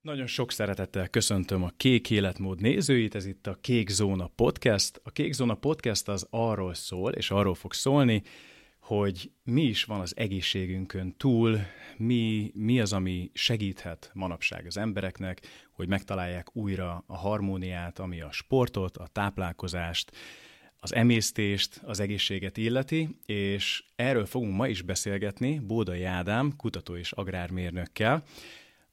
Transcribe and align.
Nagyon 0.00 0.26
sok 0.26 0.52
szeretettel 0.52 1.08
köszöntöm 1.08 1.62
a 1.62 1.70
Kék 1.76 2.10
Életmód 2.10 2.60
nézőit, 2.60 3.14
ez 3.14 3.26
itt 3.26 3.46
a 3.46 3.58
Kék 3.60 3.88
Zóna 3.88 4.26
Podcast. 4.26 5.00
A 5.04 5.10
Kék 5.10 5.32
Zóna 5.32 5.54
Podcast 5.54 6.08
az 6.08 6.26
arról 6.30 6.74
szól, 6.74 7.12
és 7.12 7.30
arról 7.30 7.54
fog 7.54 7.72
szólni, 7.72 8.22
hogy 8.78 9.30
mi 9.44 9.62
is 9.62 9.84
van 9.84 10.00
az 10.00 10.16
egészségünkön 10.16 11.16
túl, 11.16 11.58
mi, 11.96 12.50
mi 12.54 12.80
az, 12.80 12.92
ami 12.92 13.30
segíthet 13.34 14.10
manapság 14.14 14.66
az 14.66 14.76
embereknek, 14.76 15.40
hogy 15.72 15.88
megtalálják 15.88 16.56
újra 16.56 17.04
a 17.06 17.16
harmóniát, 17.16 17.98
ami 17.98 18.20
a 18.20 18.32
sportot, 18.32 18.96
a 18.96 19.08
táplálkozást, 19.12 20.16
az 20.76 20.94
emésztést, 20.94 21.80
az 21.84 22.00
egészséget 22.00 22.56
illeti, 22.56 23.18
és 23.26 23.84
erről 23.96 24.26
fogunk 24.26 24.56
ma 24.56 24.68
is 24.68 24.82
beszélgetni 24.82 25.58
Bódai 25.58 26.04
Ádám, 26.04 26.56
kutató 26.56 26.96
és 26.96 27.12
agrármérnökkel, 27.12 28.24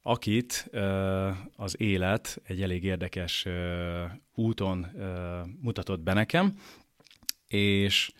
akit 0.02 0.70
az 1.56 1.80
élet 1.80 2.40
egy 2.44 2.62
elég 2.62 2.84
érdekes 2.84 3.46
úton 4.34 4.86
mutatott 5.60 6.00
be 6.00 6.12
nekem, 6.12 6.54
és 7.46 8.12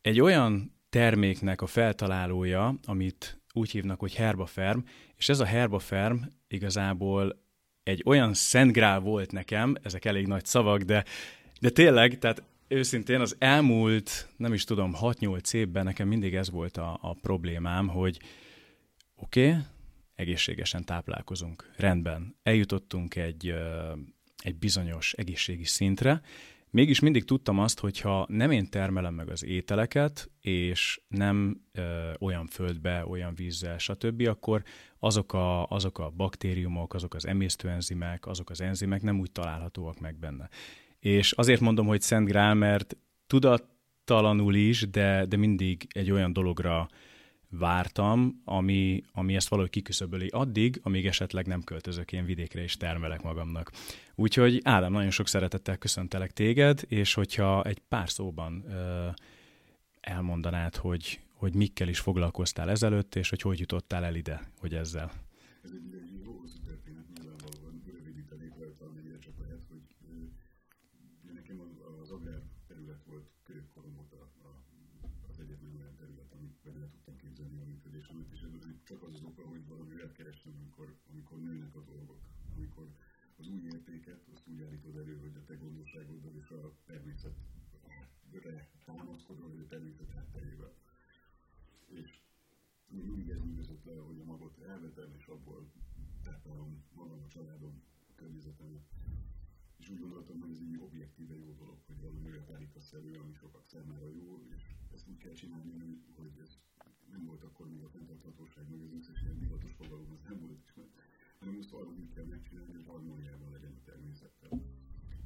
egy 0.00 0.20
olyan 0.20 0.74
terméknek 0.90 1.62
a 1.62 1.66
feltalálója, 1.66 2.78
amit 2.84 3.40
úgy 3.52 3.70
hívnak, 3.70 4.00
hogy 4.00 4.14
herbaferm, 4.14 4.78
és 5.16 5.28
ez 5.28 5.40
a 5.40 5.44
herbaferm 5.44 6.16
igazából 6.48 7.42
egy 7.82 8.02
olyan 8.04 8.34
szentgrál 8.34 9.00
volt 9.00 9.32
nekem, 9.32 9.74
ezek 9.82 10.04
elég 10.04 10.26
nagy 10.26 10.44
szavak, 10.44 10.82
de, 10.82 11.04
de 11.60 11.70
tényleg, 11.70 12.18
tehát 12.18 12.42
őszintén 12.68 13.20
az 13.20 13.36
elmúlt, 13.38 14.28
nem 14.36 14.52
is 14.52 14.64
tudom, 14.64 14.94
6-8 15.00 15.54
évben 15.54 15.84
nekem 15.84 16.08
mindig 16.08 16.34
ez 16.34 16.50
volt 16.50 16.76
a, 16.76 16.98
a 17.00 17.14
problémám, 17.14 17.88
hogy 17.88 18.18
oké, 19.16 19.48
okay, 19.48 19.62
egészségesen 20.14 20.84
táplálkozunk. 20.84 21.72
Rendben, 21.76 22.36
eljutottunk 22.42 23.16
egy, 23.16 23.54
egy 24.42 24.56
bizonyos 24.56 25.12
egészségi 25.12 25.64
szintre, 25.64 26.20
mégis 26.74 27.00
mindig 27.00 27.24
tudtam 27.24 27.58
azt, 27.58 27.80
hogy 27.80 28.00
ha 28.00 28.26
nem 28.28 28.50
én 28.50 28.70
termelem 28.70 29.14
meg 29.14 29.28
az 29.30 29.44
ételeket, 29.44 30.30
és 30.40 31.00
nem 31.08 31.60
ö, 31.72 32.12
olyan 32.20 32.46
földbe, 32.46 33.06
olyan 33.06 33.34
vízzel, 33.34 33.78
stb., 33.78 34.26
akkor 34.28 34.62
azok 34.98 35.32
a, 35.32 35.66
azok 35.66 35.98
a 35.98 36.10
baktériumok, 36.10 36.94
azok 36.94 37.14
az 37.14 37.26
emésztőenzimek, 37.26 38.26
azok 38.26 38.50
az 38.50 38.60
enzimek 38.60 39.02
nem 39.02 39.20
úgy 39.20 39.32
találhatóak 39.32 40.00
meg 40.00 40.18
benne. 40.18 40.48
És 40.98 41.32
azért 41.32 41.60
mondom, 41.60 41.86
hogy 41.86 42.00
Szent 42.00 42.28
Grál, 42.28 42.54
mert 42.54 42.96
tudattalanul 43.26 44.54
is, 44.54 44.90
de, 44.90 45.24
de 45.26 45.36
mindig 45.36 45.86
egy 45.88 46.10
olyan 46.10 46.32
dologra 46.32 46.88
vártam, 47.58 48.40
ami, 48.44 49.02
ami 49.12 49.34
ezt 49.34 49.48
valahogy 49.48 49.70
kiküszöböli 49.70 50.28
addig, 50.28 50.80
amíg 50.82 51.06
esetleg 51.06 51.46
nem 51.46 51.62
költözök 51.62 52.12
én 52.12 52.24
vidékre 52.24 52.62
és 52.62 52.76
termelek 52.76 53.22
magamnak. 53.22 53.72
Úgyhogy 54.14 54.60
Ádám, 54.62 54.92
nagyon 54.92 55.10
sok 55.10 55.28
szeretettel 55.28 55.76
köszöntelek 55.76 56.32
téged, 56.32 56.80
és 56.88 57.14
hogyha 57.14 57.62
egy 57.62 57.78
pár 57.78 58.10
szóban 58.10 58.64
ö, 58.68 59.08
elmondanád, 60.00 60.76
hogy, 60.76 61.20
hogy 61.32 61.54
mikkel 61.54 61.88
is 61.88 61.98
foglalkoztál 61.98 62.70
ezelőtt, 62.70 63.14
és 63.14 63.28
hogy 63.28 63.40
hogy 63.40 63.58
jutottál 63.58 64.04
el 64.04 64.14
ide, 64.14 64.40
hogy 64.58 64.74
ezzel. 64.74 65.12
Ez 65.64 65.70
egy 65.72 65.84
támaszkodva, 88.84 89.48
vagy 89.48 89.58
a 89.58 89.66
természet 89.66 90.10
hátterével. 90.10 90.72
És 91.86 92.20
mindig 92.88 93.28
ez 93.28 93.42
üldözött 93.44 93.84
le, 93.84 93.92
hogy 94.00 94.18
a 94.18 94.24
magot 94.24 94.58
elvetem, 94.58 95.12
és 95.18 95.23
abból 95.34 95.70
táplálom 96.22 96.84
magam, 96.94 97.22
a 97.22 97.28
családom, 97.28 97.82
a 98.10 98.14
környezetemet. 98.14 98.84
És 99.76 99.88
úgy 99.88 99.98
gondoltam, 99.98 100.40
hogy 100.40 100.50
ez 100.50 100.58
egy 100.58 100.78
objektíve 100.78 101.36
jó 101.36 101.52
dolog, 101.52 101.78
hogy 101.86 102.00
valami 102.00 102.30
olyat 102.30 102.50
állítasz 102.50 102.92
elő, 102.92 103.12
ami 103.22 103.32
sokak 103.32 103.66
számára 103.66 104.08
jó, 104.08 104.46
és 104.56 104.62
ezt 104.92 105.08
úgy 105.08 105.16
kell 105.16 105.32
csinálni, 105.32 106.02
hogy 106.16 106.32
ez 106.40 106.58
nem 107.10 107.24
volt 107.24 107.42
akkor 107.42 107.68
még 107.68 107.82
a 107.82 107.88
fenntarthatóság, 107.88 108.70
meg 108.70 108.80
az 108.80 108.92
összes 108.92 109.22
ilyen 109.22 109.38
divatos 109.38 109.72
fogalom, 109.72 110.10
az 110.10 110.20
nem 110.28 110.38
volt 110.38 110.60
ismert, 110.62 110.92
hanem 111.38 111.58
azt 111.58 111.70
valahogy 111.70 112.08
kell 112.08 112.24
megcsinálni, 112.24 112.72
hogy 112.72 112.84
harmóniában 112.84 113.50
legyen 113.50 113.72
a 113.72 113.84
természettel. 113.84 114.62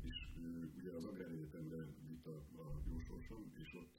És 0.00 0.28
ugye 0.78 0.90
az 0.90 1.04
Egyetemre 1.04 1.86
vitt 2.08 2.26
a, 2.26 2.36
a 2.36 2.82
jó 2.84 2.98
sorsom, 2.98 3.52
és 3.58 3.74
ott 3.74 3.98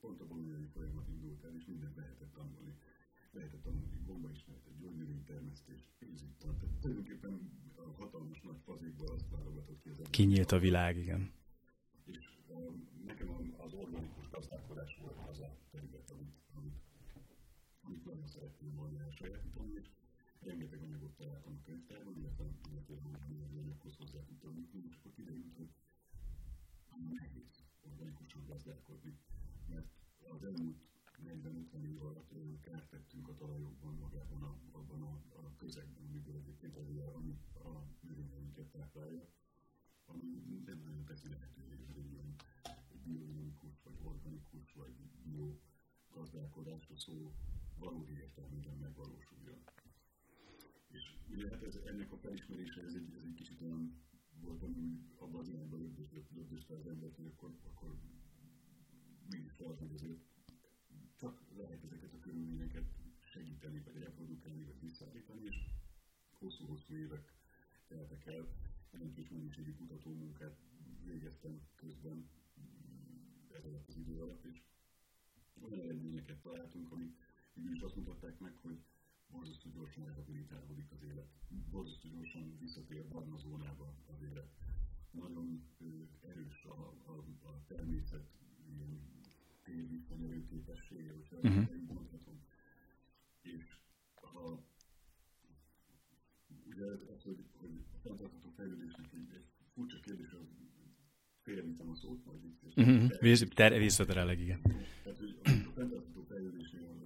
pont 0.00 0.20
a 0.20 0.26
bolonyai 0.26 0.64
folyamat 0.64 1.08
indult 1.08 1.44
el, 1.44 1.54
és 1.54 1.66
mindent 1.66 1.96
lehetett 1.96 2.32
tanulni. 2.32 2.74
Lehetett 3.30 3.62
tanulni 3.62 3.96
gombaismeretet, 4.86 5.26
gyógynövénytermesztést, 5.26 5.84
pénzügytant. 5.98 6.58
Tehát 6.58 6.76
tulajdonképpen 6.80 7.50
a 7.74 7.90
hatalmas 7.98 8.40
nagy 8.40 8.60
fazékból 8.64 9.08
azt 9.08 9.28
válogatott 9.30 9.80
ki 9.82 9.88
az 9.88 9.96
Kinyílt 10.10 10.52
a 10.52 10.58
világ, 10.58 10.96
igen. 10.96 11.32
És 12.04 12.38
um, 12.48 12.88
nekem 13.04 13.28
az 13.56 13.72
organikus 13.72 14.28
gazdálkodás 14.30 14.98
volt 15.00 15.18
az 15.28 15.40
a 15.40 15.56
terület, 15.70 16.10
amit, 16.10 16.34
amit, 16.54 16.80
amit 17.80 18.04
nagyon 18.04 18.26
szeretném 18.26 18.74
volna 18.74 19.00
elsajátítani, 19.00 19.72
és 19.74 19.88
rengeteg 20.40 20.82
anyagot 20.82 21.16
találtam 21.16 21.52
a 21.52 21.62
könyvtárban, 21.64 22.16
illetve, 22.16 22.44
hogy 22.44 23.58
anyaghoz 23.58 23.96
hozzá 23.96 24.24
tudtam 24.24 24.56
jutni, 24.56 24.82
és 24.88 24.94
akkor 24.94 25.12
kiderült, 25.12 25.54
hogy 25.56 25.68
nehéz 27.08 27.64
organikusan 27.80 28.44
gazdálkodni, 28.46 29.18
mert 29.68 29.86
az 30.28 30.42
elmúlt 30.42 30.85
40-50 31.46 31.84
év 31.84 32.02
alatt 32.02 32.32
kárt 32.60 32.88
tettünk 32.90 33.28
a 33.28 33.34
talajokban, 33.34 33.94
magában 33.94 34.42
a, 34.42 34.58
abban 34.72 35.02
a, 35.02 35.22
a 35.36 35.54
közegben, 35.56 36.04
amiből 36.04 36.36
egyébként 36.36 36.76
az 36.76 36.88
ami 37.14 37.38
a 37.54 37.86
növényeinket 38.00 38.66
táplálja, 38.66 39.28
ami 40.04 40.22
nem 40.64 40.82
nagyon 40.84 41.04
teszi 41.04 41.28
lehetővé, 41.28 41.76
hogy 41.86 41.96
egy 41.96 42.12
ilyen 42.12 42.34
biodinamikus, 43.04 43.82
vagy 43.82 43.98
organikus, 44.02 44.72
vagy 44.72 44.94
bio 45.22 45.58
gazdálkodásra 46.10 46.96
szó 46.96 47.34
valódi 47.78 48.12
értelmében 48.12 48.76
megvalósuljon. 48.76 49.58
És 50.88 51.16
ugye 51.30 51.48
hát 51.48 51.62
ez, 51.62 51.74
ennek 51.74 52.12
a 52.12 52.16
felismerése, 52.16 52.82
ez 52.82 52.94
egy, 52.94 53.12
ez 53.16 53.22
egy 53.24 53.34
kicsit 53.34 53.60
olyan 53.60 54.04
voltam 54.40 54.76
úgy 54.76 54.98
abban 55.18 55.40
az 55.40 55.48
irányban 55.48 55.94
lögdöste 56.34 56.74
az 56.74 56.86
embert, 56.86 57.16
hogy 57.16 57.26
akkor, 57.26 57.58
akkor 57.64 57.98
mégis 59.30 59.56
hogy 59.56 59.92
azért 59.94 60.20
csak 61.16 61.42
lehet 61.56 61.84
ezeket 61.84 62.12
a 62.12 62.18
körülményeket 62.18 62.84
segíteni, 63.66 63.92
vagy 63.92 64.02
reprodukálni, 64.02 64.64
vagy 64.64 64.80
visszaállítani, 64.80 65.42
és 65.44 65.56
hosszú-hosszú 66.38 66.94
évek 66.94 67.32
teltek 67.86 68.26
el, 68.26 68.48
jelentős 68.92 69.28
mennyiségi 69.28 69.74
kutatómunkát 69.74 70.56
végeztem 71.04 71.60
közben 71.74 72.28
ez 73.56 73.64
alatt 73.64 73.88
az 73.88 73.96
idő 73.96 74.20
alatt, 74.20 74.44
és 74.44 74.62
olyan 75.60 75.80
eredményeket 75.80 76.40
találtunk, 76.40 76.92
amik 76.92 77.16
is 77.72 77.80
azt 77.80 77.96
mutatták 77.96 78.38
meg, 78.38 78.56
hogy 78.56 78.78
borzasztó 79.30 79.70
gyorsan 79.70 80.04
rehabilitálódik 80.04 80.90
az 80.90 81.02
élet, 81.02 81.28
borzasztó 81.70 82.08
gyorsan 82.08 82.58
visszatér 82.58 83.08
barna 83.08 83.36
zónába 83.36 83.94
az 84.06 84.22
élet. 84.22 84.50
Nagyon 85.10 85.62
erős 86.20 86.64
a, 86.64 86.94
a, 87.06 87.24
a 87.48 87.64
természet 87.66 88.30
ilyen 88.68 89.00
térvisszanyerő 89.62 90.44
képessége, 90.44 91.12
hogyha 91.12 91.36
uh-huh. 91.36 91.76
így 91.76 91.86
mondhatom. 91.86 92.40
Ha 94.36 94.64
ugye 96.66 96.84
az, 97.14 97.22
hogy, 97.22 97.44
hogy 97.52 97.84
a 97.92 97.98
fenntartható 98.02 98.48
fejlődésnek 98.56 99.12
egy, 99.12 99.34
egy 99.34 99.46
furcsa 99.74 100.00
kérdés, 100.00 100.32
az 100.32 100.46
félreviszem 101.42 101.90
a 101.90 101.94
szót, 101.94 102.24
majd 102.24 102.40
vissza. 102.42 102.80
Uh-huh. 102.80 103.78
Visszaterelek, 103.78 104.40
igen. 104.40 104.60
Tehát, 105.02 105.18
hogy 105.18 105.38
a 105.44 105.48
fenntartható 105.74 106.22
fejlődésnél 106.22 106.96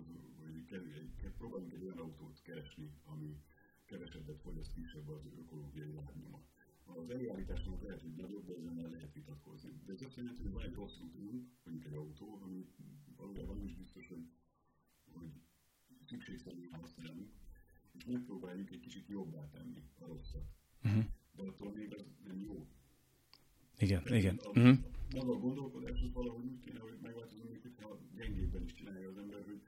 próbálunk 1.40 1.72
egy 1.72 1.82
olyan 1.82 1.98
autót 1.98 2.42
keresni, 2.42 2.90
ami 3.04 3.36
kevesebbet 3.86 4.40
fogyaszt, 4.40 4.72
kisebb 4.72 5.08
az 5.08 5.24
ökológiai 5.38 5.92
lábnyoma. 5.92 6.42
Az 6.84 7.10
előállításnak 7.10 7.82
lehet, 7.82 8.00
hogy 8.00 8.14
nagyobb, 8.14 8.46
de 8.46 8.54
ezen 8.54 8.90
lehet 8.90 9.12
vitatkozni. 9.14 9.70
De 9.86 9.92
ez 9.92 10.02
azt 10.02 10.16
jelenti, 10.16 10.42
hogy 10.42 10.52
van 10.52 10.64
egy 10.64 10.74
rossz 10.74 10.98
útunk, 11.00 11.46
mondjuk 11.64 11.86
egy 11.86 11.94
autó, 11.94 12.40
ami 12.42 12.66
valójában 13.16 13.56
nem 13.56 13.66
is 13.66 13.74
biztos, 13.74 14.08
hogy, 14.08 14.24
hogy 14.39 14.39
szükségszerűen 16.10 16.72
használunk, 16.80 17.30
és 17.96 18.04
megpróbáljuk 18.04 18.70
egy 18.70 18.80
kicsit 18.80 19.08
jobbá 19.08 19.48
tenni 19.48 19.82
a 19.98 20.06
rosszat. 20.06 20.46
Uh-huh. 20.84 21.04
De 21.36 21.42
attól 21.42 21.72
még 21.72 21.94
az 21.94 22.04
nem 22.26 22.40
jó. 22.40 22.66
Igen, 23.78 24.02
Tehát 24.02 24.18
igen. 24.18 24.36
A, 24.42 24.48
uh-huh. 24.48 24.78
Maga 25.14 25.32
a 25.32 25.38
gondolkodás 25.38 26.00
az 26.00 26.12
valahogy 26.12 26.44
úgy 26.44 26.60
kéne, 26.60 26.78
hogy 26.78 26.98
megváltozunk, 27.02 27.58
hogyha 27.62 27.98
gyengébben 28.16 28.62
is 28.64 28.72
csinálja 28.72 29.08
az 29.08 29.18
ember, 29.18 29.42
hogy 29.44 29.60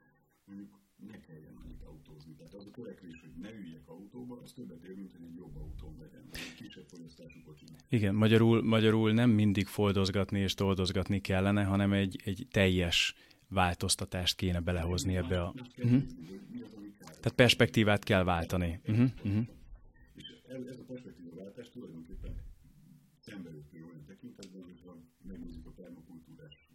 mondjuk 0.45 0.79
ne 1.07 1.19
kelljen 1.19 1.55
annyit 1.63 1.81
autózni. 1.83 2.33
Tehát 2.33 2.53
az 2.53 2.65
a 2.65 2.71
törekvés, 2.71 3.19
hogy 3.19 3.31
ne 3.41 3.51
üljek 3.51 3.87
autóba, 3.87 4.41
az 4.43 4.51
többet 4.51 4.83
ér, 4.83 4.95
mint 4.95 5.11
hogy 5.11 5.23
egy 5.23 5.35
jobb 5.35 5.55
autón 5.55 5.97
legyen, 5.99 6.23
egy 6.31 6.53
kisebb 6.55 6.87
fogyasztású 6.87 7.41
kocsinak. 7.45 7.79
Igen, 7.89 8.15
magyarul, 8.15 8.63
magyarul 8.63 9.11
nem 9.11 9.29
mindig 9.29 9.67
foldozgatni 9.67 10.39
és 10.39 10.53
toldozgatni 10.53 11.21
kellene, 11.21 11.63
hanem 11.63 11.93
egy, 11.93 12.21
egy 12.23 12.47
teljes 12.51 13.15
változtatást 13.53 14.35
kéne 14.35 14.59
belehozni 14.59 15.15
ebbe 15.15 15.41
a... 15.41 15.53
Uh-huh. 15.77 16.03
Tehát 17.05 17.33
perspektívát 17.35 18.03
kell 18.03 18.23
váltani. 18.23 18.79
Uh-huh. 18.87 19.09
Uh-huh. 19.23 19.47
És 20.13 20.33
ez, 20.47 20.77
a 20.77 20.83
perspektívaváltás 20.87 21.69
tulajdonképpen 21.69 22.35
szembeötő 23.19 23.83
olyan 23.85 24.05
tekintetben, 24.05 24.63
hogyha 24.63 24.97
megnézzük 25.21 25.65
a 25.65 25.71
permakultúrás, 25.71 26.69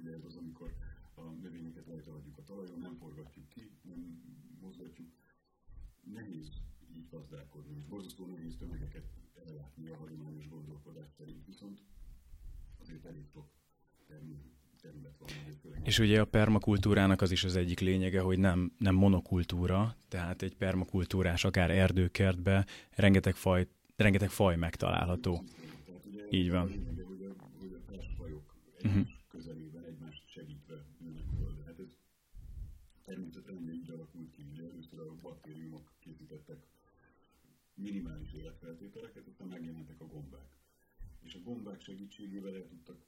ugye 0.00 0.12
ez 0.12 0.24
az, 0.24 0.36
amikor 0.36 0.74
a 1.14 1.20
növényeket 1.20 1.86
rajta 1.86 2.10
hagyjuk 2.10 2.38
a 2.38 2.44
talajon, 2.44 2.78
nem 2.78 2.96
forgatjuk 2.96 3.48
ki, 3.48 3.70
nem 3.82 4.22
mozgatjuk. 4.60 5.08
Nehéz 6.14 6.48
így 6.96 7.08
gazdálkodni, 7.10 7.76
és 7.76 7.84
borzasztó 7.84 8.26
nehéz 8.26 8.56
tömegeket 8.56 9.06
ellátni 9.46 9.88
a 9.88 9.96
hagyományos 9.96 10.48
gondolkodás 10.48 11.08
szerint, 11.16 11.46
viszont 11.46 11.82
azért 12.78 13.04
elég 13.04 13.26
sok 13.26 13.50
és 15.82 15.98
ugye 15.98 16.20
a 16.20 16.24
permakultúrának 16.24 17.22
az 17.22 17.30
is 17.30 17.44
az 17.44 17.56
egyik 17.56 17.80
lényege, 17.80 18.20
hogy 18.20 18.38
nem, 18.38 18.72
nem 18.78 18.94
monokultúra, 18.94 19.96
tehát 20.08 20.42
egy 20.42 20.56
permakultúrás, 20.56 21.44
akár 21.44 21.70
erdőkertbe 21.70 22.66
rengeteg 22.90 23.34
faj, 23.34 23.66
rengeteg 23.96 24.30
faj 24.30 24.56
megtalálható. 24.56 25.44
Így 26.30 26.50
van. 26.50 26.96
Uh-huh. 28.84 29.06
közelében 29.28 29.84
egymást 29.84 30.22
segítve 30.26 30.84
nőnek 30.98 31.24
föl. 31.38 31.62
Hát 31.66 31.78
ez 31.78 31.96
természetesen 33.04 33.70
így 33.72 33.90
alakult 33.90 34.30
ki, 34.30 34.42
hogy 34.42 34.58
először 34.70 34.98
a 34.98 35.14
baktériumok 35.22 35.92
készítettek 36.00 36.58
minimális 37.74 38.32
életfeltételeket, 38.32 39.26
aztán 39.26 39.48
gombák 39.48 39.60
gombák 41.48 41.80
segítségével 41.80 42.54
el 42.54 42.66
tudtak 42.66 43.04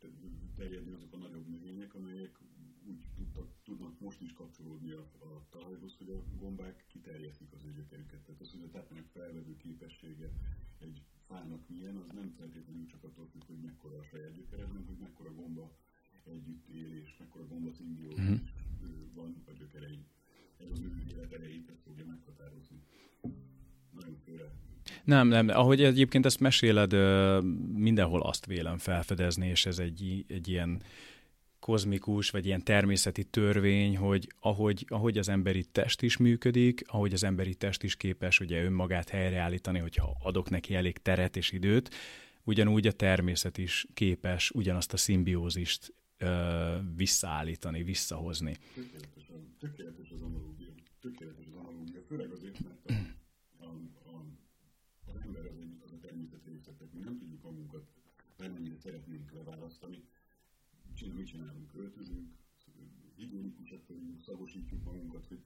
terjedni 0.56 0.92
azok 0.92 1.12
a 1.12 1.16
nagyobb 1.16 1.48
növények, 1.48 1.94
amelyek 1.94 2.38
úgy 2.86 3.04
tudtak, 3.14 3.48
tudnak 3.62 4.00
most 4.00 4.20
is 4.20 4.32
kapcsolódni 4.32 4.90
a, 4.90 5.00
a 5.00 5.46
talajhoz, 5.50 5.96
hogy 5.98 6.08
a 6.08 6.22
gombák 6.36 6.84
kiterjesztik 6.88 7.52
az 7.52 7.64
ő 7.64 7.72
gyökerüket. 7.72 8.20
Tehát 8.20 8.40
az, 8.40 8.50
hogy 8.50 8.62
a 8.62 8.70
tápanyag 8.70 9.06
felvevő 9.12 9.56
képessége 9.56 10.30
egy 10.78 11.02
fának 11.26 11.68
milyen, 11.68 11.96
az 11.96 12.10
nem 12.14 12.34
feltétlenül 12.38 12.86
csak 12.86 13.04
attól 13.04 13.26
függ, 13.26 13.44
hogy 13.46 13.60
mekkora 13.60 13.98
a 13.98 14.02
saját 14.02 14.34
gyökere, 14.34 14.64
hanem 14.64 14.86
hogy 14.86 14.98
mekkora 14.98 15.34
gomba 15.34 15.76
együtt 16.24 16.68
él, 16.68 16.92
és 16.92 17.16
mekkora 17.18 17.46
gomba 17.46 17.72
szimbiózis 17.72 18.20
mm-hmm. 18.20 19.14
van 19.14 19.42
a 19.46 19.52
gyökerein. 19.52 20.04
Ez 20.56 20.70
az 20.70 20.80
ő 20.80 21.02
élet 21.08 21.32
erejét, 21.32 21.68
ezt 21.68 21.82
fogja 21.82 22.06
meghatározni. 22.06 22.82
Nagyon 23.90 24.16
főre 24.24 24.52
nem, 25.04 25.28
nem. 25.28 25.48
Ahogy 25.48 25.82
egyébként 25.82 26.26
ezt 26.26 26.40
meséled, 26.40 26.92
mindenhol 27.74 28.22
azt 28.22 28.46
vélem 28.46 28.78
felfedezni, 28.78 29.48
és 29.48 29.66
ez 29.66 29.78
egy, 29.78 30.24
egy 30.28 30.48
ilyen 30.48 30.82
kozmikus, 31.58 32.30
vagy 32.30 32.46
ilyen 32.46 32.64
természeti 32.64 33.24
törvény, 33.24 33.96
hogy 33.96 34.32
ahogy, 34.40 34.84
ahogy 34.88 35.18
az 35.18 35.28
emberi 35.28 35.64
test 35.64 36.02
is 36.02 36.16
működik, 36.16 36.82
ahogy 36.86 37.12
az 37.12 37.24
emberi 37.24 37.54
test 37.54 37.82
is 37.82 37.96
képes 37.96 38.40
ugye 38.40 38.64
önmagát 38.64 39.08
helyreállítani, 39.08 39.78
hogyha 39.78 40.16
adok 40.22 40.50
neki 40.50 40.74
elég 40.74 40.98
teret 40.98 41.36
és 41.36 41.52
időt, 41.52 41.90
ugyanúgy 42.44 42.86
a 42.86 42.92
természet 42.92 43.58
is 43.58 43.86
képes 43.94 44.50
ugyanazt 44.50 44.92
a 44.92 44.96
szimbiózist 44.96 45.94
ö, 46.18 46.76
visszaállítani, 46.96 47.82
visszahozni. 47.82 48.56
Tökéletes, 48.74 49.30
Tökéletes 49.60 50.10
az 50.10 50.20
analógia, 50.22 52.02
főleg 52.08 52.30
azért, 52.30 52.60
mert 52.60 52.80
szeretnénk 58.80 59.32
leválasztani. 59.32 60.02
Csinál, 61.00 61.16
mit 61.16 61.26
csinálunk? 61.26 61.70
Költözünk, 61.70 62.28
higiénikusak 63.14 63.86
vagyunk, 63.86 64.22
szagosítjuk 64.22 64.82
magunkat, 64.82 65.26
hogy 65.26 65.42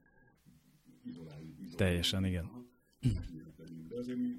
izoláljuk. 1.02 1.50
izoláljuk. 1.50 1.76
Teljesen, 1.76 2.24
igen. 2.24 2.50
De 3.88 3.96
azért 3.96 4.18
mi 4.18 4.38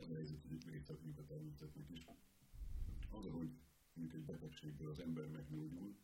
az 0.00 0.08
a 0.10 0.14
helyzet, 0.14 0.42
hogy 0.48 0.64
megtartjuk 0.70 1.18
a 1.18 1.24
természetnek 1.24 1.90
is. 1.90 2.06
Az, 3.10 3.26
hogy 3.30 3.50
mint 3.92 4.12
egy 4.12 4.24
betegségből 4.24 4.88
az 4.90 5.00
ember 5.00 5.26
meggyógyul, 5.28 5.96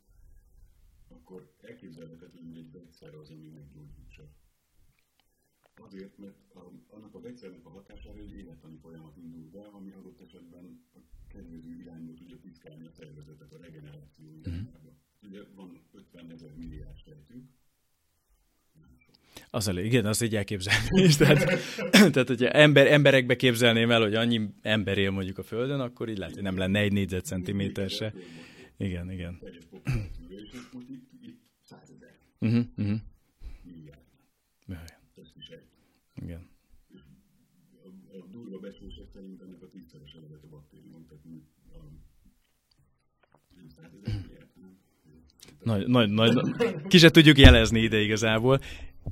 akkor 1.09 1.55
elképzelhetetlen, 1.61 2.45
hogy 2.45 2.57
egy 2.57 2.71
vegyszer 2.71 3.15
az, 3.15 3.31
ami 3.31 3.49
meggyógyítsa. 3.49 4.29
Azért, 5.75 6.19
mert 6.19 6.55
a, 6.55 6.73
annak 6.87 7.15
a 7.15 7.21
vegyszernek 7.21 7.67
a 7.67 7.71
hatására 7.71 8.19
egy 8.19 8.33
élettani 8.33 8.77
folyamat 8.77 9.17
indul 9.17 9.51
be, 9.51 9.67
ami 9.67 9.93
adott 9.93 10.21
esetben 10.21 10.85
a 11.31 11.37
kedvező 11.37 11.81
irányba 11.81 12.13
tudja 12.15 12.37
piszkálni 12.43 12.87
a 12.87 12.91
szervezetet 12.91 13.53
a 13.53 13.59
regeneráció 13.63 14.27
mhm. 14.27 14.39
irányába. 14.39 14.91
Mm. 15.27 15.29
Ugye 15.29 15.41
van 15.55 15.81
50 15.93 16.31
ezer 16.31 16.51
milliárd 16.57 16.97
sejtünk, 17.05 17.49
az 19.53 19.69
elég, 19.69 19.85
igen, 19.85 20.07
az 20.07 20.23
egy 20.23 20.37
elképzelés. 20.37 21.17
tehát, 21.17 21.45
tehát, 22.13 22.29
hogyha 22.29 22.49
ember, 22.49 22.87
emberekbe 22.87 23.37
képzelném 23.37 23.91
el, 23.91 24.01
hogy 24.01 24.15
annyi 24.15 24.49
ember 24.63 24.99
él 24.99 25.11
mondjuk 25.11 25.39
a 25.39 25.43
Földön, 25.43 25.81
akkor 25.81 26.09
így 26.09 26.19
lehet, 26.19 26.35
hogy 26.35 26.43
nem 26.43 26.57
lenne 26.57 26.79
egy 26.79 26.93
négyzetcentiméter 26.93 27.91
se. 27.91 28.15
Igen, 28.77 29.11
igen. 29.11 29.39
Uh-huh, 32.39 32.65
uh-huh. 32.77 32.99
Igen 36.23 36.51
durva 38.31 38.59
becslések 38.59 39.09
szerint 39.13 39.41
ennek 39.41 39.63
a 39.63 39.69
tízszeres 39.69 40.15
eredet 40.15 40.45
a 40.45 40.49
baktérium, 40.49 41.07
tehát 41.07 41.25
a, 41.73 41.79
nagy, 45.63 45.87
nagy, 45.87 46.11
nagy, 46.11 46.35
ki 46.89 46.99
se 46.99 47.11
tudjuk 47.11 47.39
jelezni 47.39 47.81
ide 47.81 48.01
igazából. 48.01 48.61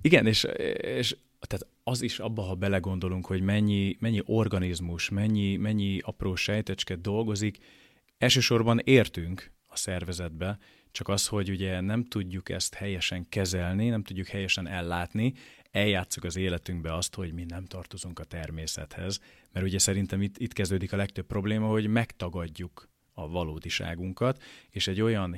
Igen, 0.03 0.27
és, 0.27 0.47
és 0.81 1.17
tehát 1.41 1.67
az 1.85 2.03
is 2.03 2.19
abba, 2.19 2.43
ha 2.43 2.55
belegondolunk, 2.55 3.27
hogy 3.27 3.41
mennyi, 3.41 3.97
mennyi 4.01 4.21
organizmus, 4.25 5.09
mennyi, 5.09 5.57
mennyi 5.57 5.99
apró 6.03 6.35
sejtecske 6.35 6.97
dolgozik, 6.97 7.59
elsősorban 8.19 8.81
értünk 8.85 9.51
a 9.67 9.77
szervezetbe, 9.77 10.59
csak 10.91 11.09
az, 11.09 11.27
hogy 11.27 11.51
ugye 11.51 11.81
nem 11.81 12.05
tudjuk 12.05 12.49
ezt 12.49 12.75
helyesen 12.75 13.29
kezelni, 13.29 13.89
nem 13.89 14.03
tudjuk 14.03 14.27
helyesen 14.27 14.69
ellátni, 14.69 15.33
eljátszuk 15.71 16.25
az 16.25 16.37
életünkbe 16.37 16.95
azt, 16.95 17.15
hogy 17.15 17.33
mi 17.33 17.45
nem 17.45 17.65
tartozunk 17.65 18.19
a 18.19 18.25
természethez, 18.25 19.21
mert 19.53 19.67
ugye 19.67 19.79
szerintem 19.79 20.23
itt, 20.23 20.39
itt 20.39 20.53
kezdődik 20.53 20.93
a 20.93 20.97
legtöbb 20.97 21.27
probléma, 21.27 21.67
hogy 21.67 21.87
megtagadjuk 21.87 22.89
a 23.13 23.29
valódiságunkat, 23.29 24.43
és 24.71 24.87
egy 24.87 25.01
olyan 25.01 25.35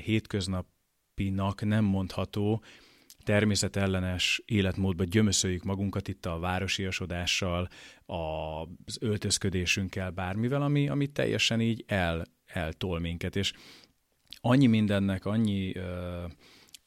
hétköznapinak 1.20 1.64
nem 1.64 1.84
mondható, 1.84 2.62
természetellenes 3.24 4.42
életmódba 4.44 5.04
gyömöszöljük 5.04 5.62
magunkat 5.62 6.08
itt 6.08 6.26
a 6.26 6.38
városiasodással, 6.38 7.68
az 8.06 8.96
öltözködésünkkel, 9.00 10.10
bármivel, 10.10 10.62
ami, 10.62 10.88
ami 10.88 11.06
teljesen 11.06 11.60
így 11.60 11.84
el, 11.86 12.24
eltol 12.46 12.98
minket. 12.98 13.36
És 13.36 13.52
annyi 14.40 14.66
mindennek, 14.66 15.24
annyi 15.24 15.76
ö, 15.76 16.24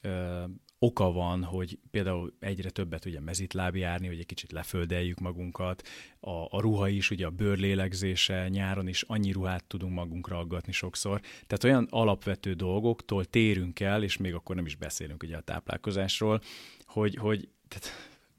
ö, 0.00 0.44
oka 0.84 1.12
van, 1.12 1.44
hogy 1.44 1.78
például 1.90 2.32
egyre 2.38 2.70
többet 2.70 3.04
ugye 3.04 3.20
mezitláb 3.20 3.76
járni, 3.76 4.06
hogy 4.06 4.18
egy 4.18 4.26
kicsit 4.26 4.52
leföldeljük 4.52 5.18
magunkat, 5.18 5.82
a, 6.20 6.30
a 6.30 6.60
ruha 6.60 6.88
is, 6.88 7.10
ugye 7.10 7.26
a 7.26 7.30
bőrlélegzése, 7.30 8.48
nyáron 8.48 8.88
is 8.88 9.02
annyi 9.02 9.32
ruhát 9.32 9.64
tudunk 9.64 9.94
magunkra 9.94 10.38
aggatni 10.38 10.72
sokszor. 10.72 11.20
Tehát 11.46 11.64
olyan 11.64 11.86
alapvető 11.90 12.52
dolgoktól 12.52 13.24
térünk 13.24 13.80
el, 13.80 14.02
és 14.02 14.16
még 14.16 14.34
akkor 14.34 14.56
nem 14.56 14.66
is 14.66 14.76
beszélünk 14.76 15.22
ugye 15.22 15.36
a 15.36 15.40
táplálkozásról, 15.40 16.40
hogy, 16.84 17.14
hogy 17.14 17.48
tehát, 17.68 17.86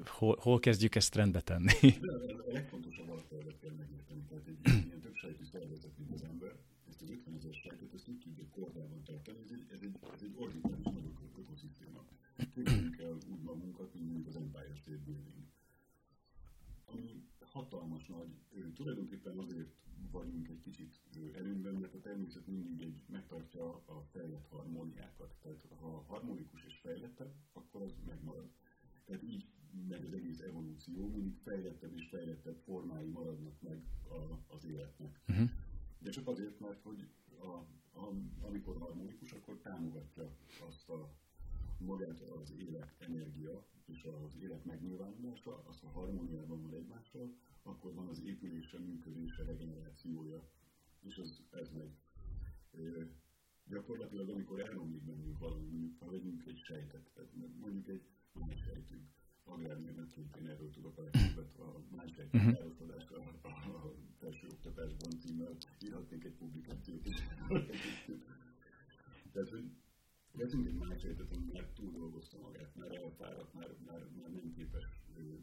hol, 0.06 0.38
hol 0.40 0.60
kezdjük 0.60 0.96
ezt 0.96 1.16
rendbe 1.16 1.42
tenni? 1.42 1.72
A 1.72 2.52
legfontosabb 2.52 3.04
tehát 4.30 4.48
egy 4.48 4.86
ilyen 4.86 5.02
többsejtű 5.02 5.44
szervezet, 5.52 5.98
mint 5.98 6.12
az 6.12 6.24
ember, 6.24 6.56
ezt 6.90 7.02
az 7.02 7.10
50 7.10 7.34
ezer 7.36 7.54
sejtet, 7.54 7.94
ezt 7.94 8.08
úgy 8.08 8.18
tudjuk 8.18 8.52
kordában 8.52 9.04
tartani, 9.04 9.38
ez 9.44 9.52
egy, 9.52 9.64
ez 9.74 9.80
egy, 9.82 9.96
ez 10.14 10.22
egy 10.22 10.34
orbitális 10.36 10.86
képzeljük 12.66 13.00
el 13.00 13.18
úgy 13.32 13.42
magunkat, 13.44 13.94
mint 13.94 14.06
mondjuk 14.06 14.28
az 14.28 14.36
Empire 14.36 14.76
State 14.76 15.04
Building. 15.06 15.44
Ami 16.86 17.24
hatalmas 17.40 18.06
nagy, 18.08 18.30
tulajdonképpen 18.76 19.38
azért 19.38 19.70
vagyunk 20.25 20.48
egy 20.48 20.62
kicsit 20.62 20.96
előnyben, 21.34 21.74
mert 21.74 21.94
a 21.94 22.00
természet 22.00 22.48
mindig 22.48 22.82
egy 22.82 23.01
megtartja 23.08 23.74
a 23.86 24.05
fejlett 24.12 24.48
harmóniákat. 24.48 25.36
Tehát 25.41 25.65
ha 25.79 26.03
harmonikus 26.08 26.65
és 26.65 26.77
fejlettebb, 26.77 27.34
akkor 27.53 27.82
az 27.82 27.96
megmarad. 28.05 28.50
Tehát 29.05 29.24
így 29.24 29.48
megy 29.88 30.05
az 30.05 30.13
egész 30.13 30.39
evolúció, 30.39 31.08
mindig 31.08 31.38
fejlettebb 31.44 31.94
és 31.94 32.08
fejlettebb 32.08 32.58
formái 32.58 33.08
maradnak 33.08 33.62
meg 33.62 33.84
a, 34.10 34.53
az 34.55 34.65
életnek. 34.65 35.22
Uh-huh. 35.27 35.50
De 36.00 36.10
csak 36.10 36.27
azért, 36.27 36.60
mert 36.60 36.82
hogy 36.82 37.08
a, 37.39 37.48
a, 38.00 38.13
amikor 38.41 38.77
harmonikus, 38.77 39.32
akkor 39.32 39.60
támogatja 39.62 40.36
azt 40.67 40.89
a 40.89 41.13
magát 41.77 42.20
az 42.20 42.53
élet 42.58 42.94
energia 43.00 43.65
harmóniában 45.88 46.62
van 46.62 46.74
egymással, 46.74 47.34
akkor 47.63 47.94
van 47.94 48.08
épülése, 48.65 48.79
működése, 48.79 49.43
regenerációja, 49.43 50.50
és 51.00 51.17
az, 51.17 51.43
ez 51.51 51.69
megy. 51.69 51.98
Gyakorlatilag, 53.67 54.29
amikor 54.29 54.60
elromlik 54.60 55.03
bennünk 55.03 55.38
valami, 55.38 55.65
mondjuk, 55.65 56.00
ha 56.00 56.10
vegyünk 56.10 56.43
egy 56.45 56.57
sejtet, 56.57 57.10
tehát 57.13 57.31
mondjuk 57.60 57.88
egy 57.88 58.03
más 58.34 58.62
sejtünk, 58.63 59.03
agrármérnökként 59.43 60.36
én 60.36 60.48
erről 60.48 60.72
tudok 60.72 60.98
a 60.98 61.01
legtöbbet, 61.01 61.57
a 61.57 61.84
más 61.95 62.12
sejtek 62.12 62.34
uh-huh. 62.34 62.53
károsodásra 62.53 63.17
a, 63.17 63.48
a 63.48 63.93
felsőoktatásban 64.19 65.19
címmel 65.19 65.57
írhatnék 65.84 66.24
egy 66.24 66.36
publikációt 66.36 67.05
is. 67.05 67.15
Tehát, 69.31 69.50
hogy 69.50 69.72
veszünk 70.31 70.67
egy 70.67 70.77
más 70.77 71.00
sejtet, 71.00 71.31
ami 71.31 71.45
már 71.53 71.69
túl 71.75 71.91
dolgozta 71.91 72.38
magát, 72.39 72.75
már 72.75 72.91
elfáradt, 72.91 73.53
már, 73.53 73.75
már, 73.86 74.07
már 74.22 74.31
nem 74.31 74.53
képes 74.55 74.84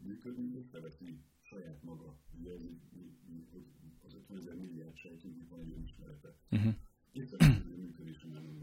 működni, 0.03 0.57
és 0.57 0.71
leveszi 0.71 1.19
saját 1.53 1.83
maga. 1.83 2.17
Ugye 2.39 2.51
ez, 2.51 2.61
az 4.05 4.13
50 4.13 4.37
ezer 4.37 4.55
milliárd 4.55 4.95
sejtünknek 4.95 5.49
van 5.49 5.59
egy 5.59 5.73
önismerete. 5.77 6.35
Uh-huh. 6.51 6.73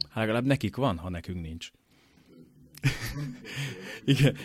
Hát 0.09 0.25
legalább 0.25 0.45
nekik 0.45 0.77
van, 0.77 0.99
ha 0.99 1.09
nekünk 1.09 1.41
nincs. 1.41 1.71
Igen. 4.05 4.37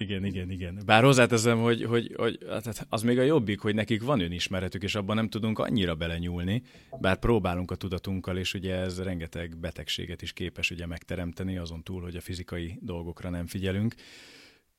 Igen, 0.00 0.24
igen, 0.24 0.50
igen. 0.50 0.82
Bár 0.86 1.02
hozzáteszem, 1.02 1.58
hogy, 1.58 1.84
hogy, 1.84 2.14
hogy 2.16 2.38
hát 2.48 2.86
az 2.88 3.02
még 3.02 3.18
a 3.18 3.22
jobbik, 3.22 3.60
hogy 3.60 3.74
nekik 3.74 4.02
van 4.02 4.20
önismeretük, 4.20 4.82
és 4.82 4.94
abban 4.94 5.16
nem 5.16 5.28
tudunk 5.28 5.58
annyira 5.58 5.94
belenyúlni, 5.94 6.62
bár 7.00 7.18
próbálunk 7.18 7.70
a 7.70 7.74
tudatunkkal, 7.74 8.36
és 8.36 8.54
ugye 8.54 8.74
ez 8.74 9.02
rengeteg 9.02 9.56
betegséget 9.58 10.22
is 10.22 10.32
képes 10.32 10.70
ugye 10.70 10.86
megteremteni, 10.86 11.56
azon 11.56 11.82
túl, 11.82 12.02
hogy 12.02 12.16
a 12.16 12.20
fizikai 12.20 12.78
dolgokra 12.82 13.30
nem 13.30 13.46
figyelünk. 13.46 13.94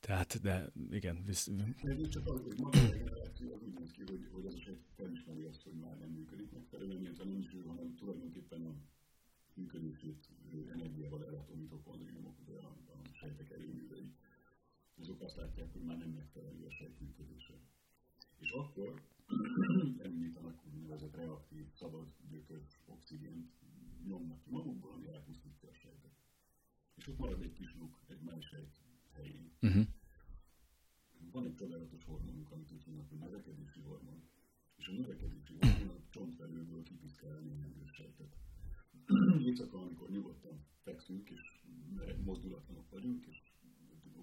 Tehát, 0.06 0.40
de 0.40 0.72
igen. 0.90 1.24
Visz... 1.24 1.50
Ez 1.82 2.08
csak 2.08 2.26
az, 2.26 2.40
hogy 2.42 2.58
maga 2.58 2.78
az 2.78 3.62
úgy 3.62 3.74
néz 3.78 3.90
ki, 3.90 4.02
hogy, 4.06 4.28
hogy 4.32 4.46
az 4.46 4.54
is 4.54 4.70
felismeri 4.96 5.44
azt, 5.44 5.62
hogy 5.62 5.74
már 5.74 5.98
nem 5.98 6.10
működik 6.10 6.52
megfelelően, 6.52 7.00
illetve 7.00 7.24
nem 7.24 7.38
is 7.38 7.52
ő, 7.54 7.62
hanem 7.66 7.94
tulajdonképpen 7.94 8.66
a 8.66 8.74
működését 9.54 10.28
energiával 10.72 11.24
ellátó 11.24 11.54
mitokondriumok, 11.54 12.36
ugye 12.46 12.58
a, 12.58 12.76
a 12.86 13.14
sejtek 13.14 13.50
erőművei, 13.50 14.14
azok 14.94 15.20
azt 15.20 15.36
látják, 15.36 15.72
hogy 15.72 15.82
már 15.82 15.98
nem 15.98 16.10
megfelelő 16.10 16.64
a 16.64 16.70
sejt 16.70 17.00
működése. 17.00 17.54
És 18.38 18.50
akkor 18.50 19.02
elindítanak 20.04 20.64
úgynevezett 20.74 21.16
reaktív, 21.16 21.66
szabad 21.74 22.06
gyökös 22.30 22.80
oxigént, 22.86 23.50
nyomnak 24.06 24.40
ki 24.40 24.50
magukból, 24.50 24.92
ami 24.92 25.08
elpusztítja 25.08 25.68
a 25.68 25.74
sejtet. 25.74 26.16
És 26.94 27.08
ott 27.08 27.18
marad 27.18 27.42
egy 27.42 27.52
kis 27.52 27.71
Uh-huh. 29.62 29.86
Van 31.30 31.46
egy 31.46 31.54
csodálatos 31.54 32.04
hormonunk, 32.04 32.50
amit 32.50 32.72
úgy 32.72 32.82
hívnak, 32.82 33.08
hogy 33.08 33.18
növekedési 33.18 33.80
hormon. 33.80 34.22
És 34.76 34.88
a 34.88 34.92
növekedési 34.92 35.54
hormon 35.60 35.96
a 35.96 36.00
csontfelőből 36.10 36.82
kipiszkál 36.82 37.36
a 37.84 37.92
sejtet. 37.92 38.36
Éjszaka, 39.46 39.78
amikor 39.78 40.10
nyugodtan 40.10 40.64
fekszünk, 40.82 41.30
és 41.30 41.40
mozdulatlanok 42.24 42.90
vagyunk, 42.90 43.26
és 43.26 43.42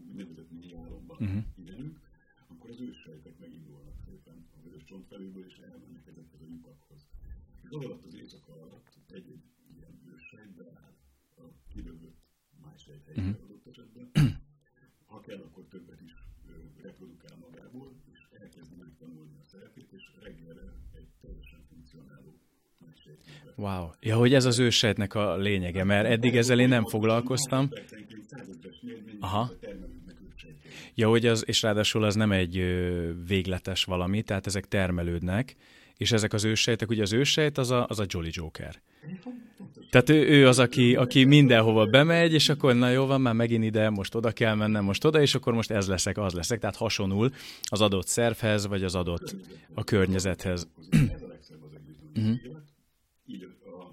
úgynevezett 0.08 0.52
mély 0.52 0.76
álomban 0.76 1.18
uh-huh. 1.20 1.44
igenünk, 1.56 2.00
akkor 2.48 2.70
az 2.70 2.80
őssejtek 2.80 3.38
megindulnak 3.38 4.00
szépen 4.06 4.48
a 4.52 4.62
vörös 4.62 4.84
csontfelőből, 4.84 5.46
és 5.46 5.58
elmennek 5.58 6.08
ezekhez 6.08 6.42
a 6.42 6.46
lyukakhoz. 6.46 7.10
És 7.64 7.70
az 7.70 7.86
alatt 7.86 8.06
az 8.06 8.14
éjszaka 8.14 8.62
alatt 8.62 9.00
egy-egy 9.08 9.44
ilyen 9.68 10.02
őssejt 10.06 10.56
beáll 10.56 10.98
a 11.36 11.42
kidögött 11.68 12.22
más 12.62 12.82
sejt 12.82 13.04
helyére 13.06 13.30
uh-huh. 13.30 13.44
adott 13.44 13.68
esetben, 13.68 14.12
kell, 15.30 15.44
akkor 15.48 15.64
többet 15.70 16.02
is 16.06 16.14
reprodukál 16.82 17.38
magából, 17.46 17.88
és 18.14 18.20
elkezdi 18.42 18.76
megtanulni 18.80 19.36
a 19.42 19.46
szerepét, 19.52 19.90
és 19.98 20.04
reggelre 20.24 20.66
egy 21.00 21.10
teljesen 21.22 21.60
funkcionáló 21.70 22.38
Wow. 23.56 23.90
Ja, 24.00 24.18
hogy 24.18 24.34
ez 24.34 24.46
az 24.46 24.60
ősejtnek 24.60 25.14
a 25.14 25.38
lényege, 25.38 25.84
mert 25.84 26.08
eddig 26.08 26.36
ezzel 26.38 26.60
én 26.60 26.68
nem 26.68 26.86
foglalkoztam. 26.86 27.70
Aha. 29.20 29.52
Ja, 30.96 31.10
hogy 31.10 31.26
az, 31.26 31.44
és 31.48 31.62
ráadásul 31.62 32.04
az 32.04 32.16
nem 32.16 32.32
egy 32.32 32.56
végletes 33.28 33.84
valami, 33.84 34.22
tehát 34.22 34.48
ezek 34.48 34.68
termelődnek, 34.68 35.56
és 35.98 36.12
ezek 36.12 36.34
az 36.34 36.44
ősejtek, 36.44 36.90
ugye 36.90 37.02
az 37.02 37.14
ősejt 37.14 37.58
az 37.58 37.72
a, 37.72 37.86
az 37.88 38.00
a 38.00 38.06
Jolly 38.08 38.30
Joker. 38.32 38.82
Tehát 39.90 40.10
ő, 40.10 40.28
ő 40.28 40.48
az, 40.48 40.60
aki, 40.60 40.96
aki 40.96 41.24
mindenhova 41.24 41.86
bemegy, 41.86 42.34
és 42.34 42.50
akkor 42.50 42.76
na 42.76 42.90
jó 42.90 43.06
van, 43.06 43.22
már 43.22 43.34
megint 43.34 43.64
ide, 43.64 43.90
most 43.90 44.16
oda 44.16 44.32
kell 44.32 44.56
mennem, 44.56 44.84
most 44.84 45.06
oda, 45.06 45.22
és 45.22 45.36
akkor 45.36 45.54
most 45.54 45.72
ez 45.72 45.88
leszek, 45.88 46.18
az 46.18 46.34
leszek. 46.34 46.60
Tehát 46.60 46.76
hasonul 46.76 47.32
az 47.62 47.82
adott 47.82 48.08
szervhez, 48.08 48.68
vagy 48.68 48.84
az 48.84 48.96
adott 48.96 49.36
a 49.74 49.84
környezethez. 49.84 50.68
uh-huh. 52.16 52.38
Így 53.26 53.48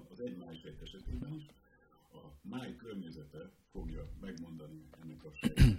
az 0.09 0.19
egy 0.19 0.35
esetében 0.83 1.45
a 2.11 2.17
máj 2.41 2.75
környezete 2.75 3.51
fogja 3.71 4.09
megmondani 4.21 4.85
ennek 5.03 5.23
a 5.23 5.31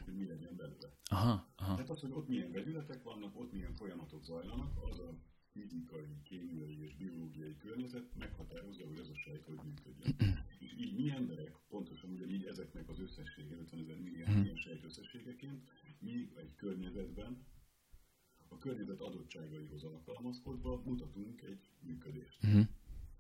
hogy 0.04 0.14
mi 0.14 0.26
legyen 0.26 0.56
belőle. 0.56 0.88
Aha, 1.10 1.48
aha. 1.56 1.74
Tehát 1.74 1.90
az, 1.90 2.00
hogy 2.00 2.10
ott 2.12 2.28
milyen 2.28 2.52
vegyületek 2.52 3.02
vannak, 3.02 3.40
ott 3.40 3.52
milyen 3.52 3.74
folyamatok 3.74 4.24
zajlanak, 4.24 4.72
az 4.90 4.98
a 4.98 5.14
fizikai, 5.52 6.16
kémiai 6.24 6.78
és 6.80 6.94
biológiai 6.96 7.56
környezet 7.56 8.06
meghatározza, 8.18 8.84
hogy 8.86 8.98
ez 8.98 9.08
a 9.08 9.16
sejt 9.24 9.44
hogy 9.44 9.58
így 10.78 10.94
mi 10.94 11.10
emberek, 11.10 11.56
pontosan 11.68 12.10
ugyanígy 12.10 12.44
ezeknek 12.44 12.88
az 12.88 13.00
összessége, 13.00 13.56
50 13.56 13.80
ezer 13.80 13.98
milliárd 13.98 14.32
hmm. 14.32 14.42
ilyen 14.42 14.56
sejt 14.56 14.84
összességeként, 14.84 15.68
mi 15.98 16.30
egy 16.36 16.54
környezetben, 16.56 17.46
a 18.48 18.58
környezet 18.58 19.00
adottságaihoz 19.00 19.84
alkalmazkodva 19.84 20.82
mutatunk 20.84 21.42
egy 21.42 21.70
működést. 21.80 22.44
Uh-huh. 22.44 22.66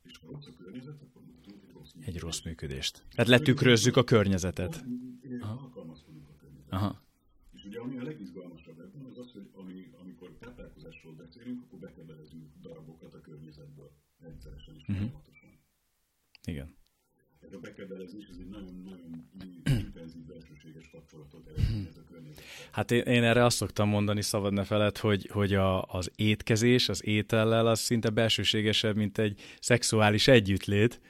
És 0.02 0.16
ha 0.16 0.26
rossz 0.30 0.46
a 0.46 0.52
környezet, 0.52 1.02
akkor 1.02 1.22
mutatunk 1.22 1.62
egy 1.62 1.72
rossz 1.72 1.92
működést. 1.92 2.16
Egy 2.16 2.22
rossz 2.22 2.42
működést. 2.42 3.04
Tehát 3.10 3.30
letükrözzük 3.30 3.96
a 3.96 4.04
környezetet. 4.04 4.84
Alkalmazkodunk 5.40 6.28
a 6.28 6.36
környezetre. 6.36 6.76
Aha. 6.76 7.02
És 7.52 7.64
ugye 7.64 7.80
ami 7.80 7.96
a 7.96 8.02
legizgalmasabb 8.02 8.80
ebben, 8.80 9.04
az 9.04 9.18
az, 9.18 9.32
hogy 9.32 9.50
ami, 9.52 9.90
amikor 10.00 10.36
táplálkozásról 10.38 11.14
beszélünk, 11.14 11.62
akkor 11.62 11.78
bekebelezünk 11.78 12.52
darabokat 12.60 13.14
a 13.14 13.20
környezetből 13.20 13.92
rendszeresen 14.18 14.74
és 14.74 14.80
uh-huh. 14.80 14.96
folyamatosan. 14.96 15.58
Igen. 16.44 16.77
A 17.58 17.60
bekebelezés, 17.60 18.24
ez 18.30 18.36
egy 18.38 18.48
nagyon-nagyon 18.48 19.28
intenzív 19.64 20.22
belsőséges 20.22 20.88
kapcsolatot 20.92 21.46
eredményez 21.46 21.96
a 21.96 22.12
környezetben. 22.12 22.44
Hát 22.70 22.90
én, 22.90 23.02
én 23.02 23.22
erre 23.22 23.44
azt 23.44 23.56
szoktam 23.56 23.88
mondani, 23.88 24.22
szabad 24.22 24.52
ne 24.52 24.64
feled, 24.64 24.98
hogy, 24.98 25.28
hogy 25.32 25.54
a, 25.54 25.82
az 25.82 26.10
étkezés, 26.16 26.88
az 26.88 27.06
étellel 27.06 27.66
az 27.66 27.80
szinte 27.80 28.10
belsőségesebb, 28.10 28.96
mint 28.96 29.18
egy 29.18 29.40
szexuális 29.60 30.28
együttlét 30.28 31.00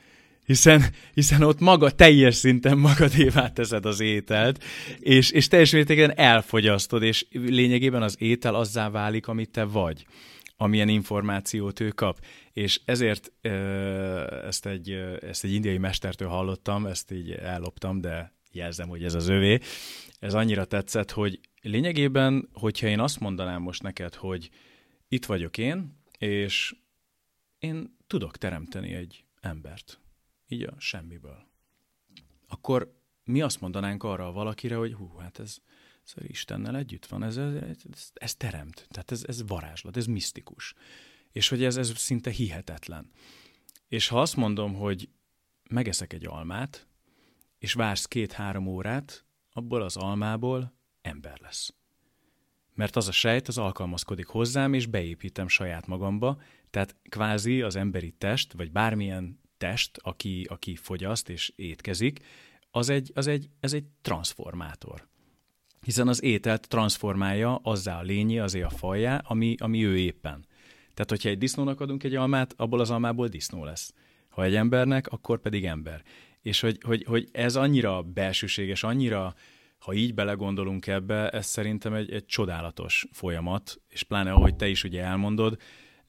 hiszen, 0.45 0.85
hiszen 1.15 1.43
ott 1.43 1.61
maga 1.61 1.91
teljes 1.91 2.35
szinten 2.35 2.79
magadévá 2.79 3.53
teszed 3.53 3.87
az 3.87 4.01
ételt, 4.01 4.65
és, 4.99 5.31
és 5.31 5.49
teljes 5.49 5.71
mértékben 5.71 6.19
elfogyasztod, 6.19 7.03
és 7.03 7.27
lényegében 7.31 8.03
az 8.03 8.17
étel 8.19 8.55
azzá 8.55 8.91
válik, 8.91 9.27
amit 9.27 9.51
te 9.51 9.65
vagy 9.65 10.07
amilyen 10.61 10.89
információt 10.89 11.81
ő 11.81 11.89
kap. 11.89 12.25
És 12.53 12.81
ezért 12.85 13.33
ezt 14.45 14.67
egy, 14.67 14.91
ezt 15.21 15.45
egy 15.45 15.53
indiai 15.53 15.79
mestertől 15.79 16.29
hallottam, 16.29 16.87
ezt 16.87 17.11
így 17.11 17.31
elloptam, 17.31 18.01
de 18.01 18.33
jelzem, 18.53 18.89
hogy 18.89 19.05
ez 19.05 19.15
az 19.15 19.29
övé. 19.29 19.59
Ez 20.19 20.35
annyira 20.35 20.65
tetszett, 20.65 21.11
hogy 21.11 21.41
lényegében, 21.63 22.49
hogyha 22.53 22.87
én 22.87 23.01
azt 23.01 23.21
mondanám 23.21 23.63
most 23.63 23.83
neked, 23.83 24.15
hogy 24.15 24.51
itt 25.09 25.27
vagyok 25.27 25.59
én, 25.59 26.01
és 26.19 26.75
én 27.59 27.97
tudok 28.07 28.37
teremteni 28.37 28.95
egy 28.95 29.25
embert 29.41 30.01
így 30.49 30.63
a 30.63 30.75
semmiből. 30.79 31.47
Akkor 32.49 32.97
mi 33.25 33.41
azt 33.41 33.61
mondanánk 33.61 34.03
arra 34.03 34.33
valakire, 34.33 34.77
hogy 34.77 34.93
hú, 34.95 35.17
hát 35.19 35.39
ez, 35.39 35.59
ez 36.17 36.25
Istennel 36.29 36.77
együtt 36.77 37.07
van, 37.07 37.23
ez, 37.23 37.37
ez, 37.37 37.55
ez, 37.93 38.11
ez 38.15 38.35
teremt, 38.35 38.87
tehát 38.91 39.11
ez, 39.11 39.25
ez 39.27 39.47
varázslat, 39.47 39.97
ez 39.97 40.07
misztikus. 40.07 40.75
És 41.33 41.49
hogy 41.49 41.65
ez, 41.65 41.77
ez 41.77 41.99
szinte 41.99 42.31
hihetetlen. 42.31 43.11
És 43.89 44.09
ha 44.09 44.21
azt 44.21 44.37
mondom, 44.37 44.75
hogy 44.75 45.09
megeszek 45.71 46.13
egy 46.13 46.27
almát, 46.27 46.87
és 47.59 47.73
vársz 47.73 48.07
két-három 48.07 48.67
órát, 48.67 49.25
abból 49.53 49.83
az 49.83 49.97
almából 49.97 50.75
ember 51.01 51.39
lesz. 51.41 51.75
Mert 52.75 52.97
az 52.97 53.09
a 53.09 53.13
sejt 53.13 53.49
az 53.49 53.59
alkalmazkodik 53.59 54.27
hozzám, 54.27 54.75
és 54.75 54.87
beépítem 54.87 55.49
saját 55.49 55.87
magamba, 55.87 56.41
tehát 56.71 56.97
kvázi 57.09 57.63
az 57.63 57.77
emberi 57.77 58.11
test, 58.11 58.53
vagy 58.53 58.73
bármilyen 58.73 59.41
test, 59.57 59.99
aki, 60.03 60.47
aki 60.49 60.77
fogyaszt 60.77 61.29
és 61.29 61.53
étkezik, 61.57 62.25
az 62.71 62.89
egy, 62.89 63.11
az 63.15 63.27
egy, 63.27 63.49
ez 63.61 63.73
egy 63.73 63.85
transformátor. 64.01 65.09
Hiszen 65.83 66.09
az 66.09 66.23
ételt 66.23 66.69
transformálja 66.69 67.57
azzá 67.57 67.99
a 67.99 68.03
lényé, 68.03 68.39
azé 68.39 68.63
a 68.63 68.71
fajjá, 68.71 69.23
ami, 69.25 69.55
ami 69.59 69.85
ő 69.85 69.99
éppen. 69.99 70.47
Tehát, 70.95 71.11
hogyha 71.11 71.29
egy 71.29 71.39
disznónak 71.39 71.81
adunk 71.81 72.05
egy 72.05 72.15
almát, 72.15 72.55
abból 72.57 72.81
az 72.81 72.91
almából 72.91 73.29
disznó 73.29 73.65
lesz. 73.65 73.93
Ha 74.29 74.45
egy 74.45 74.55
embernek, 74.55 75.07
akkor 75.07 75.41
pedig 75.41 75.65
ember. 75.65 76.03
És 76.43 76.61
hogy, 76.61 76.79
hogy, 76.83 77.05
hogy 77.05 77.29
ez 77.33 77.57
annyira 77.57 78.03
belsőséges, 78.03 78.83
annyira 78.83 79.35
ha 79.79 79.93
így 79.93 80.15
belegondolunk 80.15 80.87
ebbe, 80.87 81.29
ez 81.29 81.47
szerintem 81.47 81.95
egy, 81.95 82.13
egy 82.13 82.27
csodálatos 82.27 83.07
folyamat, 83.13 83.81
és 83.89 84.03
pláne 84.03 84.33
ahogy 84.33 84.57
te 84.57 84.69
is 84.69 84.85
ugye 84.85 85.03
elmondod, 85.03 85.59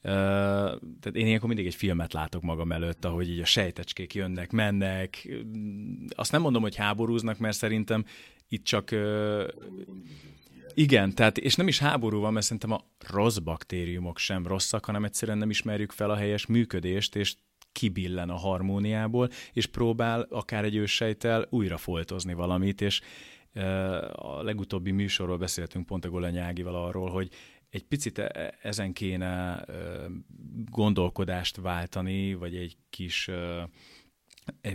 tehát 0.02 1.12
én 1.12 1.26
ilyenkor 1.26 1.48
mindig 1.48 1.66
egy 1.66 1.74
filmet 1.74 2.12
látok 2.12 2.42
magam 2.42 2.72
előtt, 2.72 3.04
ahogy 3.04 3.30
így 3.30 3.40
a 3.40 3.44
sejtecskék 3.44 4.14
jönnek, 4.14 4.50
mennek. 4.50 5.28
Azt 6.08 6.32
nem 6.32 6.40
mondom, 6.40 6.62
hogy 6.62 6.76
háborúznak, 6.76 7.38
mert 7.38 7.56
szerintem 7.56 8.04
itt 8.50 8.64
csak 8.64 8.90
igen, 10.74 11.14
tehát, 11.14 11.38
és 11.38 11.54
nem 11.54 11.68
is 11.68 11.78
háború 11.78 12.20
van, 12.20 12.32
mert 12.32 12.44
szerintem 12.44 12.72
a 12.72 12.84
rossz 12.98 13.36
baktériumok 13.36 14.18
sem 14.18 14.46
rosszak, 14.46 14.84
hanem 14.84 15.04
egyszerűen 15.04 15.38
nem 15.38 15.50
ismerjük 15.50 15.92
fel 15.92 16.10
a 16.10 16.16
helyes 16.16 16.46
működést, 16.46 17.16
és 17.16 17.34
kibillen 17.72 18.30
a 18.30 18.36
harmóniából, 18.36 19.28
és 19.52 19.66
próbál 19.66 20.26
akár 20.30 20.64
egy 20.64 20.76
őssejtel 20.76 21.46
újra 21.50 21.76
foltozni 21.76 22.34
valamit, 22.34 22.80
és 22.80 23.00
a 24.12 24.42
legutóbbi 24.42 24.90
műsorról 24.90 25.38
beszéltünk 25.38 25.86
pont 25.86 26.04
a 26.04 26.10
Golanyágival 26.10 26.74
arról, 26.74 27.10
hogy 27.10 27.28
egy 27.70 27.84
picit 27.84 28.18
e, 28.18 28.54
ezen 28.62 28.92
kéne 28.92 29.64
gondolkodást 30.70 31.56
váltani, 31.56 32.34
vagy 32.34 32.56
egy 32.56 32.76
kis 32.90 33.30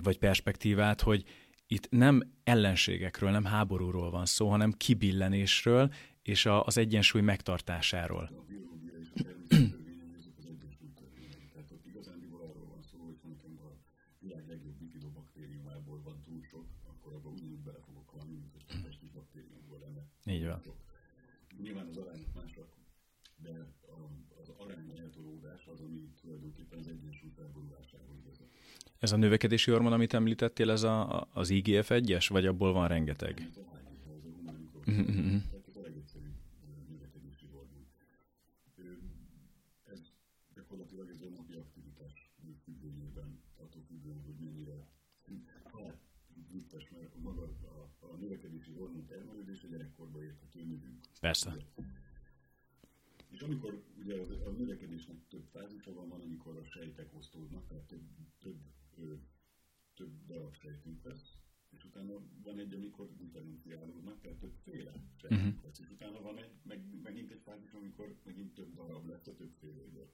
vagy 0.04 0.18
perspektívát, 0.18 1.02
hogy 1.02 1.24
itt 1.68 1.90
nem 1.90 2.34
ellenségekről, 2.44 3.32
nem 3.32 3.46
háborúról 3.46 4.10
van 4.12 4.26
szó, 4.26 4.50
hanem 4.50 4.72
kibillenésről 4.72 5.94
és 6.22 6.46
a, 6.46 6.66
az 6.66 6.78
egyensúly 6.78 7.22
megtartásáról. 7.22 8.30
Így 20.28 20.46
van. 20.46 20.62
Nyilván 21.62 21.88
az 21.88 21.98
arányok 21.98 22.34
másak, 22.34 22.76
de 23.38 23.68
az 24.42 24.50
arány 24.58 24.92
eltolódás 24.98 25.66
az, 25.68 25.80
ami 25.80 26.10
tulajdonképpen 26.22 26.80
az 26.80 26.88
egyensúly 26.88 27.30
felborulásához 27.36 28.24
vezet. 28.26 28.50
Ez 29.06 29.12
a 29.12 29.18
növekedési 29.18 29.72
hormon, 29.72 29.94
amit 29.94 30.14
említettél, 30.14 30.72
ez 30.72 30.84
a, 30.84 31.28
az 31.34 31.50
IGF-1-es, 31.50 32.26
vagy 32.30 32.46
abból 32.46 32.74
van 32.74 32.88
rengeteg? 32.88 33.50
Mm-hmm. 34.92 35.38
Persze. 51.20 51.56
És 53.30 53.42
amikor 53.42 53.84
ugye 54.00 54.16
a 54.46 54.50
növekedésnek 54.50 55.18
több 55.30 55.46
fázisa 55.52 55.94
van, 55.94 56.10
van, 56.10 56.22
amikor 56.22 56.58
a 56.58 56.64
sejtek 56.64 57.10
osztódnak, 57.18 57.68
tehát 57.68 57.84
több, 57.84 58.02
több, 59.06 59.22
több 59.94 60.26
darab 60.26 60.56
sejtünk 60.56 61.04
lesz, 61.04 61.38
és 61.70 61.86
utána 61.86 62.14
van 62.44 62.60
egy, 62.60 62.74
amikor 62.74 63.16
differenciálódnak, 63.16 64.22
tehát 64.22 64.38
többféle 64.38 64.92
sejtünk 65.16 65.48
uh-huh. 65.48 65.64
lesz, 65.64 65.80
és 65.80 65.90
utána 65.90 66.22
van 66.22 66.38
egy, 66.38 66.52
meg, 66.64 66.80
megint 67.04 67.32
egy 67.32 67.42
fázis, 67.44 67.72
amikor 67.72 68.16
megint 68.24 68.54
több 68.54 68.74
darab 68.74 69.08
lesz 69.08 69.28
a 69.28 69.36
többféléből. 69.36 70.10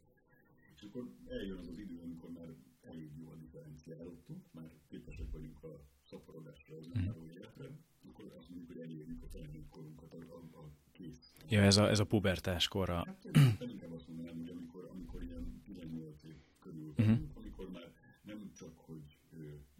És 0.75 0.81
akkor 0.81 1.13
eljön 1.27 1.57
az 1.57 1.67
az 1.67 1.77
idő, 1.77 2.00
amikor 2.00 2.31
már 2.31 2.55
elég 2.81 3.17
jól 3.17 3.38
differenciálódtunk, 3.38 4.45
már 4.51 4.71
képesek 4.88 5.31
vagyunk 5.31 5.63
a 5.63 5.86
szaporodásra, 6.03 6.77
az 6.77 6.88
önálló 6.93 7.27
életre, 7.27 7.69
akkor 8.07 8.33
azt 8.38 8.50
mondjuk, 8.50 8.71
hogy 8.71 8.79
elérjük 8.79 9.24
a 9.24 9.27
felnőtt 9.27 9.69
korunkat, 9.69 10.13
a, 10.13 10.17
a, 10.17 10.57
a 10.57 10.71
kész. 10.91 11.33
Ja, 11.50 11.62
ez 11.62 11.77
a, 11.77 11.89
ez 11.89 12.00
a 12.00 12.05
pubertás 12.05 12.67
korra. 12.67 13.05
Hát, 13.05 13.25
inkább 13.60 13.91
azt 13.91 14.07
mondanám, 14.07 14.38
hogy 14.38 14.50
amikor, 14.50 14.89
amikor 14.91 15.24
ilyen 15.24 15.62
18 15.63 16.24
év 16.24 16.36
körül 16.60 16.89
uh-huh. 16.89 17.05
vagyunk, 17.07 17.33
csak, 18.61 18.74
hogy 18.85 19.01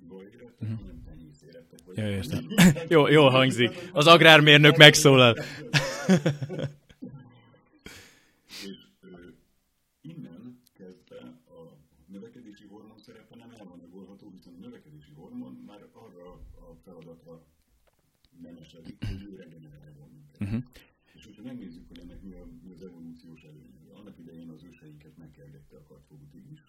jól 0.10 0.24
érettek, 0.24 0.62
uh-huh. 0.62 0.80
hanem 0.80 1.02
tenyész 1.06 1.42
érettek. 1.42 1.80
Ja, 1.96 2.10
értem. 2.10 2.48
jó, 2.96 3.08
jól 3.08 3.30
hangzik. 3.30 3.90
Az 3.94 4.08
agrármérnök 4.08 4.78
megszólal. 4.78 5.36
nemesedik, 18.42 19.06
hogy 19.06 19.24
ő 19.24 19.36
regeneráljon 19.36 20.10
minket. 20.10 20.42
Uh-huh. 20.42 20.64
És 21.14 21.26
hogyha 21.26 21.44
megnézzük, 21.44 21.88
hogy 21.88 22.00
ennek 22.00 22.22
mi, 22.22 22.34
a, 22.34 22.48
mi 22.64 22.72
az 22.72 22.82
evolúciós 22.82 23.44
előnye, 23.44 23.94
annak 23.94 24.18
idején 24.18 24.50
az 24.50 24.64
őseinket 24.64 25.18
megkergette 25.18 25.76
a 25.76 25.84
kartfogú 25.84 26.26
tigris, 26.26 26.64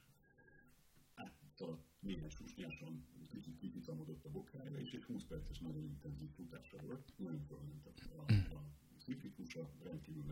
átszaladt 1.14 1.86
néhány 2.00 2.30
susnyáson, 2.30 3.04
kicsit 3.28 3.56
kifitamodott 3.56 4.24
a 4.24 4.30
bokája, 4.30 4.78
és 4.78 4.92
egy 4.92 5.04
20 5.04 5.24
perces 5.24 5.58
nagyon 5.58 5.84
intenzív 5.84 6.30
futásra 6.30 6.78
volt, 6.78 7.12
nagyon 7.16 7.40
fölment 7.40 7.86
a, 7.86 7.90
a, 8.16 8.54
a 8.54 8.62
szikikusa, 8.98 9.70
rendkívül 9.82 10.24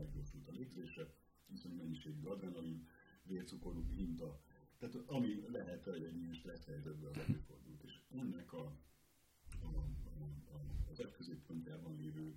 a 0.61 0.63
légzése, 0.63 1.15
viszont 1.47 1.77
mennyiségű 1.77 2.27
adrenalin, 2.27 2.87
vércukorú 3.23 3.85
hinta, 3.95 4.41
tehát 4.79 4.95
ami 5.07 5.45
lehet 5.49 5.87
egy 5.87 6.17
ilyen 6.17 6.35
stressz 6.35 6.65
helyzetben 6.65 7.15
előfordult. 7.15 7.83
És 7.83 8.01
ennek 8.11 8.53
a, 8.53 8.77
a 9.63 9.91
az 10.91 11.01
agy 11.01 11.11
középpontjában 11.11 11.97
lévő 11.97 12.35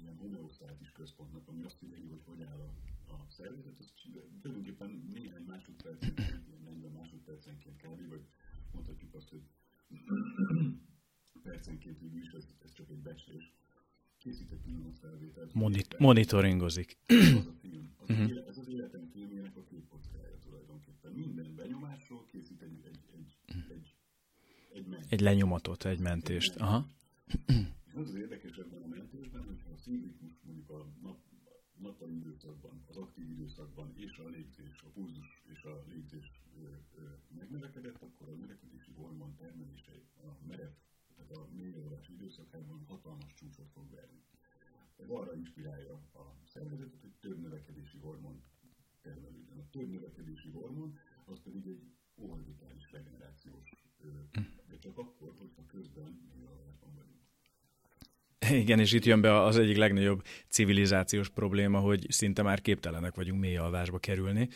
ilyen 0.00 0.16
homeosztátis 0.16 0.92
központnak, 0.92 1.48
ami 1.48 1.62
azt 1.62 1.82
írja, 1.82 2.08
hogy 2.08 2.22
hogy 2.24 2.42
áll 2.42 2.60
a, 2.60 2.72
a 3.12 3.26
szervezet, 3.28 3.78
az 3.78 3.92
tulajdonképpen 4.40 5.08
néhány 5.12 5.42
másodpercenként, 5.42 6.46
ilyen 6.48 6.62
40 6.62 6.90
másodpercenként 6.90 7.76
kb. 7.76 8.08
vagy 8.08 8.26
mondhatjuk 8.72 9.14
azt, 9.14 9.28
hogy 9.28 9.42
percenként 11.42 11.98
végül 11.98 12.20
is, 12.20 12.30
ez, 12.30 12.48
ez 12.64 12.72
csak 12.72 12.90
egy 12.90 13.02
becslés. 13.02 13.52
Készít 14.18 14.52
egy 14.52 14.60
pillanatfelvételt. 14.60 15.54
Monit- 15.54 15.98
monitoringozik. 15.98 16.98
Az 17.06 17.46
a. 17.46 17.57
Az 18.08 18.14
uh-huh. 18.14 18.30
élet, 18.30 18.48
ez 18.48 18.58
az 18.58 18.68
életem 18.68 19.06
filmjének 19.12 19.56
a 19.56 19.64
képkockája 19.64 20.38
tulajdonképpen. 20.38 21.12
Minden 21.12 21.54
benyomásról 21.54 22.24
készít 22.26 22.62
egy, 22.62 22.80
egy, 22.84 22.98
egy, 23.12 23.36
egy, 23.68 23.94
egy, 24.72 24.86
mentést. 24.86 25.12
egy 25.12 25.20
lenyomatot, 25.20 25.84
egy 25.84 26.00
mentést. 26.00 26.56
Aha 26.56 26.86
az 27.98 28.08
az 28.08 28.14
érdekes 28.14 28.56
ebben 28.56 28.82
a 28.82 28.86
mentésben, 28.86 29.44
hogyha 29.44 29.70
a 29.70 29.76
szívritmus 29.76 30.32
mondjuk 30.42 30.70
a 30.70 30.86
nap, 31.02 31.18
nappali 31.78 32.14
időszakban, 32.14 32.84
az 32.86 32.96
aktív 32.96 33.30
időszakban 33.30 33.92
és 33.96 34.18
a 34.18 34.28
légzés, 34.28 34.82
a 34.82 34.88
pulzus 34.88 35.42
és 35.52 35.62
a 35.62 35.84
légzés 35.88 36.32
megnövekedett, 37.28 38.02
akkor 38.02 38.28
a 38.28 38.34
növekedési 38.34 38.92
hormon 38.92 39.34
termelése 39.34 39.92
a 40.16 40.46
merev, 40.46 40.70
tehát 41.16 41.30
a 41.30 41.48
mélyrevolási 41.52 42.12
időszakában 42.12 42.84
hatalmas 42.86 43.34
csúcsot 43.34 43.70
fog 43.72 43.90
verni. 43.90 44.22
Ez 45.02 45.08
arra 45.08 45.34
inspirálja 45.34 45.92
a 46.12 46.22
szervezetet, 46.44 47.00
hogy 47.00 47.12
több 47.20 47.40
növekedési 47.40 47.98
hormon 47.98 48.42
termelődjön. 49.02 49.58
A 49.58 49.70
több 49.70 49.90
növekedési 49.90 50.48
hormon 50.48 50.98
az 51.24 51.40
pedig 51.44 51.66
egy 51.66 51.82
orbitális 52.14 52.92
regenerációs, 52.92 53.74
de 54.68 54.78
csak 54.78 54.98
akkor, 54.98 55.34
hogyha 55.38 55.66
közben. 55.66 56.26
Igen, 58.50 58.78
és 58.78 58.92
itt 58.92 59.04
jön 59.04 59.20
be 59.20 59.42
az 59.42 59.58
egyik 59.58 59.76
legnagyobb 59.76 60.22
civilizációs 60.48 61.28
probléma, 61.28 61.78
hogy 61.78 62.06
szinte 62.08 62.42
már 62.42 62.60
képtelenek 62.60 63.14
vagyunk 63.14 63.40
mély 63.40 63.56
alvásba 63.56 63.98
kerülni, 63.98 64.48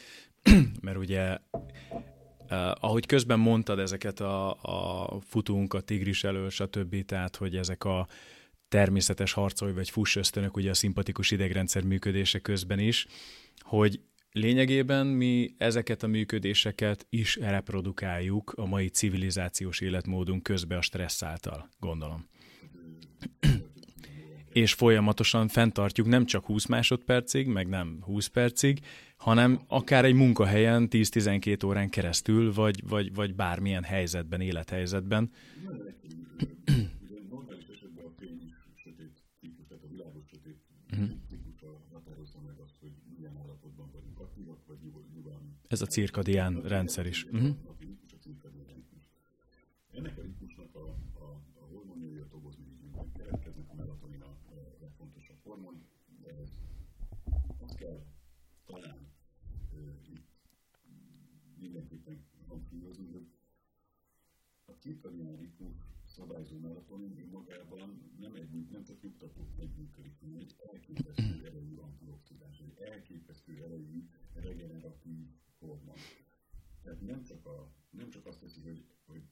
mert 0.80 0.98
ugye 0.98 1.38
Uh, 2.50 2.70
ahogy 2.80 3.06
közben 3.06 3.38
mondtad 3.38 3.78
ezeket 3.78 4.20
a, 4.20 4.50
a 4.62 5.20
futunk, 5.20 5.74
a 5.74 5.80
tigris 5.80 6.24
elől, 6.24 6.50
stb., 6.50 7.04
tehát 7.04 7.36
hogy 7.36 7.56
ezek 7.56 7.84
a 7.84 8.06
természetes 8.72 9.32
harcolj 9.32 9.72
vagy 9.72 9.90
fuss 9.90 10.16
ösztönök 10.16 10.56
ugye 10.56 10.70
a 10.70 10.74
szimpatikus 10.74 11.30
idegrendszer 11.30 11.82
működése 11.82 12.38
közben 12.38 12.78
is, 12.78 13.06
hogy 13.58 14.00
lényegében 14.32 15.06
mi 15.06 15.54
ezeket 15.58 16.02
a 16.02 16.06
működéseket 16.06 17.06
is 17.10 17.36
reprodukáljuk 17.36 18.52
a 18.56 18.66
mai 18.66 18.88
civilizációs 18.88 19.80
életmódunk 19.80 20.42
közben 20.42 20.78
a 20.78 20.82
stressz 20.82 21.22
által, 21.22 21.68
gondolom 21.78 22.26
és 24.52 24.72
folyamatosan 24.72 25.48
fenntartjuk 25.48 26.06
nem 26.06 26.26
csak 26.26 26.44
20 26.44 26.66
másodpercig, 26.66 27.46
meg 27.46 27.68
nem 27.68 27.98
20 28.00 28.26
percig, 28.26 28.78
hanem 29.16 29.60
akár 29.68 30.04
egy 30.04 30.14
munkahelyen 30.14 30.88
10-12 30.90 31.66
órán 31.66 31.88
keresztül, 31.88 32.52
vagy, 32.52 32.88
vagy, 32.88 33.14
vagy 33.14 33.34
bármilyen 33.34 33.82
helyzetben, 33.82 34.40
élethelyzetben. 34.40 35.30
Ez 45.72 45.80
a 45.80 45.86
cirkadián 45.86 46.60
rendszer 46.60 47.06
is. 47.06 47.24
Uh-huh. 47.24 47.56
Ennek 49.92 50.18
a 50.18 50.22
ritmusnak 50.22 50.74
a, 50.74 50.84
a, 51.12 51.24
a 51.54 51.64
hormonjaujat 51.70 52.32
okozni, 52.32 52.64
keletkeznek 53.14 53.70
a 53.70 53.74
melatonin 53.74 54.20
a 54.20 54.36
legfontosabb 54.80 55.36
hormon. 55.42 55.84
Azt 57.58 57.74
kell 57.76 58.04
talán 58.66 59.08
mindenképpen 61.58 62.24
hangsúlyozni, 62.46 63.06
hogy 63.12 63.26
a 64.64 64.72
cirkadián 64.72 65.36
ritmus 65.36 65.76
szabályozó 66.06 66.58
melatonin 66.58 67.28
magában 67.30 68.12
nem 68.18 68.34
egy, 68.34 68.68
nem 68.70 68.84
csak 68.84 69.02
nyugtatóként 69.02 69.76
működik, 69.76 70.14
hanem 70.20 70.36
egy 70.36 70.54
elképesztő 70.72 71.40
Tehát 76.82 77.00
nem 77.00 77.22
csak, 77.22 77.46
a, 77.46 77.72
nem 77.90 78.10
csak 78.10 78.26
azt 78.26 78.40
teszi, 78.40 78.60
hogy, 78.60 78.84
hogy 79.04 79.22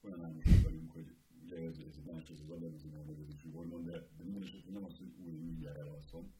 olyan 0.00 0.24
álmosak 0.24 0.62
vagyunk, 0.62 0.92
hogy 0.92 1.16
ugye 1.42 1.56
ez, 1.56 1.78
ez 1.78 1.96
más, 2.06 2.30
ez 2.30 2.40
az 2.40 2.50
adenosine 2.50 2.96
nevezésű 2.96 3.50
hormon, 3.50 3.84
de, 3.84 4.08
de 4.16 4.24
mindesetre 4.24 4.72
nem 4.72 4.84
az, 4.84 4.98
hogy 4.98 5.12
új 5.18 5.36
mindjárt 5.36 5.78
elalszom, 5.78 6.32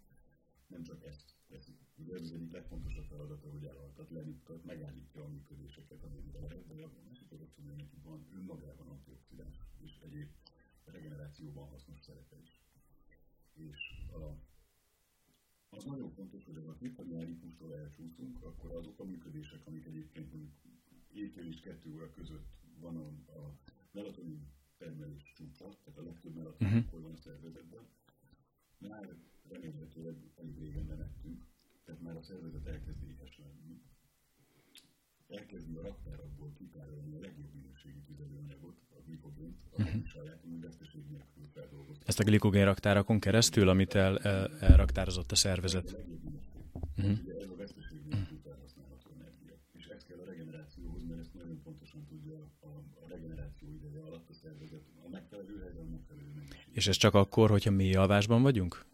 nem 0.66 0.82
csak 0.82 1.04
ezt 1.04 1.34
teszi. 1.48 1.76
Ugye 1.96 2.14
ez 2.14 2.22
az 2.22 2.32
egyik 2.32 2.52
legfontosabb 2.52 3.04
feladata, 3.04 3.50
hogy 3.50 3.64
elaltat, 3.64 4.10
lenyugtat, 4.10 4.64
megállítja 4.64 5.24
a 5.24 5.28
működéseket, 5.28 6.02
amit 6.02 6.32
lehet, 6.32 6.66
de 6.66 6.84
a 6.84 6.90
másik 7.08 7.32
az 7.32 7.38
hogy 7.54 7.76
neki 7.76 7.96
van 8.02 8.26
önmagában 8.34 8.88
antioxidáns 8.88 9.58
és 9.78 9.98
egyéb 10.04 10.28
regenerációban 10.84 11.68
hasznos 11.68 12.00
szerepe 12.00 12.36
is. 12.42 12.60
És 13.54 14.04
a, 14.12 14.36
az 15.76 15.84
nagyon 15.84 16.10
fontos, 16.10 16.44
hogy 16.44 16.56
ha 16.64 16.70
a 16.70 16.74
cirkadián 16.74 17.24
ritmustól 17.24 17.74
elcsúszunk, 17.74 18.42
akkor 18.42 18.70
azok 18.70 19.00
a 19.00 19.04
működések, 19.04 19.66
amik 19.66 19.86
egyébként 19.86 20.34
éjfél 21.12 21.46
és 21.46 21.60
kettő 21.60 21.92
óra 21.92 22.10
között 22.10 22.46
van 22.80 22.96
a, 22.96 23.32
a 23.38 23.58
melatonin 23.90 24.46
termelés 24.76 25.32
csúcsa, 25.36 25.78
tehát 25.84 25.98
a 25.98 26.02
legtöbb 26.02 26.34
melatonin 26.34 26.72
uh-huh. 26.72 26.86
akkor 26.88 27.00
van 27.00 27.12
a 27.12 27.16
szervezetben, 27.16 27.86
már 28.78 29.16
remélhetőleg 29.48 30.16
elég 30.36 30.58
régen 30.58 30.86
lemettünk, 30.86 31.44
tehát 31.84 32.00
már 32.00 32.16
a 32.16 32.22
szervezet 32.22 32.66
elkezd 32.66 33.02
éhes 33.02 33.38
lenni. 33.38 33.82
Elkezdi 35.28 35.74
a 35.74 35.82
raktárakból 35.82 36.52
kitárolni 36.52 37.14
a 37.14 37.20
legjobb 37.20 37.54
tüzelőanyagot, 38.06 38.76
a 38.90 39.00
glikogént, 39.06 39.56
a 39.70 39.82
uh-huh. 39.82 40.04
saját 40.04 40.40
veszteség 40.60 41.02
nélkül 41.10 41.44
feldolgozni. 41.54 42.02
Ezt 42.06 42.20
a 42.20 42.24
glikogén 42.24 42.64
raktárakon 42.64 43.18
keresztül, 43.20 43.68
amit 43.68 43.94
el, 43.94 44.18
el, 44.18 44.58
elraktározott 44.60 45.32
a 45.32 45.34
szervezet. 45.34 45.96
A 46.72 46.78
uh-huh. 46.96 47.18
Ez 47.40 47.48
a 47.48 47.56
veszteség 47.56 47.98
nélkül 48.10 48.38
felhasználható 48.44 49.10
energia. 49.18 49.54
És 49.72 49.86
ez 49.86 50.04
kell 50.04 50.18
a 50.18 50.24
regenerációhoz, 50.24 51.02
mert 51.08 51.20
ezt 51.20 51.34
nagyon 51.34 51.60
pontosan 51.62 52.04
tudja 52.08 52.34
a, 52.60 52.66
a 53.04 53.08
regeneráció 53.08 53.68
ideje 53.72 54.00
alatt 54.00 54.28
a 54.30 54.32
szervezet 54.32 54.82
a 55.04 55.08
megfelelő 55.08 55.58
helyben, 55.62 55.84
a 55.86 55.90
megfelelő 55.90 56.30
mennyiség. 56.34 56.68
És 56.70 56.86
ez 56.86 56.96
csak 56.96 57.14
akkor, 57.14 57.50
hogyha 57.50 57.70
mély 57.70 57.94
alvásban 57.94 58.42
vagyunk? 58.42 58.84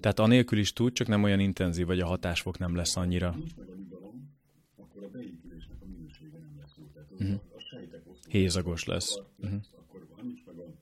Tehát 0.00 0.18
anélkül 0.18 0.58
is 0.58 0.72
tud, 0.72 0.92
csak 0.92 1.06
nem 1.06 1.22
olyan 1.22 1.40
intenzív, 1.40 1.86
vagy 1.86 2.00
a 2.00 2.06
hatásfok 2.06 2.58
nem 2.58 2.74
lesz 2.74 2.96
annyira. 2.96 3.30
Nincs 3.30 3.56
meg 3.56 3.68
a 3.68 3.74
nyugalom, 3.74 4.36
akkor 4.76 5.02
a 5.02 5.08
beépülésnek 5.08 5.76
a 5.80 5.84
minősége 5.86 6.38
nem 6.38 6.56
lesz 6.60 6.74
jó. 6.76 6.84
Tehát 6.84 7.10
uh-huh. 7.10 7.40
a, 7.56 7.60
sejtek 7.60 8.06
Hézagos 8.34 8.84
lesz. 8.84 9.16
Uh-huh. 9.38 9.62
Akkor 9.76 10.08
ha 10.10 10.22
nincs 10.22 10.44
meg 10.44 10.58
a 10.58 10.74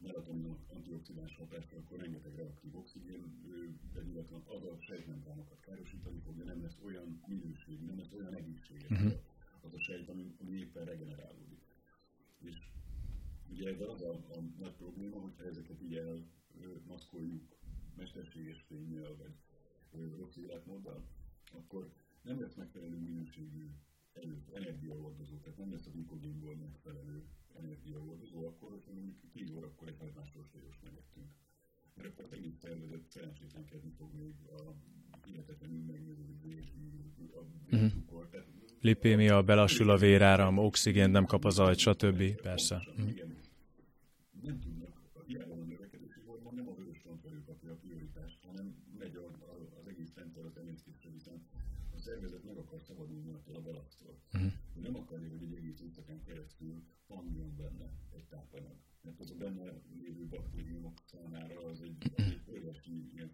melatonin 0.00 0.56
antioxidáns 0.74 1.36
hatásra, 1.36 1.78
akkor 1.78 1.98
rengeteg 1.98 2.34
reaktív 2.34 2.76
oxigén 2.76 3.22
vegyületlen 3.92 4.42
az 4.46 4.64
a 4.64 4.76
sejtmembránokat 4.80 5.60
károsítani 5.60 6.20
fogja, 6.24 6.44
nem 6.44 6.62
lesz 6.62 6.78
olyan 6.84 7.22
minőségű, 7.26 7.84
nem 7.84 7.98
lesz 7.98 8.12
olyan 8.12 8.34
egészséges 8.34 8.90
uh-huh. 8.90 9.12
az 9.60 9.74
a 9.74 9.78
sejt, 9.78 10.08
ami, 10.08 10.34
ami 10.40 10.52
éppen 10.56 10.84
regenerálódik. 10.84 11.62
És 12.38 12.56
ugye 13.50 13.68
ez 13.68 13.80
az 13.80 14.02
a, 14.02 14.12
a 14.12 14.40
nagy 14.58 14.74
probléma, 14.74 15.20
hogyha 15.20 15.44
ezeket 15.44 15.82
így 15.82 15.94
elmaszkoljuk 15.96 17.56
mesterséges 17.96 18.66
vagy, 18.68 19.34
vagy 19.90 20.16
rossz 20.16 20.36
életmóddal, 20.36 21.04
akkor 21.52 21.92
nem 22.22 22.40
lesz 22.40 22.54
megfelelő 22.54 22.98
minőségű 22.98 23.70
energiahordozó, 24.52 25.36
tehát 25.36 25.58
nem 25.58 25.72
lesz 25.72 25.86
a 25.86 25.90
glikogénból 25.90 26.56
megfelelő 26.56 27.22
energiahordozó, 27.56 28.46
akkor, 28.46 28.82
mondjuk 28.94 29.16
10 29.32 29.50
órakor 29.50 29.88
egy 29.88 29.96
hagymásról 29.98 30.44
sajos 30.52 30.78
megettünk. 30.82 31.26
Mert 31.94 32.08
akkor 32.08 32.24
az 32.24 32.32
egész 32.32 32.58
szervezet 32.58 33.04
szerencsétlenkedni 33.08 33.90
fog 33.98 34.14
még 34.14 34.34
a 34.46 34.74
hihetetlenül 35.24 35.84
a 35.90 36.42
vércukor. 36.42 37.48
Uh-huh. 37.70 37.92
Lipémia, 38.80 39.42
belassul 39.42 39.90
a 39.90 39.96
véráram, 39.96 40.58
oxigént 40.58 41.12
nem 41.12 41.26
kap 41.26 41.44
az 41.44 41.58
ajt, 41.58 41.78
stb. 41.78 42.40
Persze. 42.42 42.82
Igen. 43.08 43.43
Nem 54.84 54.96
akarja, 54.96 55.28
hogy 55.28 55.42
egy 55.42 55.56
egész 55.56 55.80
éjszakán 55.84 56.20
keresztül 56.26 56.74
hamjon 57.08 57.54
benne 57.56 57.86
egy 58.16 58.24
tápanyag. 58.30 58.76
Mert 59.02 59.20
az 59.20 59.30
a 59.30 59.34
benne 59.34 59.64
lévő 60.02 60.26
baktériumok 60.30 60.98
számára 61.04 61.54
az 61.72 61.80
egy, 61.80 62.12
egy 62.14 62.40
óriási 62.50 63.10
ilyen. 63.14 63.30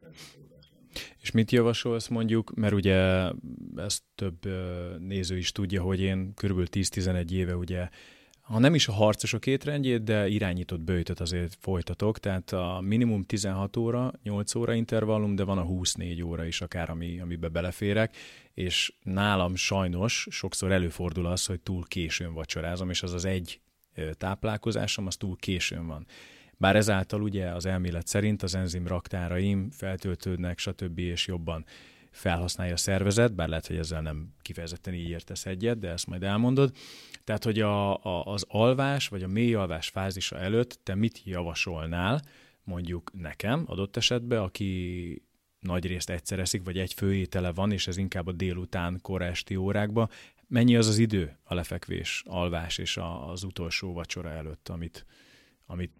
És 1.21 1.31
mit 1.31 1.51
javasolsz 1.51 2.09
mondjuk, 2.09 2.55
mert 2.55 2.75
ugye 2.75 3.31
ezt 3.77 4.03
több 4.15 4.47
néző 4.99 5.37
is 5.37 5.53
tudja, 5.53 5.83
hogy 5.83 6.01
én 6.01 6.35
kb. 6.35 6.69
10-11 6.71 7.31
éve 7.31 7.57
ugye 7.57 7.89
ha 8.51 8.59
nem 8.59 8.75
is 8.75 8.89
a 8.89 8.93
harcosok 8.93 9.47
étrendjét, 9.47 10.03
de 10.03 10.29
irányított 10.29 10.81
bőjtöt 10.81 11.21
azért 11.21 11.57
folytatok, 11.61 12.19
tehát 12.19 12.53
a 12.53 12.81
minimum 12.83 13.25
16 13.25 13.77
óra, 13.77 14.13
8 14.23 14.55
óra 14.55 14.75
intervallum, 14.75 15.35
de 15.35 15.45
van 15.45 15.59
a 15.59 15.63
24 15.63 16.23
óra 16.23 16.45
is 16.45 16.61
akár, 16.61 16.91
ami, 16.91 17.21
amibe 17.21 17.49
beleférek, 17.49 18.17
és 18.61 18.93
nálam 19.03 19.55
sajnos 19.55 20.27
sokszor 20.31 20.73
előfordul 20.73 21.27
az, 21.27 21.47
hogy 21.47 21.61
túl 21.61 21.85
későn 21.87 22.33
vacsorázom, 22.33 22.91
és 22.91 23.03
az 23.03 23.13
az 23.13 23.25
egy 23.25 23.61
táplálkozásom, 24.13 25.07
az 25.07 25.17
túl 25.17 25.37
későn 25.37 25.87
van. 25.87 26.07
Bár 26.57 26.77
ezáltal 26.77 27.23
ugye 27.23 27.47
az 27.47 27.67
elmélet 27.67 28.07
szerint 28.07 28.43
az 28.43 28.55
enzim 28.55 28.87
raktáraim 28.87 29.71
feltöltődnek, 29.71 30.59
stb. 30.59 30.99
és 30.99 31.27
jobban 31.27 31.65
felhasználja 32.11 32.73
a 32.73 32.77
szervezet, 32.77 33.35
bár 33.35 33.49
lehet, 33.49 33.67
hogy 33.67 33.77
ezzel 33.77 34.03
nem 34.03 34.35
kifejezetten 34.43 34.95
így 34.95 35.09
értesz 35.09 35.47
egyet, 35.47 35.79
de 35.79 35.89
ezt 35.89 36.07
majd 36.07 36.23
elmondod. 36.23 36.73
Tehát, 37.25 37.45
hogy 37.45 37.61
a, 37.61 38.05
a, 38.05 38.25
az 38.25 38.45
alvás, 38.49 39.09
vagy 39.09 39.23
a 39.23 39.29
mély 39.29 39.55
alvás 39.55 39.89
fázisa 39.89 40.39
előtt 40.39 40.81
te 40.83 40.95
mit 40.95 41.23
javasolnál, 41.25 42.23
mondjuk 42.65 43.11
nekem 43.13 43.65
adott 43.67 43.97
esetben, 43.97 44.39
aki 44.39 45.23
nagy 45.61 45.87
részt 45.87 46.11
egyszer 46.11 46.39
eszik, 46.39 46.63
vagy 46.65 46.79
egy 46.79 46.93
főétele 46.93 47.53
van, 47.53 47.73
és 47.73 47.87
ez 47.87 47.97
inkább 47.97 48.27
a 48.27 48.33
délután, 48.33 48.99
kora 49.03 49.25
esti 49.25 49.57
órákban. 49.57 50.11
Mennyi 50.47 50.77
az 50.77 50.87
az 50.87 50.99
idő 50.99 51.37
a 51.43 51.55
lefekvés, 51.55 52.23
alvás 52.27 52.79
és 52.79 52.97
a, 52.97 53.31
az 53.31 53.43
utolsó 53.43 53.93
vacsora 53.93 54.31
előtt, 54.31 54.69
amit, 54.69 55.07
amit 55.67 55.93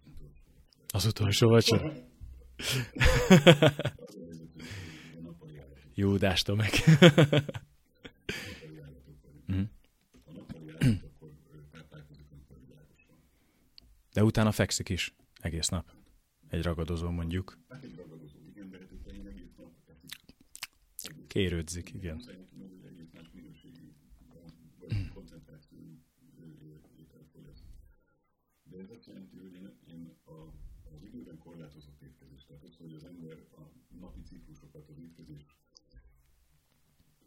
az 0.87 1.05
utolsó 1.05 1.49
vacsora? 1.49 1.93
Júdástól 5.93 6.55
meg. 6.55 6.71
Mhm. 9.45 9.61
De 14.13 14.23
utána 14.23 14.51
fekszik 14.51 14.89
is 14.89 15.15
egész 15.39 15.67
nap. 15.67 15.85
Egy 16.49 16.63
ragadozó 16.63 17.09
mondjuk. 17.09 17.57
Kérődzik, 21.31 21.93
igen. 21.93 22.21
De 28.63 28.77
ez 28.77 28.89
azt 28.89 29.05
jelenti, 29.05 29.37
hogy 29.37 29.53
én, 29.53 29.77
én 29.87 30.17
a, 30.23 30.31
az 30.95 31.03
időben 31.03 31.37
korlátozott 31.37 32.01
étkezés, 32.01 32.45
tehát 32.45 32.63
az, 32.63 32.75
hogy 32.75 32.93
az 32.93 33.03
ember 33.03 33.47
a 33.51 33.71
napi 33.99 34.21
ciklusokat, 34.21 34.89
az 34.89 34.97
étkezés 34.99 35.45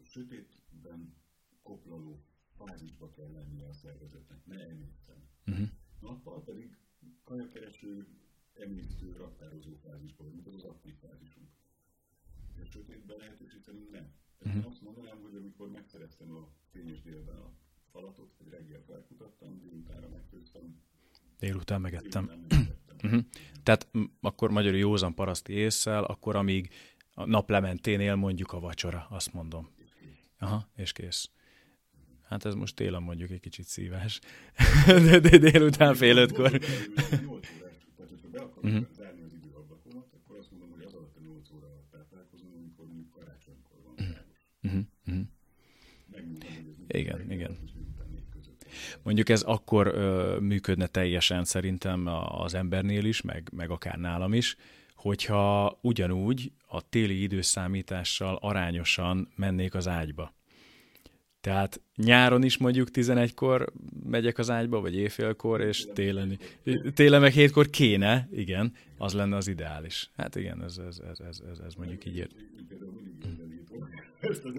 sötétben 0.01 1.15
koplaló 1.61 2.25
fázisba 2.57 3.09
kell 3.09 3.31
lennie 3.31 3.67
a 3.67 3.73
szervezetnek, 3.73 4.45
ne 4.45 4.67
emészten. 4.67 5.29
Uh-huh. 5.47 5.67
Nappal 5.99 6.43
pedig 6.43 6.77
kajakereső, 7.23 8.07
emésztő, 8.53 9.15
raktározó 9.15 9.75
fázisba 9.75 10.25
az 10.45 10.53
az 10.53 10.63
aktív 10.63 10.95
fázisunk. 10.95 11.49
És 12.65 12.71
sötétben 12.71 13.17
lehetősíteni 13.17 13.79
nem. 13.91 14.07
Tehát 14.39 14.57
uh-huh. 14.57 14.71
azt 14.71 14.81
mondanám, 14.81 15.17
hogy 15.21 15.35
amikor 15.35 15.69
megszereztem 15.69 16.31
a 16.31 16.47
fényes 16.71 17.01
délben 17.01 17.35
a 17.35 17.51
falatot, 17.91 18.31
vagy 18.37 18.53
reggel 18.53 18.81
felkutattam, 18.87 19.59
délutánra 19.59 20.09
megfőztem. 20.09 20.81
Délután 21.39 21.81
megettem. 21.81 22.45
uh-huh. 23.03 23.23
Tehát 23.63 23.87
akkor 24.21 24.51
magyarul 24.51 24.79
józan 24.79 25.13
paraszti 25.13 25.53
észsel, 25.53 26.03
akkor 26.03 26.35
amíg 26.35 26.69
a 27.13 27.25
naplementénél 27.25 28.15
mondjuk 28.15 28.51
a 28.51 28.59
vacsora, 28.59 29.07
azt 29.09 29.33
mondom. 29.33 29.69
Aha, 30.39 30.69
és 30.75 30.91
kész. 30.91 31.29
Hát 32.23 32.45
ez 32.45 32.53
most 32.53 32.75
télen 32.75 33.03
mondjuk 33.03 33.29
egy 33.29 33.39
kicsit 33.39 33.65
szívás. 33.65 34.19
de, 34.85 35.19
de 35.19 35.37
délután 35.37 35.95
fél 35.95 36.17
ötkor. 36.17 36.59
uh-huh. 38.61 38.85
Uh-huh. 45.07 45.27
Igen, 46.87 47.31
igen. 47.31 47.57
Mondjuk 49.03 49.29
ez 49.29 49.41
akkor 49.41 49.87
ö, 49.87 50.37
működne 50.39 50.87
teljesen 50.87 51.43
szerintem 51.43 52.07
az 52.27 52.53
embernél 52.53 53.05
is, 53.05 53.21
meg, 53.21 53.49
meg 53.55 53.69
akár 53.69 53.97
nálam 53.97 54.33
is, 54.33 54.55
hogyha 54.95 55.77
ugyanúgy 55.81 56.51
a 56.67 56.89
téli 56.89 57.21
időszámítással 57.21 58.35
arányosan 58.35 59.31
mennék 59.35 59.73
az 59.73 59.87
ágyba. 59.87 60.33
Tehát 61.41 61.81
nyáron 61.95 62.43
is 62.43 62.57
mondjuk 62.57 62.87
11-kor 62.93 63.73
megyek 64.03 64.37
az 64.37 64.49
ágyba, 64.49 64.81
vagy 64.81 64.95
éjfélkor, 64.95 65.61
és 65.61 65.87
télen, 65.93 66.39
télen 66.93 67.21
meg 67.21 67.31
hétkor 67.31 67.69
kéne, 67.69 68.29
igen, 68.31 68.73
az 68.97 69.13
lenne 69.13 69.35
az 69.35 69.47
ideális. 69.47 70.09
Hát 70.15 70.35
igen, 70.35 70.63
ez, 70.63 70.77
ez, 70.77 70.99
ez, 71.09 71.19
ez, 71.19 71.41
ez, 71.51 71.59
ez 71.59 71.73
mondjuk 71.73 72.05
így 72.05 72.17
ért. 72.17 72.35
Ezt 74.29 74.45
az 74.45 74.55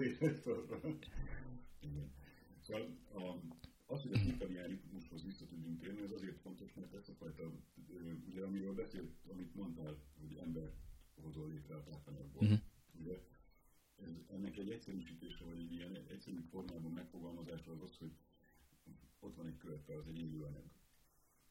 Szóval 2.61 2.97
az, 3.85 4.01
hogy 4.01 4.11
a 4.13 4.19
titkani 4.19 4.67
ritmushoz 4.67 5.23
vissza 5.23 5.45
tudjunk 5.45 5.79
térni, 5.79 6.01
ez 6.01 6.11
azért 6.11 6.39
fontos, 6.39 6.73
mert 6.73 6.93
ezt 6.93 7.09
a 7.09 7.13
fajta, 7.13 7.51
ugye 8.27 8.43
amiről 8.43 8.73
beszélt, 8.73 9.11
amit 9.31 9.55
mondtál, 9.55 9.97
hogy 10.19 10.35
ember 10.35 10.73
hozol 11.21 11.49
létre 11.49 11.75
a 11.75 11.83
tápanyagból. 11.83 12.43
Uh-huh. 12.43 12.59
Ugye, 12.99 13.23
ez, 13.95 14.09
ennek 14.27 14.57
egy 14.57 14.69
egyszerűsítése, 14.69 15.43
vagy 15.43 15.59
egy 15.59 15.71
ilyen 15.71 15.95
egyszerű 16.07 16.39
formában 16.49 16.91
megfogalmazása 16.91 17.71
az 17.71 17.81
az, 17.81 17.97
hogy 17.97 18.11
ott 19.19 19.35
van 19.35 19.45
egy 19.45 19.57
körte, 19.57 19.95
az 19.95 20.07
egy 20.07 20.19
élő 20.19 20.41
anyag. 20.41 20.69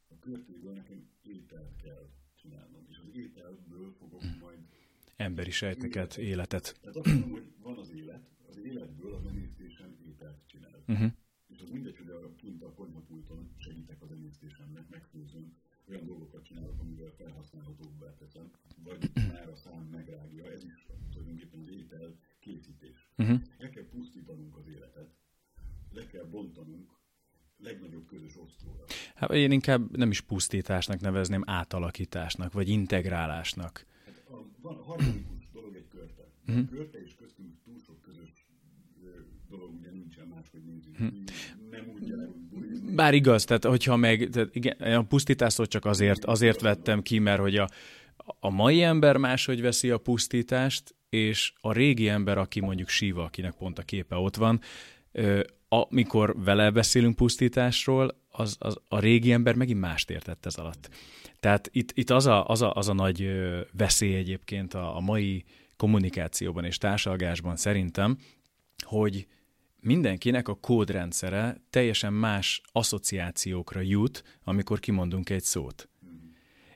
A 0.08 0.18
körtéből 0.18 0.72
nekem 0.72 1.08
ételt 1.22 1.76
kell 1.76 2.10
csinálnom, 2.34 2.86
és 2.88 2.98
az 2.98 3.14
ételből 3.14 3.92
fogok 3.92 4.22
uh-huh. 4.22 4.40
majd 4.40 4.75
emberi 5.16 5.50
sejteket, 5.50 6.16
életet. 6.16 6.78
Tehát 6.80 6.96
azt 6.96 7.06
mondom, 7.06 7.30
hogy 7.30 7.52
van 7.62 7.78
az 7.78 7.90
élet, 7.90 8.30
az 8.48 8.56
életből 8.56 9.14
az 9.14 9.26
emésztésen 9.26 9.96
ételt 10.06 10.38
csinál. 10.46 10.82
Uh-huh. 10.86 11.12
És 11.46 11.60
az 11.60 11.70
mindegy, 11.70 11.96
hogy 11.96 12.08
a 12.08 12.34
kint 12.34 12.62
a 12.62 12.72
konyhapulton 12.72 13.50
segítek 13.56 14.02
az 14.02 14.10
emésztésemnek, 14.10 14.88
megfőzöm, 14.88 15.56
olyan 15.88 16.04
dolgokat 16.04 16.44
csinálok, 16.44 16.80
amivel 16.80 17.10
felhasználhatóbbá 17.10 18.14
teszem, 18.14 18.50
vagy 18.82 19.10
már 19.32 19.48
a 19.48 19.56
szám 19.56 19.88
megrágja, 19.90 20.50
ez 20.52 20.64
is 20.64 20.86
tulajdonképpen 21.12 21.60
az 21.60 21.68
étel 21.70 22.18
készítés. 22.40 23.10
Uh-huh. 23.16 23.40
El 23.58 23.70
kell 23.70 23.88
pusztítanunk 23.88 24.56
az 24.56 24.68
életet, 24.68 25.14
le 25.92 26.06
kell 26.06 26.24
bontanunk 26.24 26.90
legnagyobb 27.58 28.06
közös 28.06 28.36
osztóra. 28.36 28.84
Hát 29.14 29.30
én 29.30 29.52
inkább 29.52 29.96
nem 29.96 30.10
is 30.10 30.20
pusztításnak 30.20 31.00
nevezném, 31.00 31.42
átalakításnak, 31.46 32.52
vagy 32.52 32.68
integrálásnak. 32.68 33.86
Van 34.66 34.82
harmonikus 34.86 35.48
dolog 35.52 35.74
egy 35.74 35.88
körte. 35.88 36.22
A 36.46 36.64
körte 36.70 36.98
és 37.02 37.14
köztünk 37.14 37.48
túl 37.64 37.78
sok 37.86 38.00
közös 38.00 38.46
dolog 39.48 39.74
ugye 39.78 39.90
nincsen 39.90 40.26
máshogy 40.26 40.60
nézzük. 40.64 40.96
Hm. 40.96 41.06
Nem 41.70 41.90
úgy 41.94 42.08
járunk 42.08 42.94
Bár 42.94 43.14
igaz, 43.14 43.44
tehát 43.44 43.64
hogyha 43.64 43.96
meg, 43.96 44.28
tehát 44.30 44.54
igen, 44.54 44.76
a 44.78 45.02
pusztítást 45.02 45.62
csak 45.62 45.84
azért, 45.84 46.24
azért 46.24 46.60
vettem 46.60 47.02
ki, 47.02 47.18
mert 47.18 47.40
hogy 47.40 47.56
a, 47.56 47.68
a 48.40 48.50
mai 48.50 48.82
ember 48.82 49.16
máshogy 49.16 49.60
veszi 49.60 49.90
a 49.90 49.98
pusztítást, 49.98 50.94
és 51.08 51.52
a 51.60 51.72
régi 51.72 52.08
ember, 52.08 52.38
aki 52.38 52.60
mondjuk 52.60 52.88
síva, 52.88 53.24
akinek 53.24 53.54
pont 53.54 53.78
a 53.78 53.82
képe 53.82 54.16
ott 54.16 54.36
van, 54.36 54.60
amikor 55.68 56.42
vele 56.44 56.70
beszélünk 56.70 57.16
pusztításról, 57.16 58.20
az, 58.30 58.56
az, 58.58 58.76
a 58.88 58.98
régi 58.98 59.32
ember 59.32 59.54
megint 59.54 59.80
mást 59.80 60.10
értett 60.10 60.46
ez 60.46 60.56
alatt. 60.56 60.88
Tehát 61.46 61.68
itt, 61.72 61.92
itt 61.94 62.10
az, 62.10 62.26
a, 62.26 62.46
az, 62.46 62.62
a, 62.62 62.72
az 62.74 62.88
a 62.88 62.92
nagy 62.92 63.30
veszély 63.72 64.14
egyébként 64.14 64.74
a, 64.74 64.96
a 64.96 65.00
mai 65.00 65.44
kommunikációban 65.76 66.64
és 66.64 66.78
társalgásban 66.78 67.56
szerintem, 67.56 68.18
hogy 68.84 69.26
mindenkinek 69.80 70.48
a 70.48 70.54
kódrendszere 70.54 71.62
teljesen 71.70 72.12
más 72.12 72.60
asszociációkra 72.72 73.80
jut, 73.80 74.22
amikor 74.44 74.80
kimondunk 74.80 75.30
egy 75.30 75.42
szót. 75.42 75.88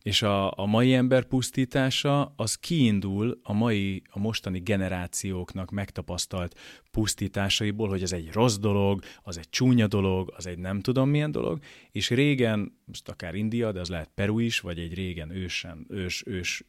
És 0.03 0.23
a, 0.23 0.59
a 0.59 0.67
mai 0.67 0.95
ember 0.95 1.25
pusztítása 1.25 2.33
az 2.37 2.55
kiindul 2.55 3.41
a 3.43 3.53
mai, 3.53 4.03
a 4.11 4.19
mostani 4.19 4.59
generációknak 4.59 5.71
megtapasztalt 5.71 6.59
pusztításaiból, 6.91 7.89
hogy 7.89 8.03
ez 8.03 8.13
egy 8.13 8.33
rossz 8.33 8.57
dolog, 8.57 9.03
az 9.23 9.39
egy 9.39 9.49
csúnya 9.49 9.87
dolog, 9.87 10.33
az 10.37 10.47
egy 10.47 10.59
nem 10.59 10.81
tudom 10.81 11.09
milyen 11.09 11.31
dolog, 11.31 11.59
és 11.91 12.11
régen, 12.11 12.79
most 12.85 13.09
akár 13.09 13.35
India, 13.35 13.73
de 13.73 13.81
az 13.81 13.89
lehet 13.89 14.11
Peru 14.15 14.39
is, 14.39 14.61
vagy 14.61 14.79
egy 14.79 14.95
régen 14.95 15.31
ősen, 15.31 15.87
ős, 15.89 16.23
ős 16.27 16.65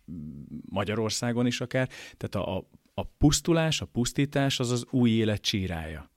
Magyarországon 0.70 1.46
is 1.46 1.62
akár, 1.62 1.90
tehát 2.18 2.48
a, 2.48 2.58
a, 2.58 2.68
a 2.94 3.04
pusztulás, 3.04 3.82
a 3.82 3.86
pusztítás 3.86 4.60
az 4.60 4.72
az 4.72 4.86
új 4.90 5.10
élet 5.10 5.42
csírája. 5.42 6.10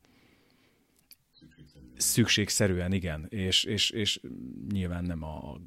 Szükségszerűen, 1.96 2.92
igen. 2.92 3.26
És, 3.28 3.64
és, 3.64 3.90
és 3.90 4.20
nyilván 4.72 5.04
nem 5.04 5.22
a, 5.22 5.60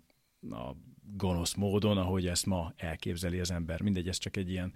a 0.49 0.75
gonosz 1.15 1.53
módon, 1.53 1.97
ahogy 1.97 2.27
ezt 2.27 2.45
ma 2.45 2.73
elképzeli 2.75 3.39
az 3.39 3.51
ember. 3.51 3.81
Mindegy, 3.81 4.07
ez 4.07 4.17
csak 4.17 4.37
egy 4.37 4.49
ilyen... 4.49 4.73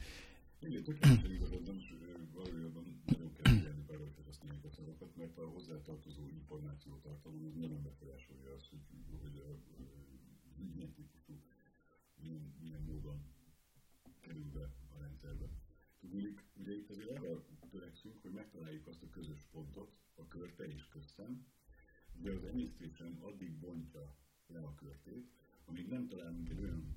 Mert 5.15 5.37
a 5.37 5.47
hozzátartozó 5.47 6.27
információtartalom 6.27 7.45
az 7.45 7.53
nagyon 7.53 7.81
befolyásolja 7.83 8.53
azt, 8.55 8.69
hogy, 8.69 8.79
hogy 9.21 9.31
milyen 10.73 10.93
típusú, 10.93 11.33
milyen, 12.21 12.53
milyen 12.61 12.81
módon 12.81 13.21
kerül 14.19 14.49
be 14.53 14.73
a 14.95 14.99
rendszerbe. 14.99 15.49
Tudnék, 15.99 16.43
ugye 16.59 16.73
itt 16.73 16.89
azért 16.89 17.09
arra 17.09 17.43
törekszünk, 17.69 18.21
hogy 18.21 18.31
közös 19.11 19.45
pontot, 19.51 19.91
a 20.15 20.27
körte 20.27 20.63
és 20.67 20.87
köztem, 20.87 21.45
de 22.13 22.31
az 22.31 22.43
emésztésem 22.43 23.19
addig 23.21 23.51
bontja 23.59 24.15
le 24.47 24.59
a 24.59 24.73
körtét, 24.75 25.25
amíg 25.71 25.88
nem 25.88 26.07
találunk 26.07 26.49
egy 26.49 26.60
olyan 26.60 26.95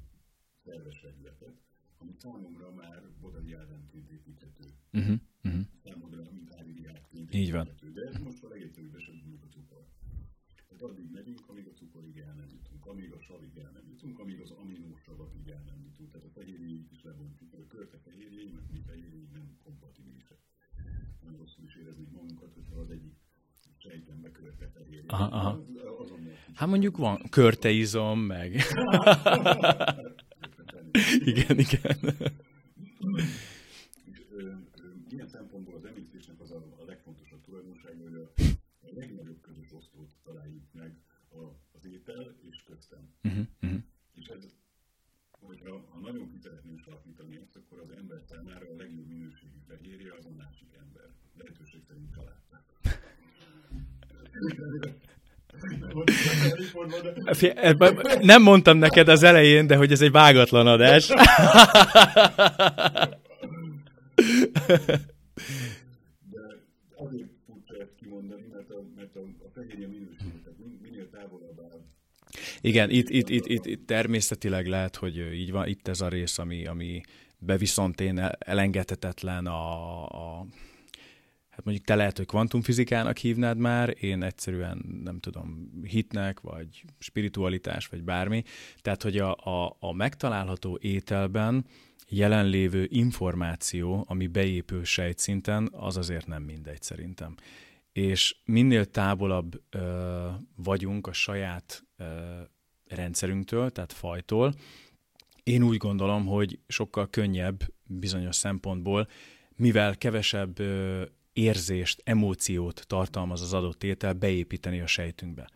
szerves 0.65 1.01
vegyületet, 1.01 1.57
ami 1.99 2.13
számomra 2.13 2.73
már 2.73 3.03
Bodai 3.21 3.53
Ádámként 3.53 4.11
építhető. 4.11 4.65
Uh-huh, 4.93 5.21
uh-huh. 5.45 5.65
Számomra, 5.85 6.23
mint 6.33 6.55
Áriliátként 6.55 7.35
Így 7.35 7.53
van. 7.53 7.69
De 7.93 8.03
ez 8.03 8.19
most 8.19 8.43
a 8.45 8.49
legegyszerűbb 8.49 8.95
esetben 8.95 9.39
a 9.43 9.49
cukor. 9.49 9.85
Tehát 10.69 10.83
addig 10.83 11.11
megyünk, 11.11 11.49
amíg 11.49 11.67
a 11.67 11.73
cukorig 11.73 12.19
el 12.19 12.35
nem 12.35 12.49
jutunk, 12.51 12.87
amíg 12.87 13.13
a 13.13 13.21
savig 13.21 13.57
el 13.57 13.71
nem 13.71 13.87
jutunk, 13.87 14.19
amíg 14.19 14.41
az 14.41 14.51
aminósavakig 14.51 15.49
el 15.49 15.63
nem 15.63 15.83
jutunk. 15.83 16.11
Tehát 16.11 16.27
a 16.27 16.31
fehérjéig 16.31 16.91
is 16.91 17.03
lebontjuk, 17.03 17.51
mert 17.51 17.65
a 17.65 17.67
körte 17.67 17.99
fehérjéig, 17.99 18.53
mert 18.53 18.71
mi 18.73 18.81
fehérjéig 18.87 19.31
nem 19.33 19.57
kompatibilisek. 19.63 20.39
Nagyon 21.23 21.39
rosszul 21.39 21.65
is 21.65 21.75
éreznék 21.75 22.11
magunkat, 22.11 22.53
hogyha 22.55 22.77
az 22.77 22.91
egyik 22.91 23.17
fehérje. 24.75 25.05
Aha, 25.07 25.25
aha. 25.25 25.65
Hát 26.55 26.69
mondjuk 26.69 26.97
van 26.97 27.23
körteizom, 27.31 28.21
meg... 28.21 28.53
igen, 31.31 31.59
igen. 31.59 31.99
ilyen 35.09 35.29
szempontból 35.29 35.75
az 35.75 35.85
emésztésnek 35.85 36.41
az 36.41 36.51
a, 36.51 36.57
a 36.57 36.85
legfontosabb 36.85 37.43
tulajdonság, 37.45 37.97
hogy 38.03 38.15
a, 38.15 38.33
a 38.81 38.89
legnagyobb 38.95 39.41
közös 39.41 39.73
osztót 39.73 40.15
találjuk 40.23 40.65
meg 40.73 40.97
a, 41.29 41.39
az 41.73 41.85
étel 41.87 42.37
és 42.51 42.63
köztem. 42.63 43.09
Uh-huh, 43.25 43.47
uh-huh. 43.63 43.81
És 44.15 44.27
ez, 44.27 44.55
hogyha 45.31 45.87
ha 45.91 45.99
nagyon 45.99 46.31
ki 46.31 46.39
szeretném 46.39 46.79
sarkítani 46.79 47.37
ezt, 47.37 47.57
akkor 47.57 47.79
az 47.79 47.91
ember 47.91 48.23
számára 48.29 48.67
a 48.71 48.77
legjobb 48.77 49.07
minőségű 49.07 49.59
fehérje 49.67 50.15
az 50.19 50.25
a 50.25 50.31
másik 50.31 50.75
ember. 50.75 51.09
Lehetőség 51.37 51.83
szerint 51.89 52.13
családtag. 52.15 52.44
Nem 58.21 58.43
mondtam 58.43 58.79
neked 58.79 59.09
az 59.09 59.23
elején, 59.23 59.67
de 59.67 59.77
hogy 59.77 59.93
ez 59.93 60.01
egy 60.01 60.11
vágatlan 60.11 60.67
adás. 60.67 61.07
De 61.09 61.15
azért 66.95 67.29
furcsa 67.47 67.75
ezt 67.81 67.95
kimondani, 68.01 68.43
mert 68.53 68.71
a, 68.71 68.83
mert 68.97 69.17
a, 69.17 69.21
a 69.21 69.51
fehérje 69.55 69.87
minősége, 69.87 70.41
tehát 70.45 70.59
minél 70.83 71.09
távolabb 71.11 71.61
áll. 71.73 71.81
Igen, 72.61 72.91
itt, 72.91 73.09
itt, 73.09 73.29
itt, 73.29 73.47
itt, 73.47 73.67
itt 73.67 73.87
természetileg 73.87 74.67
lehet, 74.67 74.97
hogy 74.97 75.17
így 75.33 75.51
van, 75.51 75.69
itt 75.69 75.89
ez 75.89 76.01
a 76.01 76.09
rész, 76.09 76.39
ami, 76.39 76.67
ami 76.67 77.01
be 77.39 77.57
viszont 77.57 78.01
én 78.01 78.31
elengedhetetlen 78.39 79.47
a, 79.47 80.03
a 80.05 80.47
hát 81.55 81.65
mondjuk 81.65 81.87
te 81.87 81.95
lehet, 81.95 82.17
hogy 82.17 82.27
kvantumfizikának 82.27 83.19
hívnád 83.19 83.59
már, 83.59 83.95
én 84.01 84.23
egyszerűen 84.23 85.01
nem 85.05 85.21
tudom, 85.21 85.71
hitnek, 85.83 86.41
vagy 86.41 86.85
spiritualitás, 86.99 87.87
vagy 87.87 88.03
bármi. 88.03 88.43
Tehát, 88.81 89.03
hogy 89.03 89.19
a, 89.19 89.37
a, 89.37 89.77
a 89.81 89.93
megtalálható 89.93 90.79
ételben 90.81 91.65
jelenlévő 92.09 92.87
információ, 92.91 94.05
ami 94.09 94.27
beépül 94.27 94.85
sejtszinten, 94.85 95.69
az 95.73 95.97
azért 95.97 96.27
nem 96.27 96.43
mindegy 96.43 96.83
szerintem. 96.83 97.35
És 97.93 98.37
minél 98.45 98.85
távolabb 98.85 99.63
ö, 99.71 100.29
vagyunk 100.57 101.07
a 101.07 101.13
saját 101.13 101.85
ö, 101.97 102.05
rendszerünktől, 102.89 103.71
tehát 103.71 103.93
fajtól, 103.93 104.55
én 105.43 105.63
úgy 105.63 105.77
gondolom, 105.77 106.27
hogy 106.27 106.59
sokkal 106.67 107.11
könnyebb 107.11 107.63
bizonyos 107.85 108.37
szempontból, 108.37 109.09
mivel 109.57 109.97
kevesebb 109.97 110.59
ö, 110.59 111.05
érzést, 111.35 112.01
emóciót 112.05 112.85
tartalmaz 112.87 113.41
az 113.41 113.53
adott 113.53 113.85
étel, 113.85 114.13
beépíteni 114.13 114.81
a 114.81 114.87
sejtünkbe. 114.87 115.51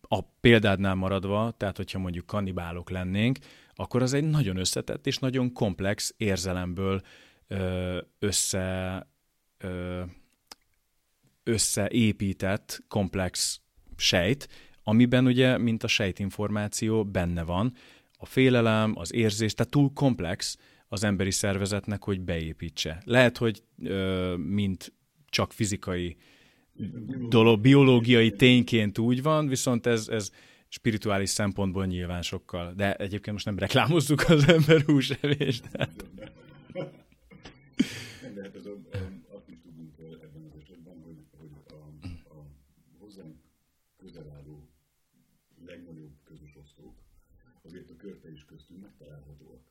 A 0.00 0.20
példádnál 0.20 0.94
maradva, 0.94 1.54
tehát 1.56 1.76
hogyha 1.76 1.98
mondjuk 1.98 2.26
kannibálok 2.26 2.90
lennénk, 2.90 3.38
akkor 3.74 4.02
az 4.02 4.12
egy 4.12 4.24
nagyon 4.24 4.56
összetett 4.56 5.06
és 5.06 5.18
nagyon 5.18 5.52
komplex 5.52 6.14
érzelemből 6.16 7.00
össze, 8.18 9.06
összeépített 11.42 12.82
komplex 12.88 13.60
sejt, 13.96 14.48
amiben 14.82 15.26
ugye, 15.26 15.58
mint 15.58 15.82
a 15.82 15.86
sejtinformáció 15.86 17.04
benne 17.04 17.42
van, 17.42 17.74
a 18.12 18.26
félelem, 18.26 18.92
az 18.96 19.12
érzés, 19.12 19.54
tehát 19.54 19.72
túl 19.72 19.92
komplex 19.94 20.56
az 20.92 21.04
emberi 21.04 21.30
szervezetnek, 21.30 22.04
hogy 22.04 22.20
beépítse. 22.20 23.02
Lehet, 23.04 23.38
hogy 23.38 23.62
ö, 23.82 24.34
mint 24.36 24.92
csak 25.28 25.52
fizikai 25.52 26.16
dolog, 27.28 27.60
biológiai 27.60 28.30
tényként 28.30 28.98
úgy 28.98 29.22
van, 29.22 29.48
viszont 29.48 29.86
ez, 29.86 30.08
ez 30.08 30.30
spirituális 30.68 31.30
szempontból 31.30 31.86
nyilván 31.86 32.22
sokkal. 32.22 32.72
De 32.76 32.94
egyébként 32.94 33.32
most 33.32 33.44
nem 33.44 33.58
reklámozzuk 33.58 34.24
az 34.28 34.48
ember 34.48 34.80
húsevést. 34.80 35.70
Tehát. 35.70 36.04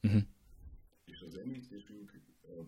Uh-huh. 0.03 0.21
És 1.05 1.21
az 1.21 1.38
emésztésünk 1.38 2.12
a 2.41 2.62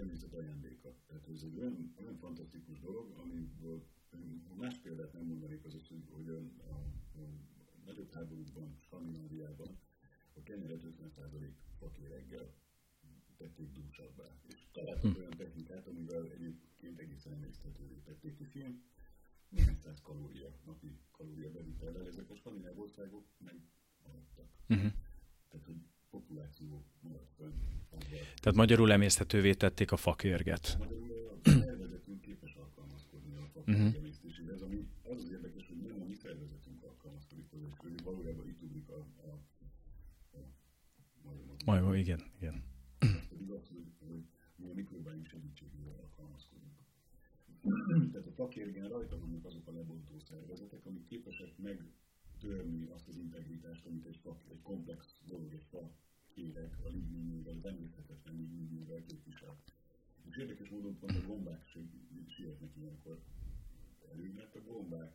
természet 0.00 0.32
ajándéka. 0.32 0.96
Tehát 1.06 1.28
ez 1.28 1.42
egy 1.42 1.56
olyan, 1.58 1.94
olyan 1.98 2.16
fantasztikus 2.16 2.80
dolog, 2.80 3.10
amiből 3.18 3.86
más 4.56 4.78
példát 4.78 5.12
nem 5.12 5.22
mondanék, 5.22 5.64
az 5.64 5.72
hogy, 5.88 6.08
hogy 6.10 6.28
a, 6.28 6.38
a, 6.38 6.74
a 7.14 7.28
nagyobb 7.84 8.12
háborúkban, 8.12 8.76
Skandináviában 8.80 9.78
a 10.34 10.42
kenyeret 10.42 10.82
50% 10.82 11.50
fakéreggel 11.78 12.54
tették 13.36 13.72
dúsabbá. 13.72 14.40
És 14.46 14.66
találtak 14.72 15.12
hm. 15.12 15.18
olyan 15.18 15.36
technikát, 15.36 15.86
amivel 15.86 16.30
egyébként 16.30 16.98
egészen 16.98 17.32
emészthetővé 17.32 17.96
tették, 18.04 18.38
és 18.38 18.54
ilyen 18.54 18.82
900 19.48 20.00
kalória, 20.02 20.58
napi 20.64 20.98
kalória 21.10 21.50
bevitellel, 21.50 22.06
ezek 22.06 22.30
a 22.30 22.34
skandináv 22.34 22.78
országok 22.78 23.26
meg 23.38 23.60
maradtak. 24.02 24.48
Uh-huh. 24.68 24.92
Tehát, 25.48 25.66
hogy 25.66 25.86
populáció. 26.10 26.89
Tehát 28.40 28.58
magyarul 28.58 28.92
emészthetővé 28.92 29.52
tették 29.54 29.92
a 29.92 29.96
a 29.96 31.48
szervezetünk 31.50 32.20
képes 32.20 32.54
alkalmazkodni 32.54 33.34
a 33.34 33.46
fakérg 33.52 33.94
emésztéséhez, 33.96 34.62
ami 34.62 34.88
az 35.02 35.18
az 35.24 35.30
érdekes, 35.30 35.66
hogy 35.66 35.76
nem 35.76 36.00
a 36.00 36.04
mi 36.04 36.14
szervezetünk 36.14 36.82
alkalmazkodik 36.82 37.46
hozzá, 37.50 37.66
és 37.66 38.02
valójában 38.04 38.48
itt 38.48 38.62
ugrik 38.62 38.88
a, 38.88 39.06
a, 39.22 39.28
a 40.32 40.38
majom. 41.64 41.94
igen, 41.94 42.20
igen. 42.38 42.62
Pedig 43.28 43.50
az, 43.50 43.68
hogy, 43.68 43.92
hogy 43.98 44.24
mi 44.56 44.68
a 44.68 44.74
mikrobáink 44.74 45.26
segítségével 45.26 45.94
alkalmazkodunk. 46.02 46.78
Tehát 48.12 48.26
a 48.26 48.32
fakérgen 48.32 48.88
rajta 48.88 49.18
vannak 49.18 49.44
azok 49.44 49.66
a 49.66 49.72
lebontó 49.72 50.18
szervezetek, 50.18 50.86
amik 50.86 51.04
képesek 51.04 51.56
megtörni 51.56 52.86
azt 52.86 53.08
az 53.08 53.16
integritást, 53.16 53.86
amit 53.86 54.06
egy, 54.06 54.18
fak, 54.22 54.40
egy 54.50 54.62
komplex 54.62 55.20
dolog, 55.26 55.52
egy 55.52 55.66
fa 55.70 55.90
kérek 56.28 56.78
a 56.84 56.88
ligényével, 56.88 57.58
az 57.96 58.09
emészthetetlen 58.30 58.36
ligényével 58.36 59.04
képvisel. 59.04 59.56
És 60.28 60.36
érdekes 60.36 60.68
módon 60.68 60.98
pont 60.98 61.16
a 61.16 61.26
gombák 61.26 61.64
sietnek 62.26 62.76
ilyenkor 62.76 63.18
elő, 64.12 64.32
mert 64.32 64.54
a 64.54 64.62
gombák 64.62 65.12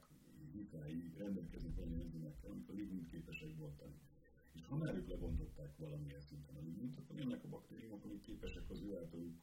hitái 0.52 1.14
rendelkeznek 1.18 1.76
valami 1.76 2.00
enzimekkel, 2.02 2.52
amit 2.52 2.70
a 2.70 2.74
ligint 2.74 3.10
képesek 3.10 3.56
bontani. 3.56 3.94
És 4.54 4.66
ha 4.66 4.78
már 4.78 4.96
ők 4.96 5.08
lebontották 5.08 5.78
valamilyen 5.78 6.22
szinten 6.22 6.56
a 6.56 6.62
ligint, 6.62 6.98
akkor 6.98 7.18
jönnek 7.18 7.44
a 7.44 7.48
baktériumok, 7.48 8.04
amik 8.04 8.22
képesek 8.22 8.70
az 8.70 8.82
ő 8.82 8.98
általuk 8.98 9.36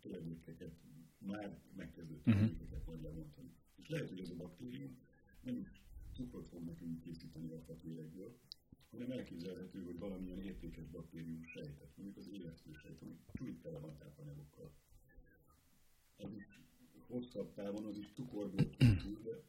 töredékeket, 0.00 0.74
már 1.18 1.58
megkezdett 1.76 2.24
mhm. 2.24 2.36
töredékeket 2.36 2.86
majd 2.86 3.02
lebontani. 3.02 3.50
És 3.76 3.88
lehet, 3.88 4.08
hogy 4.08 4.20
ez 4.20 4.30
a 4.30 4.36
baktérium 4.36 4.98
nem 5.42 5.56
is 5.56 5.68
cukrot 6.12 6.48
fog 6.48 6.64
nekünk 6.64 7.00
készíteni 7.00 7.50
a 7.50 7.60
fakérekből, 7.60 8.38
hanem 8.90 9.10
elképzelhető, 9.10 9.82
hogy 9.82 9.98
valamilyen 9.98 10.40
értékes 10.40 10.86
baktérium 10.86 11.42
sejtet, 11.44 11.96
mondjuk 11.96 12.16
az 12.16 12.28
élesztő 12.28 12.72
sejt, 12.72 13.02
ami 13.02 13.18
csúlyt 13.32 13.62
tele 13.62 13.78
van 13.78 13.96
tápanyagokkal. 13.96 14.72
Az 16.16 16.32
is 16.32 16.60
az 17.74 17.98
is 17.98 18.12
cukorból 18.14 18.68
készül, 18.78 19.44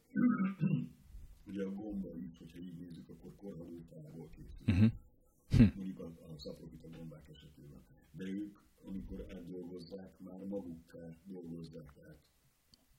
ugye 1.46 1.64
a 1.64 1.74
gomba 1.74 2.16
is, 2.16 2.38
hogyha 2.38 2.60
így 2.60 2.78
nézzük, 2.78 3.10
akkor 3.10 3.36
korvaló 3.36 3.80
fából 3.90 4.30
készül. 4.30 4.66
Uh-huh. 4.68 5.76
Mondjuk 5.76 6.00
a, 6.00 6.06
a 6.06 6.38
szaprofita 6.38 6.90
gombák 6.90 7.28
esetében. 7.30 7.84
De 8.12 8.24
ők, 8.24 8.58
amikor 8.84 9.26
átdolgozzák, 9.34 10.20
már 10.20 10.46
magukká 10.46 11.18
dolgozzák 11.24 11.94
át 12.08 12.20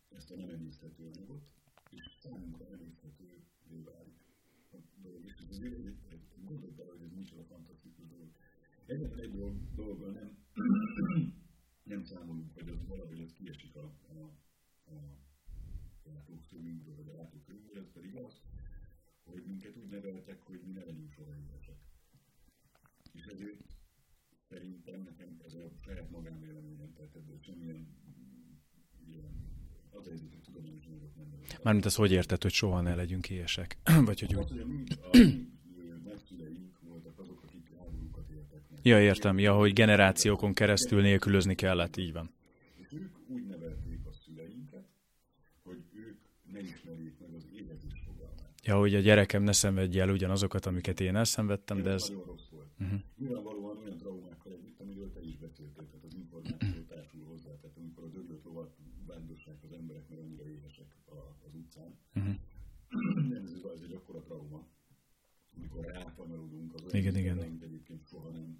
ezt 0.09 0.30
a 0.30 0.37
nem 0.37 0.48
emészthető 0.48 1.04
anyagot, 1.04 1.42
és 1.90 2.16
számunkra 2.20 2.66
emészthető 2.70 3.44
válik 3.85 4.20
dolog, 5.02 5.24
és 5.24 5.35
ez 5.38 5.48
azért 5.48 5.74
egy, 5.74 5.96
egy, 6.09 6.20
gondolj 6.44 6.72
bele, 6.72 6.90
hogy 6.90 7.02
ez 7.02 7.12
micsoda 7.12 7.44
fantasztikus 7.44 8.06
dolog. 8.09 8.28
Egyetlen 8.87 9.18
egy 9.18 9.33
dolog, 9.33 9.56
dologgal 9.74 10.12
nem 11.83 12.04
számolunk, 12.04 12.54
hogy 12.54 12.68
az 12.68 12.87
valahogy 12.87 13.20
az 13.20 13.33
kiesik 13.33 13.76
a, 13.76 13.92
a, 14.09 14.18
a 14.92 15.18
látószögünkből, 16.02 16.96
vagy 16.96 17.09
a 17.09 17.14
látókörünkből, 17.14 17.78
ez 17.78 17.90
pedig 17.92 18.14
az, 18.14 18.40
hogy 19.24 19.44
minket 19.46 19.76
úgy 19.76 19.80
neveltek, 19.90 20.40
hogy 20.40 20.61
mi 20.64 20.72
ne 20.72 20.85
legyünk 20.85 21.14
éhesek. 21.18 21.76
És 23.12 23.24
ezért 23.24 23.61
szerintem 24.48 25.03
nekem 25.03 25.40
ez 25.46 25.55
a 25.55 25.70
saját 25.85 26.11
magánvéleményem, 26.11 26.92
tehát 26.92 27.14
ebből 27.14 27.38
semmilyen 27.40 27.88
ilyen 29.07 29.50
az 29.90 30.07
helyzet, 30.07 30.31
hogy 30.31 30.40
tudományos 30.40 30.87
anyagok 30.87 31.16
nem 31.16 31.31
Mármint 31.62 31.85
az 31.85 31.94
hogy 31.94 32.12
érted, 32.12 32.42
hogy 32.42 32.53
soha 32.53 32.81
ne 32.81 32.94
legyünk 32.94 33.31
éhesek? 33.31 33.79
Vagy 34.09 34.20
hogy... 34.20 34.35
Hát, 34.35 34.50
mi 35.76 35.90
a 35.90 35.96
nagyszüleink 36.05 36.79
voltak 36.81 37.18
azok, 37.18 37.42
akik 37.42 37.70
háborúkat 37.79 38.31
éltek 38.31 38.62
meg. 38.70 38.81
Ja, 38.83 39.03
értem. 39.03 39.38
Ja, 39.38 39.55
hogy 39.55 39.72
generációkon 39.72 40.53
keresztül 40.53 41.00
nélkülözni 41.00 41.55
kellett, 41.55 41.96
így 41.96 42.12
van. 42.12 42.31
És 42.74 42.92
ők 42.92 43.16
úgy 43.26 43.46
nevelték 43.46 44.07
a 44.07 44.12
szüleinket, 44.12 44.88
hogy 45.62 45.85
ők 45.92 46.18
ne 46.53 46.61
ismerjék 46.61 47.18
meg 47.18 47.35
az 47.35 47.46
éhezés 47.53 48.03
fogalmát. 48.07 48.60
Ja, 48.70 48.78
hogy 48.78 48.94
a 48.94 49.00
gyerekem 49.00 49.42
ne 49.42 49.52
szenvedje 49.52 50.02
el 50.02 50.11
ugyanazokat, 50.11 50.66
amiket 50.66 51.00
én 51.00 51.16
elszenvedtem, 51.16 51.83
de 51.83 51.90
ez... 51.90 52.09
Nagyon 52.09 52.24
rossz 52.24 52.48
volt. 52.50 52.70
Uh-huh. 52.80 53.00
Nyilvánvalóan 53.18 53.76
olyan 53.76 53.96
traumákkal 53.96 54.52
együtt, 54.52 54.80
amiről 54.80 55.12
te 55.12 55.20
is 55.20 55.37
beszéltél, 55.37 55.87
tehát 55.87 56.04
az 56.04 56.14
információ 56.14 56.83
társul 56.88 57.24
hozzá, 57.24 57.50
tehát 57.61 57.76
amikor 57.76 58.04
a 58.04 58.09
döglött 58.09 58.44
lovat 58.44 58.76
vándorság 59.06 59.56
az 59.62 59.72
emberek, 59.72 60.09
mert 60.09 60.20
annyira 60.20 60.48
éhesek 60.48 60.96
az 61.46 61.54
utcán. 61.54 61.98
Uh-huh. 62.14 62.35
ez, 63.42 63.52
ez 63.74 63.80
egy 63.83 63.92
akkora 63.92 64.20
trauma, 64.20 64.66
amikor 65.56 65.85
rákanyarodunk 65.85 66.74
az 66.74 66.94
igen, 66.94 67.16
igen. 67.16 67.59
egyébként 67.62 68.06
soha 68.09 68.30
nem 68.30 68.59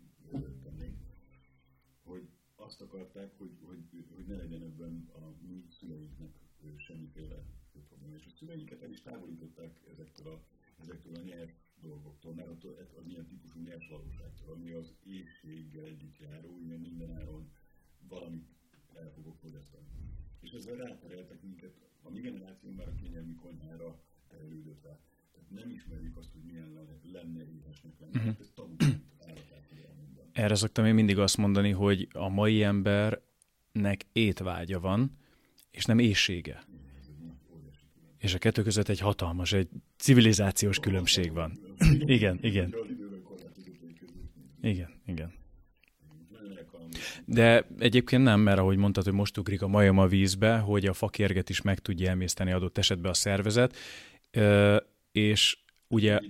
tennénk, 0.62 0.96
hogy 2.05 2.29
azt 2.55 2.81
akarták, 2.81 3.31
hogy, 3.38 3.59
hogy, 3.66 4.07
hogy 4.14 4.27
ne 4.27 4.37
legyen 4.37 4.62
ebben 4.62 5.09
a 5.12 5.20
mi 5.46 5.64
szüleinknek 5.70 6.33
semmiféle 6.77 7.44
probléma. 7.88 8.14
És 8.14 8.27
a 8.27 8.30
szüleinket 8.40 8.83
el 8.83 8.90
is 8.90 9.03
távolították 9.03 9.72
ezektől 9.90 10.33
a, 10.33 10.40
ezektől 10.83 11.14
a 11.14 11.20
nyers 11.20 11.53
dolgoktól, 11.80 12.34
mert 12.34 12.49
attól, 12.49 12.76
az 12.99 13.07
ilyen 13.07 13.26
típusú 13.26 13.61
nyers 13.61 13.88
valóságtól, 13.88 14.55
ami 14.55 14.70
az 14.70 14.95
éjséggel 15.05 15.84
együtt 15.84 16.18
járó, 16.18 16.59
ilyen 16.64 16.80
mindenáron 16.80 17.51
valamit 18.09 18.47
el 18.95 19.11
fogok 19.14 19.36
fogyasztani. 19.38 19.86
És 20.41 20.51
ezzel 20.51 20.76
rátereltek 20.76 21.43
minket, 21.43 21.74
a 22.03 22.11
mi 22.11 22.20
generációnk 22.20 22.76
már 22.76 22.88
a 22.88 22.95
kényelmi 22.95 23.34
konyhára 23.34 24.01
terelődött 24.28 24.82
rá. 24.82 24.99
Tehát 25.32 25.51
nem 25.51 25.70
ismerjük 25.70 26.16
azt, 26.16 26.32
hogy 26.32 26.43
milyen 26.43 26.72
lenne, 26.72 26.99
lenne 27.12 27.45
éhesnek 27.51 27.99
lenni. 28.01 28.16
Uh-huh. 28.16 28.36
Ez 28.41 28.51
tabuként 28.55 29.09
Erre 30.32 30.55
szoktam 30.55 30.84
én 30.84 30.95
mindig 30.95 31.18
azt 31.18 31.36
mondani, 31.36 31.70
hogy 31.70 32.09
a 32.12 32.28
mai 32.28 32.62
embernek 32.62 34.07
étvágya 34.12 34.80
van, 34.80 35.16
és 35.70 35.84
nem 35.84 35.99
éjsége. 35.99 36.64
És 38.21 38.35
a 38.35 38.39
kettő 38.39 38.62
között 38.62 38.89
egy 38.89 39.01
hatalmas, 39.01 39.53
egy 39.53 39.68
civilizációs 39.97 40.79
különbség 40.79 41.33
van. 41.33 41.59
igen, 42.16 42.39
igen. 42.43 42.75
Igen, 44.61 44.91
igen. 45.07 45.33
De 47.25 47.66
egyébként 47.79 48.23
nem, 48.23 48.41
mert 48.41 48.59
ahogy 48.59 48.77
mondtad, 48.77 49.05
hogy 49.05 49.12
most 49.12 49.39
ugrik 49.39 49.62
a 49.62 49.68
majom 49.68 49.99
a 49.99 50.07
vízbe, 50.07 50.59
hogy 50.59 50.87
a 50.87 50.93
fakérget 50.93 51.49
is 51.51 51.62
meg 51.62 51.79
tudja 51.79 52.11
emészteni 52.11 52.53
adott 52.53 52.79
esetben 52.79 53.11
a 53.11 53.14
szervezet, 53.14 53.77
és 55.12 55.59
ugye 55.89 56.21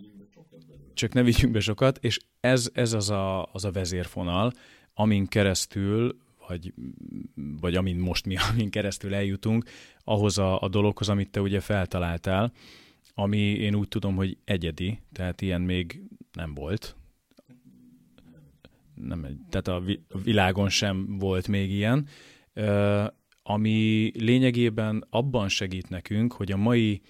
csak 0.95 1.13
ne 1.13 1.23
vigyünk 1.23 1.53
be 1.53 1.61
sokat, 1.61 1.99
és 2.01 2.19
ez, 2.41 2.71
ez 2.73 2.93
az, 2.93 3.11
a, 3.11 3.49
az 3.53 3.65
a 3.65 3.71
vezérfonal, 3.71 4.53
amin 4.95 5.27
keresztül, 5.27 6.19
vagy, 6.51 6.75
vagy 7.61 7.75
amin 7.75 7.97
most 7.97 8.27
mi, 8.27 8.37
amin 8.51 8.71
keresztül 8.71 9.15
eljutunk, 9.15 9.65
ahhoz 10.05 10.39
a, 10.39 10.61
a 10.61 10.69
dologhoz, 10.69 11.09
amit 11.09 11.31
te 11.31 11.41
ugye 11.41 11.61
feltaláltál, 11.61 12.53
ami 13.15 13.39
én 13.39 13.75
úgy 13.75 13.89
tudom, 13.89 14.17
hogy 14.17 14.37
egyedi, 14.45 14.99
tehát 15.13 15.41
ilyen 15.41 15.61
még 15.61 16.03
nem 16.33 16.55
volt. 16.55 16.97
Nem, 18.95 19.47
tehát 19.51 19.69
a 19.69 19.83
világon 20.25 20.69
sem 20.69 21.19
volt 21.19 21.49
még 21.49 21.71
ilyen, 21.71 22.07
ami 23.43 24.11
lényegében 24.15 25.07
abban 25.11 25.49
segít 25.49 25.89
nekünk, 25.89 26.33
hogy 26.33 26.53
a 26.53 26.57
mai 26.57 27.01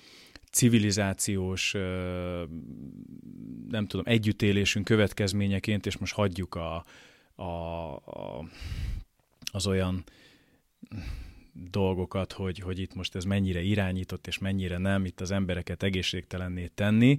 civilizációs, 0.51 1.73
nem 3.69 3.87
tudom, 3.87 4.05
együttélésünk 4.07 4.85
következményeként, 4.85 5.87
és 5.87 5.97
most 5.97 6.15
hagyjuk 6.15 6.55
a, 6.55 6.85
a, 7.35 7.45
a, 7.95 8.45
az 9.51 9.67
olyan 9.67 10.05
dolgokat, 11.71 12.33
hogy, 12.33 12.59
hogy 12.59 12.79
itt 12.79 12.95
most 12.95 13.15
ez 13.15 13.25
mennyire 13.25 13.61
irányított, 13.63 14.27
és 14.27 14.39
mennyire 14.39 14.79
nem, 14.79 15.05
itt 15.05 15.21
az 15.21 15.31
embereket 15.31 15.83
egészségtelenné 15.83 16.67
tenni. 16.67 17.19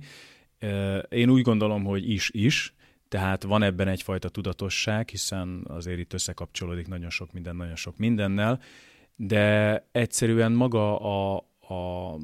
Én 1.10 1.30
úgy 1.30 1.42
gondolom, 1.42 1.84
hogy 1.84 2.10
is-is, 2.10 2.74
tehát 3.08 3.44
van 3.44 3.64
ebben 3.64 3.88
egyfajta 3.88 4.30
tudatosság, 4.30 5.10
hiszen 5.10 5.66
azért 5.68 6.00
itt 6.00 6.14
összekapcsolódik 6.14 6.88
nagyon 6.88 7.10
sok 7.10 7.32
minden, 7.32 7.56
nagyon 7.56 7.76
sok 7.76 7.98
mindennel, 7.98 8.62
de 9.16 9.78
egyszerűen 9.92 10.52
maga 10.52 11.00
a, 11.00 11.46
a, 11.74 12.16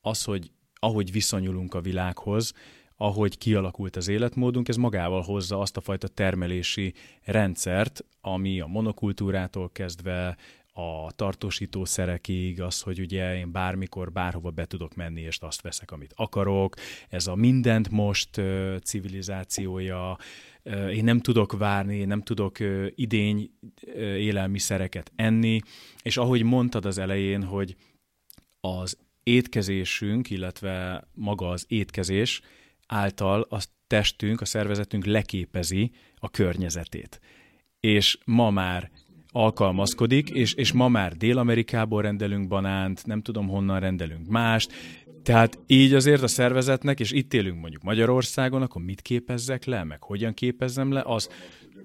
az, 0.00 0.24
hogy 0.24 0.50
ahogy 0.74 1.12
viszonyulunk 1.12 1.74
a 1.74 1.80
világhoz, 1.80 2.52
ahogy 2.96 3.38
kialakult 3.38 3.96
az 3.96 4.08
életmódunk, 4.08 4.68
ez 4.68 4.76
magával 4.76 5.22
hozza 5.22 5.60
azt 5.60 5.76
a 5.76 5.80
fajta 5.80 6.08
termelési 6.08 6.94
rendszert, 7.24 8.04
ami 8.20 8.60
a 8.60 8.66
monokultúrától 8.66 9.70
kezdve 9.72 10.36
a 10.72 11.12
tartósítószerekig, 11.12 12.60
az, 12.60 12.80
hogy 12.80 13.00
ugye 13.00 13.36
én 13.36 13.52
bármikor, 13.52 14.12
bárhova 14.12 14.50
be 14.50 14.64
tudok 14.64 14.94
menni, 14.94 15.20
és 15.20 15.38
azt 15.40 15.62
veszek, 15.62 15.90
amit 15.90 16.12
akarok. 16.16 16.74
Ez 17.08 17.26
a 17.26 17.34
mindent 17.34 17.90
most 17.90 18.40
civilizációja, 18.84 20.18
én 20.92 21.04
nem 21.04 21.20
tudok 21.20 21.58
várni, 21.58 22.04
nem 22.04 22.22
tudok 22.22 22.56
idény 22.94 23.50
élelmiszereket 23.96 25.12
enni, 25.14 25.60
és 26.02 26.16
ahogy 26.16 26.42
mondtad 26.42 26.84
az 26.84 26.98
elején, 26.98 27.42
hogy 27.42 27.76
az 28.60 28.98
étkezésünk, 29.22 30.30
illetve 30.30 31.08
maga 31.14 31.48
az 31.48 31.64
étkezés 31.68 32.40
által 32.86 33.46
a 33.50 33.62
testünk, 33.86 34.40
a 34.40 34.44
szervezetünk 34.44 35.04
leképezi 35.04 35.90
a 36.14 36.30
környezetét. 36.30 37.20
És 37.80 38.18
ma 38.24 38.50
már 38.50 38.90
alkalmazkodik, 39.28 40.30
és, 40.30 40.54
és 40.54 40.72
ma 40.72 40.88
már 40.88 41.16
Dél-Amerikából 41.16 42.02
rendelünk 42.02 42.48
banánt, 42.48 43.06
nem 43.06 43.22
tudom 43.22 43.48
honnan 43.48 43.80
rendelünk 43.80 44.28
mást, 44.28 44.72
tehát 45.22 45.58
így 45.66 45.94
azért 45.94 46.22
a 46.22 46.26
szervezetnek, 46.26 47.00
és 47.00 47.12
itt 47.12 47.34
élünk 47.34 47.60
mondjuk 47.60 47.82
Magyarországon, 47.82 48.62
akkor 48.62 48.82
mit 48.82 49.00
képezzek 49.00 49.64
le, 49.64 49.84
meg 49.84 50.02
hogyan 50.02 50.34
képezzem 50.34 50.92
le, 50.92 51.02
az 51.04 51.28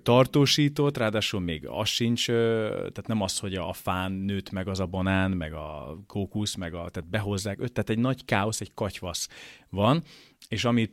tartósított, 0.04 0.98
ráadásul 0.98 1.40
még 1.40 1.68
az 1.68 1.88
sincs, 1.88 2.26
tehát 2.26 3.08
nem 3.08 3.22
az, 3.22 3.40
hogy 3.40 3.56
a 3.56 3.74
fán 3.74 4.12
nőtt 4.12 4.52
meg 4.52 4.68
az 4.68 4.80
a 4.80 4.86
banán, 4.86 5.32
meg 5.32 5.54
a 5.54 5.98
kókusz, 6.08 6.56
meg 6.56 6.74
a, 6.74 6.90
tehát 6.90 7.10
behozzák, 7.10 7.58
tehát 7.58 7.90
egy 7.90 8.00
nagy 8.00 8.26
káosz, 8.26 8.62
egy 8.62 8.74
katyvasz 8.74 9.28
van, 9.70 10.04
és 10.48 10.66
amit 10.66 10.92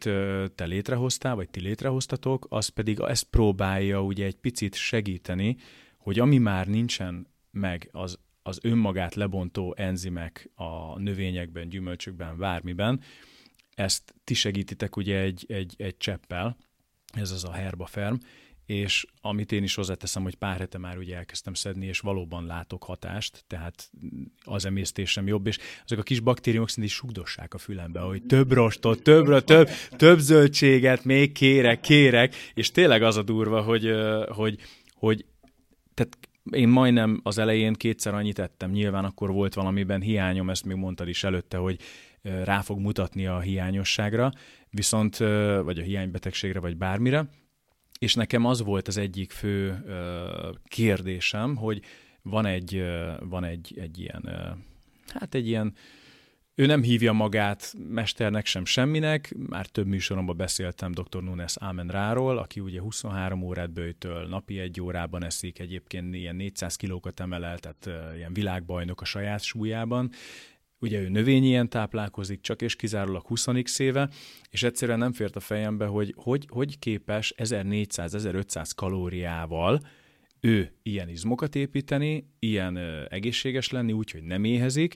te 0.55 0.65
létrehoztál, 0.65 1.35
vagy 1.35 1.51
ti 1.51 1.61
létrehoztatok, 1.61 2.47
az 2.49 2.69
pedig 2.69 3.01
ezt 3.01 3.25
próbálja 3.25 4.03
ugye 4.03 4.25
egy 4.25 4.37
picit 4.37 4.75
segíteni, 4.75 5.57
hogy 5.99 6.19
ami 6.19 6.39
már 6.39 6.67
nincsen 6.67 7.27
meg, 7.51 7.89
az, 7.93 8.19
az 8.43 8.59
önmagát 8.63 9.15
lebontó 9.15 9.75
enzimek 9.77 10.51
a 10.55 10.99
növényekben, 10.99 11.69
gyümölcsökben, 11.69 12.39
bármiben, 12.39 13.01
ezt 13.75 14.15
ti 14.25 14.35
segítitek 14.35 14.97
ugye 14.97 15.19
egy, 15.19 15.45
egy, 15.49 15.75
egy 15.77 15.97
cseppel, 15.97 16.57
ez 17.13 17.31
az 17.31 17.45
a 17.45 17.53
herbaferm, 17.53 18.15
és 18.69 19.07
amit 19.21 19.53
én 19.53 19.62
is 19.62 19.75
hozzáteszem, 19.75 20.23
hogy 20.23 20.35
pár 20.35 20.59
hete 20.59 20.79
már 20.79 20.99
ugye 20.99 21.16
elkezdtem 21.16 21.55
szedni, 21.55 21.87
és 21.87 22.01
valóban 22.01 22.47
látok 22.47 22.85
hatást, 22.85 23.45
tehát 23.47 23.91
az 24.45 24.64
emésztésem 24.64 25.27
jobb, 25.27 25.47
és 25.47 25.59
azok 25.85 25.99
a 25.99 26.03
kis 26.03 26.21
baktériumok 26.21 26.69
szinte 26.69 26.89
sugdossák 26.91 27.55
a 27.55 27.59
fülembe, 27.59 28.01
hogy 28.01 28.23
több 28.23 28.53
rostot, 28.53 29.03
több, 29.03 29.45
több, 29.45 29.69
több 29.97 30.19
zöldséget, 30.19 31.05
még 31.05 31.33
kérek, 31.33 31.81
kérek, 31.81 32.35
és 32.55 32.71
tényleg 32.71 33.03
az 33.03 33.16
a 33.16 33.23
durva, 33.23 33.62
hogy, 33.62 33.91
hogy, 34.29 34.59
hogy 34.95 35.25
tehát 35.95 36.19
én 36.51 36.69
majdnem 36.69 37.21
az 37.23 37.39
elején 37.39 37.73
kétszer 37.73 38.14
annyit 38.14 38.39
ettem, 38.39 38.71
nyilván 38.71 39.05
akkor 39.05 39.31
volt 39.31 39.55
valamiben 39.55 40.01
hiányom, 40.01 40.51
ezt 40.51 40.64
még 40.64 40.77
mondtad 40.77 41.09
is 41.09 41.25
előtte, 41.25 41.57
hogy 41.57 41.81
rá 42.23 42.61
fog 42.61 42.79
mutatni 42.79 43.27
a 43.27 43.41
hiányosságra, 43.41 44.33
viszont, 44.71 45.16
vagy 45.62 45.79
a 45.79 45.83
hiánybetegségre, 45.83 46.61
vagy 46.61 46.77
bármire, 46.77 47.29
és 47.99 48.14
nekem 48.14 48.44
az 48.44 48.62
volt 48.62 48.88
az 48.88 48.96
egyik 48.96 49.30
fő 49.30 49.84
kérdésem, 50.64 51.57
hogy 51.57 51.82
van 52.22 52.46
egy, 52.46 52.84
van 53.20 53.44
egy, 53.44 53.78
egy 53.80 53.99
ilyen, 53.99 54.28
hát 55.07 55.34
egy 55.34 55.46
ilyen 55.46 55.74
ő 56.59 56.66
nem 56.66 56.82
hívja 56.82 57.12
magát 57.12 57.74
mesternek 57.88 58.46
sem 58.46 58.64
semminek, 58.64 59.34
már 59.49 59.66
több 59.66 59.86
műsoromban 59.86 60.36
beszéltem 60.36 60.92
dr. 60.92 61.22
Nunes 61.22 61.57
Ráról, 61.86 62.38
aki 62.38 62.61
ugye 62.61 62.80
23 62.80 63.42
órát 63.42 63.70
bőjtöl, 63.70 64.26
napi 64.26 64.59
egy 64.59 64.80
órában 64.80 65.24
eszik, 65.24 65.59
egyébként 65.59 66.14
ilyen 66.14 66.36
400 66.36 66.76
kilókat 66.76 67.20
emelel, 67.20 67.59
tehát 67.59 68.14
ilyen 68.16 68.32
világbajnok 68.32 69.01
a 69.01 69.05
saját 69.05 69.42
súlyában, 69.42 70.11
ugye 70.81 71.01
ő 71.01 71.09
növényien 71.09 71.68
táplálkozik, 71.68 72.41
csak 72.41 72.62
és 72.62 72.76
kizárólag 72.76 73.26
20 73.26 73.47
éve, 73.79 74.11
és 74.51 74.62
egyszerűen 74.62 74.99
nem 74.99 75.12
fért 75.12 75.37
a 75.37 75.41
fejembe, 75.41 75.87
hogy 75.87 76.14
hogy, 76.16 76.47
hogy 76.51 76.79
képes 76.79 77.35
1400-1500 77.37 78.70
kalóriával 78.76 79.81
ő 80.41 80.72
ilyen 80.83 81.09
izmokat 81.09 81.55
építeni, 81.55 82.29
ilyen 82.39 82.76
egészséges 83.09 83.70
lenni, 83.70 83.93
úgyhogy 83.93 84.22
nem 84.22 84.45
éhezik, 84.45 84.95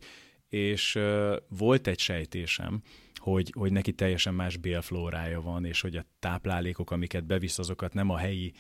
és 0.49 0.95
uh, 0.95 1.37
volt 1.49 1.87
egy 1.87 1.99
sejtésem, 1.99 2.83
hogy, 3.17 3.53
hogy 3.57 3.73
neki 3.73 3.93
teljesen 3.93 4.35
más 4.35 4.57
bélflórája 4.57 5.41
van, 5.41 5.65
és 5.65 5.81
hogy 5.81 5.97
a 5.97 6.07
táplálékok, 6.19 6.91
amiket 6.91 7.27
bevisz, 7.27 7.59
azokat 7.59 7.95
nem 7.95 8.11
a 8.11 8.17
helyi 8.17 8.53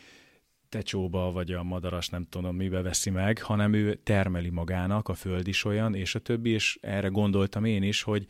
tecsóba, 0.73 1.33
vagy 1.33 1.53
a 1.53 1.63
madaras 1.63 2.09
nem 2.09 2.25
tudom 2.25 2.57
mibe 2.57 2.83
veszi 2.83 3.11
meg, 3.11 3.43
hanem 3.43 3.73
ő 3.73 3.95
termeli 3.95 4.51
magának, 4.51 5.09
a 5.09 5.15
föld 5.15 5.49
is 5.49 5.65
olyan, 5.65 5.95
és 5.95 6.15
a 6.15 6.19
többi, 6.19 6.51
és 6.51 6.79
erre 6.81 7.09
gondoltam 7.09 7.65
én 7.65 7.83
is, 7.83 8.03
hogy 8.03 8.27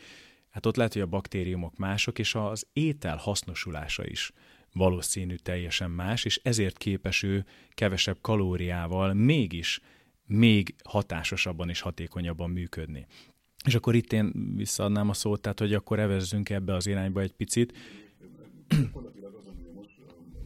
hát 0.50 0.66
ott 0.66 0.76
lehet, 0.76 0.92
hogy 0.92 1.02
a 1.02 1.06
baktériumok 1.06 1.76
mások, 1.76 2.18
és 2.18 2.34
az 2.34 2.66
étel 2.72 3.16
hasznosulása 3.16 4.06
is 4.06 4.32
valószínű 4.72 5.34
teljesen 5.34 5.90
más, 5.90 6.24
és 6.24 6.40
ezért 6.42 6.78
képes 6.78 7.22
ő 7.22 7.44
kevesebb 7.70 8.18
kalóriával 8.20 9.14
mégis 9.14 9.80
még 10.26 10.74
hatásosabban 10.84 11.68
és 11.68 11.80
hatékonyabban 11.80 12.50
működni. 12.50 13.06
És 13.64 13.74
akkor 13.74 13.94
itt 13.94 14.12
én 14.12 14.32
visszaadnám 14.56 15.08
a 15.08 15.12
szót, 15.12 15.40
tehát 15.40 15.58
hogy 15.58 15.74
akkor 15.74 15.98
evezzünk 15.98 16.50
ebbe 16.50 16.74
az 16.74 16.86
irányba 16.86 17.20
egy 17.20 17.32
picit. 17.32 17.72
Gyakorlatilag 18.68 19.34
az, 19.34 19.44
hogy 19.44 19.72
most 19.74 19.94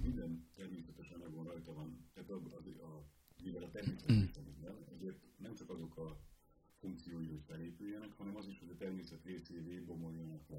minden 0.02 0.48
természetes 0.56 1.08
anyagon 1.10 1.44
rajta 1.44 1.72
van, 1.74 2.08
tehát 2.14 2.30
a, 2.30 2.34
a, 2.34 2.86
a, 2.86 3.04
mivel 3.44 3.62
a 3.62 3.70
természetes 3.70 4.16
minden, 4.16 4.76
ezért 4.94 5.18
nem 5.36 5.54
csak 5.54 5.70
azok 5.70 5.96
a 5.96 6.20
funkciói, 6.80 7.26
hogy 7.26 7.42
felépüljenek, 7.46 8.12
hanem 8.18 8.36
az 8.36 8.46
is, 8.46 8.58
hogy 8.58 8.70
a 8.70 8.76
természet 8.76 9.24
részévé 9.24 9.78
bomoljanak 9.78 10.42
le. 10.48 10.56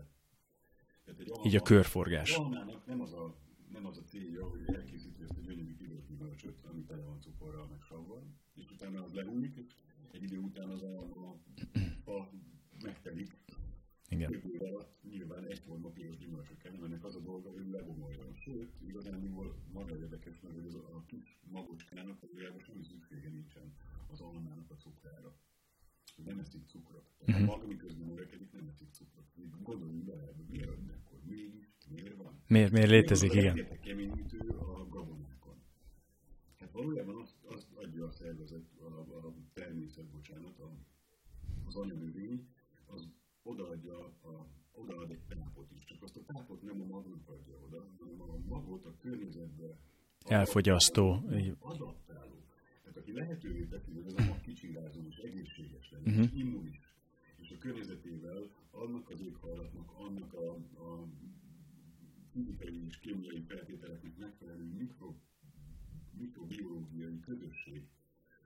Tehát 1.03 1.05
egy 1.05 1.06
Így 1.45 1.55
a 1.55 1.61
körforgás. 1.61 2.35
Almának 2.35 2.85
nem 2.85 3.01
az 3.01 3.13
a, 3.13 3.35
nem 3.71 3.85
az 3.85 3.97
a 3.97 4.03
célja, 4.03 4.49
hogy 4.49 4.75
elkészíti 4.75 5.21
ezt 5.23 5.37
a 5.37 5.41
gyönyörű 5.41 5.75
piros 5.75 6.05
gyümölcsöt, 6.05 6.65
ami 6.71 6.83
tele 6.83 7.03
van 7.03 7.21
cukorral, 7.21 7.67
meg 7.67 7.81
savval, 7.81 8.23
és 8.55 8.71
utána 8.71 9.03
az 9.03 9.13
lehúlik, 9.13 9.55
és 9.55 9.65
egy 10.11 10.23
idő 10.23 10.37
után 10.37 10.69
az 10.69 10.81
a, 10.81 10.99
a, 10.99 12.11
a 12.11 12.29
megtelik. 12.83 13.37
Igen. 14.09 14.31
Jövőre 14.31 14.71
nyilván 15.09 15.45
egyforma 15.45 15.89
piros 15.89 16.17
gyümölcsökkel, 16.17 16.71
nem 16.71 16.83
ennek 16.83 17.03
az 17.03 17.15
a 17.15 17.19
dolga, 17.19 17.49
hogy 17.51 17.67
lebomoljon. 17.69 18.33
Sőt, 18.33 18.71
igazán 18.87 19.19
maga 19.73 19.97
érdekes, 19.97 20.39
mert 20.41 20.65
az 20.65 20.75
a, 20.75 20.95
a 20.95 21.03
kis 21.05 21.39
magocskának 21.51 22.19
valójában 22.19 22.59
semmi 22.59 22.83
szüksége 22.83 23.29
nincsen 23.29 23.73
az 24.07 24.21
almának 24.21 24.71
a 24.71 24.75
cukrára. 24.75 25.35
Nem 26.25 26.39
eszik 26.39 26.65
cukrot. 26.65 27.11
Tehát 27.17 27.41
uh-huh. 27.41 27.53
a 27.53 27.57
maga 27.57 27.67
miközben 27.67 28.07
növekedik, 28.07 28.51
nem 28.51 28.67
eszik 28.67 28.87
cukrot. 28.91 29.25
Gondoljunk 29.63 30.03
bele, 30.03 30.23
akkor 30.23 30.45
mégis, 31.29 31.67
miért 31.89 32.15
van? 32.15 32.41
Miért, 32.47 32.71
miért 32.71 32.89
létezik, 32.89 33.33
igen. 33.33 33.59
A 33.71 33.79
keményítő 33.79 34.37
a 34.49 34.87
gabonákon. 34.89 35.55
Hát 36.59 36.71
valójában 36.71 37.15
azt, 37.15 37.35
azt 37.45 37.67
adja 37.75 38.05
a 38.05 38.11
szervezet, 38.11 38.65
a, 38.79 38.85
a 39.27 39.33
természet, 39.53 40.05
bocsánat, 40.05 40.59
a, 40.59 40.71
az 41.65 41.75
anyanövény, 41.75 42.47
az 42.85 43.07
odaadja, 43.43 43.97
a, 44.05 44.47
odaad 44.71 45.11
egy 45.11 45.21
tápot 45.27 45.71
is, 45.71 45.83
csak 45.83 46.03
azt 46.03 46.17
a 46.17 46.23
tápot 46.25 46.61
nem 46.61 46.81
a 46.81 46.85
magnak 46.85 47.29
adja 47.29 47.55
oda, 47.65 47.89
hanem 47.99 48.21
a 48.21 48.37
magot 48.47 48.85
a 48.85 48.95
környezetbe 48.97 49.77
elfogyasztó. 50.25 51.23
Adaptáló. 51.59 52.45
lehetővé 53.05 53.63
teszi, 53.65 53.91
hogy 53.91 54.05
az 54.05 54.13
a 54.17 54.23
mag 54.23 54.41
kicsingázzon 54.41 55.05
és 55.05 55.17
egészséges 55.17 55.91
legyen, 55.91 56.13
uh-huh. 56.13 56.39
immunis, 56.39 56.79
és 57.37 57.51
a 57.51 57.57
környezetével 57.57 58.49
annak 58.77 59.09
az 59.09 59.21
éghajlatnak, 59.21 59.91
annak 59.97 60.33
a, 60.33 60.53
a 60.55 61.07
fizikai 62.31 62.85
és 62.85 62.99
kémiai 62.99 63.41
feltételeknek 63.41 64.17
megfelelő 64.17 64.73
mikro, 64.73 65.15
mikrobiológiai 66.11 67.19
közösség, 67.19 67.87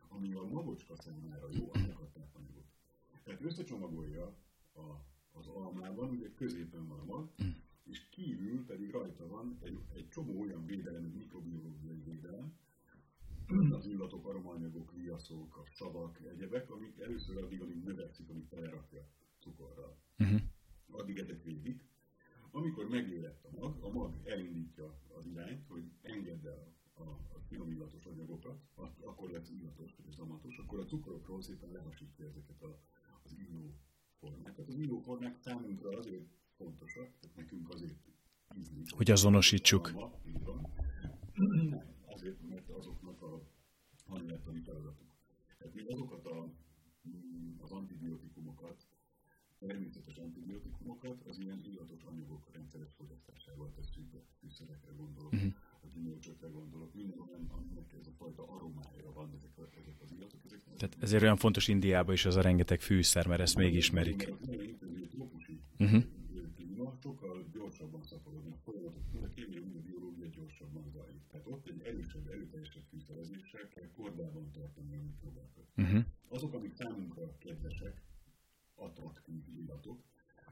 ami 0.07 0.33
a 0.33 0.43
magocska 0.43 0.95
számára 0.95 1.47
jó, 1.51 1.69
annak 1.73 1.99
a 1.99 2.11
tápanyagot. 2.13 2.65
Tehát 3.23 3.41
összecsomagolja 3.41 4.35
a, 4.73 4.81
az 5.31 5.47
almában, 5.47 6.09
ugye 6.09 6.33
középen 6.33 6.87
van 6.87 6.99
a 6.99 7.05
mag, 7.05 7.31
és 7.83 8.09
kívül 8.09 8.65
pedig 8.65 8.91
rajta 8.91 9.27
van 9.27 9.57
egy, 9.61 9.79
egy 9.93 10.09
csomó 10.09 10.39
olyan 10.39 10.65
védelem, 10.65 11.03
mikrobiológiai 11.03 12.01
védelem, 12.05 12.57
az 13.71 13.85
illatok, 13.85 14.27
aromanyagok, 14.27 14.91
viaszok, 14.93 15.57
a 15.57 15.65
savak, 15.65 16.19
egyebek, 16.29 16.69
amik 16.69 16.99
először 16.99 17.37
addig, 17.37 17.61
amíg 17.61 17.83
növekszik, 17.83 18.29
amíg 18.29 18.47
telerakja 18.47 19.07
cukorral. 19.41 19.97
Uh-huh. 20.19 20.41
Addig 20.91 21.17
ezek 21.17 21.43
végig. 21.43 21.83
Amikor 22.51 22.87
megérett 22.87 23.45
a 23.45 23.49
mag, 23.59 23.83
a 23.83 23.89
mag 23.89 24.15
elindítja 24.23 24.99
az 25.17 25.25
irányt, 25.25 25.65
hogy 25.67 25.91
engedd 26.01 26.47
el 26.47 26.73
a, 26.93 27.01
a 27.01 27.39
finom 27.47 27.71
illatos 27.71 28.05
anyagokat, 28.05 28.61
akkor 28.99 29.29
lesz 29.29 29.49
illatos 29.49 29.95
és 30.07 30.13
zamatos, 30.13 30.57
akkor 30.57 30.79
a 30.79 30.85
cukorokról 30.85 31.41
szépen 31.41 31.71
lehasítja 31.71 32.25
ezeket 32.25 32.61
a, 32.61 32.79
az 33.23 33.35
illó 33.37 33.75
formákat. 34.19 34.67
Az 34.67 34.77
illó 34.77 34.99
formák 34.99 35.37
számunkra 35.39 35.97
azért 35.97 36.29
fontosak, 36.55 37.19
tehát 37.19 37.35
nekünk 37.35 37.69
azért 37.69 37.99
ízlik. 38.57 38.91
Hogy 38.91 39.11
azonosítsuk. 39.11 39.91
Nem, 41.33 41.83
azért, 42.05 42.41
mert 42.41 42.69
azoknak 42.69 43.21
a 43.21 43.41
hanyagtani 44.05 44.59
feladatuk. 44.59 45.15
Tehát 45.57 45.73
mi 45.73 45.81
azokat 45.81 46.25
a, 46.25 46.53
az 47.57 47.71
antibiotikumokat, 47.71 48.87
természetes 49.67 50.17
antibiotikumokat 50.17 51.21
az 51.29 51.39
ilyen 51.39 51.61
illatos 51.69 52.01
anyagok 52.03 52.43
rendszeres 52.53 52.93
fogyasztásával 52.97 53.71
tesszük 53.75 54.03
be, 54.03 54.19
fűszerekre 54.39 54.91
gondolok, 54.97 55.33
uh-huh. 55.33 55.53
a 55.81 55.87
gyümölcsökre 55.93 56.47
gondolok, 56.47 56.93
minden 56.93 57.19
olyan, 57.19 57.45
aminek 57.57 57.93
ez 57.99 58.07
a 58.07 58.11
fajta 58.17 58.43
aromája 58.55 59.11
van, 59.13 59.31
ezek, 59.37 59.57
a, 59.57 59.69
ezek 59.79 60.01
az 60.03 60.11
illatok. 60.11 60.39
Ezek 60.45 60.59
Tehát 60.77 60.97
ezért 60.99 61.23
olyan 61.23 61.37
fontos 61.37 61.67
Indiában 61.67 62.13
is 62.13 62.25
az 62.25 62.35
a 62.35 62.41
rengeteg 62.41 62.81
fűszer, 62.81 63.27
mert 63.27 63.41
ezt 63.41 63.55
még 63.55 63.73
ismerik. 63.73 64.33
Uh-huh 65.79 66.03
sokkal 67.01 67.45
gyorsabban 67.51 68.03
szaporodnak 68.03 68.59
folyamatok, 68.63 69.23
a 69.23 69.27
kémiai 69.27 69.81
biológia 69.85 70.27
gyorsabban 70.27 70.89
zajlik. 70.93 71.27
Tehát 71.27 71.47
ott 71.47 71.67
egy 71.67 71.81
erősebb, 71.83 72.27
erőteljesebb 72.27 72.83
fűszerezéssel 72.89 73.67
kell 73.67 73.89
kordában 73.95 74.51
tartani 74.51 74.95
a 74.95 75.01
mikrobákat. 75.01 75.65
Uh-huh. 75.77 76.03
Azok, 76.27 76.53
amik 76.53 76.73
számunkra 76.73 77.37
kedvesek, 77.37 78.01
attraktív 78.81 79.43
illatok, 79.57 80.03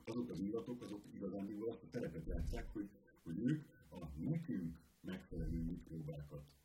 azok 0.05 0.29
az 0.29 0.39
illatok, 0.39 0.81
azok 0.81 1.05
igazán 1.13 1.47
azt 1.67 1.83
a 1.83 1.89
terepet 1.89 2.25
játszák, 2.25 2.69
hogy, 2.73 2.89
hogy 3.23 3.39
ők 3.39 3.65
a 3.89 4.07
nekünk 4.15 4.79
megfelelő 5.01 5.63
mikrobákat, 5.63 6.55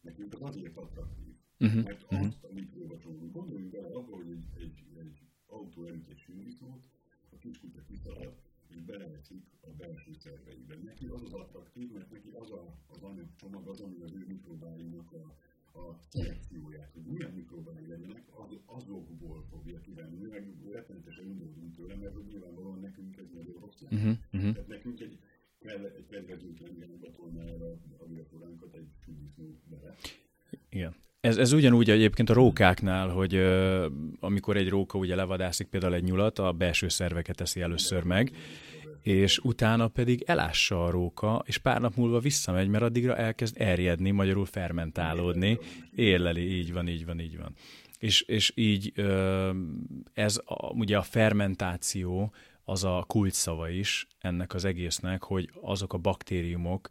nekünk 0.00 0.34
az 0.34 0.42
azért 0.42 0.76
attraktív, 0.76 1.34
uh-huh. 1.60 1.84
mert 1.84 2.02
uh-huh. 2.02 2.26
azt 2.26 2.44
a 2.44 2.52
mikróbacsomót, 2.52 3.32
gondoljunk 3.32 3.70
bele 3.70 3.88
abba, 3.88 4.16
hogy 4.16 4.30
egy, 4.30 4.46
egy, 4.56 4.84
egy 4.98 5.20
autó 5.46 5.84
elüt 5.84 6.08
egy 6.08 6.18
sűrűszót, 6.18 6.82
a 7.30 7.36
kiskutya 7.38 7.82
kiszalad, 7.82 8.34
és 8.68 8.80
beleeszik 8.82 9.44
a 9.60 9.70
belső 9.70 10.12
szerveiben. 10.12 10.80
Neki 10.84 11.06
az 11.06 11.22
az 11.22 11.32
attraktív, 11.32 11.90
mert 11.90 12.10
neki 12.10 12.30
az 12.30 12.50
a, 12.50 12.78
az 12.86 13.02
anyagcsomag 13.02 13.68
az, 13.68 13.80
ami 13.80 14.00
az 14.00 14.12
ő 14.12 14.24
mikrobáinak 14.26 15.12
a, 15.12 15.36
a 15.74 15.98
szelekcióját, 16.08 16.90
hogy 16.92 17.02
milyen 17.02 17.30
mikrobái 17.30 17.86
legyenek, 17.86 18.22
az, 18.30 18.56
azokból 18.66 19.46
fogja 19.50 19.80
kivenni, 19.80 20.26
meg 20.26 20.54
rettenetesen 20.72 21.26
indulunk 21.26 21.76
tőle, 21.76 21.94
mert 21.94 22.14
hogy 22.14 22.24
nyilvánvalóan 22.24 22.80
nekünk 22.80 23.16
ez 23.16 23.26
nagyon 23.34 23.56
rossz 23.60 23.80
lenne. 23.80 23.96
Uh-huh, 23.96 24.16
uh-huh. 24.32 24.52
Tehát 24.52 24.68
nekünk 24.68 25.00
egy, 25.00 25.18
kell 25.58 25.84
egy 25.84 26.06
kedvezőtlen 26.06 26.74
ilyen 26.76 26.98
betolnára 27.00 27.70
a 27.98 28.06
viakoránkat 28.06 28.74
egy 28.74 28.88
csúdisznó 29.04 29.60
bele. 29.70 29.94
Igen. 30.68 30.94
Ez, 31.20 31.36
ez 31.36 31.52
ugyanúgy 31.52 31.90
egyébként 31.90 32.30
a 32.30 32.34
rókáknál, 32.34 33.08
hogy 33.08 33.34
uh, 33.34 33.84
amikor 34.20 34.56
egy 34.56 34.68
róka 34.68 34.98
ugye 34.98 35.14
levadászik 35.14 35.66
például 35.66 35.94
egy 35.94 36.02
nyulat, 36.02 36.38
a 36.38 36.52
belső 36.52 36.88
szerveket 36.88 37.36
teszi 37.36 37.60
először 37.60 38.02
meg, 38.02 38.32
és 39.02 39.38
utána 39.38 39.88
pedig 39.88 40.22
elássa 40.26 40.84
a 40.84 40.90
róka, 40.90 41.42
és 41.46 41.58
pár 41.58 41.80
nap 41.80 41.96
múlva 41.96 42.18
visszamegy, 42.18 42.68
mert 42.68 42.84
addigra 42.84 43.16
elkezd 43.16 43.60
erjedni, 43.60 44.10
magyarul 44.10 44.46
fermentálódni, 44.46 45.58
éleli, 45.94 46.56
így 46.56 46.72
van, 46.72 46.88
így 46.88 47.04
van, 47.04 47.20
így 47.20 47.38
van. 47.38 47.52
És, 47.98 48.20
és 48.20 48.52
így 48.54 48.92
ez 50.12 50.40
a, 50.44 50.72
ugye 50.72 50.96
a 50.96 51.02
fermentáció 51.02 52.32
az 52.64 52.84
a 52.84 53.04
kulcsszava 53.06 53.68
is 53.68 54.06
ennek 54.18 54.54
az 54.54 54.64
egésznek, 54.64 55.22
hogy 55.22 55.50
azok 55.60 55.92
a 55.92 55.98
baktériumok, 55.98 56.88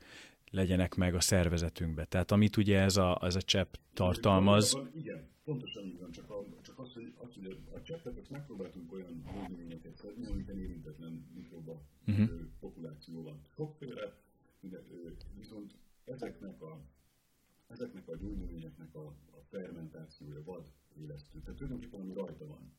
legyenek 0.51 0.95
meg 0.95 1.15
a 1.15 1.19
szervezetünkbe. 1.19 2.05
Tehát 2.05 2.31
amit 2.31 2.57
ugye 2.57 2.79
ez 2.79 2.97
a, 2.97 3.19
ez 3.21 3.35
a 3.35 3.41
csepp 3.41 3.73
tartalmaz. 3.93 4.77
Igen, 4.95 5.27
pontosan 5.43 5.85
így 5.85 5.99
van, 5.99 6.11
csak, 6.11 6.29
a, 6.29 6.45
csak 6.61 6.79
az, 6.79 6.93
hogy, 6.93 7.13
az, 7.15 7.29
hogy 7.33 7.57
a 7.75 7.81
cseppet 7.81 8.29
megpróbáltunk 8.29 8.93
olyan 8.93 9.23
gyógynövényeket 9.33 9.95
szedni, 9.95 10.25
amiken 10.25 10.59
érintetlen 10.59 11.25
uh-huh. 12.07 12.29
populáció 12.59 13.23
van. 13.23 13.41
Sokféle, 13.55 14.15
de, 14.59 14.83
viszont 15.35 15.73
ezeknek 16.03 16.61
a, 16.61 16.81
ezeknek 17.67 18.07
a 18.07 18.15
gyógynövényeknek 18.15 18.95
a, 18.95 19.05
a 19.07 19.41
fermentációja 19.49 20.43
vad 20.43 20.71
élesztő. 20.93 21.39
Tehát 21.39 21.55
tulajdonképpen 21.55 21.99
ami 21.99 22.13
rajta 22.13 22.47
van, 22.47 22.71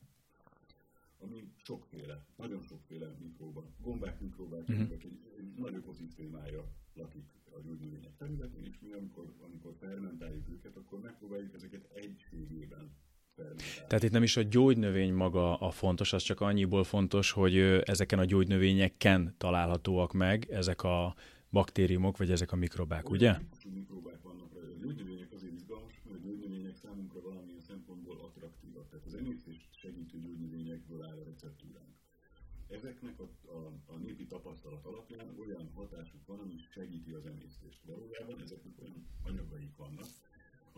ami 1.20 1.52
sokféle, 1.56 2.26
nagyon 2.36 2.62
sokféle 2.62 3.16
mikróba, 3.18 3.64
gombák, 3.78 4.20
mikróbák, 4.20 4.68
uh-huh. 4.68 4.90
egy, 4.90 5.18
egy 5.38 5.54
nagy 5.54 5.74
ökoszisztémája 5.74 6.64
lakik 6.94 7.24
a 7.50 7.60
gyógynövények 7.60 8.16
területén, 8.16 8.64
és 8.64 8.78
mi 8.80 8.92
amikor, 8.92 9.34
amikor 9.40 9.74
fermentáljuk 9.78 10.48
őket, 10.48 10.76
akkor 10.76 11.00
megpróbáljuk 11.00 11.54
ezeket 11.54 11.90
egységében 11.92 12.90
tehát 13.86 14.02
itt 14.02 14.10
nem 14.10 14.22
is 14.22 14.36
a 14.36 14.42
gyógynövény 14.42 15.12
maga 15.12 15.56
a 15.56 15.70
fontos, 15.70 16.12
az 16.12 16.22
csak 16.22 16.40
annyiból 16.40 16.84
fontos, 16.84 17.30
hogy 17.30 17.56
ezeken 17.84 18.18
a 18.18 18.24
gyógynövényeken 18.24 19.34
találhatóak 19.38 20.12
meg 20.12 20.50
ezek 20.50 20.82
a 20.82 21.14
baktériumok, 21.50 22.16
vagy 22.16 22.30
ezek 22.30 22.52
a 22.52 22.56
mikrobák, 22.56 23.10
ugye? 23.10 23.36
mikrobák 23.72 24.22
vannak 24.22 24.52
rajta. 24.54 24.68
A 24.68 24.78
gyógynövények 24.82 25.32
azért 25.32 25.52
izgalmas, 25.52 26.00
mert 26.04 26.18
a 26.18 26.20
gyógynövények 26.22 26.76
számunkra 26.76 27.20
valamilyen 27.20 27.60
szempontból 27.60 28.18
attraktívak. 28.20 28.88
Tehát 28.90 29.06
az 29.06 29.14
emésztést 29.14 29.66
segítő 29.76 30.18
gyógynövényekből 30.20 31.02
áll 31.02 31.18
a 31.18 31.24
receptúránk 31.24 31.88
ezeknek 32.68 33.20
a, 33.20 33.28
a, 33.50 33.92
a 33.92 33.96
népi 33.96 34.26
tapasztalat 34.26 34.84
alapján 34.84 35.34
olyan 35.38 35.70
hatásuk 35.74 36.26
van, 36.26 36.38
ami 36.38 36.54
segíti 36.72 37.12
az 37.12 37.26
emésztést. 37.26 37.80
Valójában 37.84 38.40
ezeknek 38.40 38.72
olyan 38.80 39.06
anyagaik 39.22 39.76
vannak, 39.76 40.08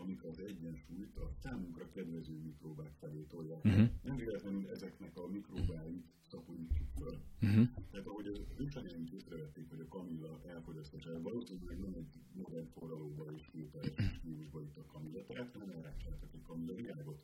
amik 0.01 0.23
az 0.23 0.39
egyensúlyt 0.39 1.17
a 1.17 1.31
számunkra 1.43 1.89
kedvező 1.89 2.33
mikrobák 2.43 2.91
felé 2.99 3.21
tolják. 3.21 3.65
Uh-huh. 3.65 3.89
Nem 4.03 4.15
véletlenül 4.15 4.69
ezeknek 4.69 5.17
a 5.17 5.27
mikrobáit 5.27 6.05
szaporítjuk 6.29 6.87
föl. 6.97 7.17
Uh-huh. 7.41 7.67
Tehát 7.91 8.07
ahogy 8.07 8.27
az 8.27 8.39
ősanyáink 8.57 9.11
észrevették, 9.11 9.69
hogy 9.69 9.79
a 9.79 9.87
kamilla 9.87 10.41
elfogyasztására 10.47 11.21
valószínűleg 11.21 11.79
nem 11.79 11.93
egy 11.93 12.19
modern 12.33 12.67
forralóba 12.73 13.25
és 13.35 13.43
filteres 13.51 13.93
stílusba 14.17 14.61
itt 14.61 14.77
a 14.77 14.85
kamilla, 14.85 15.25
tehát 15.25 15.57
nem 15.57 15.69
elrákcsáltak 15.69 16.29
egy 16.33 16.41
kamilla 16.47 16.75
virágot. 16.75 17.21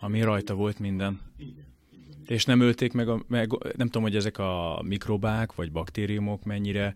Ami 0.00 0.22
rajta 0.22 0.54
volt 0.54 0.78
minden. 0.78 1.20
Igen. 1.36 1.66
És 2.26 2.44
nem 2.44 2.60
ölték 2.60 2.92
meg, 2.92 3.08
a, 3.08 3.24
meg, 3.26 3.50
nem 3.76 3.86
tudom, 3.86 4.02
hogy 4.02 4.16
ezek 4.16 4.38
a 4.38 4.82
mikrobák 4.84 5.54
vagy 5.54 5.72
baktériumok 5.72 6.44
mennyire, 6.44 6.94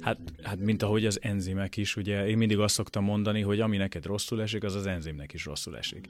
hát, 0.00 0.18
hát 0.42 0.58
mint 0.58 0.82
ahogy 0.82 1.06
az 1.06 1.18
enzimek 1.22 1.76
is, 1.76 1.96
ugye 1.96 2.26
én 2.26 2.36
mindig 2.36 2.58
azt 2.58 2.74
szoktam 2.74 3.04
mondani, 3.04 3.40
hogy 3.40 3.60
ami 3.60 3.76
neked 3.76 4.06
rosszul 4.06 4.42
esik, 4.42 4.64
az 4.64 4.74
az 4.74 4.86
enzimnek 4.86 5.32
is 5.32 5.44
rosszul 5.44 5.76
esik. 5.76 6.08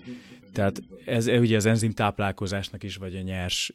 Tehát 0.53 0.83
ez 1.05 1.27
ugye 1.27 1.57
az 1.57 1.66
enzim 1.66 1.93
táplálkozásnak 1.93 2.83
is, 2.83 2.97
vagy 2.97 3.16
a 3.16 3.20
nyers 3.20 3.73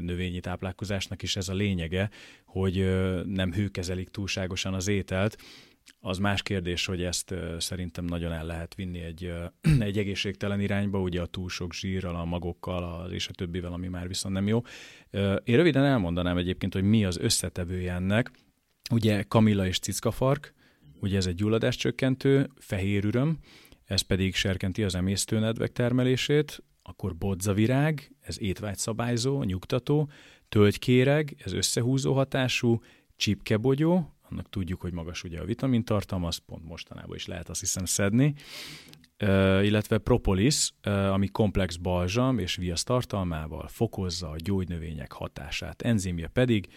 növényi 0.00 0.40
táplálkozásnak 0.40 1.22
is 1.22 1.36
ez 1.36 1.48
a 1.48 1.54
lényege, 1.54 2.10
hogy 2.44 2.74
nem 3.26 3.52
hőkezelik 3.52 4.08
túlságosan 4.08 4.74
az 4.74 4.88
ételt, 4.88 5.36
az 6.00 6.18
más 6.18 6.42
kérdés, 6.42 6.86
hogy 6.86 7.02
ezt 7.02 7.34
szerintem 7.58 8.04
nagyon 8.04 8.32
el 8.32 8.46
lehet 8.46 8.74
vinni 8.74 9.00
egy, 9.00 9.32
egy 9.78 9.98
egészségtelen 9.98 10.60
irányba, 10.60 11.00
ugye 11.00 11.20
a 11.20 11.26
túl 11.26 11.48
sok 11.48 11.72
zsírral, 11.72 12.16
a 12.16 12.24
magokkal, 12.24 12.84
az 12.84 13.12
és 13.12 13.28
a 13.28 13.32
többivel, 13.32 13.72
ami 13.72 13.88
már 13.88 14.08
viszont 14.08 14.34
nem 14.34 14.46
jó. 14.46 14.62
Én 15.44 15.56
röviden 15.56 15.84
elmondanám 15.84 16.36
egyébként, 16.36 16.72
hogy 16.72 16.82
mi 16.82 17.04
az 17.04 17.18
összetevője 17.18 17.92
ennek. 17.92 18.30
Ugye 18.90 19.22
kamilla 19.22 19.66
és 19.66 19.78
cickafark, 19.78 20.54
ugye 21.00 21.16
ez 21.16 21.26
egy 21.26 21.34
gyulladáscsökkentő, 21.34 22.50
fehér 22.58 23.04
üröm, 23.04 23.38
ez 23.84 24.00
pedig 24.00 24.34
serkenti 24.34 24.82
az 24.82 24.94
emésztőnedvek 24.94 25.72
termelését, 25.72 26.62
akkor 26.82 27.16
bodzavirág, 27.16 28.14
ez 28.20 28.40
étvágyszabályzó, 28.40 29.42
nyugtató, 29.42 30.10
tölgykéreg, 30.48 31.36
ez 31.44 31.52
összehúzó 31.52 32.14
hatású, 32.14 32.80
csipkebogyó, 33.16 34.16
annak 34.30 34.50
tudjuk, 34.50 34.80
hogy 34.80 34.92
magas 34.92 35.24
ugye 35.24 35.40
a 35.40 35.44
vitamintartalma, 35.44 36.26
azt 36.26 36.38
pont 36.38 36.64
mostanában 36.64 37.16
is 37.16 37.26
lehet 37.26 37.48
azt 37.48 37.60
hiszem 37.60 37.84
szedni. 37.84 38.34
illetve 39.62 39.98
propolis, 39.98 40.72
ami 40.82 41.28
komplex 41.28 41.76
balzsam 41.76 42.38
és 42.38 42.56
viasz 42.56 42.82
tartalmával 42.82 43.68
fokozza 43.68 44.30
a 44.30 44.36
gyógynövények 44.38 45.12
hatását. 45.12 45.82
Enzimje 45.82 46.26
pedig, 46.26 46.68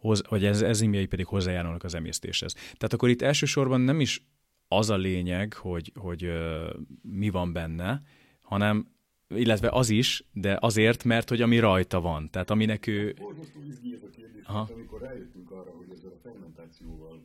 vagy 0.00 0.44
ez 0.44 0.62
enzimjei 0.62 1.06
pedig 1.06 1.26
hozzájárulnak 1.26 1.84
az 1.84 1.94
emésztéshez. 1.94 2.52
Tehát 2.52 2.92
akkor 2.92 3.08
itt 3.08 3.22
elsősorban 3.22 3.80
nem 3.80 4.00
is 4.00 4.26
az 4.68 4.90
a 4.90 4.96
lényeg, 4.96 5.52
hogy, 5.52 5.92
hogy 5.94 6.30
mi 7.02 7.30
van 7.30 7.52
benne, 7.52 8.02
hanem 8.40 8.94
illetve 9.28 9.68
az 9.68 9.88
is, 9.88 10.24
de 10.32 10.58
azért, 10.60 11.04
mert 11.04 11.28
hogy 11.28 11.42
ami 11.42 11.58
rajta 11.58 12.00
van. 12.00 12.30
Tehát 12.30 12.50
aminek 12.50 12.86
ő... 12.86 13.14
Borzasztó 13.18 13.60
izgi 13.62 13.94
ez 13.94 14.02
a 14.02 14.10
kérdés, 14.10 14.44
Aha. 14.44 14.68
amikor 14.72 15.00
rájöttünk 15.00 15.50
arra, 15.50 15.70
hogy 15.70 15.90
ezzel 15.90 16.10
a 16.10 16.18
fermentációval 16.22 17.22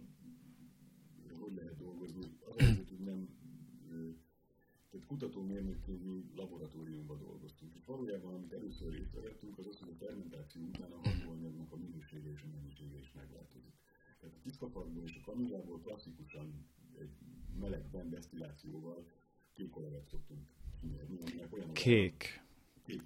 hogy 1.40 1.54
lehet 1.56 1.78
dolgozni, 1.78 2.20
az 2.50 2.56
azért, 2.56 2.90
hogy 2.90 3.00
nem 3.06 3.30
tehát 4.90 5.08
kutatómérnökségi 5.08 6.26
laboratóriumban 6.36 7.20
dolgoztunk. 7.20 7.72
És 7.76 7.86
valójában, 7.86 8.34
amit 8.34 8.54
először 8.54 8.94
észrevettünk, 8.94 9.58
az 9.58 9.68
az, 9.68 9.80
hogy 9.80 9.90
a 9.90 10.04
fermentáció 10.06 10.62
után 10.62 10.92
a 10.92 11.00
hatóanyagnak 11.08 11.72
a 11.72 11.76
minősége 11.76 12.30
és 12.32 12.42
a 12.42 12.48
Tehát 14.22 14.36
a 14.36 14.42
tiszkaparkból 14.44 15.04
és 15.04 15.16
a 15.16 15.26
kamillából 15.26 15.80
klasszikusan 15.80 16.66
egy 17.00 17.12
melegben 17.60 18.10
desztillációval 18.10 19.06
kék 19.54 19.78
olajat 19.78 20.08
szoktunk 20.08 20.48
Kék. 21.74 22.42
Kék 22.84 23.02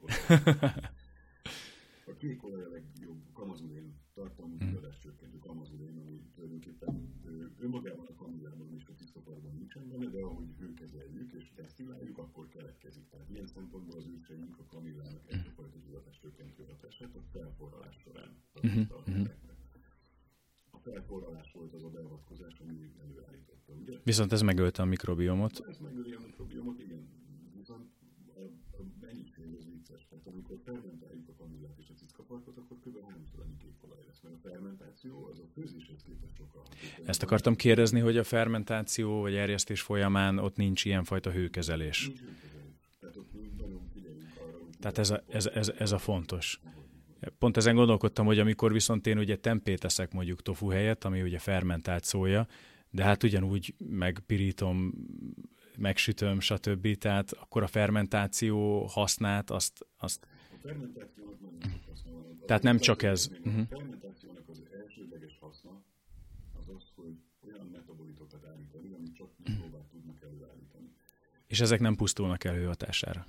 A 2.08 2.14
kék 2.18 2.44
olaj 2.44 2.64
a 2.64 2.70
legjobb 2.70 3.22
kamazulén 3.34 3.94
tartalmú 4.14 4.56
mm. 4.64 4.76
csökkentő 5.02 5.38
kamazulén, 5.40 5.98
ami 5.98 6.22
tulajdonképpen 6.34 7.14
önmagában 7.60 8.06
a 8.06 8.16
kamillában 8.16 8.74
és 8.76 8.86
a 8.88 8.94
tisztaparban 8.94 9.56
nincsen 9.56 9.90
benne, 9.90 10.10
de 10.10 10.22
ahogy 10.22 10.48
hőkezeljük 10.60 11.32
és 11.32 11.52
desztilláljuk, 11.56 12.18
akkor 12.18 12.48
keletkezik. 12.48 13.10
Tehát 13.10 13.30
ilyen 13.30 13.48
szempontból 13.48 13.98
az 13.98 14.08
őseink 14.08 14.58
a 14.60 14.66
kamillának 14.66 15.32
egyfajta 15.32 15.80
tudatás 15.80 16.20
csökkentő 16.20 16.64
hatását 16.64 17.16
a 17.16 17.22
felforralás 17.32 17.96
során 18.04 18.36
mm-hmm. 18.68 18.82
A 20.86 20.90
felforralás 20.90 21.52
volt 21.52 21.74
az 21.74 21.84
a 21.84 21.90
beavatkozás, 21.90 22.60
ami 22.60 22.92
előállította, 23.00 23.74
ugye? 23.74 23.98
Viszont 24.04 24.32
ez 24.32 24.42
megölte 24.42 24.82
a 24.82 24.86
mikrobiomot. 24.86 25.66
Ez 25.70 25.78
megöli 25.78 26.14
a 26.14 26.20
mikrobiomot, 26.20 26.80
igen 26.80 27.16
tehát 30.10 30.28
amikor 30.28 30.58
fermentáljuk 30.64 31.28
a 31.30 31.34
kamillát 31.38 31.78
és 31.78 31.86
a 31.90 31.94
cickaparkot, 31.94 32.58
akkor 32.58 32.78
kb. 32.80 33.10
háromszor 33.10 33.40
annyi 33.40 33.58
kékolaj 33.58 34.00
lesz, 34.08 34.20
mert 34.24 34.36
a 34.36 34.50
fermentáció 34.50 35.30
az 35.32 35.40
a 35.40 35.48
főzéshez 35.54 36.02
képest 36.04 36.36
sokkal 36.36 36.64
Ezt 37.06 37.24
akartam 37.24 37.56
kérdezni, 37.56 38.00
hogy 38.00 38.18
a 38.18 38.24
fermentáció 38.24 39.22
vagy 39.22 39.36
erjesztés 39.36 39.82
folyamán 39.82 40.38
ott 40.38 40.56
nincs 40.56 40.86
ilyenfajta 40.86 41.32
hőkezelés. 41.32 42.08
Nincs 42.08 42.20
hőkezelés. 42.20 42.98
Tehát 43.00 43.16
ott 43.18 43.58
nagyon 43.58 43.90
figyeljünk 43.94 44.34
arra, 44.38 44.58
hogy... 44.58 44.78
Tehát 44.80 44.98
ez 44.98 45.10
a, 45.10 45.24
ez, 45.28 45.46
ez, 45.46 45.70
ez 45.78 45.92
a 45.92 45.98
fontos. 45.98 46.60
Pont 47.40 47.58
ezen 47.58 47.76
gondolkodtam, 47.76 48.26
hogy 48.26 48.40
amikor 48.40 48.72
viszont 48.72 49.08
én 49.08 49.18
ugye 49.18 49.36
tempét 49.36 49.84
eszek 49.84 50.14
mondjuk 50.14 50.42
tofu 50.42 50.68
helyett, 50.68 51.04
ami 51.04 51.22
ugye 51.22 51.40
fermentált 51.40 52.04
szója, 52.04 52.48
de 52.90 53.04
hát 53.04 53.24
ugyanúgy 53.24 53.76
megpirítom 53.78 54.94
megsütöm, 55.78 56.40
stb. 56.40 56.98
Tehát 56.98 57.32
akkor 57.32 57.64
a 57.64 57.68
fermentáció 57.68 58.86
hasznát 58.86 59.50
azt... 59.50 59.88
azt... 59.98 60.28
A 60.52 60.58
fermentációnak 60.62 61.36
haszna 61.88 62.12
van. 62.12 62.44
Tehát 62.46 62.64
nem 62.64 62.80
csak 62.80 63.04
ez. 63.04 63.30
A 63.32 63.48
uh-huh. 63.48 63.68
fermentációnak 63.68 64.50
az 64.50 64.64
elsődleges 64.84 65.38
haszna 65.40 65.84
az 66.60 66.76
az, 66.76 66.92
hogy 66.96 67.14
olyan 67.48 67.68
metabolitokat 67.72 68.46
állít 68.46 68.76
elő, 68.76 68.94
amit 68.94 69.16
csak 69.16 69.30
mikrobák 69.44 69.90
tudnak 69.92 70.22
előállítani. 70.22 70.94
És 71.48 71.60
ezek 71.60 71.80
nem 71.80 71.96
pusztulnak 71.96 72.44
el 72.44 72.54
hőhatására? 72.54 73.26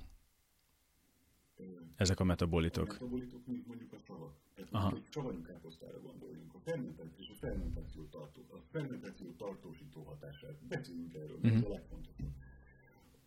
Ezek 1.97 2.19
a 2.19 2.23
metabolitok. 2.23 2.89
A 2.89 2.91
metabolitok, 2.91 3.45
mint 3.45 3.67
mondjuk 3.67 3.93
a 3.93 3.97
savak. 3.97 4.35
Tehát 4.55 4.73
Aha. 4.73 4.95
egy 4.95 5.07
savanyú 5.09 5.41
káposztára 5.41 6.01
gondoljunk. 6.01 6.53
A 6.53 6.59
fermentáció 6.59 7.23
és 7.23 7.29
a 7.29 7.33
fermentáció, 7.33 8.05
tartó, 8.05 8.45
a 8.49 8.57
fermentáció 8.71 9.31
tartósító 9.31 10.03
hatását. 10.03 10.65
Beszéljünk 10.67 11.13
erről, 11.13 11.35
uh-huh. 11.35 11.55
ez 11.55 11.63
a 11.63 11.69
legfontosabb. 11.69 12.33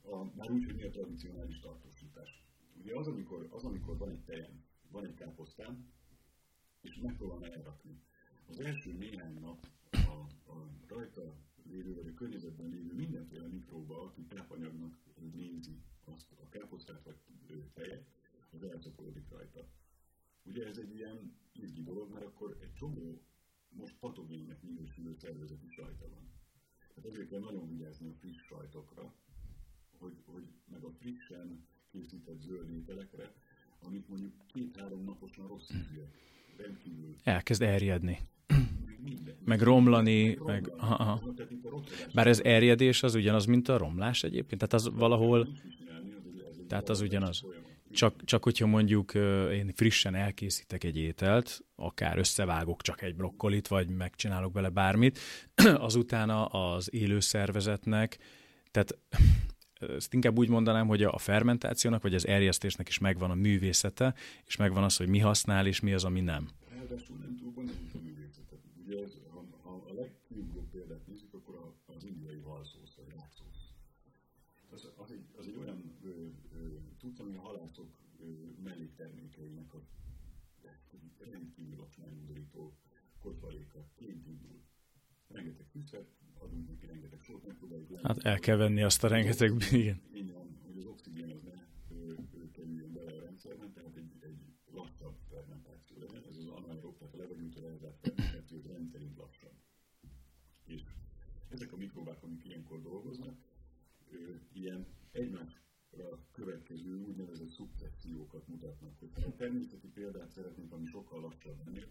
A, 0.02 0.24
már 0.36 0.50
úgy, 0.50 0.64
hogy 0.64 0.74
mi 0.74 0.82
a 0.82 0.90
tradicionális 0.90 1.58
tartósítás. 1.58 2.42
Ugye 2.80 2.96
az, 2.96 3.06
amikor, 3.06 3.48
az, 3.50 3.64
amikor 3.64 3.96
van 3.96 4.10
egy 4.10 4.24
tejem, 4.24 4.64
van 4.90 5.04
egy 5.04 5.14
káposztám, 5.14 5.92
és 6.80 6.96
megpróbálom 6.96 7.42
elrakni. 7.42 8.02
Az 8.48 8.60
első 8.60 8.92
néhány 8.92 9.40
nap 9.40 9.66
a, 9.90 10.50
a 10.50 10.68
rajta 10.86 11.34
lévő, 11.70 11.94
vagy 11.94 12.06
a 12.06 12.14
környezetben 12.14 12.68
lévő 12.68 12.94
mindenféle 12.94 13.46
mikróba, 13.46 14.02
aki 14.02 14.22
tápanyagnak 14.22 14.98
nézi 15.32 15.82
azt 16.04 16.32
a 16.42 16.48
káposztát 16.48 17.02
vagy 17.04 17.16
tejet, 17.74 18.04
az 18.50 18.62
eltopolódik 18.62 19.28
rajta. 19.28 19.68
Ugye 20.42 20.66
ez 20.66 20.78
egy 20.78 20.94
ilyen 20.94 21.36
izgi 21.52 21.82
dolog, 21.82 22.12
mert 22.12 22.24
akkor 22.24 22.56
egy 22.62 22.72
csomó 22.72 23.22
most 23.68 23.96
patogénnek 23.98 24.62
minősülő 24.62 25.14
szervezet 25.14 25.62
is 25.62 25.76
rajta 25.76 26.08
van. 26.08 26.32
Tehát 26.94 27.10
ezért 27.10 27.28
kell 27.28 27.40
nagyon 27.40 27.68
vigyázni 27.68 28.08
a 28.08 28.14
friss 28.14 28.42
sajtokra, 28.42 29.14
hogy, 29.98 30.22
hogy 30.24 30.44
meg 30.70 30.84
a 30.84 30.90
frissen 30.90 31.66
készített 31.90 32.40
zöld 32.40 32.70
ételekre, 32.70 33.34
amik 33.78 34.06
mondjuk 34.06 34.32
két-három 34.46 35.04
naposan 35.04 35.46
rossz 35.46 35.70
ízűek, 35.70 36.14
rendkívül. 36.56 37.16
Elkezd 37.22 37.62
erjedni. 37.62 38.18
Minden. 39.02 39.36
Meg 39.44 39.60
romlani, 39.60 40.34
meg... 40.34 40.72
Aha, 40.76 40.94
aha. 40.94 41.34
Bár 42.14 42.26
ez 42.26 42.40
erjedés 42.40 43.02
az 43.02 43.14
ugyanaz, 43.14 43.44
mint 43.44 43.68
a 43.68 43.76
romlás 43.76 44.22
egyébként? 44.22 44.60
Tehát 44.60 44.72
az 44.72 44.94
valahol... 44.94 45.48
Tehát 46.66 46.88
az 46.88 47.00
ugyanaz. 47.00 47.44
Csak, 47.92 48.24
csak 48.24 48.44
hogyha 48.44 48.66
mondjuk 48.66 49.14
én 49.52 49.72
frissen 49.74 50.14
elkészítek 50.14 50.84
egy 50.84 50.96
ételt, 50.96 51.64
akár 51.74 52.18
összevágok 52.18 52.82
csak 52.82 53.02
egy 53.02 53.14
brokkolit, 53.14 53.68
vagy 53.68 53.88
megcsinálok 53.88 54.52
bele 54.52 54.68
bármit, 54.68 55.18
azutána 55.88 56.46
az 56.46 56.94
élő 56.94 57.20
szervezetnek, 57.20 58.18
tehát 58.70 58.98
ezt 59.96 60.14
inkább 60.14 60.38
úgy 60.38 60.48
mondanám, 60.48 60.86
hogy 60.86 61.02
a 61.02 61.18
fermentációnak, 61.18 62.02
vagy 62.02 62.14
az 62.14 62.26
erjesztésnek 62.26 62.88
is 62.88 62.98
megvan 62.98 63.30
a 63.30 63.34
művészete, 63.34 64.14
és 64.44 64.56
megvan 64.56 64.84
az, 64.84 64.96
hogy 64.96 65.08
mi 65.08 65.18
használ, 65.18 65.66
és 65.66 65.80
mi 65.80 65.92
az, 65.92 66.04
ami 66.04 66.20
nem. 66.20 66.48
Ráadásul 66.68 67.16
nem 67.16 67.36
túl 67.36 67.50
bonyolult 67.50 67.94
a 67.94 67.98
művészete. 67.98 68.56
Ugye 68.86 69.02
ez, 69.02 69.12
ha, 69.28 69.44
ha 69.62 69.84
a 69.88 69.92
legkiugró 69.92 70.68
példát 70.72 71.06
nézzük, 71.06 71.34
akkor 71.34 71.74
az 71.86 72.04
indiai 72.04 72.40
halszósz, 72.44 72.94
vagy 72.96 73.06
rákszósz. 73.16 73.62
Az, 74.70 74.88
az, 74.96 75.10
egy, 75.10 75.24
az 75.38 75.46
egy 75.46 75.56
olyan 75.60 75.98
tudsz, 76.98 77.18
ami 77.18 77.34
a 77.36 77.40
halászok 77.40 77.88
melléktermékeinek 78.64 79.74
a 79.74 79.80
rendkívül 81.30 81.80
ként 83.94 84.26
indul. 84.26 84.60
Rengeteg 85.28 85.66
füszet, 85.66 86.08
adunk 86.38 86.68
neki 86.68 86.86
rengeteg 86.86 87.20
sót, 87.22 87.46
megpróbáljuk 87.46 88.00
Hát 88.02 88.18
el 88.18 88.38
kell 88.38 88.56
venni 88.56 88.82
azt 88.82 89.04
a 89.04 89.08
rengeteg, 89.08 89.52
igen. 89.72 90.00
Van, 90.32 90.58
hogy 90.66 90.76
az 90.76 90.84
oxigén 90.84 91.30
az 91.30 91.42
ne 91.42 91.68
kerüljön 92.52 92.92
bele 92.92 93.12
a 93.12 93.20
rendszerben, 93.20 93.72
tehát 93.72 93.96
egy, 93.96 94.12
egy 94.20 94.38
lassabb 94.72 95.16
fermentáció 95.28 95.98
legyen. 95.98 96.24
Ez 96.28 96.36
az 96.36 96.46
anaerob, 96.46 96.98
tehát 96.98 97.14
a 97.14 97.16
levegőtől 97.16 97.66
elzárt 97.66 97.98
fermentáció, 98.00 98.60
rendszerint 98.66 99.16
lassabb. 99.16 99.56
És 100.66 100.82
ezek 101.48 101.72
a 101.72 101.76
mikrobák, 101.76 102.22
amik 102.22 102.44
ilyenkor 102.44 102.80
dolgoznak, 102.80 103.36
ilyen 104.52 104.86
egymásra 105.10 106.26
következő 106.32 106.94
úgynevezett 106.94 107.48
szubpressziókat 107.48 108.48
mutatnak. 108.48 108.98
Hogyha 108.98 109.26
a 109.26 109.34
természeti 109.34 109.88
példát 109.88 110.30
szeretnénk, 110.30 110.72
ami 110.72 110.86
sokkal 110.86 111.20
lassabb 111.20 111.60
ennél, 111.66 111.88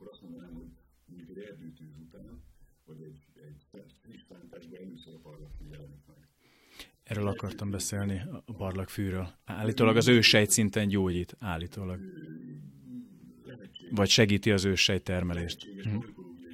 akkor 0.00 0.12
azt 0.12 0.22
mondanám, 0.22 0.54
hogy 0.54 0.68
mondjuk 1.04 1.36
egy 1.36 1.42
erdőtűz 1.44 1.96
után 1.98 2.42
hogy 2.84 3.02
egy, 3.02 3.18
egy 3.34 3.66
friss 4.02 4.22
szántásban 4.28 4.78
először 4.80 5.14
a 5.14 5.18
parlagfű 5.18 5.64
jelenik 5.70 6.06
meg. 6.06 6.28
Erről 7.02 7.26
akartam 7.26 7.70
beszélni, 7.70 8.22
a 8.44 8.52
barlagfűről. 8.52 9.28
Állítólag 9.44 9.96
az 9.96 10.08
ősejt 10.08 10.50
szinten 10.50 10.88
gyógyít, 10.88 11.36
állítólag. 11.38 12.00
Vagy 13.90 14.08
segíti 14.08 14.50
az 14.50 14.64
ősejt 14.64 15.02
termelést. 15.02 15.62
Hm. 15.62 15.98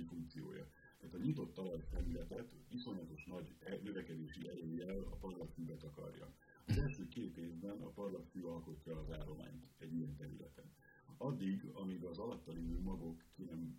funkciója. 0.09 0.67
Tehát 1.01 1.15
a 1.15 1.19
nyitott 1.19 1.55
talajfelületet 1.55 2.55
iszonyatos 2.69 3.25
nagy 3.25 3.55
növekedési 3.83 4.49
erőjel 4.49 4.99
a 5.11 5.17
parlagfűbe 5.17 5.75
takarja. 5.75 6.35
Az 6.67 6.79
első 6.79 7.09
két 7.09 7.37
évben 7.37 7.81
a 7.81 7.89
parlagfű 7.89 8.41
alkotja 8.41 8.99
az 8.99 9.11
állományt 9.19 9.65
egy 9.79 9.95
ilyen 9.95 10.17
területen 10.17 10.67
addig, 11.19 11.65
amíg 11.73 12.05
az 12.05 12.19
alatta 12.19 12.53
lévő 12.53 12.76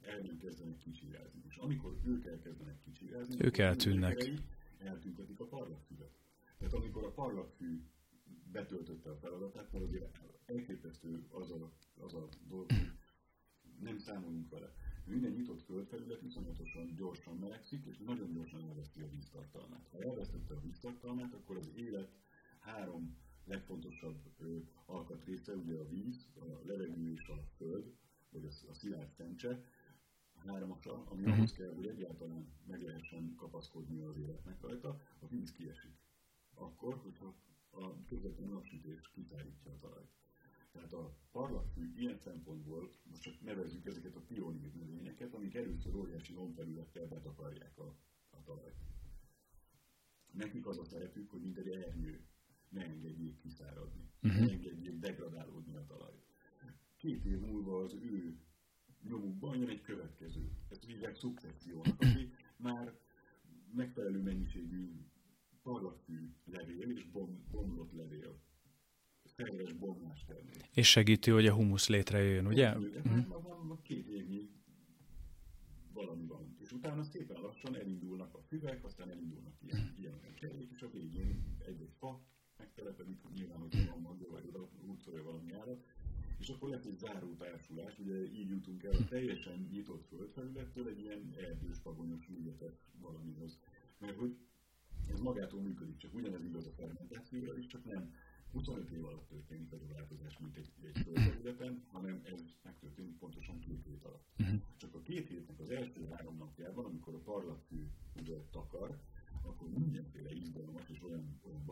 magok 0.08 0.22
ki 0.22 0.28
nem, 0.28 0.28
el 0.28 0.28
nem 0.28 0.38
kezdenek 0.38 0.78
kicsirázni. 0.78 1.42
És 1.48 1.58
amikor 1.58 1.98
ők 2.04 2.26
elkezdenek 2.26 2.80
kicsirázni, 2.80 3.46
ők 3.46 3.58
eltűnnek. 3.58 4.30
Eltüntetik 4.78 5.40
a 5.40 5.46
parlagfüvet. 5.46 6.12
Tehát 6.58 6.74
amikor 6.74 7.04
a 7.04 7.12
parlagfű 7.12 7.84
betöltötte 8.52 9.10
a 9.10 9.16
feladatát, 9.16 9.72
mert 9.72 9.86
azért 9.86 10.18
elképesztő 10.46 11.26
az 11.30 11.52
a, 11.52 11.72
az 11.98 12.14
a 12.14 12.28
dolog, 12.48 12.72
hogy 12.72 12.92
nem 13.80 13.98
számolunk 13.98 14.50
vele. 14.50 14.74
Minden 15.06 15.32
nyitott 15.32 15.62
földfelület 15.62 16.22
iszonyatosan 16.22 16.96
gyorsan 16.96 17.38
melegszik, 17.38 17.86
és 17.86 17.98
nagyon 17.98 18.32
gyorsan 18.32 18.64
elveszti 18.64 19.02
a 19.02 19.10
víztartalmát. 19.10 19.88
Ha 19.92 20.02
elvesztette 20.02 20.54
a 20.54 20.60
víztartalmát, 20.60 21.34
akkor 21.34 21.58
az 21.58 21.72
élet 21.76 22.12
három 22.60 23.18
legfontosabb 23.46 24.34
ö, 24.38 24.58
alkatrésze, 24.86 25.54
ugye 25.56 25.76
a 25.76 25.88
víz, 25.88 26.28
a 26.36 26.66
levegő 26.66 27.12
és 27.12 27.28
a 27.28 27.44
föld, 27.56 27.94
vagy 28.30 28.46
a, 28.46 28.70
a 28.70 28.74
szilárd 28.74 29.14
tencse, 29.14 29.64
hármasa, 30.46 31.06
ami 31.06 31.22
uh-huh. 31.22 31.38
ahhoz 31.38 31.52
kell, 31.52 31.74
hogy 31.74 31.88
egyáltalán 31.88 32.48
meg 32.66 32.82
lehessen 32.82 33.36
kapaszkodni 33.36 34.02
az 34.02 34.18
életnek 34.18 34.62
rajta, 34.62 35.02
a 35.20 35.28
víz 35.28 35.52
kiesik. 35.52 35.98
Akkor, 36.54 36.96
hogyha 36.96 37.36
a 37.70 38.04
közvetlen 38.06 38.50
napsütés 38.50 39.10
kitárítja 39.14 39.72
a 39.72 39.78
talajt. 39.78 40.12
Tehát 40.72 40.94
a 40.94 41.18
parlagfű 41.32 41.94
ilyen 41.96 42.18
szempontból, 42.18 42.92
most 43.04 43.22
csak 43.22 43.42
nevezzük 43.42 43.86
ezeket 43.86 44.16
a 44.16 44.22
pionír 44.22 44.74
növényeket, 44.74 45.34
amik 45.34 45.56
először 45.56 45.96
óriási 45.96 46.34
lombfelülettel 46.34 47.08
betakarják 47.08 47.78
a, 47.78 47.98
a 48.30 48.44
talajt. 48.44 48.76
Nekik 50.32 50.66
az 50.66 50.78
a 50.78 50.84
szerepük, 50.84 51.30
hogy 51.30 51.42
mint 51.42 51.58
egy 51.58 51.68
ernyő, 51.68 52.26
ne 52.70 52.86
engedjék 52.86 53.38
kiszáradni, 53.38 54.10
uh-huh. 54.22 54.46
ne 54.46 54.52
engedjék 54.52 55.00
degradálódni 55.00 55.76
a 55.76 55.86
talajt. 55.86 56.26
Két 56.98 57.26
év 57.26 57.40
múlva 57.40 57.80
az 57.80 57.94
ő 57.94 58.40
nyomukban 59.08 59.58
jön 59.58 59.70
egy 59.70 59.82
következő. 59.82 60.52
Ezt 60.70 60.86
hívják 60.86 61.16
szubszekciónak, 61.16 62.02
aki 62.02 62.30
már 62.58 62.94
megfelelő 63.76 64.22
mennyiségű 64.22 64.92
parlagfű 65.62 66.34
levél 66.46 66.92
és 66.92 67.06
bom, 67.06 67.46
bomlott 67.52 67.92
levél 67.92 68.40
teljes 69.36 69.74
bomlás 69.74 70.26
termék. 70.26 70.70
És 70.74 70.90
segíti, 70.90 71.32
hogy 71.32 71.48
a 71.48 71.54
humusz 71.54 71.88
létrejöjjön, 71.88 72.48
ugye? 72.48 72.78
Mm. 72.78 73.72
Két 73.82 74.08
évnyi 74.08 74.50
valami 75.94 76.26
van. 76.26 76.56
És 76.60 76.72
utána 76.72 77.04
szépen 77.04 77.42
lassan 77.42 77.76
elindulnak 77.76 78.34
a 78.34 78.42
füvek, 78.42 78.84
aztán 78.84 79.10
elindulnak 79.10 79.54
ilyen, 79.62 79.96
ilyen 80.00 80.20
cserék, 80.36 80.70
és 80.72 80.82
a 80.82 80.90
végén 80.90 81.58
egy-egy 81.66 81.94
fa 81.98 82.22
megtelepedik, 82.58 83.20
nyilván, 83.36 83.60
hogy 83.60 83.88
van 83.88 84.02
magja, 84.02 84.30
vagy 84.30 84.46
oda 84.48 84.70
útszorja 84.82 85.24
valami 85.24 85.54
állat, 85.54 85.86
és 86.38 86.50
akkor 86.50 86.70
lesz 86.70 86.86
egy 86.86 86.98
záró 86.98 87.34
társulás, 87.36 88.00
ugye 88.00 88.24
így 88.34 88.50
jutunk 88.50 88.84
el 88.84 88.92
a 88.92 89.08
teljesen 89.10 89.68
nyitott 89.72 90.08
földfelülettől 90.08 90.88
egy 90.88 91.00
ilyen 91.00 91.34
erdős, 91.38 91.78
pagonyos, 91.78 92.30
ügyetes 92.30 92.74
valamihoz. 93.00 93.60
Mert 94.00 94.18
hogy 94.18 94.38
ez 95.08 95.20
magától 95.20 95.62
működik, 95.62 95.98
csak 95.98 96.14
ugyanez 96.14 96.44
igaz 96.44 96.66
a 96.66 96.72
fermentációra 96.72 97.58
is, 97.58 97.68
csak 97.68 97.86
nem 97.86 98.14
25 98.52 98.90
év 98.92 99.06
alatt 99.06 99.28
történik 99.28 99.72
ez 99.72 99.82
a 99.82 99.94
változás, 99.94 100.38
mint 100.40 100.58
egy, 100.58 100.72
egy 100.82 101.02
földterületen, 101.04 101.84
hanem 101.88 102.22
ez 102.24 102.44
megtörténik 102.64 103.18
pontosan 103.18 103.60
két 103.60 103.84
hét 103.84 104.04
alatt. 104.04 104.28
Uh-huh. 104.40 104.62
Csak 104.78 104.96
a 104.96 105.02
két 105.02 105.28
hétnek 105.28 105.60
az 105.60 105.70
első 105.70 106.08
három 106.12 106.38
napjában, 106.38 106.86
amikor 106.86 107.14
a 107.14 107.20
parlagfű 107.20 107.88
ugye 108.16 108.36
takar, 108.52 109.00
akkor 109.42 109.70
mindenféle 109.70 110.32
izgalmas 110.32 110.90
és 110.90 111.04
olyan, 111.04 111.40
olyan 111.44 111.66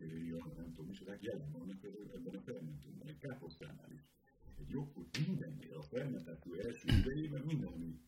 baktérium, 0.00 0.52
nem 0.56 0.72
tudom 0.72 0.90
is, 0.90 1.00
ezek 1.00 1.22
jelen 1.22 1.52
vannak 1.52 1.84
ebben 1.84 2.34
a 2.34 2.40
fermentumban, 2.40 3.08
egy 3.08 3.18
káposztánál 3.18 3.92
is. 3.92 4.04
Egy 4.58 4.68
joghurt 4.68 5.26
mindennél 5.26 5.74
a 5.74 5.82
fermentáció 5.82 6.54
első 6.54 6.88
idejében 6.88 7.42
minden, 7.44 7.72
ami 7.72 8.00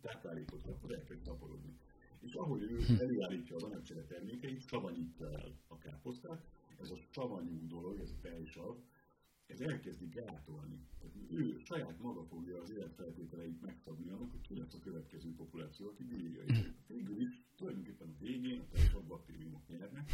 táplálékot 0.00 0.62
kap, 0.62 0.84
az 0.84 0.90
elkezd 0.90 1.22
szaporodni 1.22 1.78
és 2.20 2.34
ahogy 2.34 2.62
ő 2.62 2.76
hm. 2.76 2.94
előállítja 2.98 3.56
az 3.56 3.62
anyagcsere 3.62 4.04
termékeit, 4.04 4.68
savanyítja 4.68 5.30
el 5.30 5.58
a 5.66 5.78
káposztát, 5.78 6.46
ez 6.80 6.90
a 6.90 6.96
savanyú 7.10 7.66
dolog, 7.66 7.98
ez 8.00 8.10
a 8.10 8.20
fejsav, 8.20 8.76
ez 9.46 9.60
elkezdi 9.60 10.08
gátolni. 10.08 10.86
Tehát 10.98 11.16
ő 11.30 11.58
saját 11.58 12.00
maga 12.00 12.24
fogja 12.24 12.60
az 12.60 12.70
életfeltételeit 12.70 13.60
megszabni 13.60 14.10
annak, 14.10 14.30
hogy 14.30 14.40
ki 14.40 14.56
lesz 14.56 14.74
a 14.74 14.78
következő 14.78 15.34
populáció, 15.34 15.88
aki 15.88 16.02
hm. 16.02 16.54
végül 16.86 17.20
is 17.20 17.42
tulajdonképpen 17.56 18.08
a 18.08 18.18
végén 18.18 18.60
a 18.60 18.68
teljesabb 18.68 19.06
baktériumok 19.06 19.68
nyernek, 19.68 20.10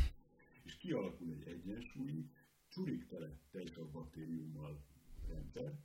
és 0.70 0.76
kialakul 0.76 1.32
egy 1.32 1.48
egyensúlyi, 1.48 2.30
csuriktele 2.68 3.38
teljesabb 3.50 3.90
baktériummal 3.90 4.84
rendszer, 5.26 5.78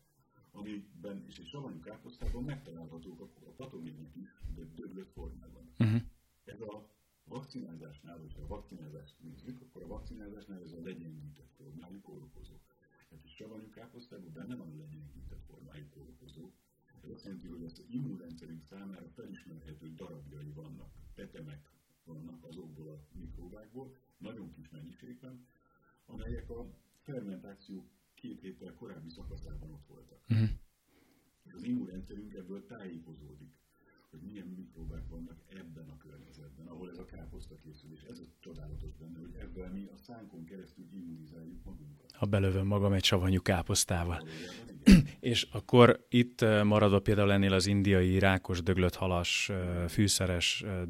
amiben 0.51 1.23
és 1.27 1.38
egy 1.38 1.47
savanyú 1.47 1.79
káposztában 1.79 2.43
megtalálhatók 2.43 3.21
a 3.21 3.25
patogének 3.55 4.15
is, 4.15 4.29
de 4.55 4.63
döglött 4.75 5.11
formában. 5.11 5.69
Uh-huh. 5.79 6.01
Ez 6.43 6.61
a 6.61 6.89
vakcinázásnál, 7.23 8.19
hogyha 8.19 8.41
a 8.41 8.47
vakcinázást 8.47 9.15
nézzük, 9.19 9.61
akkor 9.61 9.83
a 9.83 9.88
vakcinázásnál 9.88 10.61
ez 10.61 10.71
a 10.71 10.81
legyengített 10.81 11.51
formájú 11.57 12.01
kórokozó. 12.01 12.55
Tehát 13.09 13.25
a 13.25 13.27
savanyú 13.27 13.69
káposztában 13.69 14.33
benne 14.33 14.55
van 14.55 14.69
a 14.69 14.77
legyengített 14.77 15.43
formájú 15.47 15.86
kórokozó. 15.89 16.51
Ez 17.03 17.09
azt 17.09 17.23
jelenti, 17.23 17.47
hogy 17.47 17.63
az 17.63 17.83
immunrendszerünk 17.89 18.63
számára 18.63 19.09
felismerhető 19.09 19.93
darabjai 19.93 20.51
vannak, 20.51 20.91
tetemek 21.13 21.69
vannak 22.03 22.43
azokból 22.43 22.89
a 22.89 22.99
mikróbákból, 23.19 23.95
nagyon 24.18 24.51
kis 24.51 24.70
mennyiségben, 24.70 25.45
amelyek 26.05 26.49
a 26.49 26.68
fermentáció 27.01 27.89
két 28.13 28.39
héttel 28.39 28.74
korábbi 28.74 29.09
szakaszában 29.09 29.72
ott 29.72 29.86
voltak. 29.88 30.20
Uh-huh. 30.30 30.49
Az 31.53 31.63
immunrendszerünk 31.63 32.34
ebből 32.34 32.66
tájékozódik 32.66 33.55
hogy 34.16 34.32
milyen 34.32 34.53
mikróbák 34.57 35.07
vannak 35.09 35.38
ebben 35.47 35.89
a 35.89 35.97
környezetben, 35.97 36.68
ahol 36.68 36.89
ez 36.89 36.97
a 36.97 37.05
káposzta 37.05 37.55
készül, 37.63 37.91
és 37.93 38.01
ez 38.09 38.20
a 38.20 38.24
csodálatos 38.39 38.95
benne, 38.99 39.20
hogy 39.20 39.34
ebben 39.39 39.72
mi 39.72 39.86
a 39.93 39.97
szánkon 39.97 40.45
keresztül 40.45 40.86
immunizáljuk 40.93 41.63
magunkat. 41.63 42.11
Ha 42.11 42.26
belövöm 42.26 42.68
magam 42.68 42.93
egy 42.93 43.03
savanyú 43.03 43.41
káposztával. 43.41 44.28
és 45.20 45.47
akkor 45.51 46.05
itt 46.09 46.41
eh, 46.41 46.63
maradva 46.63 46.99
például 46.99 47.32
ennél 47.32 47.53
az 47.53 47.68
indiai 47.68 48.20
rákos 48.20 48.61
döglött 48.61 48.95
halas 48.95 49.49
eh, 49.49 49.88
fűszeres 49.88 50.61
eh, 50.61 50.82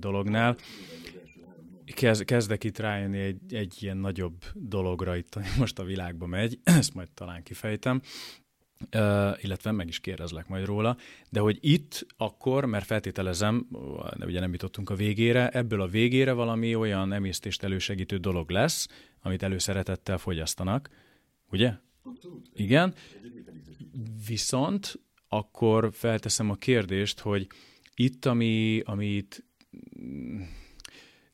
dolognál, 2.02 2.26
kezdek 2.26 2.64
itt 2.64 2.80
rájönni 2.80 3.20
egy, 3.20 3.54
egy 3.54 3.76
ilyen 3.80 3.98
nagyobb 3.98 4.44
dologra 4.54 5.16
itt, 5.16 5.40
most 5.58 5.80
a 5.80 5.84
világba 5.84 6.26
megy, 6.26 6.60
ezt 6.80 6.94
majd 6.94 7.12
talán 7.14 7.44
kifejtem, 7.44 8.02
Uh, 8.96 9.44
illetve 9.44 9.72
meg 9.72 9.88
is 9.88 10.00
kérdezlek 10.00 10.48
majd 10.48 10.66
róla, 10.66 10.98
de 11.30 11.40
hogy 11.40 11.58
itt 11.62 12.06
akkor, 12.18 12.66
mert 12.66 12.86
feltételezem, 12.86 13.68
ugye 14.20 14.40
nem 14.40 14.52
jutottunk 14.52 14.90
a 14.90 14.96
végére, 14.96 15.50
ebből 15.50 15.82
a 15.82 15.88
végére 15.88 16.32
valami 16.32 16.76
olyan 16.76 17.14
emésztést 17.14 17.64
elősegítő 17.64 18.18
dolog 18.18 18.50
lesz, 18.50 18.88
amit 19.22 19.44
előszeretettel 19.44 20.18
fogyasztanak, 20.18 20.90
ugye? 21.52 21.74
Igen. 22.54 22.94
Viszont 24.28 25.00
akkor 25.28 25.90
felteszem 25.94 26.50
a 26.50 26.56
kérdést, 26.56 27.20
hogy 27.20 27.48
itt, 27.96 28.26
ami, 28.26 28.82
amit, 28.86 29.46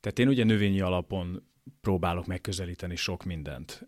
tehát 0.01 0.19
én 0.19 0.27
ugye 0.27 0.43
növényi 0.43 0.81
alapon 0.81 1.43
próbálok 1.81 2.25
megközelíteni 2.25 2.95
sok 2.95 3.23
mindent. 3.23 3.83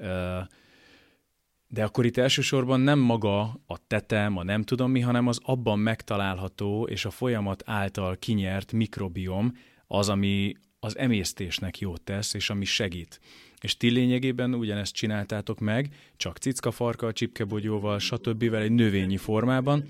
De 1.68 1.84
akkor 1.84 2.06
itt 2.06 2.18
elsősorban 2.18 2.80
nem 2.80 3.00
maga 3.00 3.42
a 3.66 3.88
tetem, 3.88 4.38
a 4.38 4.44
nem 4.44 4.64
tudom 4.64 4.92
mi, 4.92 5.00
hanem 5.00 5.28
az 5.28 5.40
abban 5.44 5.80
megtalálható 5.80 6.88
és 6.88 7.06
a 7.06 7.10
folyamat 7.10 7.64
által 7.66 8.18
kinyert 8.18 8.72
mikrobiom 8.72 9.54
az, 9.88 10.10
ami 10.10 10.54
az 10.80 10.98
emésztésnek 10.98 11.80
jót 11.80 12.02
tesz, 12.02 12.34
és 12.34 12.50
ami 12.50 12.66
segít. 12.66 13.20
És 13.62 13.78
ti 13.78 13.90
lényegében 13.90 14.54
ugyanezt 14.54 14.94
csináltátok 14.94 15.60
meg, 15.60 15.96
csak 16.18 16.38
cickafarkkal, 16.38 17.14
csipkebogyóval, 17.14 18.00
stb. 18.00 18.54
egy 18.54 18.72
növényi 18.72 19.18
formában. 19.18 19.90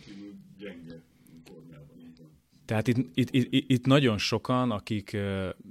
Tehát 2.66 2.88
itt, 2.88 2.98
itt, 3.14 3.30
itt, 3.32 3.70
itt 3.72 3.86
nagyon 3.86 4.18
sokan, 4.18 4.72
akik, 4.72 5.12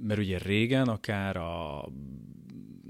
mert 0.01 0.19
ugye 0.19 0.37
régen 0.37 0.87
akár 0.87 1.37
a 1.37 1.85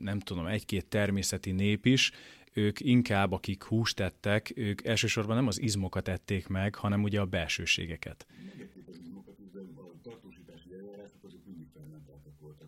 nem 0.01 0.20
tudom, 0.20 0.45
egy-két 0.45 0.86
természeti 0.86 1.51
nép 1.51 1.86
is 1.86 2.12
ők 2.54 2.80
inkább, 2.80 3.32
akik 3.32 3.64
húst 3.64 3.95
tettek, 3.95 4.51
ők 4.56 4.86
elsősorban 4.86 5.36
nem 5.36 5.47
az 5.47 5.62
izmokat 5.62 6.08
ették 6.08 6.47
meg, 6.47 6.76
hanem 6.76 7.04
ugye 7.04 7.20
a 7.20 7.26
belsőségeket. 7.26 8.26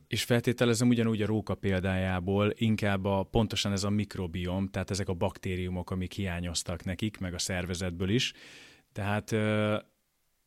És 0.08 0.24
feltételezem 0.24 0.88
ugyanúgy 0.90 1.22
a 1.22 1.26
róka 1.26 1.56
példájából 1.56 2.54
inkább 2.56 3.06
a, 3.06 3.24
pontosan 3.24 3.72
ez 3.72 3.84
a 3.84 3.90
mikrobiom, 3.90 4.68
tehát 4.68 4.90
ezek 4.90 5.10
a 5.10 5.14
baktériumok, 5.14 5.92
amik 5.92 6.14
hiányoztak 6.14 6.84
nekik, 6.84 7.18
meg 7.18 7.34
a 7.34 7.40
szervezetből 7.40 8.10
is. 8.10 8.34
Tehát 8.92 9.32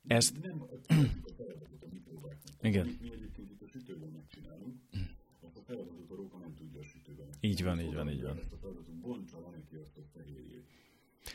ezt... 0.08 0.34
Igen. 2.62 2.98
Így 7.40 7.64
van, 7.64 7.80
így 7.80 7.94
van, 7.94 8.10
így 8.10 8.22
van. 8.22 8.40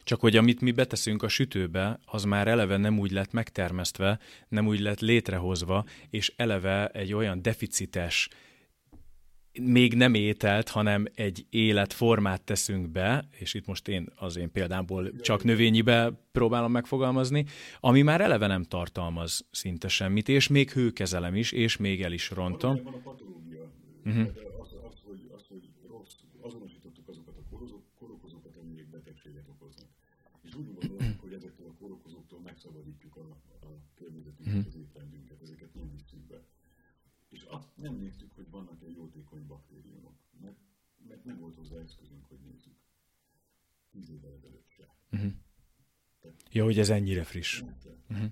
Csak 0.03 0.19
hogy 0.19 0.37
amit 0.37 0.61
mi 0.61 0.71
beteszünk 0.71 1.23
a 1.23 1.27
sütőbe, 1.27 1.99
az 2.05 2.23
már 2.23 2.47
eleve 2.47 2.77
nem 2.77 2.99
úgy 2.99 3.11
lett 3.11 3.31
megtermesztve, 3.31 4.19
nem 4.47 4.67
úgy 4.67 4.79
lett 4.79 4.99
létrehozva, 4.99 5.85
és 6.09 6.33
eleve 6.35 6.87
egy 6.87 7.13
olyan 7.13 7.41
deficites 7.41 8.29
még 9.61 9.93
nem 9.93 10.13
ételt, 10.13 10.69
hanem 10.69 11.05
egy 11.15 11.45
életformát 11.49 12.41
teszünk 12.41 12.89
be, 12.89 13.27
és 13.31 13.53
itt 13.53 13.65
most 13.65 13.87
én 13.87 14.09
az 14.15 14.35
én 14.35 14.51
példámból 14.51 15.11
csak 15.19 15.43
növényibe 15.43 16.11
próbálom 16.31 16.71
megfogalmazni, 16.71 17.45
ami 17.79 18.01
már 18.01 18.21
eleve 18.21 18.47
nem 18.47 18.63
tartalmaz 18.63 19.45
szinte 19.51 19.87
semmit, 19.87 20.29
és 20.29 20.47
még 20.47 20.71
hőkezelem 20.71 21.35
is, 21.35 21.51
és 21.51 21.77
még 21.77 22.01
el 22.01 22.11
is 22.11 22.29
rontom. 22.29 22.79
Uh-huh. 24.05 24.27
Az, 24.59 24.75
az, 24.89 24.99
hogy, 25.03 25.31
az, 25.35 25.45
hogy 25.47 25.69
rossz, 25.87 26.15
azonosítottuk 26.41 27.07
azokat 27.07 27.37
a 27.37 27.43
korokozókat, 27.99 28.55
amelyek 28.57 28.89
betegséget 28.89 29.47
okoznak. 29.47 29.87
És 30.41 30.55
úgy 30.55 30.73
gondoljuk, 30.73 31.19
hogy 31.19 31.33
ezektől 31.33 31.67
a 31.67 31.73
korokozóktól 31.79 32.39
megszabadítjuk 32.39 33.15
a, 33.15 33.27
a 33.65 33.69
környezetünket, 33.95 34.53
uh-huh. 34.53 34.67
az 34.67 34.75
étrendünket, 34.75 35.41
ezeket 35.41 35.73
nem 35.73 35.91
visszük 35.91 36.19
be. 36.19 36.43
És 37.29 37.41
azt 37.41 37.67
nem 37.75 37.95
néztük, 37.95 38.31
hogy 38.35 38.49
vannak-e 38.49 38.89
jótékony 38.89 39.45
baktériumok, 39.47 40.15
mert, 40.41 40.57
mert 41.07 41.23
nem 41.23 41.39
volt 41.39 41.55
hozzá 41.55 41.77
eszközünk, 41.77 42.25
hogy 42.25 42.39
nézzük. 42.39 42.75
Tíz 43.91 44.09
évvel 44.09 44.33
ezelőtt 44.33 44.67
se. 44.67 44.87
Uh-huh. 45.11 45.31
Ja, 46.53 46.63
hogy 46.63 46.79
ez 46.79 46.89
ennyire 46.89 47.23
friss. 47.23 47.61
Uh-huh. 48.09 48.31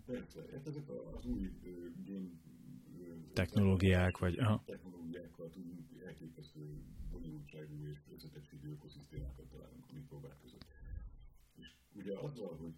technológiák, 3.33 4.17
vagy... 4.17 4.39
Aha. 4.39 4.63
Technológiákkal 4.65 5.49
tudunk 5.49 6.01
elképesztő 6.05 6.83
bonyolultságú 7.11 7.87
és 7.87 7.97
összetettségű 8.13 8.69
ökoszisztémákat 8.71 9.45
találunk 9.49 9.85
a 9.89 9.93
mikrobák 9.93 10.37
között. 10.41 10.65
És 11.55 11.75
ugye 11.93 12.17
azzal, 12.17 12.55
hogy 12.55 12.73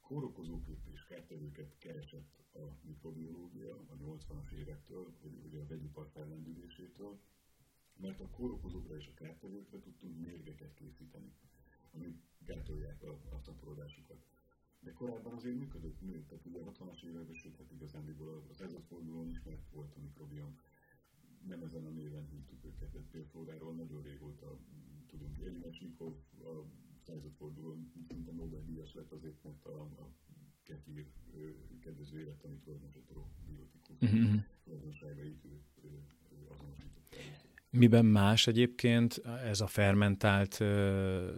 kórokozókat 0.00 0.86
és 0.92 1.04
kártevőket 1.04 1.78
keresett 1.78 2.40
a 2.54 2.78
mikrobiológia 2.82 3.74
a 3.74 3.96
80-as 3.96 4.52
évektől, 4.58 5.14
vagy 5.22 5.32
ugye 5.46 5.60
a 5.60 5.66
vegyipar 5.66 6.08
fellendülésétől, 6.12 7.20
mert 7.96 8.20
a 8.20 8.28
kórokozókra 8.28 8.96
és 8.96 9.06
a 9.06 9.14
kártevőkre 9.14 9.78
tudtunk 9.80 10.20
mérgeket 10.20 10.74
készíteni, 10.74 11.32
amik 11.92 12.16
gátolják 12.38 13.02
a, 13.02 13.10
a 13.10 13.38
szaporodásukat. 13.38 14.26
De 14.84 14.92
korábban 14.92 15.32
azért 15.32 15.56
működött, 15.56 16.00
nőtt, 16.00 16.28
tehát 16.28 16.46
ugye 16.46 16.58
a 16.58 16.72
60-as 16.72 17.02
években, 17.02 17.34
sőt, 17.34 17.56
hát 17.56 17.72
igazándiból 17.72 18.46
az 18.50 18.60
ezredfordulón 18.60 19.28
is 19.28 19.42
megvolt 19.42 19.94
a 19.96 20.00
mikrobiom. 20.00 20.58
Nem 21.46 21.62
ezen 21.62 21.84
a 21.84 21.90
néven 21.90 22.26
hívtuk 22.30 22.64
őket, 22.64 22.92
de 22.92 23.20
például 23.32 23.74
nagyon 23.74 24.02
régóta 24.02 24.58
tudunk. 25.06 25.38
Jelimesnikov 25.38 26.14
a 26.38 26.64
századfordulón 26.98 27.92
szinte 28.08 28.32
Nobel-díjas 28.32 28.94
lett 28.94 29.12
azért, 29.12 29.42
mert 29.42 29.64
a, 29.64 29.80
a 29.80 30.08
ketír 30.62 31.06
kedvező 31.80 32.20
élettani 32.20 32.56
tulajdonos 32.56 32.94
a 32.94 33.00
probiotikus 33.00 33.96
mm-hmm. 34.04 34.36
tulajdonságait 34.64 35.46
azonosította. 36.48 37.16
Miben 37.70 38.06
más 38.06 38.46
egyébként 38.46 39.16
ez 39.24 39.60
a 39.60 39.66
fermentált 39.66 40.58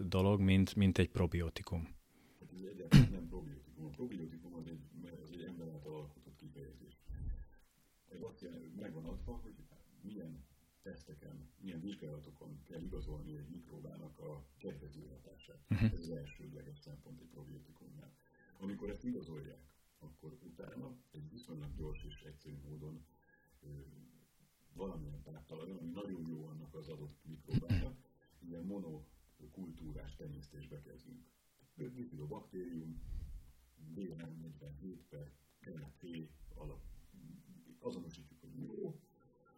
dolog, 0.08 0.40
mint, 0.40 0.74
mint 0.74 0.98
egy 0.98 1.10
probiotikum? 1.10 1.82
Hát 2.40 2.52
ez 2.52 2.62
egyáltalán 2.62 3.10
nem 3.10 3.28
probiotikum. 3.28 3.84
A 3.84 3.88
probiotikum 3.88 4.54
az 4.54 4.66
egy, 4.66 4.80
az 5.22 5.30
egy 5.32 5.42
ember 5.42 5.68
által 5.68 5.94
alkotott 5.94 6.36
kifejezés. 6.36 6.98
Ez 8.08 8.22
azt 8.22 8.40
jelenti, 8.40 8.66
hogy 8.66 8.80
megvan 8.80 9.04
adva, 9.04 9.32
hogy 9.32 9.54
milyen 10.02 10.44
teszteken, 10.82 11.48
milyen 11.64 11.80
vizsgálatokon 11.80 12.62
kell 12.62 12.80
igazolni 12.80 13.36
egy 13.36 13.48
mikróbának 13.48 14.18
a 14.18 14.46
kedvező 14.58 15.06
hatását. 15.06 15.64
Uh-huh. 15.70 15.92
Ez 15.92 16.00
az 16.00 16.10
elsődleges 16.10 16.78
szempont 16.78 17.20
egy 17.20 17.28
probiotikumnál. 17.28 18.12
Amikor 18.58 18.90
ezt 18.90 19.04
igazolják, 19.04 19.72
akkor 19.98 20.38
utána 20.42 20.96
egy 21.10 21.30
viszonylag 21.30 21.74
gyors 21.74 22.04
és 22.04 22.22
egyszerű 22.22 22.56
módon 22.68 23.04
ö, 23.60 23.68
valamilyen 24.72 25.22
táptalaj, 25.22 25.70
ami 25.70 25.88
nagyon 25.88 26.28
jó 26.28 26.46
annak 26.46 26.74
az 26.74 26.88
adott 26.88 27.18
mikrobának, 27.24 27.96
ilyen 28.38 28.64
monokultúrás 28.64 30.14
tenyésztésbe 30.14 30.80
kezdünk. 30.80 31.24
Bifidobakterium, 31.74 33.02
B347 33.94 34.98
per 35.08 35.32
KC 35.60 36.02
alap 36.54 36.82
azonosítjuk, 37.78 38.33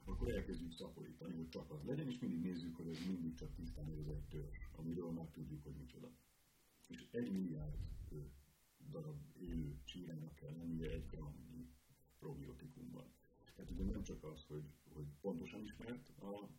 akkor 0.06 0.28
elkezdjük 0.34 0.72
szaporítani, 0.72 1.34
hogy 1.34 1.48
csak 1.48 1.70
az 1.70 1.84
legyen, 1.84 2.08
és 2.08 2.18
mindig 2.18 2.40
nézzük, 2.40 2.76
hogy 2.76 2.88
ez 2.88 3.06
mindig 3.06 3.34
csak 3.34 3.54
tisztán 3.54 3.90
ez 3.90 4.06
egy 4.06 4.24
törzs, 4.28 4.56
amiről 4.76 5.10
már 5.10 5.26
tudjuk, 5.26 5.62
hogy 5.62 5.74
micsoda. 5.74 6.10
És 6.86 7.06
egy 7.10 7.32
milliárd 7.32 7.76
darab 8.90 9.20
élő 9.40 9.80
csírának 9.84 10.34
kell 10.34 10.56
lennie 10.56 10.90
egy 10.90 11.06
gramnyi 11.06 11.68
probiotikumban. 12.18 13.12
Tehát 13.54 13.70
ugye 13.70 13.84
nem 13.84 14.02
csak 14.02 14.24
az, 14.24 14.44
hogy, 14.44 14.64
hogy 14.92 15.06
pontosan 15.20 15.62
ismert 15.62 16.08
a, 16.08 16.50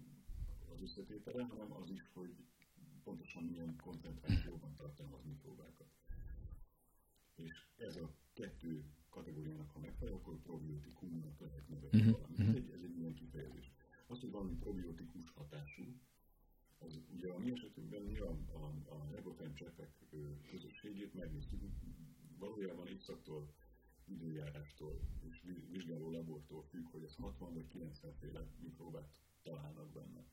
az 0.72 0.82
összetétele, 0.82 1.43
hanem 1.43 1.72
az 1.72 1.89
is, 1.89 2.10
hogy 2.14 2.36
pontosan 3.04 3.43
milyen 3.43 3.76
koncentrációban 3.76 4.74
tartalmaz 4.76 5.24
mikrobákat. 5.24 5.88
És 7.36 7.68
ez 7.78 7.95
a 7.95 8.16
kettő 8.34 8.84
kategóriának, 9.10 9.72
ha 9.72 9.80
megfelel, 9.80 10.14
akkor 10.14 10.41
probiotikumnak 10.41 11.39
lehet 11.39 11.68
nevezni 11.70 12.02
mm-hmm. 12.02 12.12
valamit. 12.12 12.39
Ez 12.39 12.56
egy 12.56 12.70
ilyen 12.98 13.14
kifejezés. 13.14 13.72
Az, 14.08 14.20
hogy 14.20 14.32
valami 14.32 14.56
probiotikus 14.56 15.30
hatású, 15.30 15.84
az 16.80 17.00
ugye 17.10 17.32
a 17.32 17.38
mi 17.38 17.52
esetünkben 17.52 18.02
mi 18.02 18.18
a, 18.18 18.30
a, 18.30 18.74
a 18.89 19.16
Egofen 19.16 19.54
cseppek 19.54 20.06
közösségét 20.50 21.14
megnéztük, 21.14 21.62
valójában 22.38 22.88
évszaktól, 22.88 23.54
időjárástól 24.06 25.02
és 25.20 25.43
vizsgáló 25.70 26.12
labortól 26.12 26.64
függ, 26.64 26.88
hogy 26.91 27.04
ez 27.04 27.16
60 27.16 27.54
vagy 27.54 27.68
90 27.68 28.14
féle 28.14 28.48
mikrobát 28.60 29.22
találnak 29.43 29.91
benne. 29.91 30.26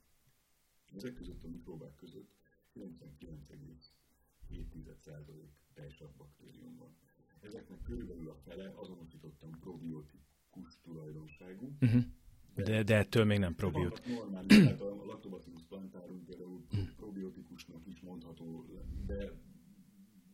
Ezek 0.95 1.15
között 1.15 1.45
a 1.45 1.49
mikrobák 1.49 1.95
között 1.95 2.35
99,7% 2.75 5.49
teljesabb 5.73 6.17
baktérium 6.17 6.77
van. 6.77 6.97
Ezeknek 7.41 7.83
körülbelül 7.83 8.29
a 8.29 8.35
fele 8.35 8.73
azonosítottam 8.77 9.59
probiotikus 9.59 10.81
tulajdonságú, 10.83 11.77
uh-huh. 11.81 12.05
De, 12.55 12.83
de 12.83 12.97
ettől 12.97 13.25
még 13.25 13.39
nem 13.39 13.55
probiotikus. 13.55 14.15
Normális, 14.15 14.57
tehát 14.57 14.81
a 14.81 15.05
Lactobacillus 15.05 15.63
plantarum 15.63 16.25
például 16.25 16.67
probiotikusnak 16.97 17.87
is 17.87 18.01
mondható, 18.01 18.67
de 19.07 19.33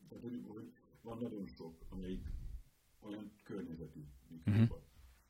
tehát, 0.08 0.22
hogy, 0.22 0.44
hogy 0.46 0.72
van 1.02 1.18
nagyon 1.18 1.46
sok, 1.46 1.84
amelyik 1.88 2.28
olyan 3.00 3.32
környezeti 3.42 4.06
mikróba, 4.28 4.60
uh-huh. 4.60 4.78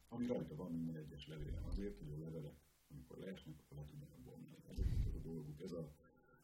ami 0.09 0.27
rajta 0.27 0.55
van 0.55 0.73
minden 0.73 0.97
egyes 0.97 1.27
levélen. 1.27 1.63
Azért, 1.63 1.99
hogy 1.99 2.13
a 2.13 2.19
levelek, 2.19 2.55
amikor 2.91 3.19
leesnek, 3.19 3.55
akkor 3.59 3.77
le 3.77 3.85
tudjanak 3.85 4.21
bomlani. 4.21 4.57
Ezek 4.71 4.87
a 5.15 5.19
dolgok, 5.19 5.61
ez 5.61 5.73
a 5.73 5.93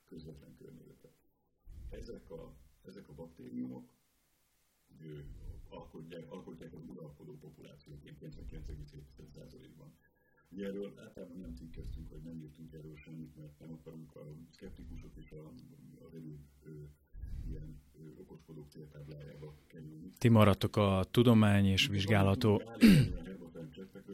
közvetlen 0.05 0.55
környezete. 0.55 1.13
Ezek 1.89 2.31
a, 2.31 2.55
ezek 2.83 3.09
a 3.09 3.15
baktériumok 3.15 3.95
alkotják, 5.69 6.31
alkotják 6.33 6.73
az 6.73 6.83
uralkodó 6.87 7.39
populációt 7.39 8.03
99,7%-ban. 8.05 9.93
Ugye 10.49 10.67
erről 10.67 10.93
általában 10.99 11.39
nem 11.39 11.55
cikkeztünk, 11.55 12.11
vagy 12.11 12.23
nem 12.23 12.41
írtunk 12.41 12.73
erről 12.73 12.97
semmit, 12.97 13.37
mert 13.37 13.59
nem 13.59 13.73
akarunk 13.73 14.17
a 14.17 14.35
szkeptikusok 14.51 15.17
és 15.17 15.31
a, 15.31 15.53
az 16.07 16.15
egyéb 16.15 16.41
ilyen 17.49 17.81
okoskodók 18.21 18.69
céltáblájába 18.69 19.55
kerülni. 19.67 20.13
Ti 20.19 20.29
maradtok 20.29 20.77
a 20.77 21.05
tudomány 21.11 21.67
és 21.67 21.87
vizsgálató... 21.87 22.63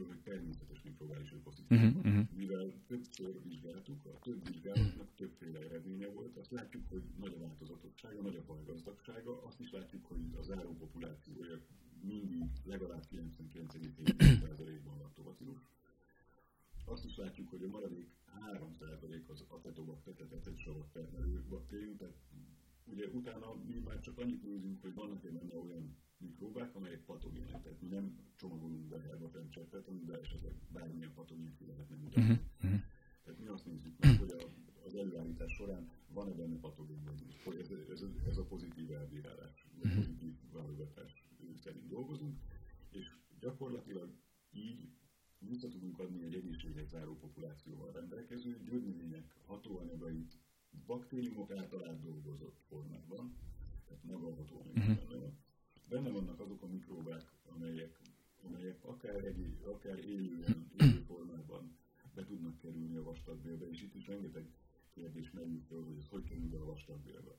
hogy 0.07 0.19
természetes 0.23 0.81
mikrobális 0.83 1.33
ökoszisztéma. 1.33 1.81
Uh-huh, 1.81 2.05
uh-huh. 2.05 2.25
Mivel 2.35 2.73
többször 2.87 3.41
vizsgáltuk, 3.43 4.05
a 4.05 4.19
több 4.19 4.47
vizsgálatnak 4.47 5.07
többféle 5.15 5.59
eredménye 5.59 6.07
volt, 6.07 6.37
azt 6.37 6.51
látjuk, 6.51 6.83
hogy 6.89 7.03
nagy 7.19 7.33
a 7.33 7.39
változatossága, 7.39 8.21
nagy 8.21 8.35
a 8.35 8.41
fajgazdagsága, 8.41 9.43
azt 9.43 9.59
is 9.59 9.71
látjuk, 9.71 10.05
hogy 10.05 10.21
az 10.39 10.45
záró 10.45 10.75
populációja 10.75 11.59
mindig 12.01 12.43
legalább 12.63 13.03
99,7%-ban 13.11 14.97
laktobacillus. 14.97 15.59
Azt 16.85 17.05
is 17.05 17.15
látjuk, 17.15 17.49
hogy 17.49 17.63
a 17.63 17.67
maradék 17.67 18.09
3% 18.51 19.27
az 19.27 19.45
acetobakter, 19.47 20.13
tehát 20.13 20.33
acetilsavat 20.33 20.91
termelő 20.91 21.45
baktérium, 21.49 21.97
tehát 21.97 22.15
ugye 22.85 23.07
utána 23.07 23.53
mi 23.65 23.79
már 23.79 23.99
csak 23.99 24.17
annyit 24.17 24.43
nézünk, 24.43 24.81
hogy 24.81 24.93
vannak-e 24.93 25.29
benne 25.29 25.55
olyan 25.55 25.97
mikróbák, 26.17 26.75
amelyek 26.75 27.05
patogének, 27.05 27.61
tehát 27.61 27.81
mi 27.81 27.87
nem 27.87 28.17
csomagolunk 28.35 28.87
be 28.87 28.99
herbafencsetet, 28.99 29.87
amiben 29.87 30.19
esetleg 30.19 30.53
bármilyen 30.71 31.13
patogén 31.13 31.55
ki 31.55 31.65
lehetne 31.65 31.95
mutatni. 31.95 32.39
Uh-huh. 32.63 32.79
Tehát 33.23 33.39
mi 33.39 33.47
azt 33.47 33.65
nézzük 33.65 33.99
meg, 33.99 34.17
hogy 34.17 34.31
a, 34.31 34.43
az 34.85 34.95
előállítás 34.95 35.53
során 35.53 35.89
van-e 36.07 36.31
benne 36.31 36.59
patogén 36.59 37.03
vagy 37.45 37.59
ez, 37.59 37.69
ez, 37.89 38.05
ez 38.27 38.37
a 38.37 38.45
pozitív 38.45 38.91
elbírálás, 38.91 39.67
a 39.81 39.87
mhm. 39.87 39.95
pozitív 39.95 40.33
válogatás 40.51 41.25
szerint 41.55 41.87
dolgozunk, 41.87 42.39
és 42.89 43.15
gyakorlatilag 43.39 44.13
így 44.51 44.89
vissza 45.47 45.67
tudunk 45.67 45.99
adni 45.99 46.23
egy 46.23 46.33
egészséges 46.35 46.87
záró 46.87 47.15
populációval 47.15 47.91
rendelkező 47.91 48.59
gyógynövények 48.65 49.35
hatóanyagait 49.45 50.37
baktériumok 50.85 51.51
által 51.51 51.87
átdolgozott 51.87 52.59
formában, 52.67 53.35
tehát 53.87 54.03
maga 54.03 54.27
uh-huh. 54.27 54.85
benne 54.85 55.15
van. 55.15 55.37
Benne 55.89 56.09
vannak 56.09 56.39
azok 56.39 56.61
a 56.61 56.67
mikróbák, 56.67 57.33
amelyek, 57.55 58.01
amelyek 58.41 58.83
akár, 58.85 59.25
egy, 59.25 59.57
akár 59.63 59.99
élően, 59.99 60.71
élő 60.79 60.99
formában 61.07 61.77
be 62.13 62.23
tudnak 62.25 62.57
kerülni 62.57 62.95
a 62.95 63.03
vastagbélbe, 63.03 63.69
és 63.69 63.81
itt 63.81 63.95
is 63.95 64.07
rengeteg 64.07 64.45
kérdés 64.93 65.31
merül 65.31 65.61
föl, 65.67 65.83
hogy 65.83 65.97
ez 65.97 66.07
hogy 66.07 66.23
kerül 66.23 66.49
be 66.49 66.57
a 66.57 66.65
vastagbélbe. 66.65 67.37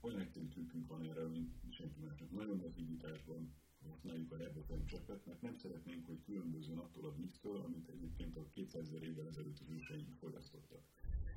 Olyan 0.00 0.20
egyszerű 0.20 0.46
trükkünk 0.46 0.86
van 0.88 1.02
erre, 1.02 1.26
mint 1.26 1.54
senki 1.70 2.00
másnak. 2.00 2.30
Nagyon 2.30 2.56
nagy 2.56 2.74
higításban 2.74 3.52
használjuk 3.88 4.32
a 4.32 4.36
rebetlen 4.36 4.86
csepet, 4.86 5.26
mert 5.26 5.42
nem 5.42 5.56
szeretnénk, 5.56 6.06
hogy 6.06 6.22
különbözően 6.24 6.78
attól 6.78 7.04
a 7.04 7.14
víztől, 7.14 7.56
amit 7.56 7.88
egyébként 7.88 8.36
a 8.36 8.48
200 8.52 8.86
ezer 8.86 9.02
évvel 9.02 9.28
ezelőtt 9.28 9.58
az 9.60 9.70
őseink 9.70 10.14
fogyasztottak. 10.20 10.82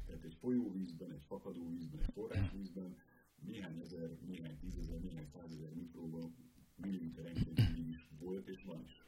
Tehát 0.05 0.23
egy 0.23 0.35
folyóvízben, 0.39 1.11
egy 1.11 1.23
fakadóvízben, 1.27 2.01
egy 2.01 2.13
forrásvízben 2.13 2.97
néhány 3.35 3.79
ezer, 3.79 4.17
néhány 4.25 4.57
tízezer, 4.57 4.99
néhány 4.99 5.27
százezer 5.33 5.73
mikróban 5.73 6.35
milliméterenként 6.75 7.57
mindig 7.57 7.87
is 7.87 8.07
volt 8.19 8.47
és 8.47 8.63
van 8.63 8.83
is. 8.85 9.03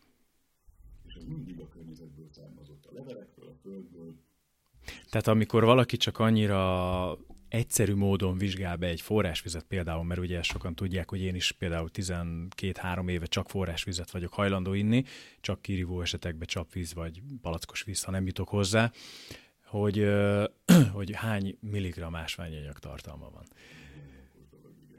És 1.06 1.14
ez 1.14 1.24
mindig 1.24 1.60
a 1.60 1.68
környezetből 1.68 2.30
származott, 2.30 2.86
a 2.86 2.94
levelektől, 2.94 3.48
a 3.48 3.56
földből. 3.62 4.16
Tehát 5.10 5.28
amikor 5.28 5.64
valaki 5.64 5.98
csak 5.98 6.20
annyira 6.20 7.18
egyszerű 7.54 7.96
módon 7.96 8.38
vizsgál 8.38 8.76
be 8.76 8.88
egy 8.88 9.02
forrásvizet 9.02 9.64
például, 9.64 10.04
mert 10.04 10.20
ugye 10.20 10.42
sokan 10.42 10.76
tudják, 10.76 11.10
hogy 11.10 11.22
én 11.22 11.36
is 11.36 11.52
például 11.52 11.90
12-3 11.94 13.10
éve 13.10 13.26
csak 13.26 13.50
forrásvizet 13.50 14.12
vagyok 14.12 14.34
hajlandó 14.34 14.74
inni, 14.74 15.04
csak 15.42 15.62
kirívó 15.62 16.02
esetekben 16.02 16.48
csapvíz 16.48 16.94
vagy 16.94 17.22
palackos 17.42 17.84
víz, 17.84 18.04
ha 18.04 18.12
nem 18.12 18.26
jutok 18.26 18.50
hozzá, 18.50 18.92
hogy, 19.66 20.08
hogy 20.98 21.16
hány 21.16 21.58
milligramm 21.60 22.16
ásványanyag 22.16 22.80
tartalma 22.80 23.30
van. 23.30 23.44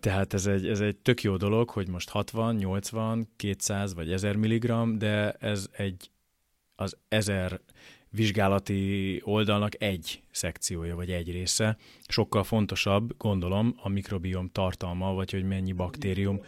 Tehát 0.00 0.34
ez 0.34 0.46
egy, 0.46 0.66
ez 0.66 0.80
egy 0.80 0.96
tök 0.96 1.22
jó 1.22 1.36
dolog, 1.36 1.70
hogy 1.70 1.88
most 1.88 2.09
60, 2.09 2.55
80, 2.55 3.28
200 3.36 3.94
vagy 3.94 4.12
1000 4.12 4.36
milligram, 4.36 4.98
de 4.98 5.32
ez 5.32 5.68
egy 5.72 6.11
az 6.74 6.96
1000 7.09 7.61
vizsgálati 8.14 9.20
oldalnak 9.24 9.82
egy 9.82 10.22
szekciója, 10.30 10.94
vagy 10.96 11.10
egy 11.10 11.30
része. 11.30 11.76
Sokkal 12.06 12.44
fontosabb, 12.44 13.16
gondolom, 13.16 13.74
a 13.82 13.88
mikrobiom 13.88 14.48
tartalma, 14.48 15.14
vagy 15.14 15.30
hogy 15.30 15.44
mennyi 15.44 15.72
baktérium. 15.72 16.40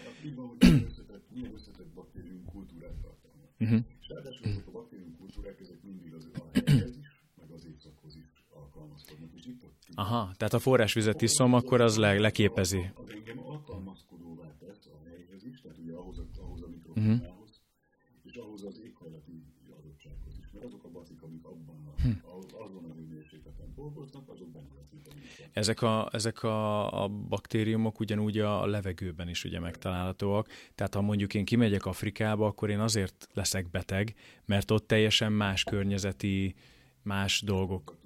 Milyen 1.34 1.54
összetett 1.54 1.88
baktérium 1.94 2.44
kultúrát 2.44 2.94
tartalmaz. 3.02 3.48
Uh-huh. 3.58 3.80
És 4.00 4.08
ráadásul 4.08 4.46
ezek 4.46 4.66
a 4.66 4.70
baktérium 4.70 5.16
kultúrák, 5.18 5.60
ezek 5.60 5.82
mindig 5.82 6.14
az 6.14 6.28
a 6.34 6.60
helyhez 6.64 6.96
is, 6.96 7.22
meg 7.36 7.50
az 7.50 7.66
évszakhoz 7.66 8.16
is 8.16 8.44
alkalmazkodnak. 8.50 9.30
És 9.34 9.46
itt, 9.46 9.62
itt 9.88 9.94
Aha, 9.94 10.32
tehát 10.36 10.54
a 10.54 10.58
forrásvizet 10.58 11.22
iszom, 11.22 11.54
akkor 11.54 11.80
az 11.80 11.96
le, 11.96 12.18
leképezi. 12.18 12.90
Az 12.94 13.10
engem 13.10 13.38
alkalmazkodóvá 13.46 14.54
tesz 14.58 14.86
a 14.86 15.08
helyhez 15.08 15.44
is, 15.44 15.60
tehát 15.60 15.78
ugye 15.78 15.92
ahhoz 15.92 16.18
ahhoz 16.38 16.62
a 16.62 16.68
mikrobiához, 16.68 17.20
uh-huh. 17.20 18.22
és 18.22 18.34
ahhoz 18.36 18.64
az 18.64 18.80
éghajlati 18.84 19.42
adottsághoz 19.78 20.38
is. 20.38 20.50
Mert 20.52 20.64
azok 20.64 20.84
a 20.84 20.88
bacik, 20.88 21.22
amik 21.22 21.44
abban 21.44 21.86
a, 21.86 22.00
hm. 22.02 22.10
azon 22.64 22.84
a 22.84 22.94
hőmérsékleten 22.94 23.72
dolgoznak, 23.74 24.28
azok 24.28 24.48
benne 24.48 24.74
ezek 25.56 25.82
a, 25.82 26.08
ezek 26.12 26.42
a, 26.42 27.02
a 27.02 27.08
baktériumok 27.08 28.00
ugyanúgy 28.00 28.38
a 28.38 28.66
levegőben 28.66 29.28
is 29.28 29.44
ugye 29.44 29.60
megtalálhatóak. 29.60 30.48
Tehát 30.74 30.94
ha 30.94 31.00
mondjuk 31.00 31.34
én 31.34 31.44
kimegyek 31.44 31.86
Afrikába, 31.86 32.46
akkor 32.46 32.70
én 32.70 32.80
azért 32.80 33.28
leszek 33.34 33.70
beteg, 33.70 34.14
mert 34.44 34.70
ott 34.70 34.86
teljesen 34.86 35.32
más 35.32 35.64
környezeti, 35.64 36.54
más 37.02 37.42
dolgok. 37.42 37.96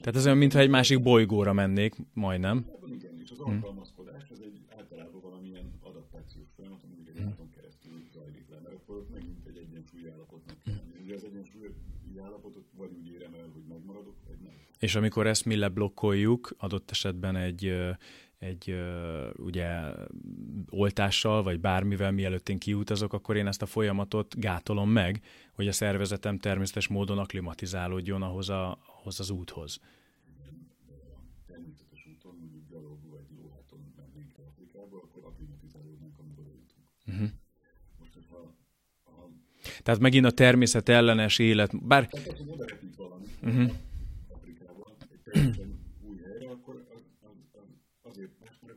Tehát 0.00 0.16
ez 0.16 0.24
olyan, 0.24 0.38
mintha 0.38 0.58
egy 0.58 0.68
másik 0.68 1.02
bolygóra 1.02 1.52
mennék, 1.52 1.94
majdnem. 2.14 2.66
Igen, 2.86 3.20
és 3.22 3.30
az 3.30 3.38
alkalmazkodás 3.38 4.30
az 4.30 4.40
egy 4.40 4.60
általában 4.76 5.20
valamilyen 5.20 5.72
adaptációs 5.82 6.48
folyamat, 6.56 6.82
ami 6.84 6.94
egy 7.06 7.20
állaton 7.22 7.50
keresztül 7.50 7.92
zajlik 8.12 8.48
le, 8.50 8.60
mert 8.62 8.74
akkor 8.74 8.96
ott 8.96 9.10
megint 9.10 9.46
egy 9.46 9.56
egyensúlyi 9.56 10.08
állapotnak 10.08 10.56
kell 10.64 10.74
lenni. 10.74 11.04
Ugye 11.04 11.14
az 11.14 11.24
egyensúlyi 11.24 12.18
állapotot 12.24 12.66
vagy 12.76 12.90
úgy 12.98 13.08
érem 13.08 13.34
el, 13.34 13.48
hogy 13.52 13.64
megmaradok, 13.68 14.16
vagy 14.26 14.38
nem. 14.38 14.67
És 14.78 14.94
amikor 14.94 15.26
ezt 15.26 15.44
mi 15.44 15.56
leblokkoljuk, 15.56 16.54
adott 16.58 16.90
esetben 16.90 17.36
egy 17.36 17.72
egy 18.38 18.74
ugye 19.36 19.70
oltással, 20.68 21.42
vagy 21.42 21.60
bármivel, 21.60 22.12
mielőtt 22.12 22.48
én 22.48 22.58
kiutazok, 22.58 23.12
akkor 23.12 23.36
én 23.36 23.46
ezt 23.46 23.62
a 23.62 23.66
folyamatot 23.66 24.40
gátolom 24.40 24.90
meg, 24.90 25.22
hogy 25.52 25.68
a 25.68 25.72
szervezetem 25.72 26.38
természetes 26.38 26.88
módon 26.88 27.18
aklimatizálódjon 27.18 28.22
ahhoz, 28.22 28.48
a, 28.48 28.78
ahhoz 28.98 29.20
az 29.20 29.30
úthoz. 29.30 29.80
Természetes 31.46 32.06
úton, 32.06 32.36
mondjuk 32.40 32.62
gyalogul 32.70 33.18
egy 33.18 33.36
lóháton 33.36 33.92
mennénk 33.96 34.32
Afrikába, 34.48 34.96
akkor 34.96 35.24
aklimatizálódnánk, 35.24 36.18
amikor 36.18 36.44
eljutunk. 36.44 36.86
Uh-huh. 37.06 37.28
Most, 37.98 38.14
hogyha 38.14 38.54
a... 39.04 39.30
Tehát 39.82 40.00
megint 40.00 40.26
a 40.26 40.30
természet 40.30 40.88
ellenes 40.88 41.38
élet, 41.38 41.86
bár... 41.86 42.08
Tehát, 45.32 45.56
hogy 45.56 45.74
oda 46.02 46.26
repít 46.88 47.18
valami 47.20 47.42
uh-huh. 47.52 47.78
Afrikába, 48.02 48.18
egy 48.18 48.30
teljesen 48.38 48.68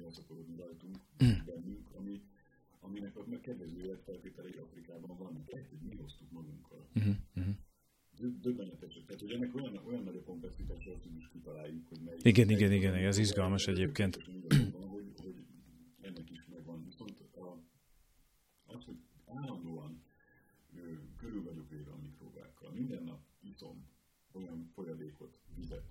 elszaporodni 0.00 0.56
rajtunk, 0.56 0.98
mm. 1.24 1.44
bennünk, 1.44 1.94
ami, 1.94 2.22
aminek 2.80 3.16
a 3.16 3.40
kedvező 3.40 3.80
életfeltételei 3.80 4.52
Afrikában 4.52 5.16
vannak. 5.16 5.52
Ezt, 5.52 5.68
hogy 5.68 5.78
mi 5.78 5.96
hoztuk 5.96 6.30
magunkkal. 6.30 6.88
Uh-huh. 6.94 7.14
uh-huh. 7.36 7.54
Döbbenetes. 8.40 9.04
Tehát, 9.06 9.20
hogy 9.20 9.30
ennek 9.30 9.54
olyan, 9.54 9.76
olyan 9.76 10.04
nagy 10.04 10.16
a 10.16 10.22
komplexitása, 10.22 10.92
azt 10.92 11.04
is 11.18 11.28
kitaláljuk, 11.28 11.88
hogy 11.88 12.00
melyik. 12.04 12.24
Igen, 12.24 12.46
melyik, 12.46 12.60
igen, 12.60 12.72
igen, 12.72 12.94
ez 12.94 13.18
izgalmas 13.18 13.66
egyébként. 13.66 14.24
Van, 14.72 14.88
hogy, 14.88 15.12
hogy 15.16 15.46
ennek 16.00 16.30
is 16.30 16.46
megvan. 16.46 16.84
Viszont 16.84 17.20
a, 17.20 17.62
az, 18.64 18.84
hogy 18.84 18.98
állandóan 19.26 20.02
ö, 20.74 20.92
körül 21.16 21.42
vagyok 21.42 21.70
véve 21.70 21.90
a 21.90 21.98
mikróbákkal, 22.02 22.72
minden 22.72 23.02
nap 23.02 23.20
iszom 23.40 23.88
olyan 24.32 24.70
folyadékot, 24.74 25.38
vizet, 25.54 25.84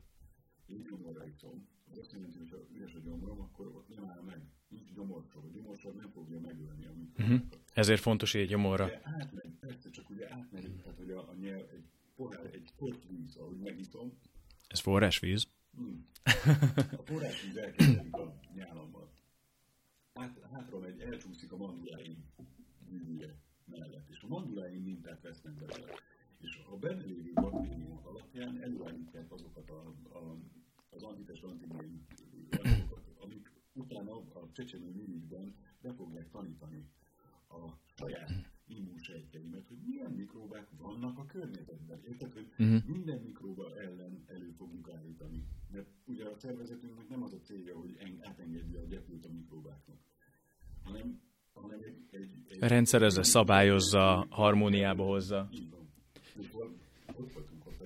én 0.65 0.83
gyomorra 0.83 1.25
iszom, 1.25 1.67
az 1.91 1.97
azt 1.97 2.11
jelenti, 2.11 2.37
hogy 2.37 2.49
ha 2.49 2.57
üres 2.73 2.93
a 2.93 2.99
gyomrom, 2.99 3.39
áll 4.05 4.21
meg. 4.21 4.41
Nincs 4.67 4.93
gyomorsav. 4.93 5.43
A 5.43 5.49
gyomorsav 5.53 5.95
nem 5.95 6.09
fogja 6.09 6.39
megölni 6.39 6.85
a. 6.85 6.91
Uh-huh. 7.17 7.39
Ezért 7.73 8.01
fontos, 8.01 8.33
egy 8.35 8.47
gyomorra. 8.47 8.85
De 8.85 9.01
átmegy, 9.03 9.51
persze, 9.59 9.89
csak 9.89 10.09
ugye 10.09 10.33
átmegy, 10.33 10.75
tehát 10.81 10.97
hogy 10.97 11.11
a, 11.11 11.29
a 11.29 11.35
nyelv, 11.39 11.69
egy 11.73 11.89
pohár, 12.15 12.49
egy 12.53 12.73
kortvíz, 12.75 13.35
ahogy 13.35 13.57
megiszom. 13.57 14.17
Ez 14.67 14.79
forrásvíz? 14.79 15.47
Hmm. 15.75 16.07
A 16.97 17.01
forrásvíz 17.05 17.57
elkezdődik 17.57 18.13
a 18.15 18.39
nyálammal. 18.53 19.11
Hát, 20.13 20.39
hátra 20.51 20.79
megy, 20.79 20.99
elcsúszik 20.99 21.51
a 21.51 21.57
manduláim 21.57 22.25
művűje 22.89 23.35
mellett, 23.65 24.09
és 24.09 24.21
a 24.21 24.27
manduláim 24.27 24.83
mintát 24.83 25.21
vesznek 25.21 25.53
belőle. 25.53 25.93
És 26.41 26.61
a 26.69 26.77
benne 26.77 27.03
lévő 27.05 27.31
baktériumok 27.33 28.07
alapján 28.07 28.61
előállítják 28.61 29.31
azokat 29.31 29.69
a, 29.69 29.87
a 30.17 30.37
az 30.89 31.03
antitest 31.03 31.43
antigén 31.43 32.05
utána 33.79 34.15
a 34.15 34.49
csecsemő 34.51 34.91
művükben 34.91 35.55
be 35.81 35.93
fogják 35.93 36.29
tanítani 36.29 36.89
a 37.49 37.69
saját 37.97 38.31
immunsejtjeimet, 38.67 39.67
hogy 39.67 39.77
milyen 39.85 40.11
mikróbák 40.11 40.67
vannak 40.77 41.17
a 41.17 41.25
környezetben. 41.25 41.99
Érted, 42.03 42.33
hogy 42.33 42.47
uh-huh. 42.57 42.85
minden 42.85 43.21
mikróba 43.21 43.79
ellen 43.79 44.23
elő 44.27 44.51
fogjuk 44.57 44.89
állítani. 44.89 45.43
Mert 45.71 45.87
ugye 46.05 46.25
a 46.25 46.35
szervezetünknek 46.37 47.09
nem 47.09 47.23
az 47.23 47.33
a 47.33 47.39
célja, 47.39 47.77
hogy 47.77 47.97
átengedje 48.21 48.79
a 48.79 48.85
gyepült 48.85 49.25
a 49.25 49.29
mikróbáknak, 49.31 49.99
hanem, 50.83 51.21
hanem 51.53 51.81
egy, 51.81 52.05
egy, 52.11 52.31
egy 52.47 52.59
rendszerezze, 52.59 53.23
szabályozza, 53.23 54.27
harmóniába 54.29 55.03
hozza. 55.03 55.49
Így 55.51 55.69
van. 55.69 55.89
És 56.39 56.49
ott 57.15 57.33
voltunk 57.33 57.65
ott 57.65 57.79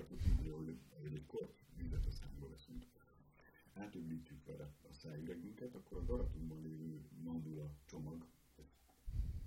átöblítjük 3.93 4.45
vele 4.45 4.71
a 4.89 4.93
szájüregünket, 4.93 5.75
akkor 5.75 5.97
a 5.97 6.05
garatunkban 6.05 6.61
lévő 6.61 7.01
mandula 7.23 7.75
csomag, 7.85 8.25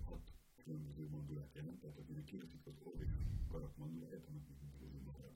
hat 0.04 0.32
különböző 0.64 1.08
mandulát 1.08 1.54
jelent, 1.54 1.80
tehát 1.80 1.98
akinek 1.98 2.24
kiveszik 2.24 2.66
az 2.66 2.74
orvik 2.82 3.08
garat 3.50 3.76
manduláját, 3.76 4.26
annak 4.28 4.46
nekünk 4.48 5.04
marad. 5.04 5.32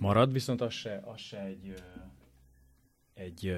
Marad, 0.00 0.32
viszont 0.32 0.60
az 0.60 0.72
se, 0.72 1.00
az 1.04 1.20
se 1.20 1.44
egy, 1.44 1.74
egy 3.14 3.56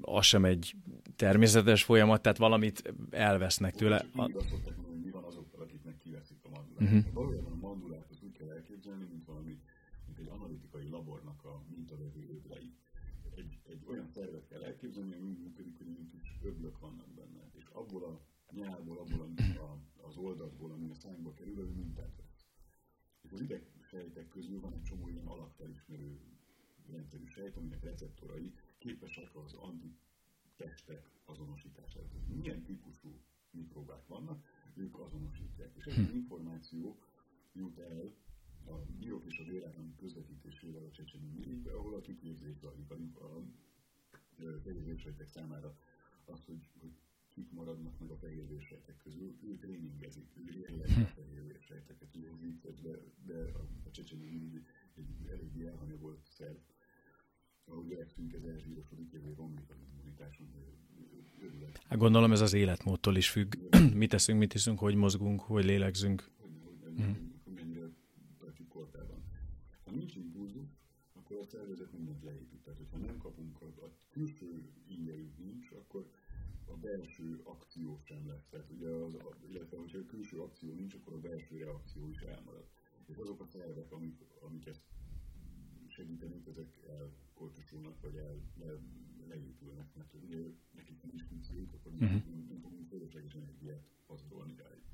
az 0.00 0.24
sem 0.24 0.44
egy 0.44 0.74
természetes 1.16 1.84
folyamat, 1.84 2.22
tehát 2.22 2.38
valamit 2.38 2.94
elvesznek 3.10 3.74
tőle. 3.74 4.04
Hogy 4.14 4.34
mi 5.02 5.10
van 5.10 5.24
azokkal, 5.24 5.60
akiknek 5.62 5.98
kiveszik 5.98 6.38
a 6.42 6.48
mandulát. 6.48 6.82
Uh-huh. 6.82 7.12
Valójában 7.12 7.52
a 7.52 7.56
mandulát 7.56 8.06
azt 8.10 8.22
úgy 8.22 8.32
kell 8.32 8.50
elképzelni, 8.50 9.04
mint 9.10 9.24
valami 9.24 9.60
mint 10.06 10.18
egy 10.18 10.28
analitikai 10.28 10.88
labornak 10.88 11.44
a 11.44 11.62
mintavevő 11.68 12.28
öblei. 12.30 12.74
Egy, 13.36 13.58
egy 13.62 13.84
olyan 13.86 14.06
szervet 14.06 14.46
kell 14.46 14.62
elképzelni, 14.62 15.14
ami 15.14 15.22
úgy 15.28 15.38
működik, 15.38 15.78
hogy 15.78 15.88
ilyen 15.88 16.06
kis 16.06 16.38
öblök 16.42 16.78
vannak 16.78 17.08
benne, 17.08 17.50
és 17.52 17.64
abból 17.72 18.04
a 18.04 18.20
nyálból, 18.54 18.98
abból 18.98 19.32
a, 19.56 19.78
az 20.06 20.16
oldalból, 20.16 20.72
ami 20.72 20.88
a 20.88 20.94
szánkba 20.94 21.32
kerül, 21.34 21.60
az 21.60 21.70
mintát 21.74 22.11
az 23.32 23.40
idegsejtek 23.40 24.28
közül 24.28 24.60
van 24.60 24.72
egy 24.72 24.82
csomó 24.82 25.08
ilyen 25.08 25.26
alapfelismerő 25.26 26.20
rendszerű 26.90 27.26
sejt, 27.26 27.56
aminek 27.56 27.82
receptorai 27.82 28.52
képesek 28.78 29.36
az 29.36 29.52
antitestek 29.52 31.10
azonosítására. 31.24 32.06
Milyen 32.26 32.62
típusú 32.62 33.20
mikróbák 33.50 34.06
vannak, 34.06 34.46
ők 34.74 34.98
azonosítják. 34.98 35.74
És 35.76 35.84
ez 35.84 35.98
az 35.98 36.12
információ 36.14 36.98
jut 37.52 37.78
el 37.78 38.14
a 38.64 38.74
biok 38.98 39.24
és 39.24 39.38
a 39.38 39.44
véletlen 39.44 39.94
közvetítésével 39.96 40.84
a 40.84 40.90
csecsemő 40.90 41.30
milikbe, 41.30 41.72
ahol 41.72 41.94
a 41.94 42.00
kiképzés 42.00 42.56
zajlik 42.58 42.90
a, 42.90 42.94
a, 42.94 43.36
a 43.36 44.60
fehérvérsejtek 44.62 45.28
számára 45.28 45.76
az, 46.24 46.44
hogy, 46.44 46.68
hogy 46.80 46.92
a 48.12 48.16
fehérvérsejtek 48.16 48.96
közül, 48.96 49.36
ő 49.42 49.56
tréningezik, 49.56 50.28
ő 50.36 50.58
érjel 50.58 51.02
a 51.02 51.06
fehérvérsejteket, 51.14 52.16
ugye 52.16 52.28
ez 52.28 52.42
így, 52.42 52.60
de, 52.82 52.90
de 53.26 53.34
a, 53.34 53.68
a 53.84 53.90
csecsemő 53.90 54.26
egy 54.94 55.28
eléggé 55.30 55.66
elhanyagolt 55.66 56.20
szerv, 56.28 56.56
ahogy 57.64 57.92
öregszünk, 57.92 58.32
ez 58.32 58.42
elzsírosodik, 58.44 59.14
ezért 59.14 59.36
romlik 59.36 59.70
az 59.70 59.76
immunitásunk. 59.90 60.50
Hát 61.88 61.98
gondolom 61.98 62.32
ez 62.32 62.40
az 62.40 62.52
életmódtól 62.52 63.16
is 63.16 63.30
függ. 63.30 63.54
mit 63.94 64.10
teszünk, 64.10 64.38
mit 64.38 64.52
hiszünk, 64.52 64.78
hogy 64.78 64.94
mozgunk, 64.94 65.40
hogy 65.40 65.64
lélegzünk. 65.64 66.30
Hogy, 66.38 66.50
hogy, 66.64 66.78
hogy, 66.82 66.92
mm 66.92 67.30
nincs 69.92 70.16
impulzus, 70.16 70.68
akkor 71.12 71.36
a 71.36 71.44
szervezet 71.44 71.92
mindent 71.92 72.22
leépít. 72.22 72.62
Tehát, 72.62 72.78
hogyha 72.78 72.96
nem 72.96 73.18
kapunk, 73.18 73.60
a, 73.60 73.66
a 73.66 73.92
külső 74.10 74.72
ingerünk 74.86 75.38
nincs, 75.38 75.70
akkor 75.70 76.10
a 76.72 76.76
belső 76.76 77.40
akció 77.44 78.00
sem 78.04 78.26
lesz. 78.26 78.46
Tehát 78.50 78.70
ugye 78.70 78.88
az, 78.88 79.16
illetve, 79.48 79.76
hogyha 79.76 79.98
a 79.98 80.06
külső 80.06 80.40
akció 80.40 80.72
nincs, 80.72 80.94
akkor 80.94 81.12
a 81.12 81.20
belső 81.20 81.56
reakció 81.56 82.08
is 82.08 82.20
elmarad. 82.20 82.66
És 83.06 83.16
azok 83.16 83.40
a 83.40 83.44
szervek, 83.44 83.92
amik, 83.92 84.24
amik 84.40 84.66
ezt 84.66 84.82
segítenek, 85.88 86.46
ezek 86.46 86.80
elkorcsosulnak, 86.88 88.00
vagy 88.00 88.16
el, 88.16 88.40
le, 88.58 88.78
leépülnek, 89.28 89.94
mert 89.94 90.14
ugye 90.14 90.38
nekik 90.74 91.02
nincs 91.02 91.22
funkciójuk, 91.22 91.72
akkor 91.72 91.92
uh-huh. 91.92 92.10
nem, 92.10 92.58
fogunk 92.60 92.86
fölösleges 92.88 93.34
energiát 93.34 93.86
hazudolni 94.06 94.54
rájuk. 94.56 94.90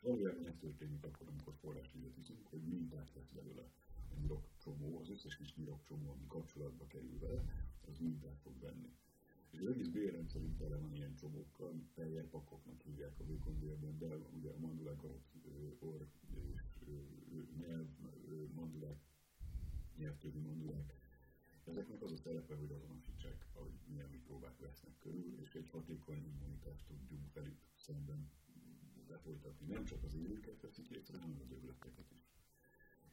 Valójában 0.00 0.46
ez 0.46 0.56
történik 0.56 1.04
akkor, 1.04 1.28
amikor 1.28 1.54
forrásvizet 1.54 2.16
iszunk, 2.16 2.46
hogy 2.46 2.62
mintát 2.62 3.12
vesz 3.14 3.30
belőle 3.30 3.70
a 4.10 4.20
nyirokcsomó, 4.20 4.98
az 4.98 5.10
összes 5.10 5.36
kis 5.36 5.54
nyirokcsomó, 5.54 6.10
ami 6.10 6.26
kapcsolatba 6.26 6.86
kerül 6.86 7.18
vele, 7.18 7.44
az 7.88 7.98
mintát 7.98 8.38
fog 8.42 8.58
venni. 8.60 8.90
És 9.50 9.60
az 9.60 9.66
egész 9.66 9.88
bélrendszerünk 9.88 10.56
tele 10.56 10.76
van 10.76 10.94
ilyen 10.94 11.14
csomókkal, 11.14 11.82
pakoknak 12.30 12.82
hívják 12.82 13.20
a 13.20 13.24
vékonyvérben, 13.24 13.98
de 13.98 14.16
ugye 14.16 14.50
a 14.50 14.58
mandulák, 14.58 15.02
orr 15.78 16.02
és 16.52 16.60
nyelv, 17.56 17.86
mandulák, 18.54 18.98
nyelvtövi 19.96 20.38
mandulák, 20.38 20.94
Ezeknek 21.68 22.02
az 22.02 22.12
a 22.12 22.16
szerepe, 22.16 22.54
hogy 22.54 22.70
azonosítsák, 22.70 23.46
hogy 23.52 23.72
milyen 23.86 24.08
mikróbák 24.10 24.58
vesznek 24.58 24.98
körül, 24.98 25.38
és 25.40 25.54
egy 25.54 25.68
hatékony 25.68 26.24
immunitást 26.26 26.84
tudjunk 26.86 27.32
velük 27.32 27.58
szemben 27.76 28.30
lefolytatni. 29.08 29.66
Nem 29.66 29.84
csak 29.84 30.02
az 30.02 30.14
élőket 30.14 30.60
veszik 30.60 30.88
észre, 30.90 31.18
hanem 31.18 31.40
az 31.40 31.50
öblötteket 31.50 32.10
is. 32.10 32.32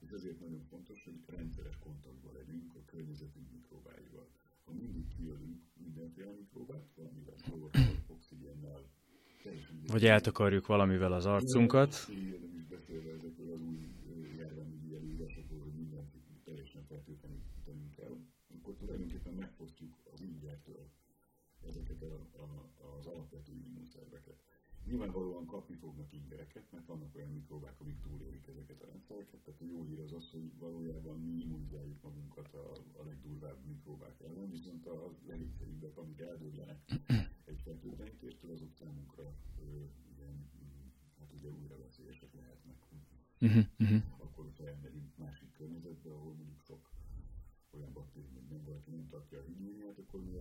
Ez 0.03 0.13
ezért 0.13 0.39
nagyon 0.39 0.63
fontos, 0.63 1.03
hogy 1.03 1.23
rendszeres 1.25 1.77
kontaktban 1.77 2.33
legyünk 2.33 2.75
a 2.75 2.85
környezetünk 2.85 3.51
mikróbáival. 3.51 4.29
Ha 4.65 4.71
mindig 4.73 5.07
kijövünk 5.15 5.61
mindenféle 5.73 6.31
mikróbát, 6.31 6.83
valamivel 6.95 7.33
klórral, 7.43 7.71
oxigénnel, 8.07 8.81
vagy 9.87 10.05
eltakarjuk 10.05 10.65
valamivel 10.65 11.13
az 11.13 11.25
arcunkat. 11.25 12.05
Igen, 12.09 12.39
nem 12.39 12.55
is 12.55 12.65
beszélve 12.65 13.11
ezekről 13.11 13.51
az 13.53 13.61
új 13.61 13.77
járványügyi 14.37 14.95
előírásokról, 14.95 15.59
hogy 15.59 15.73
mindent 15.73 16.11
teljesen 16.43 16.83
fertőtleníteni 16.87 17.89
kell, 17.95 18.17
akkor 18.57 18.75
tulajdonképpen 18.75 19.33
megfosztjuk 19.33 19.93
az 20.13 20.21
ingyertől 20.21 20.89
ezeket 21.67 22.01
a, 22.01 22.13
a, 22.43 22.71
az 22.97 23.05
alapvető 23.05 23.51
immunszerveket. 23.67 24.44
Nyilvánvalóan 24.85 25.45
kapni 25.45 25.75
fognak 25.75 26.13
ingereket, 26.13 26.71
mert 26.71 26.85
vannak 26.85 27.15
olyan 27.15 27.31
mikróbák, 27.31 27.79
amik 27.79 27.99
túlélik 28.01 28.47
ezeket 28.47 28.81
a 28.81 28.85
rendszereket, 28.85 29.39
tehát 29.39 29.61
a 29.61 29.65
jó 29.65 29.83
hír 29.83 29.99
az 29.99 30.13
az, 30.13 30.31
hogy 30.31 30.57
valójában 30.57 31.19
mi 31.19 31.41
immunizáljuk 31.41 32.01
magunkat 32.01 32.53
a, 32.53 32.71
a 32.99 33.03
legdurvább 33.03 33.65
mikróbák 33.65 34.21
ellen, 34.21 34.49
viszont 34.49 34.85
a 34.85 35.13
legegyszerűbbek, 35.27 35.97
amik 35.97 36.19
eldőljenek 36.19 36.79
egy 37.45 37.61
fertőtlenítéstől, 37.61 38.51
azok 38.51 38.73
számunkra 38.73 39.33
ilyen, 40.17 40.49
hát 41.19 41.33
ugye 41.33 41.49
újra 41.49 41.77
veszélyesek 41.77 42.33
lehetnek. 42.33 42.75
Uh-huh, 43.39 43.65
uh-huh. 43.79 44.01
Akkor, 44.17 44.43
hogyha 44.43 44.67
elmegyünk 44.67 45.17
másik 45.17 45.51
környezetbe, 45.51 46.09
ahol 46.09 46.33
mondjuk 46.33 46.61
sok 46.61 46.89
olyan 47.71 47.93
baktérium, 47.93 48.47
nem 48.49 48.63
valaki 48.63 48.89
nem 48.89 49.07
tartja 49.07 49.39
a 49.39 49.43
higiéniát, 49.43 49.97
akkor 49.97 50.23
mi 50.23 50.31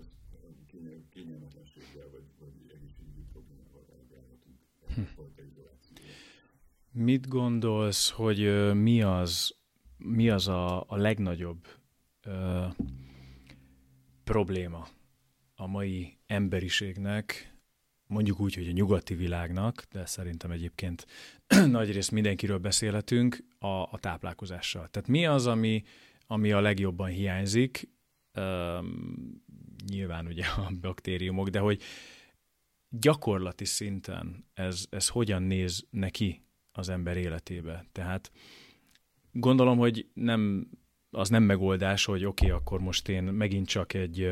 kényelmetlenséggel 1.10 2.08
vagy, 2.12 2.24
vagy 2.38 2.52
egészségügyi 2.74 3.24
problémával 3.32 3.84
reagálhatunk. 3.88 4.56
Mit 6.92 7.28
gondolsz, 7.28 8.10
hogy 8.10 8.72
mi 8.74 9.02
az, 9.02 9.54
mi 9.96 10.30
az 10.30 10.48
a, 10.48 10.90
a 10.90 10.96
legnagyobb 10.96 11.66
ö, 12.22 12.66
probléma 14.24 14.88
a 15.54 15.66
mai 15.66 16.18
emberiségnek, 16.26 17.54
mondjuk 18.06 18.40
úgy, 18.40 18.54
hogy 18.54 18.68
a 18.68 18.72
nyugati 18.72 19.14
világnak, 19.14 19.84
de 19.92 20.06
szerintem 20.06 20.50
egyébként 20.50 21.06
nagyrészt 21.70 22.10
mindenkiről 22.10 22.58
beszélhetünk, 22.58 23.44
a, 23.58 23.66
a 23.66 23.98
táplálkozással. 24.00 24.88
Tehát 24.88 25.08
mi 25.08 25.26
az, 25.26 25.46
ami, 25.46 25.82
ami 26.26 26.52
a 26.52 26.60
legjobban 26.60 27.08
hiányzik, 27.08 27.93
nyilván 29.86 30.26
ugye 30.26 30.44
a 30.44 30.72
baktériumok, 30.80 31.48
de 31.48 31.58
hogy 31.58 31.82
gyakorlati 32.88 33.64
szinten 33.64 34.44
ez, 34.54 34.86
ez 34.90 35.08
hogyan 35.08 35.42
néz 35.42 35.86
neki 35.90 36.42
az 36.72 36.88
ember 36.88 37.16
életébe. 37.16 37.86
Tehát 37.92 38.32
gondolom, 39.32 39.78
hogy 39.78 40.08
nem, 40.14 40.70
az 41.10 41.28
nem 41.28 41.42
megoldás, 41.42 42.04
hogy 42.04 42.24
oké, 42.24 42.46
okay, 42.46 42.58
akkor 42.58 42.80
most 42.80 43.08
én 43.08 43.22
megint 43.22 43.68
csak 43.68 43.92
egy 43.92 44.30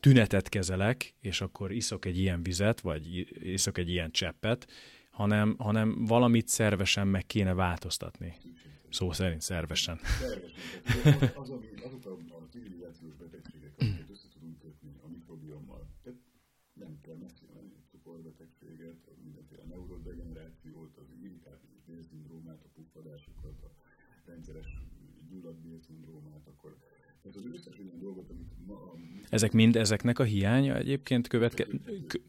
tünetet 0.00 0.48
kezelek, 0.48 1.14
és 1.20 1.40
akkor 1.40 1.72
iszok 1.72 2.04
egy 2.04 2.18
ilyen 2.18 2.42
vizet, 2.42 2.80
vagy 2.80 3.26
iszok 3.52 3.78
egy 3.78 3.88
ilyen 3.88 4.10
cseppet, 4.10 4.70
hanem, 5.10 5.54
hanem 5.58 6.04
valamit 6.04 6.48
szervesen 6.48 7.08
meg 7.08 7.26
kéne 7.26 7.54
változtatni. 7.54 8.36
Szó 8.90 9.12
szerint 9.12 9.40
szervesen. 9.40 9.98
Szervesen. 10.02 11.32
Az, 11.34 11.50
ami, 11.50 11.66
azok 11.84 12.04
a, 12.06 12.34
a 12.34 12.46
civilizációs 12.50 13.14
betegségek, 13.14 13.74
amiket 13.78 14.10
össze 14.10 14.28
tudunk 14.32 14.58
kötni 14.58 14.90
a 15.02 15.08
mikrobiommal, 15.08 15.88
tehát 16.02 16.18
nem 16.72 16.98
kell 17.00 17.16
messze 17.16 17.44
menni, 17.54 17.76
cukorbetegséget, 17.90 18.96
mindenféle 19.24 19.62
neurodegenerációt, 19.68 20.96
az 20.96 21.06
irritációs 21.22 21.82
bélszindrómát, 21.86 22.62
a 22.64 22.68
puffadásokat, 22.74 23.62
a 23.62 23.70
rendszeres 24.24 24.66
gyulladbélszindrómát, 25.28 26.46
akkor 26.46 26.76
tehát 26.76 26.80
az 26.80 26.80
összes 26.80 26.80
olyan 26.80 26.80
dolgot, 26.80 26.80
amit 26.82 26.98
ma 26.98 27.08
a... 27.08 27.11
Ezek 29.28 29.52
mind 29.52 29.76
ezeknek 29.76 30.18
a 30.18 30.22
hiánya 30.22 30.76
egyébként 30.76 31.28
követke... 31.28 31.66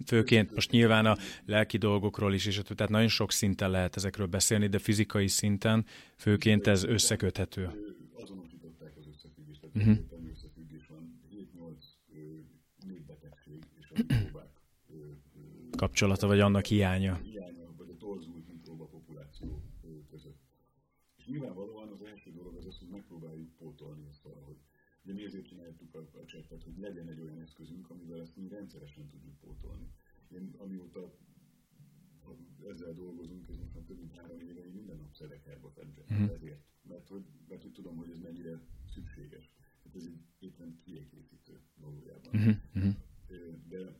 Főként 0.05 0.53
most 0.53 0.71
nyilván 0.71 1.05
a 1.05 1.17
lelki 1.45 1.77
dolgokról 1.77 2.33
is, 2.33 2.45
és 2.45 2.61
tehát 2.63 2.91
nagyon 2.91 3.07
sok 3.07 3.31
szinten 3.31 3.71
lehet 3.71 3.95
ezekről 3.95 4.27
beszélni, 4.27 4.67
de 4.67 4.79
fizikai 4.79 5.27
szinten 5.27 5.85
főként 6.17 6.67
ez 6.67 6.83
összeköthető. 6.83 7.69
Azonosították 8.13 8.93
az 8.97 9.07
összefüggést, 9.07 9.61
tehát 9.61 9.75
uh-huh. 9.75 10.29
összefüggés 10.31 10.87
van, 10.87 11.19
7-8 11.31 11.73
népbetegség 12.87 13.59
és 13.79 13.89
a 13.89 13.93
mikróbák 14.07 14.51
kapcsolata, 15.77 16.27
vagy 16.27 16.39
annak 16.39 16.65
hiánya. 16.65 17.19
Hiánya, 17.23 17.73
vagy 17.77 17.89
a 17.89 17.97
torzult 17.97 18.47
mikróba 18.47 18.85
populáció 18.85 19.63
között. 20.11 20.39
És 21.17 21.25
nyilvánvalóan 21.25 21.89
az 21.89 22.01
első 22.01 22.31
dolog 22.31 22.55
az 22.55 22.65
az, 22.65 22.77
hogy 22.79 22.89
megpróbáljuk 22.91 23.49
pótolni 23.57 24.05
ezt 24.09 24.21
valahogy. 24.21 24.55
De 25.03 25.13
mi 25.13 25.23
ezért 25.23 25.45
csináltuk 25.45 25.95
a, 25.95 26.09
a 26.19 26.25
cseppet, 26.25 26.63
hogy 26.63 26.77
legyen 26.77 27.07
egy 27.07 27.19
olyan 27.19 27.39
eszközünk, 27.39 27.89
amivel 27.89 28.21
ezt 28.21 28.35
mi 28.35 28.47
rendszeresen 28.47 29.07
tudjuk 29.07 29.39
pótolni. 29.39 29.87
Én 30.27 30.53
amióta 30.57 31.13
ezzel 32.69 32.93
dolgozunk, 32.93 33.49
ez 33.49 33.57
most 33.57 33.73
már 33.73 33.83
több 33.83 33.97
mint 33.97 34.15
három 34.15 34.39
éve, 34.39 34.65
én 34.65 34.71
minden 34.71 34.97
nap 34.97 35.13
szedek 35.13 35.43
herbafendzset. 35.45 36.13
Mm. 36.13 36.29
Ezért. 36.29 36.63
Mert 36.81 37.07
hogy, 37.07 37.23
mert 37.47 37.61
hogy 37.61 37.71
tudom, 37.71 37.95
hogy 37.95 38.09
ez 38.09 38.19
mennyire 38.19 38.61
szükséges. 38.85 39.51
Hát 39.83 39.95
ez 39.95 40.05
egy 40.05 40.17
éppen 40.39 40.79
kiegészítő 40.83 41.59
valójában. 41.75 42.37
Mm-hmm. 42.37 42.89
De 43.67 43.99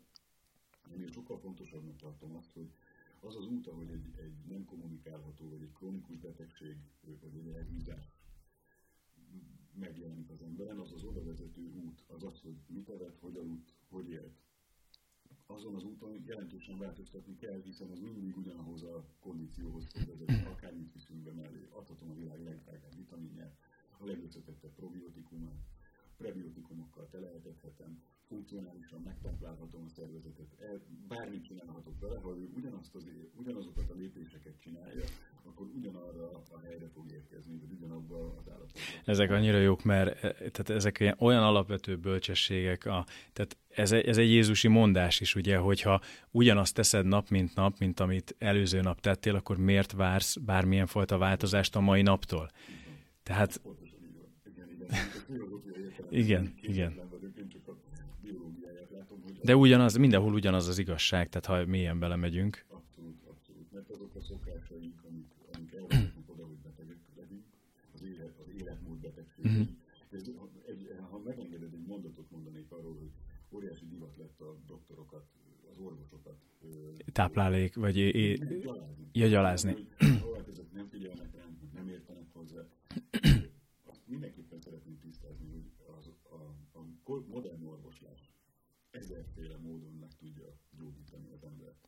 ennél 0.92 1.12
sokkal 1.12 1.40
fontosabbnak 1.40 1.98
tartom 1.98 2.36
azt, 2.36 2.52
hogy 2.52 2.72
az 3.20 3.36
az 3.36 3.46
út, 3.46 3.68
ahogy 3.68 3.90
egy, 3.90 4.12
egy 4.16 4.36
nem 4.48 4.66
kommunikálható, 4.66 5.50
vagy 5.50 5.62
egy 5.62 5.72
krónikus 5.74 6.18
betegség, 6.18 6.78
vagy 7.22 7.36
egy 7.36 7.48
elhúzás 7.48 8.13
megjelenik 9.76 10.30
az 10.30 10.42
emberen, 10.42 10.80
az 10.80 10.92
az 10.92 11.04
oda 11.04 11.24
vezető 11.24 11.62
út, 11.62 12.04
az 12.08 12.24
az, 12.24 12.40
hogy 12.42 12.56
mit 12.68 12.90
evett, 12.90 13.20
hogy 13.20 13.36
aludt, 13.36 13.74
hogy 13.90 14.10
élt. 14.10 14.42
Azon 15.46 15.76
az 15.76 15.84
úton 15.84 16.24
jelentősen 16.26 16.78
változtatni 16.78 17.36
kell, 17.36 17.62
hiszen 17.62 17.90
az 17.90 18.00
mindig 18.00 18.38
ugyanahoz 18.38 18.84
a 18.84 19.06
kondícióhoz 19.20 19.86
fog 19.86 20.08
vezetni, 20.08 20.46
akármit 20.52 20.94
viszünk 20.94 21.24
be 21.24 21.32
mellé. 21.32 21.68
Adhatom 21.70 22.10
a 22.10 22.14
világ 22.14 22.44
legdrágább 22.44 22.96
vitaminját, 22.96 23.58
a 23.98 24.06
legösszetettebb 24.06 24.74
probiotikumát, 24.74 25.64
prebiotikumokkal 26.18 27.08
telehetethetem, 27.10 28.02
funkcionálisan 28.34 29.02
megtáplálhatom 29.06 29.84
a 29.88 29.90
szervezetet, 29.90 30.48
bármit 31.08 31.44
csinálhatok 31.44 32.00
vele, 32.00 32.20
ha 32.20 32.30
ő 32.30 32.50
ugyanazt 32.56 32.96
az, 32.96 33.08
ugyanazokat 33.36 33.90
a 33.90 33.94
lépéseket 33.94 34.54
csinálja, 34.60 35.04
akkor 35.44 35.68
ugyanarra 35.78 36.32
a 36.52 36.60
helyre 36.66 36.88
fog 36.94 37.12
érkezni, 37.12 37.58
vagy 37.60 37.72
ugyanabba 37.78 38.36
az 38.40 38.50
állapotba. 38.50 38.80
Ezek 39.06 39.32
annyira 39.32 39.58
jók, 39.58 39.84
mert 39.84 40.20
tehát 40.20 40.70
ezek 40.70 41.16
olyan 41.18 41.44
alapvető 41.44 41.98
bölcsességek, 41.98 42.86
a, 42.86 43.06
tehát 43.34 43.58
ez, 43.68 43.92
ez 43.92 44.18
egy 44.18 44.30
Jézusi 44.30 44.68
mondás 44.68 45.20
is, 45.20 45.36
ugye, 45.36 45.58
hogyha 45.58 46.02
ugyanazt 46.32 46.76
teszed 46.76 47.06
nap, 47.06 47.30
mint 47.30 47.56
nap, 47.56 47.78
mint 47.78 48.00
amit 48.00 48.36
előző 48.38 48.82
nap 48.82 49.00
tettél, 49.00 49.36
akkor 49.36 49.58
miért 49.58 49.92
vársz 49.92 50.38
bármilyen 50.38 50.88
fajta 50.88 51.18
változást 51.18 51.76
a 51.76 51.80
mai 51.80 52.02
naptól? 52.02 52.52
Tehát... 53.24 53.62
Igen, 56.10 56.54
igen. 56.62 57.12
De 59.44 59.56
ugyanaz, 59.56 59.96
mindenhol 59.96 60.34
ugyanaz 60.34 60.68
az 60.68 60.78
igazság, 60.78 61.30
tehát 61.30 61.46
ha 61.46 61.72
mélyen 61.72 62.00
belemegyünk. 62.00 62.66
Abszolút, 62.70 63.24
abszolút. 63.28 63.72
Mert 63.72 63.90
azok 63.90 64.16
a 64.16 64.22
szokásaink, 64.22 65.04
amik, 65.10 65.32
amik 65.54 65.74
elvezetnek 65.74 66.30
oda, 66.30 66.46
hogy 66.46 66.58
betegek 66.58 66.98
legyünk, 67.16 67.44
az, 67.94 68.02
élet, 68.02 68.40
az 68.40 68.62
életmód 68.62 68.98
betegség. 68.98 69.48
Mm-hmm. 69.48 69.62
Ez, 70.12 70.24
ha, 70.38 70.50
egy, 70.68 70.96
ha 71.10 71.18
megengeded, 71.18 71.74
egy 71.74 71.86
mondatot 71.88 72.32
mondanék 72.32 72.72
arról, 72.72 72.98
hogy 72.98 73.12
óriási 73.50 73.86
divat 73.88 74.18
lett 74.18 74.42
a 74.42 74.58
doktorokat, 74.68 75.26
az 75.72 75.78
orvosokat. 75.78 76.38
Táplálék, 77.12 77.76
vagy 77.76 77.98
é, 77.98 78.08
é, 78.08 78.36
gyalázni. 78.62 79.08
Ja, 79.12 79.28
gyalázni. 79.28 79.88
Ezek 80.50 80.72
nem 80.72 80.88
figyelnek 80.90 81.36
ránk, 81.36 81.58
nem 81.74 81.88
értenek 81.88 82.28
hozzá. 82.32 82.68
Azt 83.92 84.02
mindenképpen 84.06 84.60
szeretném 84.60 85.00
tisztázni, 85.00 85.48
hogy 85.52 85.64
az, 85.98 86.10
a, 86.24 86.36
a, 86.80 86.86
modern 87.28 87.64
orvoslás 87.66 87.83
ezerféle 88.94 89.58
módon 89.58 89.94
meg 89.94 90.16
tudja 90.16 90.58
gyógyítani 90.72 91.30
az 91.30 91.44
embert. 91.44 91.88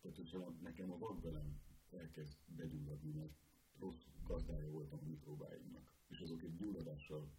Tehát, 0.00 0.16
hogyha 0.16 0.54
nekem 0.60 0.92
a 0.92 0.98
vakbelem 0.98 1.60
elkezd 1.90 2.38
begyulladni, 2.46 3.10
mert 3.10 3.32
rossz 3.78 4.06
gazdája 4.24 4.70
voltam 4.70 4.98
a 5.02 5.06
mikróbáimnak, 5.06 5.92
és 6.08 6.20
azok 6.20 6.42
egy 6.42 6.56
gyulladással 6.56 7.30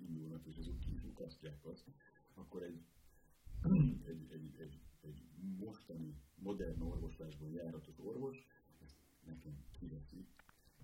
indulnak, 0.00 0.46
és 0.46 0.56
azok 0.56 0.78
ki 0.78 0.92
is 0.92 1.02
ukasztják 1.04 1.64
azt, 1.64 1.90
akkor 2.34 2.62
egy, 2.62 2.84
egy, 4.04 4.30
egy, 4.30 4.54
egy, 4.58 4.80
egy 5.00 5.22
mostani 5.58 6.14
modern 6.34 6.80
orvoslásban 6.80 7.50
járatos 7.50 7.98
orvos 7.98 8.46
ezt 8.78 8.96
nekem 9.24 9.64
kiveszi, 9.70 10.26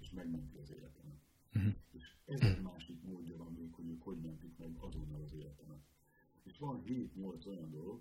és 0.01 0.11
megmenti 0.11 0.57
az 0.57 0.70
életemet. 0.70 1.27
Uh-huh. 1.55 1.74
És 1.91 2.16
ezer 2.24 2.61
másik 2.61 3.03
módja 3.03 3.36
van 3.36 3.53
még, 3.53 3.73
hogy 3.73 3.86
ők 3.86 4.03
hogy 4.03 4.20
mentik 4.20 4.57
meg 4.57 4.77
azonnal 4.77 5.23
az 5.23 5.32
életemet. 5.32 5.64
És 6.45 6.59
van 6.59 6.83
7-8 6.87 7.47
olyan 7.47 7.71
dolog, 7.71 8.01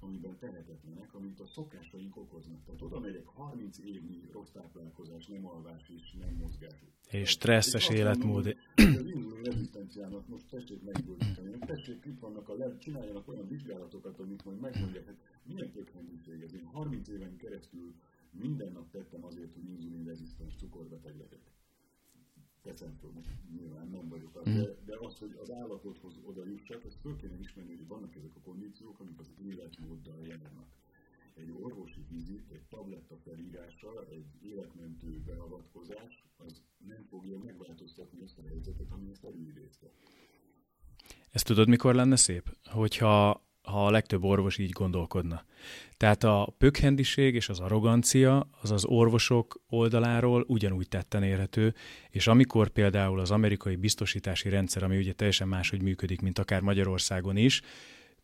amiben 0.00 0.36
tehetetlenek, 0.38 1.14
amit 1.14 1.40
a 1.40 1.46
szokásaink 1.46 2.16
okoznak. 2.16 2.64
Tehát 2.64 2.82
oda 2.82 3.00
megyek 3.00 3.26
30 3.26 3.78
évnyi 3.78 4.28
rossz 4.32 4.50
táplálkozás, 4.50 5.26
nem 5.26 5.46
alvás 5.46 5.88
és 5.88 6.12
nem 6.20 6.34
mozgás. 6.34 6.84
És 7.10 7.28
stresszes 7.28 7.88
és 7.88 7.96
életmód. 7.96 8.46
Az 8.74 9.06
inzulin 9.14 9.42
rezisztenciának 9.42 10.28
most 10.28 10.46
tessék 10.48 10.82
meggyógyítani. 10.82 11.58
Tessék, 11.58 12.04
itt 12.04 12.18
vannak 12.18 12.48
a 12.48 12.54
le, 12.54 12.76
csináljanak 12.78 13.28
olyan 13.28 13.48
vizsgálatokat, 13.48 14.18
amik 14.18 14.42
majd 14.44 14.60
megmondják, 14.60 15.06
hát 15.06 15.40
milyen 15.42 15.70
tökéletesség 15.72 16.42
ez. 16.42 16.54
Én 16.54 16.64
30 16.64 17.08
éven 17.08 17.36
keresztül 17.36 17.94
minden 18.30 18.72
nap 18.72 18.90
tettem 18.90 19.24
azért, 19.24 19.54
hogy 19.54 19.64
inzulin 19.64 20.04
rezisztens 20.04 20.54
cukorbeteg 20.56 21.16
legyek 21.16 21.42
most 23.14 23.30
nyilván 23.56 23.88
nem 23.88 24.08
vagyok 24.08 24.36
az, 24.36 24.48
mm. 24.48 24.54
de, 24.54 24.76
de 24.84 24.96
az, 24.98 25.18
hogy 25.18 25.36
az 25.42 25.50
állapothoz 25.50 26.18
oda 26.22 26.44
jussak, 26.44 26.84
ezt 26.84 27.00
föl 27.00 27.16
kéne 27.16 27.38
ismerni, 27.38 27.76
hogy 27.76 27.86
vannak 27.86 28.16
ezek 28.16 28.36
a 28.36 28.40
kondíciók, 28.40 29.00
amik 29.00 29.18
az 29.18 29.30
életmóddal 29.42 30.26
járnak. 30.26 30.68
Egy 31.34 31.50
orvosi 31.60 32.04
vizit, 32.08 32.50
egy 32.50 32.64
tabletta 32.68 33.16
felírása, 33.16 34.06
egy 34.10 34.26
életmentő 34.40 35.22
beavatkozás, 35.24 36.24
az 36.36 36.62
nem 36.86 37.04
fogja 37.08 37.38
megváltoztatni 37.38 38.20
azt 38.22 38.38
a 38.38 38.42
helyzetet, 38.42 38.90
ami 38.90 39.10
ezt 39.10 39.24
előidézte. 39.24 39.90
Ezt 41.30 41.46
tudod, 41.46 41.68
mikor 41.68 41.94
lenne 41.94 42.16
szép? 42.16 42.56
Hogyha 42.64 43.42
ha 43.64 43.86
a 43.86 43.90
legtöbb 43.90 44.24
orvos 44.24 44.58
így 44.58 44.70
gondolkodna. 44.70 45.44
Tehát 45.96 46.24
a 46.24 46.54
pökhendiség 46.58 47.34
és 47.34 47.48
az 47.48 47.60
arrogancia 47.60 48.48
az 48.60 48.70
az 48.70 48.84
orvosok 48.84 49.60
oldaláról 49.68 50.44
ugyanúgy 50.48 50.88
tetten 50.88 51.22
érhető, 51.22 51.74
és 52.10 52.26
amikor 52.26 52.68
például 52.68 53.20
az 53.20 53.30
amerikai 53.30 53.76
biztosítási 53.76 54.48
rendszer, 54.48 54.82
ami 54.82 54.96
ugye 54.96 55.12
teljesen 55.12 55.48
máshogy 55.48 55.82
működik, 55.82 56.20
mint 56.20 56.38
akár 56.38 56.60
Magyarországon 56.60 57.36
is, 57.36 57.60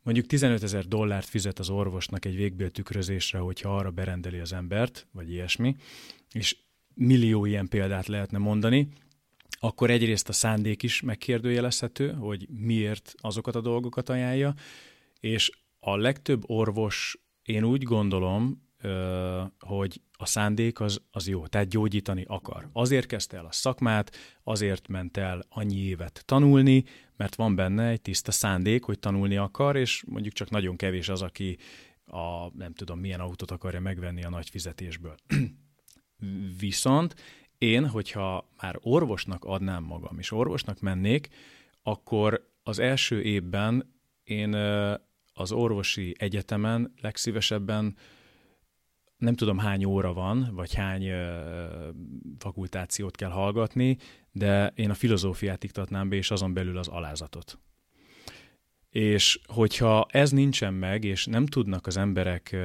mondjuk 0.03 0.27
15 0.27 0.63
ezer 0.63 0.87
dollárt 0.87 1.27
fizet 1.27 1.59
az 1.59 1.71
orvosnak 1.71 2.25
egy 2.25 2.37
végbéltükrözésre, 2.37 3.39
hogyha 3.39 3.77
arra 3.77 3.91
berendeli 3.91 4.39
az 4.39 4.53
embert, 4.53 5.07
vagy 5.13 5.31
ilyesmi, 5.31 5.77
és 6.33 6.57
millió 6.95 7.45
ilyen 7.45 7.69
példát 7.69 8.07
lehetne 8.07 8.39
mondani, 8.39 8.89
akkor 9.61 9.91
egyrészt 9.91 10.29
a 10.29 10.33
szándék 10.33 10.83
is 10.83 11.01
megkérdőjelezhető, 11.01 12.13
hogy 12.13 12.49
miért 12.49 13.15
azokat 13.17 13.55
a 13.55 13.61
dolgokat 13.61 14.09
ajánlja, 14.09 14.55
és 15.21 15.51
a 15.79 15.97
legtöbb 15.97 16.43
orvos, 16.47 17.19
én 17.43 17.65
úgy 17.65 17.83
gondolom, 17.83 18.69
hogy 19.59 20.01
a 20.13 20.27
szándék 20.27 20.81
az, 20.81 21.03
az 21.11 21.29
jó, 21.29 21.47
tehát 21.47 21.69
gyógyítani 21.69 22.25
akar. 22.27 22.69
Azért 22.73 23.07
kezdte 23.07 23.37
el 23.37 23.47
a 23.47 23.53
szakmát, 23.53 24.17
azért 24.43 24.89
ment 24.89 25.17
el 25.17 25.43
annyi 25.49 25.77
évet 25.77 26.23
tanulni, 26.27 26.85
mert 27.17 27.35
van 27.35 27.55
benne 27.55 27.89
egy 27.89 28.01
tiszta 28.01 28.33
szándék, 28.33 28.85
hogy 28.85 28.99
tanulni 28.99 29.37
akar, 29.37 29.77
és 29.77 30.05
mondjuk 30.07 30.35
csak 30.35 30.51
nagyon 30.51 30.77
kevés 30.77 31.09
az, 31.09 31.23
aki 31.23 31.59
a 32.05 32.57
nem 32.57 32.73
tudom 32.73 32.99
milyen 32.99 33.21
autót 33.21 33.51
akarja 33.51 33.81
megvenni 33.81 34.25
a 34.25 34.31
nagy 34.31 34.49
fizetésből. 34.49 35.15
Viszont 36.59 37.15
én, 37.59 37.89
hogyha 37.89 38.49
már 38.61 38.79
orvosnak 38.81 39.45
adnám 39.45 39.85
magam, 39.85 40.19
és 40.19 40.33
orvosnak 40.33 40.81
mennék, 40.81 41.29
akkor 41.83 42.53
az 42.63 42.79
első 42.79 43.23
évben 43.23 43.95
én 44.25 44.57
az 45.41 45.53
orvosi 45.53 46.15
egyetemen 46.19 46.93
legszívesebben 47.01 47.97
nem 49.17 49.35
tudom 49.35 49.59
hány 49.59 49.85
óra 49.85 50.13
van, 50.13 50.51
vagy 50.53 50.75
hány 50.75 51.09
fakultációt 52.39 53.17
kell 53.17 53.31
hallgatni, 53.31 53.97
de 54.33 54.73
én 54.75 54.91
a 54.91 54.95
filozófiát 54.95 55.65
iktatnám 55.65 56.09
be, 56.09 56.17
és 56.17 56.31
azon 56.31 56.53
belül 56.53 56.79
az 56.79 56.89
alázatot. 56.89 57.59
És 58.91 59.41
hogyha 59.47 60.07
ez 60.11 60.31
nincsen 60.31 60.75
meg, 60.75 61.05
és 61.05 61.27
nem 61.27 61.47
tudnak 61.47 61.87
az 61.87 61.97
emberek 61.97 62.57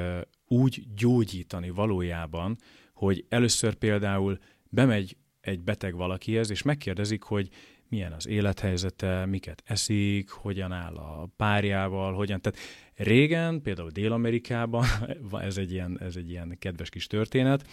úgy 0.48 0.84
gyógyítani 0.96 1.70
valójában, 1.70 2.58
hogy 2.94 3.26
először 3.30 3.74
például 3.74 4.38
bemegy 4.70 5.18
egy 5.42 5.62
beteg 5.62 5.96
valakihez, 5.96 6.50
és 6.50 6.62
megkérdezik, 6.62 7.24
hogy 7.24 7.50
milyen 7.96 8.12
az 8.12 8.28
élethelyzete, 8.28 9.26
miket 9.26 9.64
eszik, 9.66 10.30
hogyan 10.30 10.72
áll 10.72 10.96
a 10.96 11.30
párjával, 11.38 12.14
hogyan. 12.14 12.42
Tehát 12.42 12.60
régen, 12.96 13.62
például 13.62 13.90
Dél-Amerikában, 13.90 14.86
ez 15.32 15.58
egy, 15.58 15.72
ilyen, 15.72 16.00
ez 16.02 16.16
egy 16.16 16.30
ilyen 16.30 16.56
kedves 16.60 16.90
kis 16.90 17.08
történet, 17.08 17.68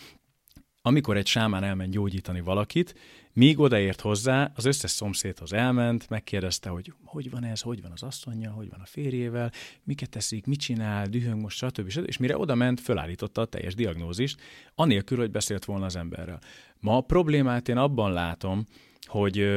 amikor 0.82 1.16
egy 1.16 1.26
sámán 1.26 1.64
elment 1.64 1.90
gyógyítani 1.90 2.40
valakit, 2.40 2.94
míg 3.32 3.58
odaért 3.58 4.00
hozzá, 4.00 4.52
az 4.54 4.64
összes 4.64 4.90
szomszédhoz 4.90 5.52
elment, 5.52 6.08
megkérdezte, 6.08 6.68
hogy 6.68 6.92
hogy 7.04 7.30
van 7.30 7.44
ez, 7.44 7.60
hogy 7.60 7.82
van 7.82 7.92
az 7.92 8.02
asszonya, 8.02 8.50
hogy 8.50 8.68
van 8.70 8.80
a 8.80 8.86
férjével, 8.86 9.52
miket 9.84 10.10
teszik, 10.10 10.46
mit 10.46 10.60
csinál, 10.60 11.06
dühöng 11.06 11.40
most, 11.40 11.56
stb. 11.56 11.88
stb. 11.88 12.08
És 12.08 12.16
mire 12.16 12.36
oda 12.38 12.54
ment, 12.54 12.80
fölállította 12.80 13.40
a 13.40 13.44
teljes 13.44 13.74
diagnózist, 13.74 14.40
anélkül, 14.74 15.18
hogy 15.18 15.30
beszélt 15.30 15.64
volna 15.64 15.84
az 15.84 15.96
emberrel. 15.96 16.40
Ma 16.80 16.96
a 16.96 17.00
problémát 17.00 17.68
én 17.68 17.76
abban 17.76 18.12
látom, 18.12 18.66
hogy, 19.06 19.48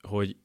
hogy 0.00 0.36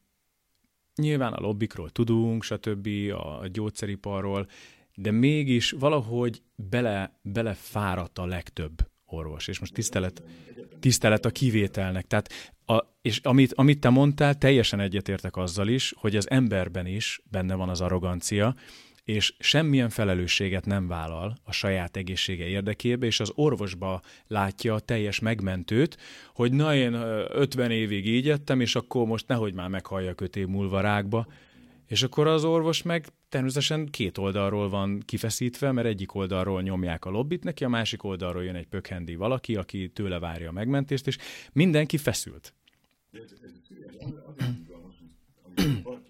nyilván 0.95 1.33
a 1.33 1.41
lobbikról 1.41 1.89
tudunk, 1.89 2.43
stb., 2.43 2.87
a 3.11 3.47
gyógyszeriparról, 3.47 4.47
de 4.95 5.11
mégis 5.11 5.71
valahogy 5.71 6.41
bele, 6.55 7.19
belefáradt 7.21 8.17
a 8.17 8.25
legtöbb 8.25 8.87
orvos, 9.05 9.47
és 9.47 9.59
most 9.59 9.73
tisztelet, 9.73 10.23
tisztelet 10.79 11.25
a 11.25 11.29
kivételnek. 11.29 12.07
Tehát 12.07 12.55
a, 12.65 12.83
és 13.01 13.19
amit, 13.23 13.53
amit 13.53 13.79
te 13.79 13.89
mondtál, 13.89 14.37
teljesen 14.37 14.79
egyetértek 14.79 15.37
azzal 15.37 15.67
is, 15.67 15.93
hogy 15.97 16.15
az 16.15 16.29
emberben 16.29 16.85
is 16.85 17.21
benne 17.31 17.55
van 17.55 17.69
az 17.69 17.81
arrogancia, 17.81 18.55
és 19.05 19.33
semmilyen 19.39 19.89
felelősséget 19.89 20.65
nem 20.65 20.87
vállal 20.87 21.37
a 21.43 21.51
saját 21.51 21.97
egészsége 21.97 22.45
érdekébe, 22.45 23.05
és 23.05 23.19
az 23.19 23.31
orvosba 23.35 24.01
látja 24.27 24.73
a 24.73 24.79
teljes 24.79 25.19
megmentőt, 25.19 25.97
hogy 26.33 26.51
na 26.53 26.75
én 26.75 26.93
50 26.93 27.71
évig 27.71 28.07
így 28.07 28.29
ettem, 28.29 28.59
és 28.59 28.75
akkor 28.75 29.05
most 29.05 29.27
nehogy 29.27 29.53
már 29.53 29.69
meghalljak 29.69 30.21
öt 30.21 30.35
év 30.35 30.47
múlva 30.47 30.81
rákba. 30.81 31.27
És 31.87 32.03
akkor 32.03 32.27
az 32.27 32.43
orvos 32.43 32.81
meg 32.81 33.07
természetesen 33.29 33.85
két 33.85 34.17
oldalról 34.17 34.69
van 34.69 34.99
kifeszítve, 35.05 35.71
mert 35.71 35.87
egyik 35.87 36.15
oldalról 36.15 36.61
nyomják 36.61 37.05
a 37.05 37.09
lobbit 37.09 37.43
neki, 37.43 37.63
a 37.63 37.69
másik 37.69 38.03
oldalról 38.03 38.43
jön 38.43 38.55
egy 38.55 38.67
pökhendi 38.67 39.15
valaki, 39.15 39.55
aki 39.55 39.89
tőle 39.89 40.19
várja 40.19 40.49
a 40.49 40.51
megmentést, 40.51 41.07
és 41.07 41.17
mindenki 41.53 41.97
feszült. 41.97 42.53
ez, 43.11 43.21
ez, 43.21 43.31
ez, 43.31 43.51
ez, 43.51 43.95
ez, 43.95 44.13
ez, 44.37 44.45
ez, 44.45 44.55
ez, 45.55 45.75
ez, 45.85 46.04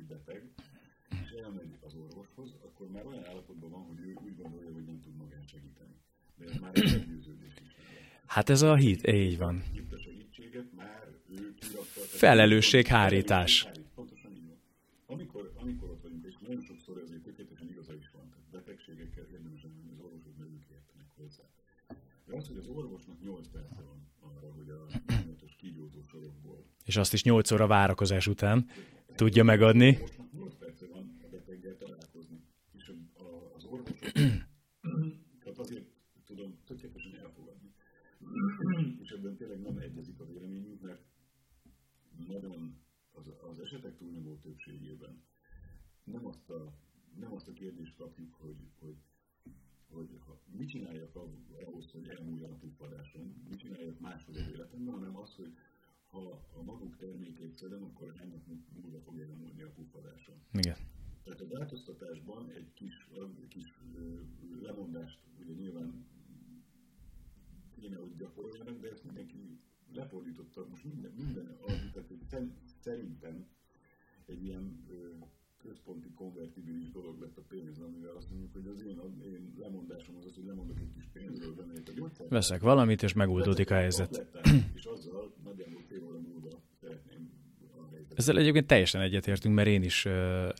már 2.96 3.06
olyan 3.06 3.26
állapotban 3.26 3.70
van, 3.70 3.82
hogy 3.90 4.00
ő 4.00 4.14
úgy 4.26 4.36
gondolja, 4.42 4.72
hogy 4.74 4.86
nem 4.86 5.00
tud 5.02 5.16
magán 5.16 5.44
segíteni. 5.52 5.94
De 6.38 6.46
ez 6.46 6.58
már 6.62 6.72
egy 6.76 6.92
meggyőződés 6.92 7.54
is. 7.66 7.72
Hát 8.26 8.50
ez 8.50 8.62
a 8.62 8.76
hit, 8.76 9.08
így 9.08 9.38
van. 9.38 9.64
Itt 9.74 9.92
a 9.94 9.98
segítséget 9.98 10.68
már 10.76 11.08
ő 11.30 11.54
kiratta. 11.60 12.00
Felelősség 12.24 12.86
hárítás. 12.88 13.68
Pontosan 13.96 14.32
így 14.36 14.48
van. 14.48 14.58
Amikor, 15.06 15.54
amikor 15.56 15.90
ott 15.90 16.02
vagyunk, 16.02 16.26
és 16.26 16.36
nagyon 16.48 16.62
sokszor 16.62 16.98
azért 17.06 17.22
tökéletesen 17.24 17.70
igaza 17.70 17.94
is 17.94 18.10
van, 18.14 18.30
tehát 18.30 18.46
betegségekkel 18.52 19.26
érdemes 19.32 19.62
hogy 19.62 19.72
az 19.94 20.00
orvosok 20.06 20.38
velük 20.38 20.64
értenek 20.72 21.08
hozzá. 21.16 21.44
De 22.26 22.36
az, 22.36 22.48
hogy 22.48 22.58
az 22.58 22.68
orvosnak 22.68 23.22
8 23.22 23.48
perce 23.48 23.82
van 23.90 24.00
arra, 24.20 24.52
hogy 24.58 24.70
a 24.70 24.86
25-ös 25.08 25.52
kígyózó 25.58 26.02
sorokból. 26.12 26.66
És 26.86 26.98
azt 26.98 27.14
is 27.14 27.24
8 27.24 27.52
óra 27.52 27.68
várakozás 27.68 28.28
után 28.28 28.70
tudja 29.16 29.44
megadni. 29.44 29.88
Orvosnak 30.02 30.32
8 30.32 30.56
perce 30.60 30.86
van 30.88 31.18
a 31.24 31.28
beteggel 31.32 31.78
találkozni. 31.78 32.38
És 32.78 32.88
a- 32.88 33.22
a- 33.24 33.52
az 33.56 33.64
orvosok, 33.64 33.94
tehát 35.40 35.57
azért 35.57 35.86
tudom 36.26 36.60
tökéletesen 36.65 37.15
elfogadni. 37.15 37.73
és 39.02 39.10
ebben 39.10 39.36
tényleg 39.36 39.61
nem 39.61 39.77
egyezik 39.77 40.19
a 40.19 40.26
véleményünk, 40.26 40.82
mert 40.82 41.02
nagyon 42.27 42.77
az, 43.11 43.32
az 43.41 43.60
esetek 43.60 43.98
túlnyomó 43.98 44.38
többségében 44.38 45.23
nem 46.03 46.26
azt 46.26 46.49
a, 46.49 46.73
nem 47.19 47.34
azt 47.34 47.48
a 47.48 47.53
kérdést 47.53 47.95
kapjuk, 47.95 48.34
hogy, 48.34 48.57
hogy, 48.80 48.95
hogy 49.88 50.19
ha, 50.26 50.41
mit 50.52 50.69
csináljak 50.69 51.15
ahhoz- 51.15 51.91
hogy 51.91 52.07
elmúljon 52.07 52.52
a 52.52 52.56
puffadáson, 52.56 53.44
mit 53.49 53.60
csináljak 53.60 53.99
máshogy 53.99 54.38
az 54.38 54.48
életemben, 54.48 54.94
hanem 54.94 55.18
az, 55.18 55.36
hogy 55.36 55.53
ha 56.07 56.48
a 56.53 56.64
maguk 56.64 56.98
termékét 56.98 57.57
szedem, 57.57 57.84
akkor 57.84 58.15
hány 58.18 58.30
nap 58.30 58.41
múlva 58.82 59.02
fog 59.02 59.19
elmúlni 59.19 59.61
a 59.61 59.69
puffadáson. 59.69 60.36
Igen. 60.52 60.77
Tehát 61.26 61.42
a 61.42 61.48
változtatásban 61.48 62.50
egy 62.50 62.74
kis, 62.74 63.08
kis 63.48 63.80
lemondást 64.62 65.20
ugye 65.40 65.54
nyilván 65.54 66.06
kéne, 67.80 67.96
hogy 67.96 68.16
gyakoroljanak, 68.18 68.80
de 68.80 68.90
ezt 68.90 69.04
mindenki 69.04 69.60
lefordította. 69.94 70.66
Most 70.70 70.84
minden, 70.84 71.12
minden 71.12 71.58
tehát 71.94 72.10
szerintem 72.80 73.46
egy 74.26 74.44
ilyen 74.44 74.86
központi 75.58 76.12
konvertibilis 76.14 76.92
dolog 76.92 77.20
lett 77.20 77.38
a 77.38 77.42
pénz, 77.48 77.80
amivel 77.80 78.16
azt 78.16 78.30
mondjuk, 78.30 78.54
hogy 78.54 78.68
az 78.68 78.82
én, 78.82 79.00
én 79.24 79.54
lemondásom 79.58 80.16
az 80.16 80.26
az, 80.26 80.36
hogy 80.36 80.46
lemondok 80.46 80.80
egy 80.80 80.92
kis 80.94 81.08
pénzről, 81.14 81.54
bemegyek 81.54 81.88
a 81.88 81.92
gyógyszer. 81.92 82.28
Veszek 82.30 82.62
valamit, 82.62 83.04
és 83.04 83.14
megoldódik 83.14 83.72
a 83.72 83.74
helyzet. 83.74 84.28
És 84.74 84.86
azzal 84.86 85.34
nagyjából 85.44 85.82
fél 85.88 86.04
óra 86.04 86.20
múlva 86.20 86.62
szeretném 86.80 87.30
a 87.60 87.88
helyzetet. 87.92 88.05
Ezzel 88.16 88.38
egyébként 88.38 88.68
teljesen 88.68 89.02
egyetértünk, 89.02 89.56
mert 89.56 89.68
én 89.68 89.84
is 89.84 90.08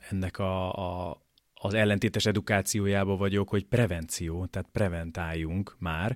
ennek 0.10 0.40
a, 0.40 0.73
a, 0.73 1.18
az 1.53 1.73
ellentétes 1.73 2.26
edukációjába 2.26 3.18
vagyok, 3.18 3.49
hogy 3.49 3.64
prevenció, 3.64 4.45
tehát 4.45 4.69
preventáljunk 4.72 5.76
már, 5.80 6.15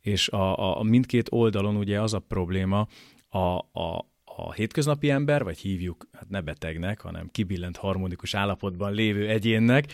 és 0.00 0.28
a, 0.28 0.58
a, 0.58 0.78
a 0.78 0.82
mindkét 0.82 1.28
oldalon 1.32 1.76
ugye 1.76 2.00
az 2.00 2.14
a 2.14 2.18
probléma, 2.18 2.86
a, 3.28 3.38
a, 3.58 4.10
a 4.24 4.52
hétköznapi 4.52 5.10
ember, 5.10 5.44
vagy 5.44 5.58
hívjuk, 5.58 6.08
hát 6.12 6.28
ne 6.28 6.40
betegnek, 6.40 7.00
hanem 7.00 7.28
kibillent 7.30 7.76
harmonikus 7.76 8.34
állapotban 8.34 8.92
lévő 8.92 9.28
egyénnek, 9.28 9.92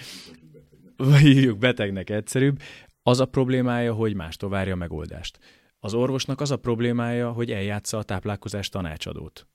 vagy 0.97 1.21
hívjuk 1.21 1.59
betegnek 1.59 2.11
egyszerűbb, 2.11 2.61
az 3.03 3.21
a 3.21 3.27
problémája, 3.27 3.95
hogy 3.95 4.15
mástól 4.15 4.51
várja 4.51 4.73
a 4.73 4.77
megoldást. 4.77 5.39
Az 5.79 5.95
orvosnak 5.95 6.41
az 6.41 6.51
a 6.51 6.57
problémája, 6.57 7.33
hogy 7.33 7.51
eljátsza 7.51 7.99
a 7.99 8.03
táplálkozás 8.03 8.69
tanácsadót. 8.69 9.47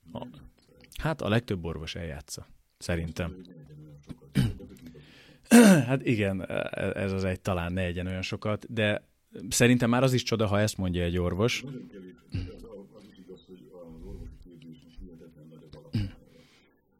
Hát 0.99 1.21
a 1.21 1.29
legtöbb 1.29 1.65
orvos 1.65 1.95
eljátsza, 1.95 2.47
szerintem. 2.77 3.35
Hát 5.87 6.05
igen, 6.05 6.49
ez 6.95 7.11
az 7.11 7.23
egy 7.23 7.41
talán 7.41 7.73
ne 7.73 7.81
egyen 7.81 8.07
olyan 8.07 8.21
sokat, 8.21 8.73
de 8.73 9.07
szerintem 9.49 9.89
már 9.89 10.03
az 10.03 10.13
is 10.13 10.23
csoda, 10.23 10.47
ha 10.47 10.59
ezt 10.59 10.77
mondja 10.77 11.03
egy 11.03 11.17
orvos. 11.17 11.63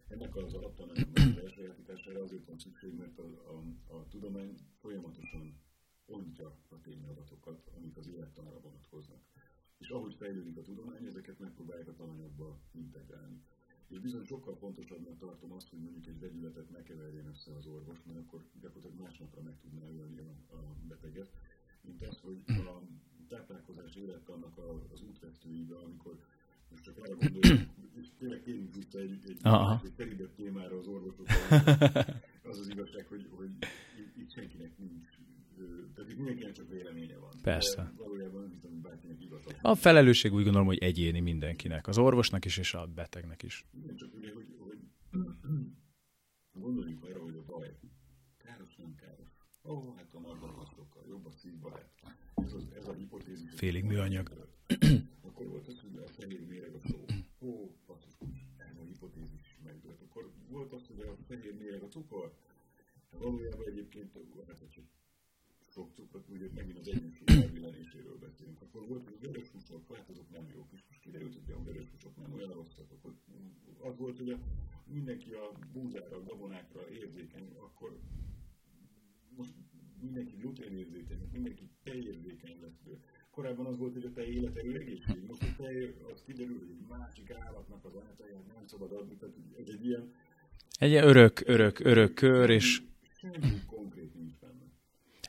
Ennek 0.08 0.36
az 0.36 0.54
alaptanájának 0.54 1.18
az 1.18 1.38
elsajátítására 1.44 2.22
azért 2.22 2.46
van 2.46 2.58
szükség, 2.60 2.94
mert 2.94 3.20
a, 3.20 3.24
a, 3.24 3.96
a 3.96 4.08
tudomány 4.10 4.56
folyamatosan 4.82 5.60
ontja 6.06 6.58
a 6.70 6.82
tényadatokat, 6.82 7.72
amik 7.78 7.98
az 7.98 8.08
élettanra 8.08 8.60
vonatkoznak. 8.60 9.20
És 9.78 9.90
ahogy 9.90 10.16
fejlődik 10.16 10.58
a 10.58 10.62
tudomány, 10.62 11.06
ezeket 11.06 11.40
megpróbálják 11.40 11.88
a 11.88 11.96
tananyagba 11.96 12.60
integrálni. 12.72 13.41
És 13.92 14.00
bizony 14.00 14.26
sokkal 14.26 14.56
fontosabbnak 14.56 15.18
tartom 15.18 15.52
azt, 15.52 15.70
hogy 15.70 15.80
mondjuk 15.80 16.08
egy 16.08 16.20
vegyületet 16.20 16.70
ne 16.70 16.84
keverjen 16.84 17.28
össze 17.28 17.52
az 17.56 17.66
orvos, 17.66 18.04
mert 18.06 18.20
akkor 18.20 18.44
gyakorlatilag 18.62 19.00
másnapra 19.00 19.42
meg 19.42 19.58
tudná 19.62 19.86
ölni 19.88 20.20
a, 20.20 20.56
a 20.56 20.76
beteget, 20.88 21.32
mint 21.82 22.02
az, 22.08 22.20
hogy 22.20 22.42
a 22.48 22.82
táplálkozás 23.28 23.96
élettannak 23.96 24.58
az 24.94 25.02
útvesztőibe, 25.02 25.78
amikor 25.78 26.20
most 26.70 26.84
csak 26.84 26.98
arra 26.98 27.16
gondoljuk, 27.16 27.70
és 27.94 28.08
tényleg 28.18 28.42
térjünk 28.44 28.74
vissza 28.76 29.00
egy, 29.00 29.20
egy, 29.26 29.40
Aha. 29.42 29.82
egy 29.84 29.94
terített 29.94 30.36
témára 30.36 30.78
az 30.78 30.88
orvosok. 30.88 31.28
Az 32.44 32.60
az 32.60 32.70
igazság, 32.70 33.06
hogy, 33.08 33.28
hogy 33.30 33.50
itt- 34.16 34.32
senkinek 34.32 34.78
nincs, 34.78 35.08
tehát 35.96 36.16
mindenkinek 36.16 36.52
csak 36.52 36.70
véleménye 36.70 37.18
van. 37.18 37.32
Persze. 37.42 37.84
De 37.84 38.04
valójában 38.04 38.42
nem 38.42 38.52
hiszem, 38.52 38.82
bárkinek 38.82 39.22
igaza. 39.22 39.50
A 39.62 39.76
felelősség 39.76 40.34
úgy 40.34 40.44
gondolom, 40.44 40.68
hogy 40.68 40.78
egyéni 40.78 41.20
mindenkinek. 41.20 41.88
Az 41.88 41.98
orvosnak 41.98 42.46
is, 42.46 42.58
és 42.58 42.74
a 42.74 42.86
betegnek 42.86 43.44
is. 43.44 43.66
Igen, 43.74 43.96
csak 43.96 44.14
ugye, 44.14 44.34
hogy, 44.34 44.56
hogy 44.60 44.80
gondoljunk 46.64 47.04
arra, 47.04 47.20
hogy 47.24 47.36
a 47.36 47.44
baj 47.44 47.78
káros, 48.38 48.76
nem 48.76 48.96
káros. 48.96 49.30
Ó, 49.64 49.74
oh, 49.74 49.96
hát 49.98 50.14
a 50.14 50.20
margarisokkal 50.20 51.06
jobb 51.08 51.26
a 51.26 51.32
szívbarát. 51.32 51.92
Ez, 52.36 52.54
az, 52.54 52.68
ez 52.76 52.88
a 52.88 52.94
hipotézis. 52.94 53.50
Félig 53.54 53.84
műanyag. 53.84 54.48
Akkor 55.28 55.48
volt 55.48 55.68
az, 55.68 55.80
hogy 55.80 55.98
a 55.98 56.08
fehér 56.08 56.48
méreg 56.48 56.74
a 56.74 56.80
só. 56.80 57.06
Ó, 57.40 57.76
basszus, 57.86 58.48
ez 58.58 58.78
a 58.78 58.84
hipotézis 58.84 59.40
is 59.40 59.58
megdőlt. 59.64 60.02
Akkor 60.02 60.32
volt 60.50 60.74
az, 60.74 60.88
hogy 60.88 61.00
a 61.00 61.16
fehér 61.28 61.54
méreg 61.54 61.82
a 61.82 61.88
cukor. 61.88 62.34
Valójában 63.10 63.68
egyébként, 63.68 64.18
hát 64.48 64.70
csak 64.70 64.84
cukrot, 65.90 66.30
ugye 66.30 66.48
megint 66.56 66.80
az 66.80 66.88
egyensúly 66.88 67.28
elvillenéséről 67.28 68.18
beszélünk. 68.18 68.62
Akkor 68.62 68.88
volt, 68.88 69.04
hogy 69.04 69.18
a 69.22 69.26
vörös 69.26 69.48
húsok, 69.50 69.96
hát 69.96 70.10
azok 70.10 70.30
nem 70.32 70.50
jók. 70.54 70.68
És 70.72 70.84
most 70.88 71.02
kiderült, 71.02 71.34
hogy 71.34 71.54
a 71.54 71.64
vörös 71.64 71.90
húsok 71.92 72.16
nem 72.18 72.34
olyan 72.34 72.54
rosszak. 72.54 72.92
Akkor 72.92 73.14
az 73.80 73.98
volt, 73.98 74.18
hogy 74.18 74.30
a, 74.30 74.38
mindenki 74.86 75.32
a 75.32 75.52
búzára, 75.74 76.16
a 76.16 76.24
gabonákra 76.24 76.90
érzékeny, 76.90 77.48
akkor 77.58 78.00
most 79.36 79.54
mindenki 80.02 80.36
gluténérzékeny, 80.36 81.30
mindenki 81.32 81.70
tejérzékeny 81.84 82.58
lesz. 82.62 82.98
Korábban 83.32 83.66
az 83.66 83.78
volt, 83.78 83.94
hogy 83.94 84.06
a 84.06 84.12
tej 84.12 84.28
életerő 84.28 84.80
egészség. 84.80 85.24
Most 85.28 85.44
a 85.44 85.56
tej, 85.58 85.96
az 86.14 86.24
kiderül, 86.26 86.58
hogy 86.60 86.70
egy 86.70 86.88
másik 86.88 87.32
állatnak 87.32 87.86
az 87.86 87.96
általját 88.08 88.48
nem 88.48 88.68
szabad 88.68 88.92
adni. 88.92 89.16
Tehát 89.16 89.36
ez 89.60 89.68
egy 89.68 89.86
ilyen 89.86 90.12
Egy 90.80 90.90
ilyen 90.90 91.08
örök, 91.08 91.42
örök, 91.46 91.80
örök 91.80 92.14
kör, 92.14 92.50
és 92.50 92.82
semmi 93.18 93.62
konkrét. 93.66 94.01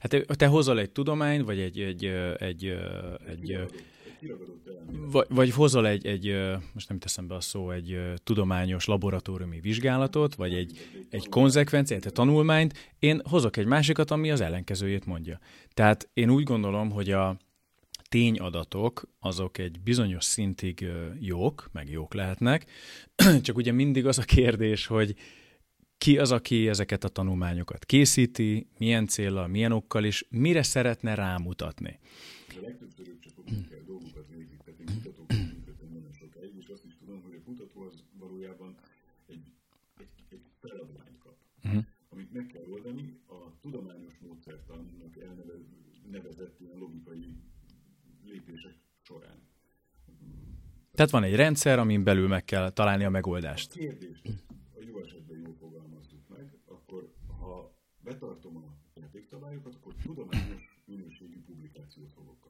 Hát 0.03 0.11
te, 0.11 0.21
te 0.35 0.47
hozol 0.47 0.79
egy 0.79 0.91
tudományt, 0.91 1.45
vagy 1.45 1.59
egy, 1.61 1.81
egy, 1.81 2.05
egy, 2.39 2.65
egy, 3.29 3.59
egy 4.27 4.39
vagy, 5.11 5.27
vagy 5.29 5.51
hozol 5.51 5.87
egy, 5.87 6.07
egy, 6.07 6.37
most 6.75 6.89
nem 6.89 6.99
teszem 6.99 7.27
be 7.27 7.35
a 7.35 7.41
szó, 7.41 7.71
egy 7.71 8.01
tudományos 8.25 8.85
laboratóriumi 8.85 9.61
vizsgálatot, 9.61 10.35
vagy 10.35 10.55
egy, 10.55 10.79
egy 11.11 11.29
konzekvenciát, 11.29 12.07
egy 12.07 12.13
tanulmányt, 12.13 12.95
én 12.99 13.21
hozok 13.29 13.57
egy 13.57 13.67
másikat, 13.67 14.11
ami 14.11 14.31
az 14.31 14.41
ellenkezőjét 14.41 15.07
mondja. 15.07 15.39
Tehát 15.75 16.09
én 16.13 16.31
úgy 16.31 16.45
gondolom, 16.45 16.91
hogy 16.91 17.11
a 17.11 17.37
tényadatok 18.09 19.09
azok 19.21 19.59
egy 19.59 19.81
bizonyos 19.81 20.25
szintig 20.25 20.87
jók, 21.21 21.69
meg 21.73 21.91
jók 21.91 22.15
lehetnek, 22.15 22.67
csak 23.43 23.57
ugye 23.57 23.73
mindig 23.73 24.07
az 24.07 24.19
a 24.19 24.23
kérdés, 24.23 24.87
hogy 24.87 25.15
ki 26.03 26.19
az, 26.19 26.33
aki 26.33 26.69
ezeket 26.69 27.05
a 27.05 27.09
tanulmányokat 27.09 27.85
készíti, 27.85 28.67
milyen 28.79 29.07
célra, 29.07 29.47
milyen 29.47 29.73
okkal, 29.73 30.05
és 30.05 30.27
mire 30.31 30.63
szeretne 30.63 31.15
rámutatni. 31.15 31.99
De 32.55 32.61
legtöbbször 32.61 33.09
ők 33.09 33.21
csak 33.21 33.33
a 33.37 33.51
munká- 33.51 33.85
dolgokat 33.87 34.27
én 34.31 34.87
kutatóként 34.87 35.53
működtem 35.53 35.89
nagyon 35.93 36.13
sokáig, 36.13 36.55
és 36.59 36.67
azt 36.67 36.85
is 36.85 36.97
tudom, 36.99 37.23
hogy 37.23 37.35
a 37.35 37.43
kutató 37.45 37.81
az 37.81 38.05
valójában 38.19 38.77
egy, 39.27 39.45
egy, 39.99 40.09
egy 40.29 40.45
feladványt 40.61 41.19
kap, 41.19 41.37
uh-huh. 41.65 41.85
amit 42.09 42.33
meg 42.33 42.47
kell 42.47 42.65
oldani 42.71 43.21
a 43.27 43.61
tudományos 43.61 44.15
módszertannak 44.27 45.17
elnevezett 45.17 46.61
ilyen 46.61 46.79
logikai 46.79 47.27
lépések 48.25 48.75
során. 49.03 49.39
Tehát 50.95 51.11
van 51.11 51.23
egy 51.23 51.35
rendszer, 51.35 51.79
amin 51.79 52.05
belül 52.05 52.29
meg 52.29 52.45
kell 52.45 52.71
találni 52.71 53.05
a 53.05 53.11
megoldást. 53.11 53.73
kérdést 53.73 54.23
a 54.25 54.29
jó 54.29 54.52
betartom 58.03 58.57
a 58.57 58.77
játékszabályokat, 58.95 59.75
akkor 59.75 59.95
tudományos 59.95 60.83
minőségű 60.85 61.43
publikációt 61.43 62.13
fogok 62.13 62.49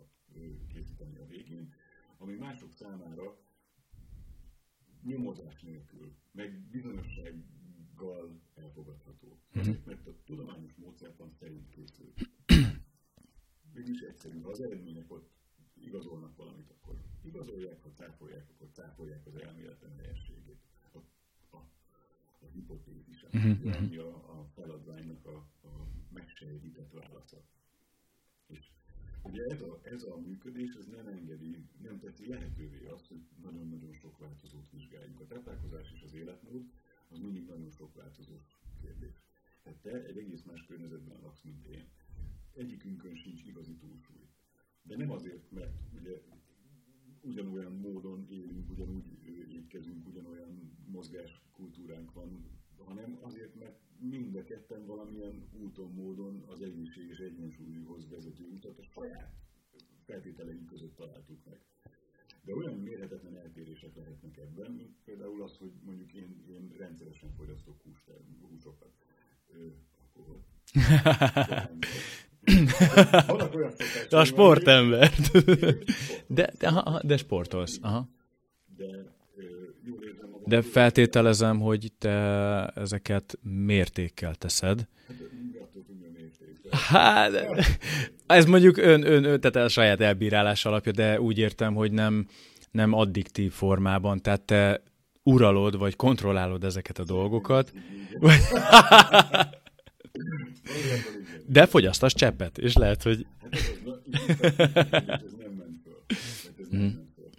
készíteni 0.73 1.17
a 1.19 1.27
végén, 1.27 1.73
ami 2.19 2.35
mások 2.35 2.73
számára 2.73 3.37
nyomozás 5.03 5.61
nélkül, 5.63 6.15
meg 6.33 6.61
bizonyossággal 6.71 8.41
elfogadható. 8.55 9.39
Azért, 9.55 9.87
mert 9.87 10.07
a 10.07 10.23
tudományos 10.25 10.75
módszertan 10.75 11.31
szerint 11.31 11.69
készül. 11.69 12.13
Mégis 13.75 14.01
egyszerű, 14.01 14.41
ha 14.41 14.51
az 14.51 14.61
eredmények 14.61 15.11
ott 15.13 15.31
igazolnak 15.75 16.37
valamit, 16.37 16.71
akkor 16.71 16.97
igazolják, 17.23 17.83
ha 17.83 17.91
cáfolják, 17.93 18.49
akkor 18.51 18.69
cáfolják 18.73 19.27
az 19.27 19.35
elméletem 19.37 19.97
helyességét. 19.97 20.42
Uh-huh. 23.35 23.51
uh-huh, 23.51 23.67
uh-huh. 23.67 23.83
ami 23.83 23.97
a, 23.97 24.41
a 24.41 24.49
feladványnak 24.55 25.27
a, 25.27 25.37
a 25.67 25.89
megsejtített 26.13 26.91
válasza. 26.91 27.43
És 28.47 28.71
ugye 29.23 29.45
ez 29.45 29.61
a, 29.61 29.81
ez 29.83 30.03
a 30.03 30.17
működés, 30.17 30.75
ez 30.75 30.87
nem 30.87 31.07
engedi, 31.07 31.67
nem 31.83 31.99
teszi 31.99 32.27
lehetővé 32.27 32.87
azt, 32.87 33.07
hogy 33.07 33.21
nagyon-nagyon 33.43 33.93
sok 33.93 34.19
változót 34.19 34.71
vizsgáljunk. 34.71 35.21
A 35.21 35.27
táplálkozás 35.27 35.93
és 35.93 36.03
az 36.03 36.15
életmód 36.15 36.65
az 37.09 37.19
mindig 37.19 37.47
nagyon 37.47 37.71
sok 37.71 37.95
változós 37.95 38.59
kérdés. 38.81 39.23
Tehát 39.63 39.79
te 39.79 40.05
egy 40.05 40.19
egész 40.19 40.43
más 40.43 40.65
környezetben 40.65 41.21
laksz, 41.23 41.43
mint 41.43 41.67
én. 41.67 41.85
Egyikünkön 42.55 43.15
sincs 43.15 43.43
igazi 43.45 43.75
túlsúly. 43.77 44.29
De 44.83 44.97
nem 44.97 45.11
azért, 45.11 45.51
mert 45.51 45.73
ugye 45.95 46.23
ugyanolyan 47.21 47.73
módon 47.73 48.27
élünk, 48.29 48.71
ugyanúgy 48.71 49.19
étkezünk, 49.63 50.07
ugyanolyan 50.07 50.73
mozgáskultúránk 50.87 52.13
van, 52.13 52.51
hanem 52.77 53.19
azért, 53.21 53.55
mert 53.55 53.79
mind 53.99 54.37
a 54.37 54.45
ketten 54.45 54.87
valamilyen 54.87 55.49
úton, 55.53 55.93
módon 55.93 56.45
az 56.49 56.63
egészséges 56.63 57.19
egyensúlyhoz 57.19 58.09
vezető 58.09 58.45
utat 58.45 58.79
a 58.79 58.83
saját 58.83 59.33
feltételeink 60.05 60.67
között 60.67 60.97
találtuk 60.97 61.45
meg. 61.45 61.61
De 62.45 62.55
olyan 62.55 62.75
mérhetetlen 62.75 63.37
eltérések 63.37 63.95
lehetnek 63.97 64.37
ebben, 64.37 64.71
mint 64.71 64.97
például 65.05 65.43
az, 65.43 65.57
hogy 65.57 65.73
mondjuk 65.85 66.13
én, 66.15 66.45
én 66.49 66.75
rendszeresen 66.79 67.33
fogyasztok 67.37 67.83
húsokat, 68.41 68.93
alkoholt. 69.99 70.45
a 74.11 74.25
sportember. 74.25 75.11
De, 76.27 76.53
de, 76.59 77.01
de 77.03 77.17
sportolsz. 77.17 77.79
Aha. 77.83 78.09
De 78.77 79.13
feltételezem, 80.71 81.61
hogy 81.61 81.93
te 81.99 82.11
ezeket 82.67 83.39
mértékkel 83.43 84.35
teszed. 84.35 84.87
Hát, 86.71 87.33
ez 88.27 88.45
mondjuk 88.45 88.77
ön, 88.77 89.07
ön, 89.07 89.25
ön 89.25 89.41
tehát 89.41 89.67
a 89.67 89.69
saját 89.69 90.01
elbírálás 90.01 90.65
alapja, 90.65 90.93
de 90.93 91.21
úgy 91.21 91.39
értem, 91.39 91.75
hogy 91.75 91.93
nem, 91.93 92.27
nem 92.71 92.93
addiktív 92.93 93.53
formában, 93.53 94.23
tehát 94.23 94.41
te 94.41 94.83
uralod, 95.23 95.79
vagy 95.79 95.97
kontrollálod 95.97 96.65
ezeket 96.65 96.99
a 96.99 97.05
dolgokat. 97.05 97.73
De 101.47 101.67
fogyasztasz 101.67 102.15
cseppet, 102.15 102.59
és 102.59 102.75
lehet, 102.75 103.03
hogy... 103.03 103.27
ez 103.51 103.75
nem 105.39 105.53
ment 105.53 105.81
föl. 105.83 106.05
Ez 106.61 106.69
nem 106.71 106.81
ment 106.81 107.09
föl. 107.15 107.31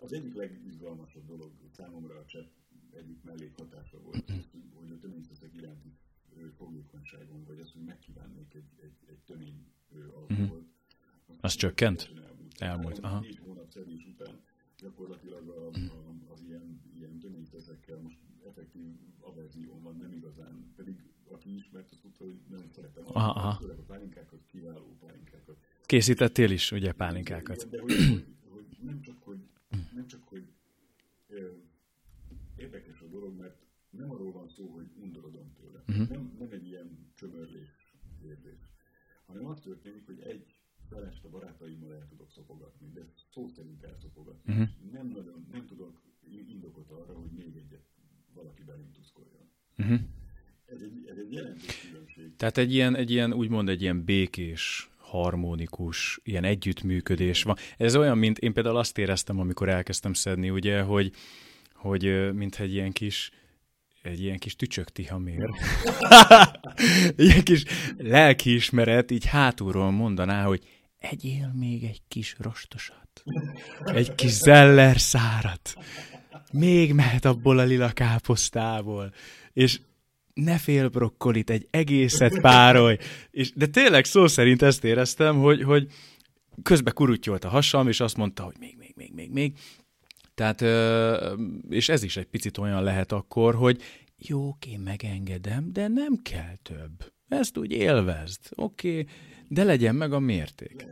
Az 0.00 0.12
egyik 0.12 0.34
legizgalmasabb 0.34 1.26
dolog 1.26 1.50
számomra 1.76 2.14
a 2.14 2.24
csepp 2.26 2.48
egyik 2.96 3.18
mellékhatása 3.22 3.98
volt, 4.04 4.24
hogy 4.74 4.90
a 4.90 4.98
töményteszek 5.00 5.50
iránti 5.56 5.92
fogékonyságom, 6.58 7.44
vagy 7.46 7.58
az, 7.62 7.70
hogy 7.72 7.84
megkívánnék 7.84 8.54
egy, 8.54 8.70
egy, 8.82 8.96
egy 9.08 9.20
tömény 9.26 9.66
alkoholt. 10.14 10.66
Az 11.44 11.54
csökkent? 11.54 12.10
Elmúlt. 12.58 12.98
Aha. 12.98 13.20
Négy 13.20 13.38
hónap 13.38 13.70
szedés 13.70 14.06
után 14.06 14.40
gyakorlatilag 14.78 15.48
a, 15.48 15.66
a, 15.66 16.32
az 16.32 16.42
ilyen, 16.42 16.80
ilyen 16.96 17.18
töményteszekkel 17.18 17.98
most 17.98 18.18
effektív 18.46 18.84
averzió 19.20 19.80
van, 19.82 19.96
nem 19.96 20.12
igazán, 20.12 20.72
pedig 20.76 21.02
aki 21.28 21.54
ismert, 21.54 21.90
az 21.90 21.98
tudta, 22.02 22.24
hogy 22.24 22.38
nem 22.48 22.68
szeretem 22.74 23.04
aha, 23.06 23.30
aha. 23.30 23.48
a 23.48 23.82
pálinkákat, 23.86 24.44
kiváló 24.46 24.96
pálinkákat. 25.00 25.56
Készítettél 25.86 26.50
is, 26.50 26.72
ugye, 26.72 26.92
pálinkákat? 26.92 27.68
De, 27.68 27.76
de 27.76 27.80
hogy, 27.80 27.92
hogy, 27.92 28.24
hogy 28.48 28.66
nem 28.80 29.00
csak, 29.00 29.22
hogy, 29.22 29.38
nem 29.94 30.06
csak, 30.06 30.28
hogy 30.28 30.52
ö, 31.28 31.50
érdekes 32.56 33.00
a 33.00 33.06
dolog, 33.06 33.38
mert 33.38 33.66
nem 33.90 34.10
arról 34.10 34.32
van 34.32 34.48
szó, 34.48 34.66
hogy 34.66 34.86
undorodom 34.96 35.52
tőle. 35.52 35.82
Uh-huh. 35.88 36.08
Nem, 36.08 36.36
nem 36.38 36.50
egy 36.50 36.66
ilyen 36.66 37.10
csömörlés 37.14 37.96
érzés, 38.22 38.68
hanem 39.26 39.46
az 39.46 39.60
történik, 39.60 40.06
hogy 40.06 40.20
egy 40.20 40.53
felest 40.88 41.24
a 41.24 41.28
barátaimmal 41.28 41.92
el 41.92 42.06
tudok 42.08 42.30
szopogatni, 42.30 42.90
de 42.94 43.00
szó 43.32 43.48
szerint 43.48 43.82
elszopogatni. 43.82 44.52
Uh-huh. 44.52 44.68
Nem 44.92 45.06
nagyon, 45.06 45.46
nem 45.52 45.66
tudok 45.66 46.02
indokot 46.48 46.90
arra, 46.90 47.18
hogy 47.18 47.30
még 47.30 47.56
egyet 47.56 47.84
valaki 48.34 48.62
belém 48.62 48.90
tuszkoljon. 48.92 49.50
Uh-huh. 49.78 50.00
Ez 50.66 50.80
egy, 50.80 51.06
ez 51.10 51.16
egy 51.16 51.32
jelentős 51.32 51.88
különbség. 51.88 52.36
Tehát 52.36 52.58
egy 52.58 52.74
ilyen, 52.74 52.96
egy 52.96 53.10
ilyen, 53.10 53.32
úgymond 53.32 53.68
egy 53.68 53.82
ilyen 53.82 54.04
békés, 54.04 54.90
harmonikus, 54.96 56.20
ilyen 56.22 56.44
együttműködés 56.44 57.42
van. 57.42 57.56
Ez 57.76 57.96
olyan, 57.96 58.18
mint 58.18 58.38
én 58.38 58.52
például 58.52 58.76
azt 58.76 58.98
éreztem, 58.98 59.38
amikor 59.38 59.68
elkezdtem 59.68 60.12
szedni, 60.12 60.50
ugye, 60.50 60.82
hogy, 60.82 61.12
hogy 61.74 62.32
mint 62.34 62.60
egy 62.60 62.72
ilyen 62.72 62.92
kis, 62.92 63.30
egy 64.02 64.20
ilyen 64.20 64.38
kis 64.38 64.56
tücsök 64.56 64.90
tihamér. 64.90 65.48
ilyen 67.16 67.44
kis 67.44 67.64
lelkiismeret 67.96 69.10
így 69.10 69.24
hátulról 69.24 69.90
mondaná, 69.90 70.44
hogy 70.44 70.73
egyél 71.10 71.52
még 71.58 71.84
egy 71.84 72.02
kis 72.08 72.36
rostosat. 72.38 73.22
Egy 73.84 74.14
kis 74.14 74.30
zeller 74.30 75.00
szárat. 75.00 75.74
Még 76.52 76.92
mehet 76.92 77.24
abból 77.24 77.58
a 77.58 77.62
lila 77.62 77.90
káposztából. 77.90 79.12
És 79.52 79.80
ne 80.34 80.58
fél 80.58 80.88
brokkolit, 80.88 81.50
egy 81.50 81.66
egészet 81.70 82.40
párolj. 82.40 82.96
És, 83.30 83.52
de 83.52 83.66
tényleg 83.66 84.04
szó 84.04 84.26
szerint 84.26 84.62
ezt 84.62 84.84
éreztem, 84.84 85.38
hogy, 85.38 85.62
hogy 85.62 85.92
közbe 86.62 86.90
kurutyolt 86.90 87.44
a 87.44 87.48
hasam, 87.48 87.88
és 87.88 88.00
azt 88.00 88.16
mondta, 88.16 88.42
hogy 88.42 88.56
még, 88.58 88.76
még, 88.78 88.92
még, 88.96 89.12
még, 89.14 89.30
még. 89.30 89.58
Tehát, 90.34 90.60
és 91.68 91.88
ez 91.88 92.02
is 92.02 92.16
egy 92.16 92.26
picit 92.26 92.58
olyan 92.58 92.82
lehet 92.82 93.12
akkor, 93.12 93.54
hogy 93.54 93.82
jó, 94.16 94.56
én 94.66 94.80
megengedem, 94.80 95.72
de 95.72 95.88
nem 95.88 96.16
kell 96.22 96.54
több. 96.62 97.12
Ezt 97.28 97.56
úgy 97.56 97.72
élvezd, 97.72 98.40
oké, 98.54 99.00
okay, 99.00 99.06
de 99.48 99.64
legyen 99.64 99.94
meg 99.94 100.12
a 100.12 100.18
mérték. 100.18 100.86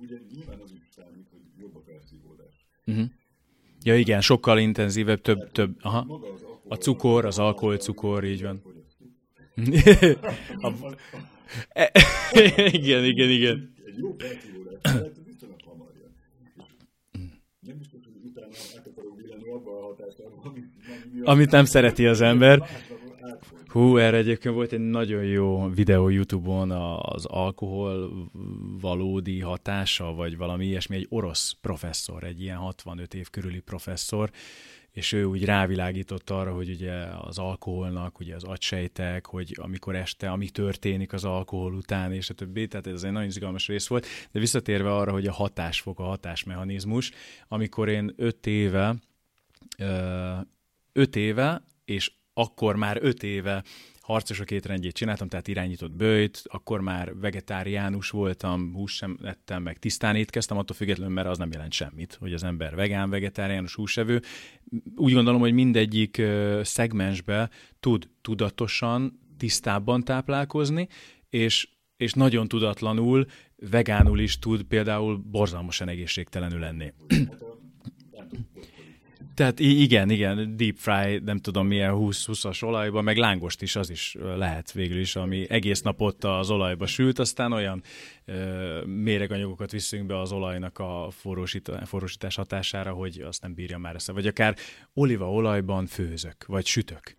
Ugye 0.00 0.16
nyilván 0.34 0.60
az 0.62 0.72
is 0.72 0.94
hogy 1.30 1.40
jobb 1.58 1.74
a 1.76 1.82
felszívódás. 1.86 2.66
Uh-huh. 2.86 3.04
Ja 3.82 3.96
igen, 3.96 4.20
sokkal 4.20 4.58
intenzívebb, 4.58 5.20
több, 5.20 5.52
több, 5.52 5.76
aha. 5.80 6.20
A 6.68 6.74
cukor, 6.74 7.24
az 7.24 7.38
alkoholcukor, 7.38 8.24
így 8.24 8.42
van. 8.42 8.62
igen, 12.72 13.04
igen, 13.04 13.30
igen. 13.30 13.74
Amit 21.22 21.50
nem 21.50 21.64
szereti 21.64 22.06
az 22.06 22.20
ember. 22.20 22.62
Hú, 23.72 23.96
erre 23.96 24.16
egyébként 24.16 24.54
volt 24.54 24.72
egy 24.72 24.80
nagyon 24.80 25.24
jó 25.24 25.68
videó 25.68 26.08
YouTube-on 26.08 26.70
az 27.00 27.24
alkohol 27.24 28.10
valódi 28.80 29.40
hatása, 29.40 30.14
vagy 30.14 30.36
valami 30.36 30.66
ilyesmi, 30.66 30.96
egy 30.96 31.06
orosz 31.08 31.56
professzor, 31.60 32.24
egy 32.24 32.40
ilyen 32.40 32.56
65 32.56 33.14
év 33.14 33.30
körüli 33.30 33.60
professzor, 33.60 34.30
és 34.90 35.12
ő 35.12 35.24
úgy 35.24 35.44
rávilágított 35.44 36.30
arra, 36.30 36.52
hogy 36.54 36.70
ugye 36.70 36.92
az 37.20 37.38
alkoholnak, 37.38 38.18
ugye 38.20 38.34
az 38.34 38.44
agysejtek, 38.44 39.26
hogy 39.26 39.56
amikor 39.60 39.96
este, 39.96 40.30
ami 40.30 40.48
történik 40.48 41.12
az 41.12 41.24
alkohol 41.24 41.74
után, 41.74 42.12
és 42.12 42.30
a 42.30 42.34
többi, 42.34 42.66
tehát 42.66 42.86
ez 42.86 43.02
egy 43.02 43.12
nagyon 43.12 43.28
izgalmas 43.28 43.66
rész 43.66 43.86
volt, 43.86 44.06
de 44.32 44.40
visszatérve 44.40 44.94
arra, 44.94 45.12
hogy 45.12 45.26
a 45.26 45.32
hatásfok, 45.32 45.98
a 45.98 46.04
hatásmechanizmus, 46.04 47.10
amikor 47.48 47.88
én 47.88 48.12
öt 48.16 48.46
éve, 48.46 48.94
öt 50.92 51.16
éve, 51.16 51.64
és 51.84 52.12
akkor 52.34 52.76
már 52.76 52.98
öt 53.00 53.22
éve 53.22 53.62
harcosok 54.02 54.50
étrendjét 54.50 54.94
csináltam, 54.94 55.28
tehát 55.28 55.48
irányított 55.48 55.92
bőjt, 55.92 56.42
akkor 56.44 56.80
már 56.80 57.18
vegetáriánus 57.18 58.10
voltam, 58.10 58.72
hús 58.74 58.92
sem 58.92 59.18
ettem, 59.22 59.62
meg 59.62 59.78
tisztán 59.78 60.16
étkeztem, 60.16 60.58
attól 60.58 60.76
függetlenül, 60.76 61.14
mert 61.14 61.28
az 61.28 61.38
nem 61.38 61.52
jelent 61.52 61.72
semmit, 61.72 62.16
hogy 62.20 62.32
az 62.32 62.44
ember 62.44 62.74
vegán, 62.74 63.10
vegetáriánus, 63.10 63.74
húsevő. 63.74 64.22
Úgy 64.96 65.12
gondolom, 65.12 65.40
hogy 65.40 65.52
mindegyik 65.52 66.22
szegmensbe 66.62 67.50
tud 67.80 68.08
tudatosan, 68.20 69.20
tisztábban 69.36 70.04
táplálkozni, 70.04 70.88
és, 71.28 71.68
és 71.96 72.12
nagyon 72.12 72.48
tudatlanul, 72.48 73.26
vegánul 73.70 74.20
is 74.20 74.38
tud 74.38 74.62
például 74.62 75.16
borzalmasan 75.16 75.88
egészségtelenül 75.88 76.58
lenni. 76.58 76.92
Tehát 79.34 79.60
igen, 79.60 80.10
igen, 80.10 80.56
deep 80.56 80.76
fry, 80.76 81.18
nem 81.24 81.38
tudom 81.38 81.66
milyen 81.66 81.94
20-20-as 81.96 82.64
olajban, 82.64 83.04
meg 83.04 83.16
lángost 83.16 83.62
is, 83.62 83.76
az 83.76 83.90
is 83.90 84.16
lehet 84.36 84.72
végül 84.72 84.98
is, 84.98 85.16
ami 85.16 85.50
egész 85.50 85.82
nap 85.82 86.00
ott 86.00 86.24
az 86.24 86.50
olajba 86.50 86.86
sült, 86.86 87.18
aztán 87.18 87.52
olyan 87.52 87.82
ö, 88.24 88.84
méreganyagokat 88.84 89.70
viszünk 89.70 90.06
be 90.06 90.20
az 90.20 90.32
olajnak 90.32 90.78
a 90.78 91.08
forrósítás, 91.10 91.88
forrósítás 91.88 92.34
hatására, 92.34 92.92
hogy 92.92 93.20
azt 93.20 93.42
nem 93.42 93.54
bírja 93.54 93.78
már 93.78 93.94
ezt. 93.94 94.10
Vagy 94.10 94.26
akár 94.26 94.56
olívaolajban 94.94 95.86
főzök, 95.86 96.44
vagy 96.46 96.66
sütök. 96.66 97.16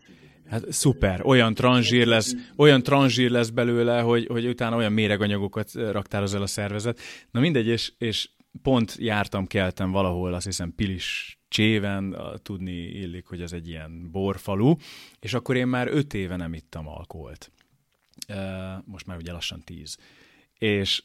Hát 0.49 0.71
szuper, 0.71 1.25
olyan 1.25 1.53
tranzsír 1.53 2.05
lesz, 2.05 2.35
olyan 2.55 2.83
tranzsír 2.83 3.31
lesz 3.31 3.49
belőle, 3.49 3.99
hogy, 3.99 4.27
hogy 4.27 4.47
utána 4.47 4.75
olyan 4.75 4.91
méreganyagokat 4.91 5.73
raktál 5.73 6.25
el 6.33 6.41
a 6.41 6.47
szervezet. 6.47 6.99
Na 7.31 7.39
mindegy, 7.39 7.67
és, 7.67 7.93
és 7.97 8.29
pont 8.61 8.95
jártam, 8.99 9.47
keltem 9.47 9.91
valahol, 9.91 10.33
azt 10.33 10.45
hiszem 10.45 10.73
Pilis 10.75 11.37
Cséven, 11.53 12.15
tudni 12.43 12.71
illik, 12.71 13.25
hogy 13.25 13.41
ez 13.41 13.51
egy 13.51 13.67
ilyen 13.67 14.11
borfalu, 14.11 14.75
és 15.19 15.33
akkor 15.33 15.55
én 15.55 15.67
már 15.67 15.87
öt 15.87 16.13
éve 16.13 16.35
nem 16.35 16.53
ittam 16.53 16.87
alkoholt. 16.87 17.51
Most 18.85 19.05
már 19.05 19.17
ugye 19.17 19.31
lassan 19.31 19.61
tíz. 19.63 19.97
És 20.53 21.03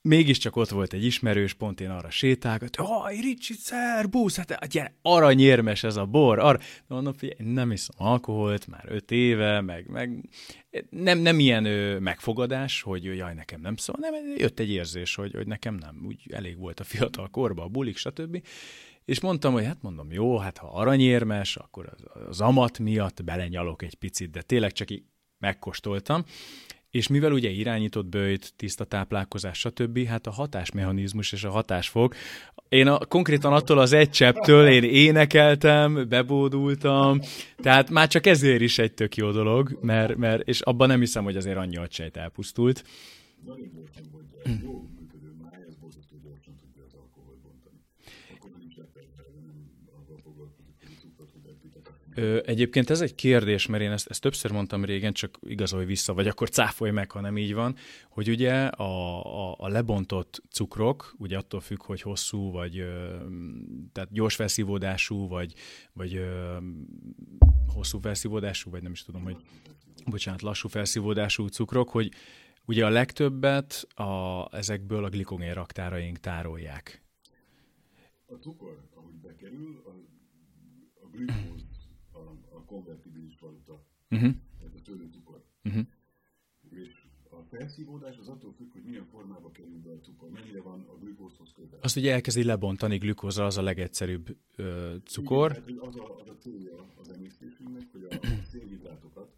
mégiscsak 0.00 0.56
ott 0.56 0.68
volt 0.68 0.92
egy 0.92 1.04
ismerős, 1.04 1.52
pont 1.52 1.80
én 1.80 1.90
arra 1.90 2.10
sétálgat, 2.10 2.76
hogy 2.76 3.20
Ricsi, 3.20 3.52
szerbusz, 3.52 4.36
hát 4.36 4.68
gyere, 4.68 4.94
aranyérmes 5.02 5.82
ez 5.82 5.96
a 5.96 6.06
bor, 6.06 6.38
arra. 6.38 6.58
De 6.58 6.94
mondom, 6.94 7.12
figyelj, 7.12 7.52
nem 7.52 7.70
iszom 7.70 7.96
alkoholt, 7.98 8.66
már 8.66 8.84
öt 8.88 9.10
éve, 9.10 9.60
meg, 9.60 9.88
meg 9.88 10.28
nem, 10.90 11.18
nem 11.18 11.38
ilyen 11.38 11.64
ö, 11.64 11.98
megfogadás, 11.98 12.82
hogy 12.82 13.04
jaj, 13.04 13.34
nekem 13.34 13.60
nem 13.60 13.76
szól, 13.76 13.96
nem, 13.98 14.14
jött 14.36 14.58
egy 14.58 14.70
érzés, 14.70 15.14
hogy, 15.14 15.32
hogy 15.32 15.46
nekem 15.46 15.74
nem, 15.74 16.04
úgy 16.06 16.22
elég 16.30 16.58
volt 16.58 16.80
a 16.80 16.84
fiatal 16.84 17.28
korba, 17.28 17.62
a 17.62 17.68
bulik, 17.68 17.96
stb. 17.96 18.42
És 19.06 19.20
mondtam, 19.20 19.52
hogy 19.52 19.64
hát 19.64 19.82
mondom, 19.82 20.12
jó, 20.12 20.36
hát 20.36 20.58
ha 20.58 20.66
aranyérmes, 20.66 21.56
akkor 21.56 21.92
az, 21.92 22.24
az 22.28 22.40
amat 22.40 22.78
miatt 22.78 23.24
belenyalok 23.24 23.82
egy 23.82 23.94
picit, 23.94 24.30
de 24.30 24.42
tényleg 24.42 24.72
csak 24.72 24.90
így 24.90 25.02
megkóstoltam. 25.38 26.24
És 26.90 27.06
mivel 27.06 27.32
ugye 27.32 27.50
irányított 27.50 28.06
bőjt, 28.06 28.52
tiszta 28.56 28.84
táplálkozás, 28.84 29.58
stb., 29.58 30.06
hát 30.06 30.26
a 30.26 30.30
hatásmechanizmus 30.30 31.32
és 31.32 31.44
a 31.44 31.50
hatásfok, 31.50 32.14
én 32.68 32.86
a, 32.86 32.98
konkrétan 32.98 33.52
attól 33.52 33.78
az 33.78 33.92
egy 33.92 34.10
csepptől 34.10 34.68
én 34.68 34.82
énekeltem, 34.82 36.08
bebódultam, 36.08 37.20
tehát 37.56 37.90
már 37.90 38.08
csak 38.08 38.26
ezért 38.26 38.60
is 38.60 38.78
egy 38.78 38.94
tök 38.94 39.16
jó 39.16 39.30
dolog, 39.30 39.78
mert, 39.80 40.16
mert 40.16 40.48
és 40.48 40.60
abban 40.60 40.88
nem 40.88 41.00
hiszem, 41.00 41.24
hogy 41.24 41.36
azért 41.36 41.56
annyi 41.56 41.76
agysejt 41.76 42.16
elpusztult. 42.16 42.84
Nagyon 43.44 43.70
Ö, 52.16 52.38
egyébként 52.44 52.90
ez 52.90 53.00
egy 53.00 53.14
kérdés, 53.14 53.66
mert 53.66 53.82
én 53.82 53.90
ezt, 53.90 54.06
ezt 54.06 54.20
többször 54.20 54.50
mondtam 54.50 54.84
régen, 54.84 55.12
csak 55.12 55.38
igazolj 55.42 55.84
vissza, 55.84 56.14
vagy 56.14 56.28
akkor 56.28 56.48
cáfolj 56.48 56.90
meg, 56.90 57.10
ha 57.10 57.20
nem 57.20 57.38
így 57.38 57.54
van, 57.54 57.76
hogy 58.08 58.28
ugye 58.28 58.66
a, 58.66 59.50
a, 59.50 59.54
a 59.58 59.68
lebontott 59.68 60.42
cukrok, 60.50 61.14
ugye 61.18 61.36
attól 61.36 61.60
függ, 61.60 61.82
hogy 61.82 62.00
hosszú, 62.00 62.50
vagy 62.50 62.78
ö, 62.78 63.16
tehát 63.92 64.12
gyors 64.12 64.34
felszívódású, 64.34 65.28
vagy, 65.28 65.54
vagy 65.92 66.14
ö, 66.14 66.56
hosszú 67.74 67.98
felszívódású, 67.98 68.70
vagy 68.70 68.82
nem 68.82 68.92
is 68.92 69.02
tudom, 69.02 69.22
hogy 69.22 69.36
bocsánat, 70.06 70.42
lassú 70.42 70.68
felszívódású 70.68 71.46
cukrok, 71.46 71.88
hogy 71.88 72.12
ugye 72.66 72.86
a 72.86 72.88
legtöbbet 72.88 73.86
a, 73.94 74.44
ezekből 74.56 75.04
a 75.04 75.08
glikogén 75.08 75.54
raktáraink 75.54 76.18
tárolják. 76.18 77.02
A 78.26 78.34
cukor, 78.34 78.88
ahogy 78.94 79.14
bekerül, 79.14 79.82
a, 79.84 79.90
a 81.04 81.08
glükóz 81.10 81.65
uh-huh. 84.10 84.34
tehát 84.58 84.74
a 84.74 84.80
tőlőcukor. 84.82 85.44
Uh-huh. 85.64 85.86
És 86.70 87.06
a 87.30 87.42
felszívódás 87.42 88.18
az 88.18 88.28
attól 88.28 88.52
függ, 88.52 88.72
hogy 88.72 88.82
milyen 88.82 89.04
formába 89.04 89.50
kerül 89.50 89.80
be 89.80 89.90
a 89.90 90.00
cukor, 90.00 90.30
mennyire 90.30 90.60
van 90.60 90.80
a 90.80 90.98
glükózhoz 90.98 91.52
közel. 91.52 91.78
Azt 91.82 91.96
ugye 91.96 92.12
elkezdi 92.12 92.44
lebontani 92.44 92.98
glükózra, 92.98 93.44
az 93.46 93.56
a 93.56 93.62
legegyszerűbb 93.62 94.36
ö, 94.56 94.94
cukor. 95.04 95.62
Igen, 95.66 95.78
az 95.78 95.96
a, 95.96 96.18
az 96.20 96.28
a 96.28 96.36
célja 96.36 96.86
az 96.96 97.08
emésztésünknek, 97.08 97.92
hogy 97.92 98.06
a 98.10 98.26
szénhidrátokat, 98.52 99.36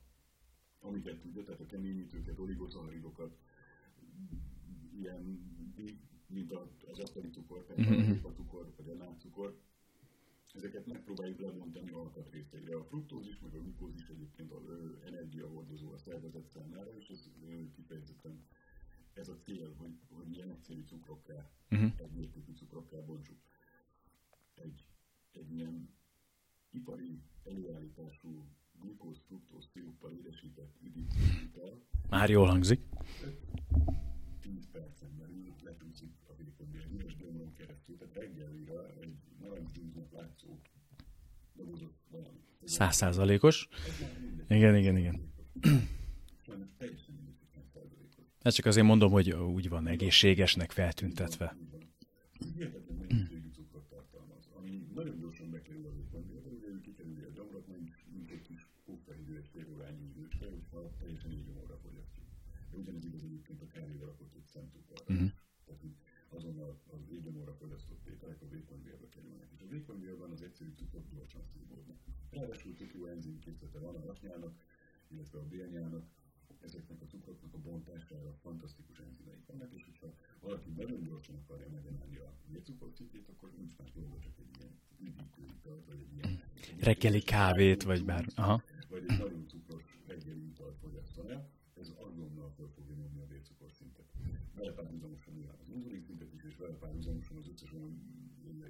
amiket 0.81 1.21
tudja, 1.21 1.43
tehát 1.43 1.61
a 1.61 1.67
keményítőket, 1.67 2.39
oligosaharidokat, 2.39 3.37
ilyen, 5.01 5.47
mint 6.27 6.53
az 6.93 6.99
asztali 6.99 7.31
cukor, 7.31 7.65
tehát 7.65 7.91
uh-huh. 7.91 8.19
a 8.23 8.33
cukor, 8.33 8.73
vagy 8.77 8.89
a 8.89 8.95
ezeket 10.59 10.87
megpróbáljuk 10.87 11.39
lebontani 11.41 11.91
alkatrészekre. 11.91 12.77
A 12.77 12.85
fruktózis 12.85 13.39
meg 13.39 13.55
a 13.55 13.63
glukózis 13.63 14.09
egyébként 14.09 14.53
az 14.53 14.63
energiahordozó 15.07 15.93
a 15.93 15.99
szervezet 15.99 16.49
számára, 16.49 16.97
és 16.97 17.09
ez 17.09 17.31
kifejezetten 17.75 18.45
ez 19.13 19.29
a 19.29 19.39
cél, 19.39 19.75
hogy, 19.77 19.99
hogy 20.11 20.31
ilyen 20.31 20.51
egyszerű 20.51 20.85
cukrokká, 20.87 21.51
uh-huh. 21.71 21.93
egy 21.97 22.17
értékű 22.17 22.53
cukrokká 22.53 23.01
bontsuk. 23.01 23.37
Egy, 24.55 24.87
egy 25.33 25.53
ilyen 25.53 25.95
ipari 26.71 27.23
előállítású 27.45 28.49
glukóz, 28.81 29.21
fruktóz, 29.27 29.69
sziruppal 29.73 30.13
édesített 30.13 30.77
üdít 30.83 31.15
Már 32.09 32.31
jól 32.31 32.47
hangzik. 32.47 32.81
10 34.41 34.71
percen 34.71 35.17
belül 35.17 35.55
lecsúszik 35.63 36.13
a 36.27 36.35
vékony 36.35 36.75
üres 36.93 37.17
gyomron 37.17 37.53
keresztül, 37.53 37.97
tehát 37.97 38.15
reggelire 38.15 38.95
egy 39.01 39.28
Száz. 42.65 42.97
Igen, 44.49 44.77
igen, 44.77 44.97
igen. 44.97 45.33
Ez 48.43 48.55
csak 48.55 48.67
azért 48.67 48.87
mondom, 48.87 49.11
hogy 49.11 49.31
úgy 49.31 49.69
van 49.69 49.87
egészségesnek 49.87 50.71
feltüntetve. 50.71 51.57
Uh-huh. 65.09 65.31
Tehát 65.65 65.81
azonnal 66.29 66.81
az 66.87 67.11
égyomorra 67.11 67.55
fogyasztott 67.55 68.07
ételek 68.07 68.43
a 68.43 68.49
vékonybélbe 68.49 69.07
a 69.69 69.71
vékonybélben 69.71 70.31
az 70.31 70.43
egyszerű 70.43 70.71
cukrok 70.77 71.05
gyorsan 71.15 71.43
szívódnak. 71.53 71.97
Ráadásul 72.31 72.75
tök 72.75 72.95
jó 72.95 73.05
enzimkészlete 73.07 73.79
van 73.79 73.95
a 73.95 74.05
raknyának, 74.07 74.55
illetve 75.09 75.39
a 75.39 75.47
bélnyának, 75.47 76.05
ezeknek 76.61 77.01
a 77.03 77.07
cukroknak 77.07 77.55
a 77.55 77.59
bontására 77.59 78.35
fantasztikus 78.43 78.99
enzimeik 78.99 79.47
vannak, 79.47 79.73
és 79.75 79.85
hogyha 79.85 80.15
valaki 80.41 80.71
nagyon 80.71 81.03
gyorsan 81.03 81.35
akarja 81.35 81.69
megemelni 81.71 82.17
a 82.17 82.33
vércukorszintjét, 82.47 83.29
akkor 83.29 83.51
nincs 83.57 83.77
más 83.79 83.93
dolga, 83.93 84.19
csak 84.19 84.33
egy 84.39 84.57
ilyen 84.59 84.73
üdítő 85.01 85.43
italt, 85.43 85.87
vagy 85.87 86.01
egy 86.01 86.15
ilyen... 86.15 86.43
Reggeli 86.79 87.21
kávét, 87.21 87.83
vagy 87.83 88.05
bár... 88.05 88.27
Aha. 88.35 88.63
Vagy 88.89 89.05
egy 89.09 89.19
nagyon 89.19 89.47
cukros 89.49 90.01
reggeli 90.07 90.47
italt 90.47 90.77
fogyasztani, 90.79 91.37
ez 91.81 91.93
azonnal 91.97 92.53
fel 92.57 92.69
fogja 92.75 92.95
nyomni 92.95 93.21
a 93.21 93.27
vércukorszintet. 93.27 94.07
Vele 94.55 94.73
párhuzamosan 94.73 95.35
az 95.63 95.69
inzulin 95.75 96.03
szintet 96.03 96.33
is, 96.33 96.43
és 96.43 96.57
vele 96.57 96.75
párhuzamosan 96.75 97.37
az 97.37 97.49
összes 97.49 97.73
olyan 97.73 97.93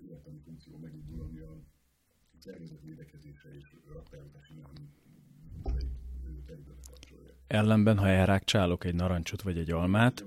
életemi 0.09 0.39
funkció 0.45 0.77
megindul, 0.77 1.21
ami 1.21 1.39
a 1.39 1.63
szervezet 2.39 2.83
védekezése 2.83 3.49
és 3.55 3.77
raktározási 3.93 4.55
területre 6.47 6.83
kapcsolja. 6.87 7.33
Ellenben, 7.47 7.99
ha 7.99 8.09
elrákcsálok 8.09 8.85
egy 8.85 8.95
narancsot 8.95 9.43
vagy 9.43 9.59
egy 9.59 9.71
almát, 9.71 10.25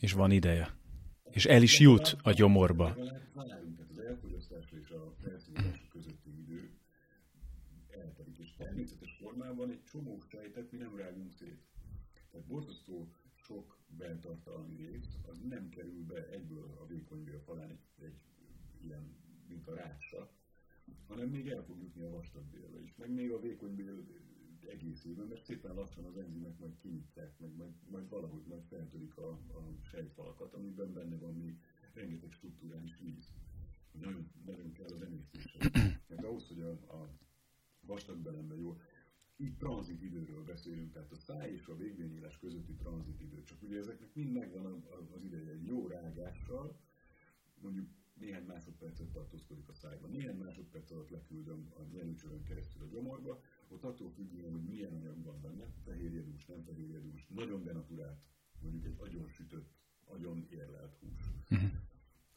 és 0.00 0.12
van 0.12 0.30
ideje. 0.30 0.74
És 1.30 1.44
el 1.46 1.62
is 1.62 1.78
jut 1.80 2.16
a 2.22 2.32
gyomorba. 2.32 2.84
Várjunk, 3.32 3.76
tehát 3.76 3.90
az 3.90 3.98
elfogyasztásra 3.98 4.78
és 4.78 4.90
a 4.90 5.14
közötti 5.90 6.38
idő 6.38 6.70
eltelik, 7.88 8.38
és 8.38 8.45
természetes 8.56 9.16
formában 9.18 9.70
egy 9.70 9.84
csomó 9.84 10.20
sejtet 10.20 10.70
mi 10.72 10.78
nem 10.78 10.96
rágunk 10.96 11.32
szét. 11.32 11.62
Tehát 12.30 12.46
borzasztó 12.46 13.12
sok 13.34 13.78
beltartalmi 13.86 14.76
rész, 14.76 15.18
az 15.26 15.38
nem 15.48 15.68
kerül 15.68 16.04
be 16.04 16.28
egyből 16.28 16.76
a 16.80 16.86
vékonybél 16.86 17.40
falán 17.40 17.70
egy, 17.70 18.04
egy 18.04 18.20
ilyen, 18.80 19.16
mint 19.48 19.66
a 19.66 19.74
rácsa, 19.74 20.30
hanem 21.06 21.28
még 21.28 21.48
el 21.48 21.64
fog 21.64 21.80
jutni 21.80 22.02
a 22.02 22.10
vastagbélbe 22.10 22.80
is, 22.80 22.96
meg 22.96 23.10
még 23.10 23.32
a 23.32 23.40
vékonybél 23.40 24.04
egészében, 24.68 25.26
mert 25.26 25.44
szépen 25.44 25.74
lassan 25.74 26.04
az 26.04 26.16
enzimek 26.16 26.58
majd 26.58 26.76
kinyitják, 26.76 27.38
meg 27.38 27.54
majd, 27.54 27.72
majd 27.90 28.08
valahogy 28.08 28.42
majd 28.46 28.62
feltörik 28.68 29.16
a, 29.16 29.28
a 29.30 29.76
sejtfalakat, 29.82 30.54
amiben 30.54 30.92
benne 30.92 31.16
van 31.16 31.34
még 31.34 31.60
rengeteg 31.92 32.32
struktúrális 32.32 32.98
víz. 33.00 33.32
Nagyon, 33.92 34.30
nagyon 34.44 34.72
kell 34.72 34.90
az 34.94 35.02
emésztésre. 35.02 35.70
Mert 36.08 36.24
ahhoz, 36.24 36.48
hogy 36.48 36.60
a, 36.60 36.70
a 36.70 37.10
vastagbelemben 37.86 38.58
jó, 38.58 38.78
itt 39.36 39.58
tranzit 39.58 40.02
időről 40.02 40.44
beszélünk, 40.44 40.92
tehát 40.92 41.12
a 41.12 41.16
száj 41.16 41.52
és 41.52 41.66
a 41.66 41.76
végvényélás 41.76 42.38
közötti 42.38 42.74
tranzit 42.74 43.20
idő. 43.20 43.42
Csak 43.42 43.62
ugye 43.62 43.78
ezeknek 43.78 44.14
mind 44.14 44.32
megvan 44.32 44.84
az 45.14 45.24
ideje 45.24 45.50
egy 45.50 45.64
jó 45.64 45.86
rágással, 45.86 46.80
mondjuk 47.60 47.88
néhány 48.14 48.44
másodpercet 48.44 49.10
tartózkodik 49.10 49.68
a 49.68 49.72
szájban. 49.72 50.10
Néhány 50.10 50.36
másodperc 50.36 50.90
alatt 50.90 51.10
leküldöm 51.10 51.72
a 51.74 51.82
nyelőcsövön 51.82 52.42
keresztül 52.42 52.82
a 52.82 52.86
gyomorba, 52.86 53.40
ott 53.68 53.84
attól 53.84 54.10
függően, 54.10 54.50
hogy 54.50 54.64
milyen 54.64 54.92
anyag 54.92 55.22
van 55.22 55.40
benne, 55.40 55.72
fehérjedús, 55.84 56.44
nem 56.46 56.62
fehérjedús, 56.62 57.26
nagyon 57.28 57.62
denaturált, 57.62 58.20
mondjuk 58.60 58.84
egy 58.84 58.94
agyon 58.98 59.28
sütött, 59.28 59.74
agyon 60.04 60.46
érlelt 60.50 60.94
hús. 60.94 61.22
Uh-huh. 61.50 61.70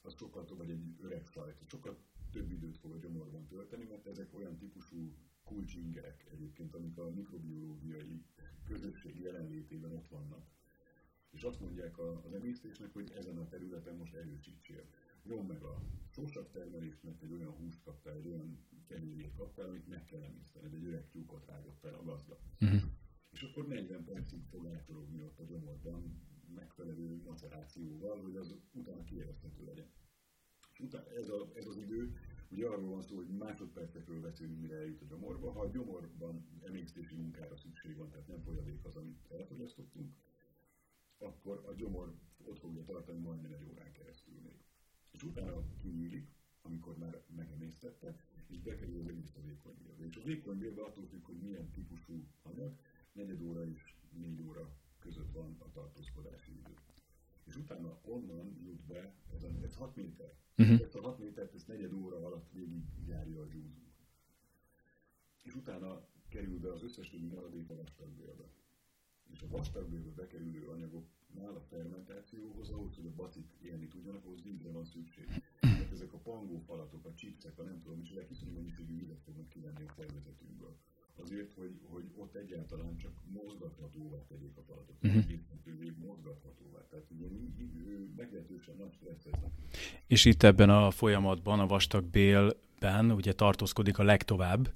Az 0.01 0.15
sokkal 0.15 0.45
tovább, 0.45 0.67
vagy 0.67 0.75
egy 0.75 0.95
öreg 1.01 1.25
sajt, 1.25 1.63
sokkal 1.67 1.97
több 2.31 2.51
időt 2.51 2.77
fog 2.77 2.91
a 2.91 2.97
gyomorban 2.97 3.47
tölteni, 3.47 3.85
mert 3.85 4.07
ezek 4.07 4.33
olyan 4.33 4.57
típusú 4.57 5.13
kulcsingerek 5.49 6.25
egyébként, 6.31 6.75
amik 6.75 6.97
a 6.97 7.09
mikrobiológiai 7.09 8.23
közösség 8.67 9.19
jelenlétében 9.19 9.91
ott 9.91 10.07
vannak. 10.07 10.45
És 11.29 11.43
azt 11.43 11.59
mondják 11.59 11.99
az 11.99 12.33
emésztésnek, 12.33 12.93
hogy 12.93 13.11
ezen 13.17 13.37
a 13.37 13.47
területen 13.47 13.95
most 13.95 14.13
erősítsél. 14.13 14.83
Nyom 15.23 15.45
meg 15.45 15.63
a 15.63 15.81
sósabb 16.09 16.51
termelésnek 16.51 17.21
egy 17.21 17.31
olyan 17.31 17.51
húst 17.51 17.81
kaptál, 17.83 18.15
egy 18.15 18.27
olyan 18.27 18.65
kenyérét 18.87 19.33
kaptál, 19.33 19.65
amit 19.65 19.87
meg 19.87 20.05
kell 20.05 20.21
emészteni, 20.21 20.75
egy 20.75 20.85
öreg 20.85 21.07
tyúkot 21.07 21.45
rágott 21.45 21.79
fel 21.79 21.93
a 21.93 22.03
gazda. 22.03 22.39
Uh-huh. 22.59 22.81
És 23.31 23.41
akkor 23.41 23.67
40 23.67 24.03
percig 24.03 24.43
fog 24.43 24.65
eltorogni 24.65 25.21
ott 25.21 25.39
a 25.39 25.43
gyomorban 25.43 26.21
megfelelő 26.55 27.21
macerációval, 27.23 28.21
hogy 28.21 28.35
az 28.35 28.55
utána 28.71 29.03
kiérezhető 29.03 29.65
legyen. 29.65 29.87
És 30.73 30.79
utána 30.79 31.09
ez, 31.09 31.29
a, 31.29 31.51
ez 31.55 31.67
az 31.67 31.77
idő, 31.77 32.15
ugye 32.49 32.65
arról 32.67 32.89
van 32.89 33.01
szó, 33.01 33.15
hogy 33.15 33.27
másodpercekről 33.27 34.21
beszélünk, 34.21 34.61
mire 34.61 34.75
eljut 34.75 35.01
a 35.01 35.05
gyomorba. 35.05 35.51
Ha 35.51 35.59
a 35.59 35.69
gyomorban 35.69 36.45
emésztési 36.61 37.15
munkára 37.15 37.55
szükség 37.55 37.95
van, 37.95 38.09
tehát 38.09 38.27
nem 38.27 38.41
folyadék 38.41 38.85
az, 38.85 38.95
amit 38.95 39.31
elfogyasztottunk, 39.31 40.13
akkor 41.17 41.63
a 41.67 41.73
gyomor 41.73 42.15
ott 42.45 42.59
fogja 42.59 42.83
tartani 42.83 43.19
majdnem 43.19 43.51
egy 43.51 43.65
órán 43.71 43.91
keresztül 43.91 44.39
még. 44.43 44.63
És 45.11 45.23
utána 45.23 45.63
kinyílik, 45.81 46.27
amikor 46.61 46.97
már 46.97 47.21
megemésztette, 47.35 48.15
és 48.47 48.59
bekerül 48.59 48.99
az 48.99 49.07
egész 49.07 49.35
a 49.35 49.41
vékonybélbe. 49.41 50.05
És 50.05 50.15
a 50.15 50.21
vékonybélbe 50.21 50.81
attól 50.81 51.05
függ, 51.05 51.25
hogy 51.25 51.37
milyen 51.37 51.71
típusú 51.71 52.27
anyag, 52.41 52.79
negyed 53.11 53.41
óra 53.41 53.67
és 53.67 53.95
négy 54.11 54.41
óra 54.41 54.75
között 54.99 55.31
van 55.31 55.55
a 55.59 55.71
tartózkodási 55.71 56.51
idő. 56.51 56.73
És 57.49 57.55
utána 57.55 57.99
onnan 58.01 58.57
jut 58.63 58.81
be, 58.81 59.13
ez, 59.33 59.43
a, 59.43 59.49
ez 59.63 59.75
6 59.75 59.95
méter. 59.95 60.33
Uh-huh. 60.57 60.81
Ezt 60.81 60.95
a 60.95 61.01
6 61.01 61.19
métert 61.19 61.53
ezt 61.53 61.67
negyed 61.67 61.93
óra 61.93 62.25
alatt 62.25 62.51
végig 62.51 62.83
járja 63.07 63.41
a 63.41 63.45
gyúzunk. 63.45 63.93
És 65.43 65.55
utána 65.55 66.07
kerül 66.27 66.59
be 66.59 66.71
az 66.71 66.83
összes 66.83 67.09
többi 67.09 67.25
maradék 67.25 67.69
a 67.69 67.75
vastagbélbe. 67.75 68.47
És 69.31 69.41
a 69.41 69.47
vastagbélbe 69.47 70.09
bekerülő 70.09 70.67
anyagoknál 70.67 71.55
a 71.55 71.61
fermentációhoz, 71.61 72.69
ahhoz, 72.69 72.95
hogy 72.95 73.05
a 73.05 73.15
bacik 73.15 73.47
élni 73.61 73.87
tudjanak, 73.87 74.25
ahhoz 74.25 74.43
vízre 74.43 74.71
van 74.71 74.85
szükség. 74.85 75.27
Tehát 75.59 75.91
ezek 75.91 76.13
a 76.13 76.17
pangó 76.17 76.59
falatok, 76.59 77.05
a 77.05 77.13
chipsek, 77.13 77.59
a 77.59 77.63
nem 77.63 77.81
tudom, 77.81 78.01
ezek 78.11 78.29
iszonyú 78.29 78.53
mennyiségű 78.53 78.95
vizet 78.95 79.21
fognak 79.21 79.49
kivenni 79.49 79.83
a 79.87 79.93
szervezetünkből 79.95 80.77
azért, 81.23 81.53
hogy, 81.55 81.71
hogy 81.89 82.03
ott 82.15 82.35
egyáltalán 82.35 82.97
csak 82.97 83.11
mozgathatóvá 83.33 84.17
tegyék 84.27 84.57
a 84.57 84.61
falatot, 84.67 84.95
uh-huh. 85.03 86.07
mozgathatóvá. 86.07 86.79
Tehát 86.89 87.05
ugye 87.17 87.27
meglehetősen 88.15 88.75
nagy 88.77 88.93
stresszeznek. 88.93 89.51
És 90.07 90.25
itt 90.25 90.43
ebben 90.43 90.69
a 90.69 90.91
folyamatban, 90.91 91.59
a 91.59 91.67
vastagbélben 91.67 93.11
ugye 93.11 93.33
tartózkodik 93.33 93.97
a 93.97 94.03
legtovább. 94.03 94.73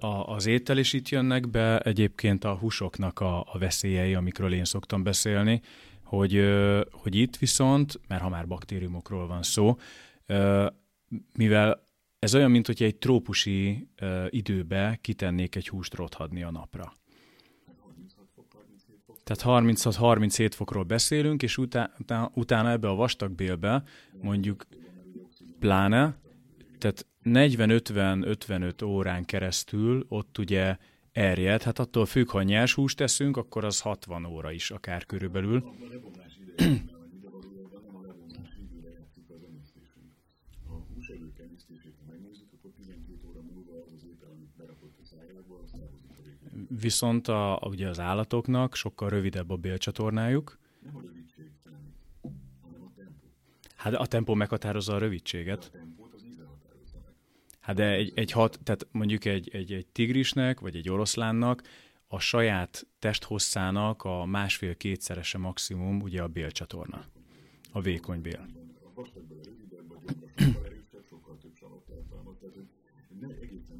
a, 0.00 0.06
az 0.06 0.46
étel 0.46 0.78
is 0.78 0.92
itt 0.92 1.08
jönnek 1.08 1.48
be, 1.48 1.78
egyébként 1.80 2.44
a 2.44 2.54
húsoknak 2.54 3.20
a, 3.20 3.40
a 3.40 3.58
veszélyei, 3.58 4.14
amikről 4.14 4.52
én 4.52 4.64
szoktam 4.64 5.02
beszélni, 5.02 5.60
hogy, 6.02 6.44
hogy 6.90 7.14
itt 7.14 7.36
viszont, 7.36 8.00
mert 8.08 8.22
ha 8.22 8.28
már 8.28 8.46
baktériumokról 8.46 9.26
van 9.26 9.42
szó, 9.42 9.76
mivel 11.32 11.90
ez 12.22 12.34
olyan, 12.34 12.50
mint 12.50 12.66
hogy 12.66 12.82
egy 12.82 12.96
trópusi 12.96 13.88
uh, 14.00 14.26
időbe 14.30 14.98
kitennék 15.00 15.54
egy 15.54 15.68
húst 15.68 15.94
rothadni 15.94 16.42
a 16.42 16.50
napra. 16.50 16.92
Tehát 19.24 19.64
36-37 19.64 20.50
fokról 20.54 20.82
beszélünk, 20.82 21.42
és 21.42 21.58
utána, 21.58 22.30
utána 22.34 22.70
ebbe 22.70 22.88
a 22.88 22.94
vastagbélbe 22.94 23.82
mondjuk 24.20 24.66
pláne, 25.58 26.16
tehát 26.78 27.06
40-50-55 27.24 28.84
órán 28.84 29.24
keresztül 29.24 30.04
ott 30.08 30.38
ugye 30.38 30.76
erjed, 31.12 31.62
hát 31.62 31.78
attól 31.78 32.06
függ, 32.06 32.30
ha 32.30 32.42
nyers 32.42 32.74
húst 32.74 32.96
teszünk, 32.96 33.36
akkor 33.36 33.64
az 33.64 33.80
60 33.80 34.24
óra 34.24 34.52
is 34.52 34.70
akár 34.70 35.06
körülbelül. 35.06 35.64
Viszont 46.80 47.28
a, 47.28 47.60
ugye 47.64 47.88
az 47.88 48.00
állatoknak 48.00 48.74
sokkal 48.74 49.08
rövidebb 49.08 49.50
a 49.50 49.56
bélcsatornájuk. 49.56 50.58
Nem 50.84 50.96
a 50.96 51.00
rövidség 51.00 51.50
hanem 52.60 52.82
a 52.82 52.92
tempó. 52.96 53.26
Hát 53.76 53.94
a 53.94 54.06
tempó 54.06 54.34
meghatározza 54.34 54.94
a 54.94 54.98
rövidséget. 54.98 55.64
A 55.64 55.70
tempót 55.70 56.12
az 56.14 56.24
íze 56.24 56.44
határozza 56.44 56.96
meg. 57.04 57.14
Hát 57.60 57.76
de 57.76 57.90
egy, 57.90 58.12
egy 58.14 58.30
hat, 58.30 58.60
tehát 58.62 58.86
mondjuk 58.90 59.24
egy, 59.24 59.48
egy, 59.52 59.72
egy 59.72 59.86
tigrisnek, 59.86 60.60
vagy 60.60 60.76
egy 60.76 60.90
oroszlánnak 60.90 61.62
a 62.06 62.18
saját 62.18 62.86
testhosszának 62.98 64.02
a 64.02 64.24
másfél-kétszerese 64.24 65.38
maximum 65.38 66.00
ugye 66.00 66.22
a 66.22 66.28
bélcsatorna. 66.28 67.04
A 67.72 67.80
vékony 67.80 68.20
bél. 68.20 68.46
A 68.84 68.90
vastagből 68.94 69.40
rövidebb, 69.42 69.90
a 69.90 70.00
gyomra 70.36 70.64
erősebb, 70.64 71.04
sokkal 71.08 71.38
több 71.38 71.54
savat 71.54 71.84
tartalmaz, 71.84 72.36
tehát 72.40 73.40
egészen 73.40 73.78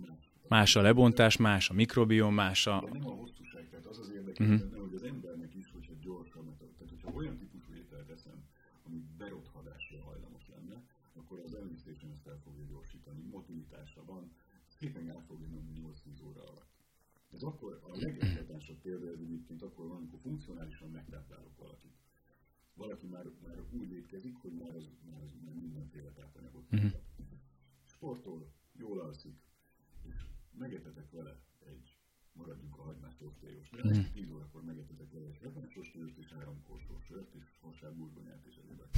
más 0.53 0.77
a 0.77 0.83
lebontás, 0.83 1.37
más 1.37 1.71
a 1.71 1.75
mikrobiom, 1.75 2.35
más 2.35 2.67
a... 2.67 2.81
De 2.85 2.99
nem 2.99 3.07
a 3.07 3.15
hosszúság, 3.23 3.69
tehát 3.71 3.87
az 3.87 3.99
az 3.99 4.11
érdekes, 4.11 4.47
uh-huh. 4.47 4.61
benne, 4.61 4.79
hogy 4.85 4.95
az 4.95 5.03
embernek 5.03 5.55
is, 5.55 5.71
hogyha 5.71 5.95
gyorsabb, 6.01 6.57
tehát 6.59 6.91
hogyha 6.95 7.11
olyan 7.19 7.37
típusú 7.39 7.73
ételt 7.73 8.11
eszem, 8.11 8.39
ami 8.87 8.99
berothadásra 9.19 10.03
hajlamos 10.03 10.45
lenne, 10.55 10.77
akkor 11.15 11.39
az 11.47 11.55
emésztésen 11.55 12.11
ezt 12.11 12.27
el 12.27 12.41
fogja 12.45 12.65
gyorsítani, 12.65 13.23
motilitásra 13.23 14.05
van, 14.05 14.33
szépen 14.67 15.09
el 15.09 15.23
fogja 15.27 15.49
menni 15.49 15.73
8-10 15.81 16.27
óra 16.29 16.43
alatt. 16.51 16.75
Ez 17.33 17.43
akkor 17.43 17.81
a 17.83 17.97
legeklatásabb 17.97 18.81
példa 18.81 19.07
ez 19.11 19.21
egyébként 19.21 19.63
akkor 19.63 19.87
van, 19.87 19.97
amikor 19.97 20.19
funkcionálisan 20.21 20.91
megtáplálok 20.91 21.57
valakit. 21.57 21.97
Valaki 22.75 23.07
már, 23.07 23.27
már 23.43 23.57
úgy 23.71 23.93
étkezik, 23.93 24.37
hogy 24.37 24.53
már, 24.53 24.75
az, 24.75 24.89
már, 25.11 25.23
az, 25.23 25.33
már 25.45 25.55
mindenféle 25.55 26.11
tápanyagot 26.11 26.65
uh-huh. 26.71 26.91
Sportol, 27.85 28.53
jól 28.73 29.01
alszik, 29.01 29.37
megetetek 30.59 31.11
vele 31.11 31.41
egy, 31.59 31.97
maradjunk 32.33 32.77
tostélyos, 33.43 33.71
de 33.71 33.99
mm. 33.99 34.13
10 34.13 34.31
órakor 34.31 34.65
megetetek 34.65 35.13
egy 35.13 35.39
hagymás 35.43 35.73
tostélyos 35.73 36.17
és 36.17 36.33
három 36.33 36.63
korsó 36.63 36.99
sört 37.01 37.35
és 37.35 37.45
hosszabb 37.61 37.97
burgonyát 37.97 38.45
és 38.47 38.57
egyébek. 38.57 38.89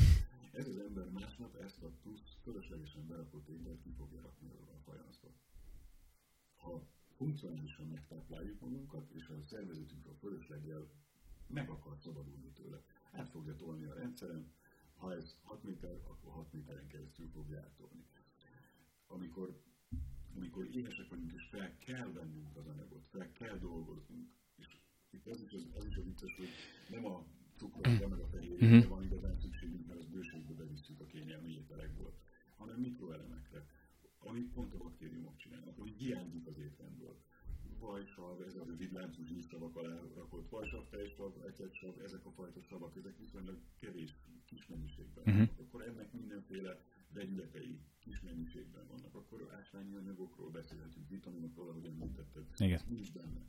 Ez 0.52 0.68
az 0.68 0.78
ember 0.78 1.10
másnap 1.10 1.54
ezt 1.56 1.82
a 1.82 1.90
plusz 2.02 2.36
fölöslegesen 2.42 3.06
berakott 3.06 3.48
ételt 3.48 3.82
ki 3.82 3.90
fogja 3.90 4.20
rakni 4.20 4.48
a 4.48 4.78
fajanszba. 4.84 5.28
Ha 6.56 6.86
funkcionálisan 7.16 7.86
megtápláljuk 7.86 8.60
magunkat, 8.60 9.10
és 9.10 9.28
a 9.28 9.42
szervezetünk 9.42 10.06
a 10.06 10.14
fölösleggel 10.14 10.88
meg 11.46 11.68
akar 11.68 11.96
szabadulni 11.98 12.52
tőle, 12.52 12.82
át 13.10 13.28
fogja 13.28 13.56
tolni 13.56 13.84
a 13.84 13.94
rendszeren, 13.94 14.52
ha 14.96 15.14
ez 15.14 15.36
6 15.42 15.62
méter, 15.62 16.00
akkor 16.04 16.32
6 16.32 16.52
méteren 16.52 16.86
keresztül 16.86 17.28
fogja 17.28 17.60
átolni. 17.60 18.04
Amikor 19.06 19.62
amikor 20.36 20.68
éhesek 20.76 21.08
vagyunk, 21.08 21.32
és 21.32 21.44
fel 21.50 21.76
kell 21.78 22.12
vennünk 22.12 22.56
az 22.56 22.66
anyagot, 22.66 23.06
fel 23.10 23.32
kell 23.32 23.58
dolgoznunk. 23.58 24.28
És 24.56 24.66
itt 25.10 25.26
az 25.26 25.40
is, 25.40 25.52
az, 25.52 25.66
az, 25.76 25.86
is 25.86 25.96
a 25.96 26.02
vicces, 26.02 26.34
hogy 26.36 26.48
nem 26.90 27.04
a 27.06 27.26
cukorra, 27.56 28.08
meg 28.08 28.18
a 28.18 28.26
fehérjére 28.26 28.76
uh-huh. 28.76 28.88
van 28.88 29.02
igazán 29.02 29.36
szükségünk, 29.40 29.86
mert 29.86 29.98
az 29.98 30.06
bőségbe 30.06 30.52
bevisszük 30.52 31.00
a 31.00 31.06
kényelmi 31.06 31.52
ételekből, 31.52 32.12
hanem 32.56 32.80
mikroelemekre, 32.80 33.66
amit 34.18 34.52
pont 34.52 34.74
a 34.74 34.78
baktériumok 34.78 35.36
csinálnak, 35.36 35.78
hogy 35.78 35.90
hiányzik 35.90 36.46
az 36.46 36.58
étrendből. 36.58 37.20
Vajsav, 37.78 38.42
ez 38.42 38.54
a 38.54 38.64
rövidláncú 38.64 39.24
zsírszavak 39.24 39.76
alá 39.76 40.00
rakott 40.14 40.48
vajsav, 40.48 40.88
tejsav, 40.88 41.32
ecetsav, 41.46 42.00
ezek 42.00 42.26
a 42.26 42.30
fajta 42.30 42.62
savak, 42.62 42.96
ezek 42.96 43.18
viszonylag 43.18 43.58
kevés 43.80 44.16
kis 44.46 44.66
mennyiségben. 44.66 45.24
Uh-huh. 45.26 45.48
Akkor 45.58 45.82
ennek 45.82 46.12
mindenféle 46.12 46.80
vegyületei 47.14 47.80
kis 47.98 48.20
mennyiségben 48.20 48.86
vannak, 48.88 49.14
akkor 49.14 49.50
ásványi 49.60 49.94
anyagokról 49.94 50.50
beszélhetünk, 50.50 51.08
vitaminokról, 51.08 51.68
ahogy 51.68 51.86
említetted. 51.86 52.44
Igen. 52.58 52.80
Nincs 52.88 53.12
benne. 53.12 53.40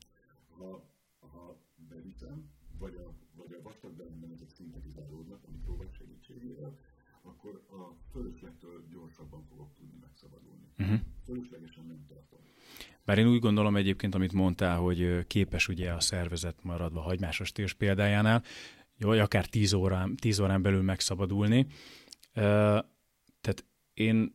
Ha, 0.48 0.90
ha 1.18 1.60
beviszem, 1.88 2.50
vagy 2.78 2.94
a, 2.94 3.12
vagy 3.34 3.52
a 3.52 3.62
vastag 3.62 3.92
belemben 3.92 4.32
ezek 4.32 4.50
szintetizálódnak 4.50 5.44
a 5.44 5.50
mikróbák 5.50 5.94
segítségével, 5.94 6.78
akkor 7.22 7.62
a 7.70 8.10
fölöslegtől 8.10 8.84
gyorsabban 8.90 9.44
fogok 9.48 9.72
tudni 9.74 9.98
megszabadulni. 10.00 10.66
Uh-huh. 10.78 11.00
Fölöslegesen 11.24 11.84
nem 11.86 12.04
tartom. 12.08 12.38
Bár 13.04 13.18
én 13.18 13.28
úgy 13.28 13.40
gondolom 13.40 13.76
egyébként, 13.76 14.14
amit 14.14 14.32
mondtál, 14.32 14.78
hogy 14.78 15.26
képes 15.26 15.68
ugye 15.68 15.92
a 15.92 16.00
szervezet 16.00 16.62
maradva 16.62 17.00
hagymásos 17.00 17.52
térs 17.52 17.72
példájánál, 17.72 18.42
jó, 18.96 19.10
akár 19.10 19.46
10 19.46 19.72
órán, 19.72 20.16
10 20.16 20.38
órán 20.38 20.62
belül 20.62 20.82
megszabadulni. 20.82 21.66
Tehát 23.46 23.64
én 23.94 24.34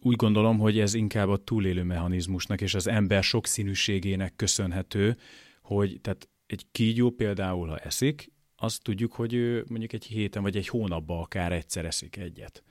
úgy 0.00 0.16
gondolom, 0.16 0.58
hogy 0.58 0.78
ez 0.78 0.94
inkább 0.94 1.28
a 1.28 1.36
túlélő 1.36 1.82
mechanizmusnak 1.82 2.60
és 2.60 2.74
az 2.74 2.86
ember 2.86 3.22
sokszínűségének 3.22 4.36
köszönhető, 4.36 5.16
hogy 5.62 6.00
tehát 6.00 6.28
egy 6.46 6.66
kígyó 6.72 7.10
például, 7.10 7.68
ha 7.68 7.78
eszik, 7.78 8.32
azt 8.56 8.82
tudjuk, 8.82 9.12
hogy 9.12 9.34
ő 9.34 9.64
mondjuk 9.68 9.92
egy 9.92 10.04
héten 10.04 10.42
vagy 10.42 10.56
egy 10.56 10.68
hónapban 10.68 11.20
akár 11.20 11.52
egyszer 11.52 11.84
eszik 11.84 12.16
egyet. 12.16 12.62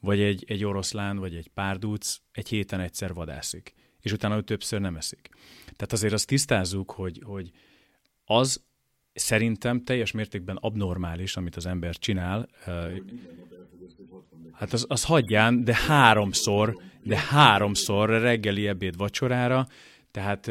Vagy 0.00 0.20
egy, 0.20 0.44
egy 0.46 0.64
oroszlán, 0.64 1.18
vagy 1.18 1.34
egy 1.34 1.48
párduc 1.48 2.16
egy 2.32 2.48
héten 2.48 2.80
egyszer 2.80 3.14
vadászik, 3.14 3.74
és 4.00 4.12
utána 4.12 4.36
ő 4.36 4.42
többször 4.42 4.80
nem 4.80 4.96
eszik. 4.96 5.28
Tehát 5.64 5.92
azért 5.92 6.12
azt 6.12 6.26
tisztázzuk, 6.26 6.90
hogy, 6.90 7.20
hogy 7.24 7.50
az 8.24 8.64
szerintem 9.12 9.84
teljes 9.84 10.10
mértékben 10.10 10.56
abnormális, 10.56 11.36
amit 11.36 11.56
az 11.56 11.66
ember 11.66 11.96
csinál. 11.96 12.48
Hát 14.56 14.72
az, 14.72 14.84
az 14.88 15.04
hagyján, 15.04 15.64
de 15.64 15.74
háromszor, 15.86 16.76
de 17.02 17.16
háromszor 17.16 18.08
reggeli, 18.08 18.68
ebéd, 18.68 18.96
vacsorára, 18.96 19.66
tehát 20.10 20.50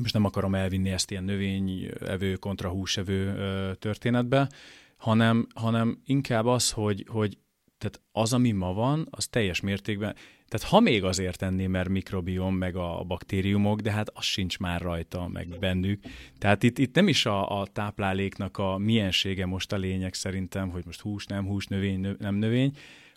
most 0.00 0.14
nem 0.14 0.24
akarom 0.24 0.54
elvinni 0.54 0.90
ezt 0.90 1.10
ilyen 1.10 1.24
növényevő 1.24 2.34
kontra 2.34 2.68
húsevő 2.68 3.34
történetbe, 3.78 4.48
hanem, 4.96 5.46
hanem 5.54 6.00
inkább 6.04 6.46
az, 6.46 6.70
hogy, 6.70 7.04
hogy 7.08 7.38
tehát 7.78 8.00
az, 8.12 8.32
ami 8.32 8.50
ma 8.50 8.72
van, 8.72 9.08
az 9.10 9.26
teljes 9.26 9.60
mértékben, 9.60 10.14
tehát 10.48 10.68
ha 10.68 10.80
még 10.80 11.04
azért 11.04 11.38
tenni, 11.38 11.66
mert 11.66 11.88
mikrobiom, 11.88 12.54
meg 12.54 12.76
a 12.76 13.04
baktériumok, 13.06 13.80
de 13.80 13.90
hát 13.90 14.10
az 14.14 14.24
sincs 14.24 14.58
már 14.58 14.80
rajta, 14.80 15.28
meg 15.28 15.56
bennük. 15.60 16.02
Tehát 16.38 16.62
itt, 16.62 16.78
itt 16.78 16.94
nem 16.94 17.08
is 17.08 17.26
a, 17.26 17.60
a 17.60 17.66
tápláléknak 17.66 18.58
a 18.58 18.78
miensége 18.78 19.46
most 19.46 19.72
a 19.72 19.76
lényeg 19.76 20.14
szerintem, 20.14 20.68
hogy 20.68 20.82
most 20.84 21.00
hús, 21.00 21.26
nem 21.26 21.46
hús, 21.46 21.66
növény, 21.66 22.00
nö, 22.00 22.12
nem 22.18 22.34
növény, 22.34 22.76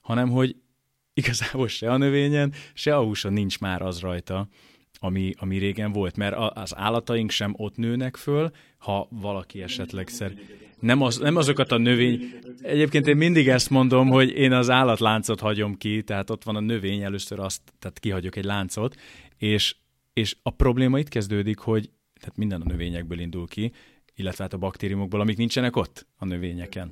hanem 0.10 0.30
hogy 0.30 0.56
igazából 1.14 1.68
se 1.68 1.92
a 1.92 1.98
növényen, 1.98 2.54
se 2.74 2.96
a 2.96 3.04
húson 3.04 3.34
nincs 3.34 3.60
már 3.60 3.82
az 3.82 4.00
rajta, 4.00 4.48
ami, 5.00 5.34
ami 5.38 5.58
régen 5.58 5.92
volt, 5.92 6.18
mert 6.18 6.36
az 6.54 6.76
állataink 6.76 7.32
sem 7.32 7.54
ott 7.58 7.76
nőnek 7.76 8.16
föl, 8.16 8.52
ha 8.78 9.08
valaki 9.12 9.62
esetleg 9.62 10.08
szer... 10.08 10.34
Nem, 10.80 11.02
az, 11.02 11.18
nem 11.18 11.36
azokat 11.36 11.72
a 11.72 11.78
növény... 11.78 12.40
Egyébként 12.62 13.08
én 13.08 13.18
mindig 13.18 13.48
ezt 13.48 13.70
mondom, 13.70 14.08
hogy 14.08 14.30
én 14.30 14.52
az 14.52 14.70
állatláncot 14.70 15.40
hagyom 15.40 15.78
ki, 15.78 16.04
tehát 16.04 16.30
ott 16.30 16.44
van 16.44 16.56
a 16.56 16.60
növény, 16.60 17.02
először 17.02 17.40
azt, 17.40 17.62
tehát 17.80 18.00
kihagyok 18.00 18.36
egy 18.36 18.46
láncot, 18.46 18.96
és, 19.38 19.76
és 20.14 20.36
a 20.42 20.50
probléma 20.50 21.00
itt 21.00 21.10
kezdődik, 21.10 21.58
hogy 21.58 21.90
tehát 22.20 22.38
minden 22.38 22.62
a 22.62 22.66
növényekből 22.66 23.20
indul 23.20 23.48
ki, 23.48 23.72
illetve 24.16 24.44
hát 24.44 24.54
a 24.54 24.58
baktériumokból, 24.58 25.22
amik 25.22 25.38
nincsenek 25.38 25.76
ott 25.76 26.08
a 26.16 26.26
növényeken. 26.26 26.92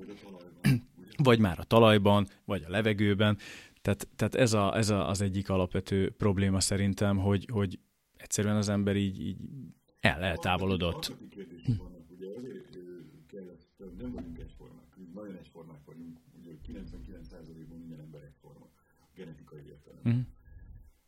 Vagy 1.23 1.39
már 1.39 1.59
a 1.59 1.63
talajban, 1.63 2.27
vagy 2.45 2.63
a 2.63 2.69
levegőben. 2.69 3.37
Tehát, 3.81 4.07
tehát 4.15 4.35
ez, 4.35 4.53
a, 4.53 4.77
ez 4.77 4.89
a, 4.89 5.09
az 5.09 5.21
egyik 5.21 5.49
alapvető 5.49 6.09
probléma 6.09 6.59
szerintem, 6.59 7.17
hogy, 7.17 7.47
hogy 7.51 7.79
egyszerűen 8.17 8.55
az 8.55 8.69
ember 8.69 8.95
így, 8.95 9.21
így 9.21 9.37
el, 9.99 10.21
eltávolodott. 10.21 11.15
Nem 13.97 14.11
vagyunk 14.11 14.39
egyformák, 14.39 14.97
nagyon 15.13 15.35
egyformák 15.35 15.85
vagyunk, 15.85 16.19
ugye 16.39 16.51
99%-ban 16.67 17.77
minden 17.77 17.99
ember 17.99 18.23
egyforma, 18.23 18.67
genetikai 19.15 19.61
értelemben. 19.67 20.27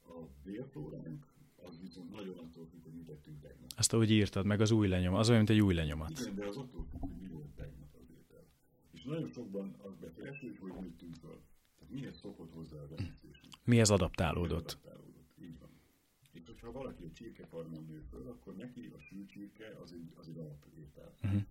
Uh-huh. 0.04 0.22
A 0.22 0.30
vérflóránk 0.44 1.26
az 1.56 1.80
viszont 1.82 2.12
nagyon 2.12 2.38
attól 2.38 2.66
függ, 2.72 2.84
hogy 2.84 2.94
mit 2.94 3.06
tettünk 3.06 3.40
tegnap. 3.40 3.72
Azt, 3.78 3.94
ahogy 3.94 4.12
írtad, 4.12 4.46
meg 4.46 4.62
az 4.62 4.72
új 4.72 4.88
lenyom, 4.88 5.14
az 5.14 5.28
olyan, 5.30 5.44
mint 5.44 5.50
egy 5.52 5.62
új 5.62 5.74
lenyomat. 5.74 6.20
Igen, 6.20 6.36
de 6.36 6.46
az 6.46 6.58
attól 6.58 6.86
függ, 6.92 7.00
hogy 7.00 7.18
mi 7.22 7.28
volt 7.28 7.50
tegnap 7.56 7.96
az 8.02 8.10
étel. 8.10 8.46
És 8.94 8.99
nagyon 9.10 9.30
sokban 9.30 9.76
az 9.78 9.96
befolyásolja, 9.96 10.56
hogy 10.60 10.72
hogy 10.72 10.82
nőttünk 10.82 11.16
föl. 11.16 11.40
Tehát 11.78 11.94
mihez 11.94 12.18
szokott 12.18 12.52
hozzá 12.52 12.78
az 12.78 12.92
emésztésünk. 12.98 13.54
Mihez 13.64 13.90
adaptálódott. 13.90 14.72
Adaptálódott 14.72 15.20
hogyha 16.62 16.80
valaki 16.80 17.04
egy 17.04 17.14
csirkefarmon 17.14 17.86
nő 17.90 18.02
föl, 18.10 18.28
akkor 18.28 18.56
neki 18.56 18.92
a 18.98 19.00
sült 19.00 19.30
csirke 19.30 19.78
az 19.84 19.94
egy, 19.94 20.12
az 20.20 20.28
egy 20.28 20.38
alapétel. 20.38 21.14
Uh-huh. 21.24 21.42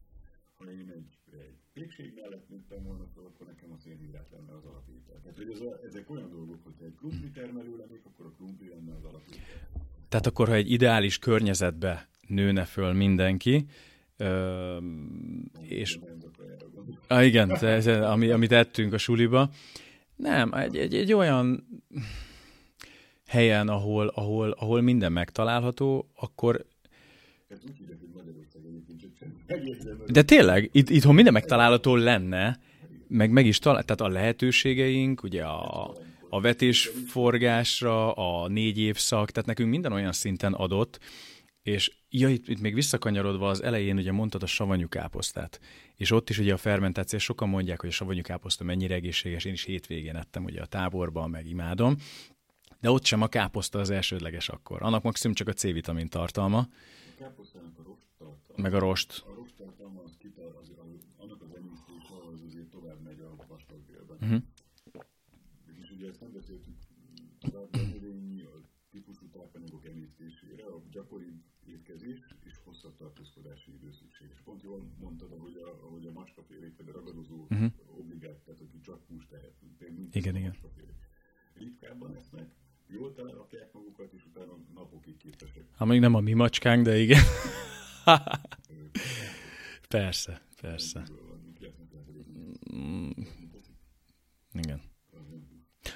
Ha 0.54 0.72
én 0.72 0.90
egy, 0.90 1.38
egy 1.38 1.56
pékség 1.72 2.12
mellett 2.14 2.48
nőttem 2.48 2.82
volna 2.82 3.06
föl, 3.14 3.24
akkor 3.24 3.46
nekem 3.46 3.72
a 3.72 3.78
szénhidrát 3.78 4.28
lenne 4.30 4.52
az 4.52 4.64
alapétel. 4.64 5.20
Tehát, 5.22 5.36
hogy 5.36 5.50
ez 5.50 5.60
a, 5.60 5.80
ezek 5.84 6.10
olyan 6.10 6.30
dolgok, 6.30 6.64
hogy 6.64 6.74
egy 6.84 6.94
krumpli 6.94 7.30
termelő 7.30 7.76
lennék, 7.76 8.04
akkor 8.04 8.26
a 8.26 8.30
krumpli 8.30 8.68
lenne 8.68 8.94
az 8.94 9.04
alapétel. 9.04 9.68
Tehát 10.08 10.26
akkor, 10.26 10.48
ha 10.48 10.54
egy 10.54 10.70
ideális 10.70 11.18
környezetbe 11.18 12.08
nőne 12.28 12.64
föl 12.64 12.92
mindenki, 12.92 13.66
Ö, 14.20 14.76
és... 15.60 15.98
Ah, 17.06 17.26
igen, 17.26 17.50
ez, 17.50 17.86
ami, 17.86 18.30
amit 18.30 18.52
ettünk 18.52 18.92
a 18.92 18.98
suliba. 18.98 19.50
Nem, 20.16 20.52
egy, 20.52 20.76
egy, 20.76 20.94
egy 20.94 21.12
olyan 21.12 21.66
helyen, 23.26 23.68
ahol, 23.68 24.06
ahol, 24.06 24.50
ahol 24.50 24.80
minden 24.80 25.12
megtalálható, 25.12 26.10
akkor 26.14 26.66
de 30.06 30.22
tényleg, 30.22 30.68
itt, 30.72 30.90
itthon 30.90 31.14
minden 31.14 31.32
megtalálható 31.32 31.96
lenne, 31.96 32.58
meg 33.08 33.30
meg 33.30 33.46
is 33.46 33.58
talál, 33.58 33.82
tehát 33.82 34.12
a 34.12 34.14
lehetőségeink, 34.18 35.22
ugye 35.22 35.44
a, 35.44 35.94
a 36.28 36.40
vetésforgásra, 36.40 38.12
a 38.12 38.48
négy 38.48 38.78
évszak, 38.78 39.30
tehát 39.30 39.48
nekünk 39.48 39.70
minden 39.70 39.92
olyan 39.92 40.12
szinten 40.12 40.52
adott, 40.52 40.98
és 41.68 41.92
ja, 42.08 42.28
itt, 42.28 42.48
itt 42.48 42.60
még 42.60 42.74
visszakanyarodva 42.74 43.48
az 43.48 43.62
elején 43.62 43.96
ugye 43.96 44.12
mondtad 44.12 44.42
a 44.42 44.46
savanyú 44.46 44.88
káposztát, 44.88 45.60
és 45.96 46.10
ott 46.10 46.30
is 46.30 46.38
ugye 46.38 46.52
a 46.52 46.56
fermentáció, 46.56 47.18
sokan 47.18 47.48
mondják, 47.48 47.80
hogy 47.80 47.88
a 47.88 47.92
savanyú 47.92 48.22
káposzta 48.22 48.64
mennyire 48.64 48.94
egészséges, 48.94 49.44
én 49.44 49.52
is 49.52 49.64
hétvégén 49.64 50.16
ettem 50.16 50.44
ugye 50.44 50.62
a 50.62 50.66
táborban, 50.66 51.30
meg 51.30 51.46
imádom, 51.46 51.96
de 52.80 52.90
ott 52.90 53.04
sem 53.04 53.22
a 53.22 53.26
káposzta 53.26 53.78
az 53.78 53.90
elsődleges 53.90 54.48
akkor. 54.48 54.82
Annak 54.82 55.02
maximum 55.02 55.34
csak 55.36 55.48
a 55.48 55.52
C-vitamin 55.52 56.08
tartalma. 56.08 56.58
A 56.58 56.68
káposztának 57.18 57.78
a 57.78 57.82
rost 57.82 58.06
tartalma. 58.18 58.62
Meg 58.62 58.74
a 58.74 58.78
rost. 58.78 59.24
A 59.26 59.34
rost 59.34 59.54
tartalma 59.54 60.02
az 60.02 60.16
kital, 60.18 60.58
az, 60.62 60.72
annak 61.16 61.42
az 61.42 61.50
emésztése 61.56 62.14
az 62.32 62.40
azért 62.46 62.70
tovább 62.70 63.00
megy 63.02 63.20
a 63.20 63.44
vastagbélben. 63.48 64.16
Uh-huh. 64.20 64.42
És 65.82 65.90
ugye 65.90 66.08
ezt 66.08 66.20
nem 66.20 66.32
beszéltük 66.32 66.76
tovább, 67.40 67.74
a 67.74 68.60
típusú 68.90 69.26
tápanyagok 69.28 69.86
emésztésére, 69.86 70.64
a 70.64 70.82
gyakori 70.90 71.32
étkezés 71.68 72.18
és 72.44 72.54
hosszabb 72.64 72.96
tartózkodási 72.96 73.72
idő 73.72 73.92
szükséges. 73.92 74.40
Pont 74.44 74.62
jól 74.62 74.82
mondtad, 74.98 75.32
ahogy 75.32 75.56
a, 75.56 75.86
ahogy 75.86 76.06
a 76.06 76.12
macskafélék, 76.12 76.76
vagy 76.76 76.88
a 76.88 76.92
ragadozó 76.92 77.46
uh-huh. 77.48 77.72
obligát, 77.98 78.36
tehát 78.36 78.60
aki 78.60 78.80
csak 78.80 79.00
húst 79.08 79.28
tehet. 79.28 79.54
Igen, 80.12 80.36
igen. 80.36 80.56
Ritkábban 81.54 82.16
esznek, 82.16 82.50
jól 82.86 83.12
telerakják 83.12 83.72
magukat, 83.72 84.12
és 84.12 84.26
utána 84.26 84.58
napokig 84.74 85.16
képesek. 85.16 85.64
Ha 85.76 85.84
még 85.84 86.00
nem 86.00 86.14
a 86.14 86.20
mi 86.20 86.32
macskánk, 86.32 86.84
de 86.84 86.98
igen. 86.98 87.22
persze, 89.88 90.42
persze. 90.60 91.06
Mm. 92.74 93.10
Igen. 94.52 94.80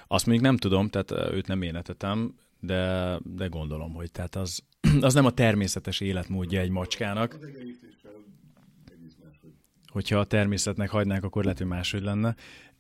Azt 0.07 0.27
még 0.27 0.41
nem 0.41 0.57
tudom, 0.57 0.89
tehát 0.89 1.33
őt 1.33 1.47
nem 1.47 1.63
én 1.63 1.77
etetem, 1.77 2.35
de, 2.63 3.19
de 3.25 3.47
gondolom, 3.47 3.95
hogy 3.95 4.11
tehát 4.11 4.35
az, 4.35 4.63
az 5.01 5.15
nem 5.15 5.25
a 5.25 5.31
természetes 5.31 6.01
életmódja 6.01 6.61
egy 6.61 6.71
macskának. 6.71 7.39
Hogyha 9.87 10.19
a 10.19 10.25
természetnek 10.25 10.91
hagynák, 10.91 11.25
akkor 11.25 11.43
lehet, 11.43 11.59
hogy 11.59 11.67
máshogy 11.67 12.03
lenne. 12.03 12.35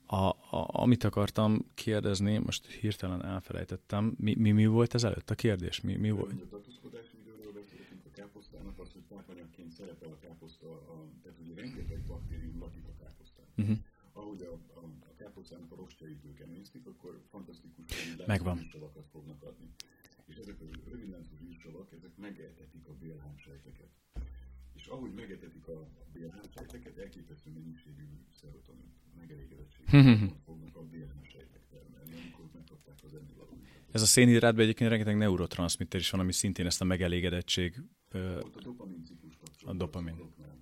A, 0.07 0.17
a, 0.17 0.37
amit 0.51 1.05
akartam 1.05 1.67
kérdezni, 1.75 2.39
most 2.39 2.67
hirtelen 2.67 3.25
elfelejtettem, 3.25 4.15
mi, 4.19 4.35
mi, 4.35 4.51
mi 4.51 4.67
volt 4.67 4.95
ez 4.95 5.05
előtt 5.05 5.31
a 5.31 5.35
kérdés? 5.35 5.81
Mi, 5.81 5.97
mi 5.97 6.11
volt? 6.11 6.33
A 6.33 6.49
tartózkodási 6.51 7.17
időről 7.21 7.53
beszéltünk 7.53 8.05
a 8.05 8.11
káposztának, 8.11 8.79
az, 8.79 8.93
hogy 8.93 9.03
tápanyagként 9.09 9.73
szerepel 9.73 10.09
a 10.09 10.19
káposzta, 10.27 10.67
a, 10.67 11.07
tehát 11.23 11.39
ugye 11.45 11.55
rengeteg 11.61 12.01
baktérium 12.07 12.59
lakik 12.61 12.85
a 12.87 12.95
káposztán. 13.03 13.47
Uh-huh. 13.57 13.77
Ahogy 14.13 14.43
a, 14.43 14.53
a, 14.81 14.85
a 15.11 15.15
káposztának 15.17 15.73
a 15.73 15.77
rostjait 15.77 16.25
ők 16.25 16.41
emésztik, 16.41 16.87
akkor 16.87 17.21
fantasztikus 17.31 17.85
Megvan. 18.27 18.69
fognak 19.13 19.43
adni. 19.43 19.72
És 20.33 20.39
ezek 20.39 20.61
a 20.61 20.65
rövidláncú 20.91 21.37
zsírsavak, 21.37 21.93
ezek 21.93 22.17
megetetik 22.17 22.87
a 22.87 22.93
bélhámsejteket. 22.93 23.91
És 24.75 24.87
ahogy 24.87 25.13
megetetik 25.15 25.67
a 25.69 25.89
bélhámsejteket, 26.13 26.99
elképesztő 26.99 27.51
mennyiségű 27.51 28.05
szerotonin 28.41 28.93
megelégedettség 29.17 29.85
fognak 30.47 30.77
a 30.77 30.87
sejtek 31.23 31.67
termelni, 31.71 32.15
amikor 32.21 32.51
megkapták 32.53 32.99
az 33.05 33.15
Ez 33.91 34.03
a 34.03 34.07
szénhidrátban 34.07 34.63
egyébként 34.65 34.91
rengeteg 34.91 35.17
neurotranszmitter 35.17 36.01
is 36.01 36.11
van, 36.11 36.21
ami 36.21 36.33
szintén 36.33 36.67
ezt 36.67 36.81
a 36.81 36.85
megelégedettség... 36.85 37.83
Ott 38.15 38.57
a 38.57 38.61
dopamin 38.61 39.05
ciklus 39.05 39.37
A 39.65 39.73
dopamin. 39.73 40.15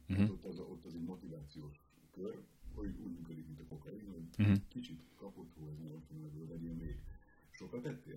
Uh-huh. 0.08 0.30
Ott, 0.30 0.44
az, 0.44 0.58
ott 0.58 0.84
az 0.84 0.94
egy 0.94 1.02
motivációs 1.02 1.80
kör, 2.10 2.42
hogy 2.74 2.94
úgy 2.98 3.12
működik, 3.12 3.46
mint 3.46 3.60
a 3.60 3.64
kokain, 3.64 4.06
hogy 4.12 4.22
uh-huh. 4.38 4.56
kicsit 4.68 5.06
kapott 5.16 5.52
finom, 5.52 6.04
ebből 6.24 6.46
vegyél 6.46 6.74
még. 6.74 6.96
Sokat 7.50 7.86
ettél? 7.86 8.09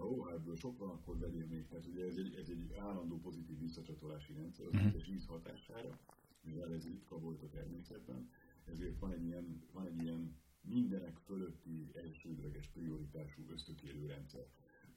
Ó, 0.00 0.22
hát 0.22 0.34
ebből 0.34 0.56
sok 0.56 0.78
van, 0.78 0.88
akkor 0.88 1.16
még. 1.48 1.66
Tehát 1.66 1.86
ugye 1.86 2.06
ez 2.06 2.16
egy, 2.16 2.34
ez 2.34 2.48
egy 2.48 2.72
állandó 2.78 3.18
pozitív 3.18 3.58
visszacsatolási 3.58 4.32
rendszer, 4.32 4.66
az 4.66 4.74
uh-huh. 4.74 5.08
íz 5.08 5.26
hatására, 5.26 5.98
mivel 6.42 6.72
ez 6.72 6.84
ritka 6.84 7.18
volt 7.18 7.42
a 7.42 7.48
természetben, 7.48 8.30
ezért 8.64 8.98
van 8.98 9.12
egy 9.12 9.24
ilyen, 9.24 9.62
van 9.72 9.86
egy 9.86 10.02
ilyen 10.02 10.36
mindenek 10.60 11.16
fölötti 11.16 11.90
elsődleges 11.94 12.68
prioritású 12.68 13.42
ösztökélő 13.48 14.06
rendszer. 14.06 14.46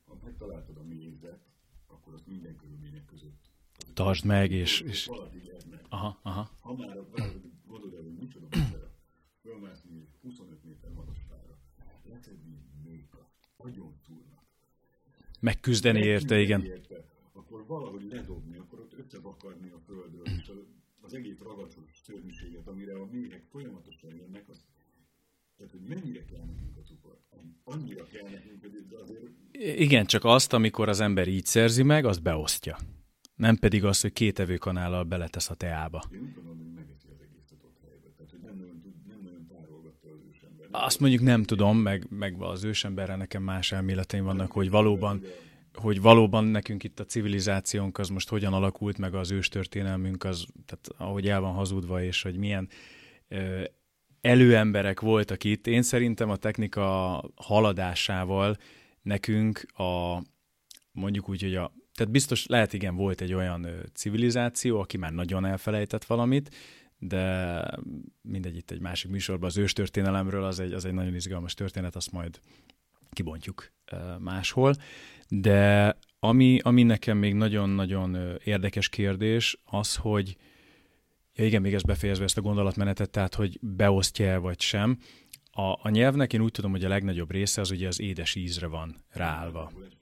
Ha 0.03 0.19
megtaláltad 0.23 0.77
a 0.77 0.83
mézet, 0.83 1.47
akkor 1.87 2.13
azt 2.13 2.27
minden 2.27 2.55
körülmények 2.55 3.05
között 3.05 3.51
Tartsd 3.93 4.25
meg, 4.25 4.51
és... 4.51 4.81
és... 4.81 5.09
meg. 5.69 5.85
Aha, 5.89 6.19
aha. 6.21 6.51
Ha 6.59 6.75
már 6.75 6.97
gondolod 7.65 7.93
el, 7.93 8.01
hogy 8.01 8.13
micsoda 8.13 8.47
macera, 8.51 8.91
fölmászni 9.41 10.07
25 10.21 10.63
méter 10.63 10.91
magaspára, 10.91 11.57
lecedni 12.03 12.63
méka, 12.83 13.29
agyon 13.57 13.99
túlnak. 14.05 14.38
Megküzdeni 15.39 15.99
érte, 15.99 16.39
igen. 16.39 16.63
Érte, 16.63 17.05
akkor 17.33 17.65
valahogy 17.65 18.07
ledobni, 18.11 18.57
akkor 18.57 18.79
ott 18.79 18.93
összevakarni 18.93 19.69
a 19.69 19.79
földről, 19.85 20.25
és 20.25 20.47
a 20.47 20.53
az 21.09 21.15
egész 21.15 21.39
ragacsos 21.39 22.01
szörnyűséget, 22.03 22.67
amire 22.67 22.93
a 22.93 23.05
méhek 23.11 23.43
folyamatosan 23.51 24.15
jönnek, 24.15 24.49
az, 24.49 24.65
tehát 25.57 25.71
hogy 25.71 25.81
mennyire 25.81 26.25
kell 26.25 26.43
nekünk 26.45 26.77
a 26.77 26.81
cukor? 26.81 27.17
Annyira 27.63 28.05
kell 28.07 28.29
nekünk, 28.29 28.61
hogy 28.61 28.97
azért... 29.01 29.23
Igen, 29.79 30.05
csak 30.05 30.23
azt, 30.23 30.53
amikor 30.53 30.89
az 30.89 30.99
ember 30.99 31.27
így 31.27 31.45
szerzi 31.45 31.83
meg, 31.83 32.05
azt 32.05 32.21
beosztja. 32.21 32.77
Nem 33.35 33.55
pedig 33.55 33.83
az, 33.85 34.01
hogy 34.01 34.13
két 34.13 34.39
evőkanállal 34.39 35.03
beletesz 35.03 35.49
a 35.49 35.53
teába. 35.53 36.03
Én 36.13 36.21
úgy 36.21 36.33
gondolom, 36.33 36.57
hogy 36.57 36.73
megeszi 36.73 37.07
az 37.11 37.21
egészet 37.21 37.63
ott 37.63 37.77
helyben. 37.81 38.11
Tehát, 38.15 38.31
hogy 38.31 38.41
nem 38.41 38.57
nagyon, 38.57 38.81
tud, 38.81 38.93
nem 39.07 39.19
nagyon 39.21 39.47
tárolgatta 39.47 40.09
az 40.09 40.19
ősember. 40.29 40.57
Azt 40.71 40.99
mondjuk 40.99 41.21
nem 41.21 41.43
tudom, 41.43 41.77
meg, 41.77 42.05
meg 42.09 42.35
az 42.39 42.63
ősemberre 42.63 43.15
nekem 43.15 43.43
más 43.43 43.71
elméleteim 43.71 44.23
vannak, 44.23 44.51
hogy 44.51 44.69
valóban 44.69 45.23
hogy 45.73 46.01
valóban 46.01 46.43
nekünk 46.43 46.83
itt 46.83 46.99
a 46.99 47.05
civilizációnk 47.05 47.97
az 47.97 48.09
most 48.09 48.29
hogyan 48.29 48.53
alakult, 48.53 48.97
meg 48.97 49.15
az 49.15 49.31
őstörténelmünk 49.31 50.23
az, 50.23 50.45
tehát 50.65 50.87
ahogy 50.97 51.27
el 51.27 51.39
van 51.39 51.53
hazudva, 51.53 52.03
és 52.03 52.21
hogy 52.21 52.37
milyen 52.37 52.69
ö, 53.27 53.63
előemberek 54.21 54.99
voltak 54.99 55.43
itt. 55.43 55.67
Én 55.67 55.81
szerintem 55.81 56.29
a 56.29 56.35
technika 56.35 57.23
haladásával 57.35 58.57
nekünk 59.01 59.65
a 59.73 60.21
mondjuk 60.91 61.29
úgy, 61.29 61.41
hogy 61.41 61.55
a 61.55 61.71
tehát 61.93 62.13
biztos 62.13 62.45
lehet 62.45 62.73
igen, 62.73 62.95
volt 62.95 63.21
egy 63.21 63.33
olyan 63.33 63.67
civilizáció, 63.93 64.79
aki 64.79 64.97
már 64.97 65.11
nagyon 65.11 65.45
elfelejtett 65.45 66.05
valamit, 66.05 66.55
de 66.99 67.63
mindegy, 68.21 68.55
itt 68.55 68.71
egy 68.71 68.79
másik 68.79 69.11
műsorban 69.11 69.49
az 69.49 69.57
őstörténelemről, 69.57 70.43
az 70.43 70.59
egy, 70.59 70.73
az 70.73 70.85
egy 70.85 70.93
nagyon 70.93 71.15
izgalmas 71.15 71.53
történet, 71.53 71.95
azt 71.95 72.11
majd 72.11 72.39
kibontjuk 73.11 73.71
máshol. 74.19 74.75
De 75.27 75.97
ami, 76.19 76.59
ami 76.61 76.83
nekem 76.83 77.17
még 77.17 77.33
nagyon-nagyon 77.33 78.37
érdekes 78.43 78.89
kérdés, 78.89 79.61
az, 79.65 79.95
hogy 79.95 80.37
ja 81.33 81.45
igen, 81.45 81.61
még 81.61 81.73
ezt 81.73 81.85
befejezve 81.85 82.23
ezt 82.23 82.37
a 82.37 82.41
gondolatmenetet, 82.41 83.09
tehát, 83.09 83.35
hogy 83.35 83.59
beosztja 83.61 84.41
vagy 84.41 84.61
sem. 84.61 84.97
A, 85.51 85.61
a 85.61 85.89
nyelvnek 85.89 86.33
én 86.33 86.41
úgy 86.41 86.51
tudom, 86.51 86.71
hogy 86.71 86.85
a 86.85 86.87
legnagyobb 86.87 87.31
része 87.31 87.61
az 87.61 87.71
ugye 87.71 87.87
az 87.87 87.99
édes 87.99 88.35
ízre 88.35 88.67
van 88.67 88.95
ráállva. 89.09 89.71
Is, 89.75 89.97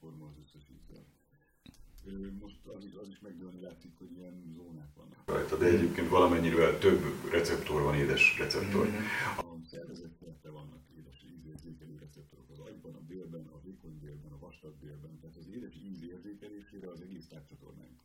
rajta, 5.27 5.57
de 5.57 5.65
egyébként 5.65 6.09
valamennyivel 6.09 6.77
több 6.77 7.03
receptor 7.31 7.81
van, 7.81 7.95
édes 7.95 8.37
receptor. 8.39 8.85
Mm-hmm. 8.85 9.05
A 9.37 9.43
szervezet 9.71 10.11
vannak 10.41 10.81
édes 10.97 11.19
ízérzékelő 11.35 11.97
receptorok 11.99 12.49
az 12.49 12.59
agyban, 12.59 12.93
a 12.93 13.03
bélben, 13.07 13.45
a 13.55 13.59
vékony 13.63 13.97
bélben, 13.99 14.31
a 14.31 14.39
vastag 14.45 14.73
bélben, 14.81 15.19
tehát 15.21 15.35
az 15.35 15.47
édes 15.55 15.75
íz 15.89 16.03
érzékelésére 16.03 16.87
az 16.91 17.01
egész 17.01 17.27
tápcsatornánk. 17.29 17.95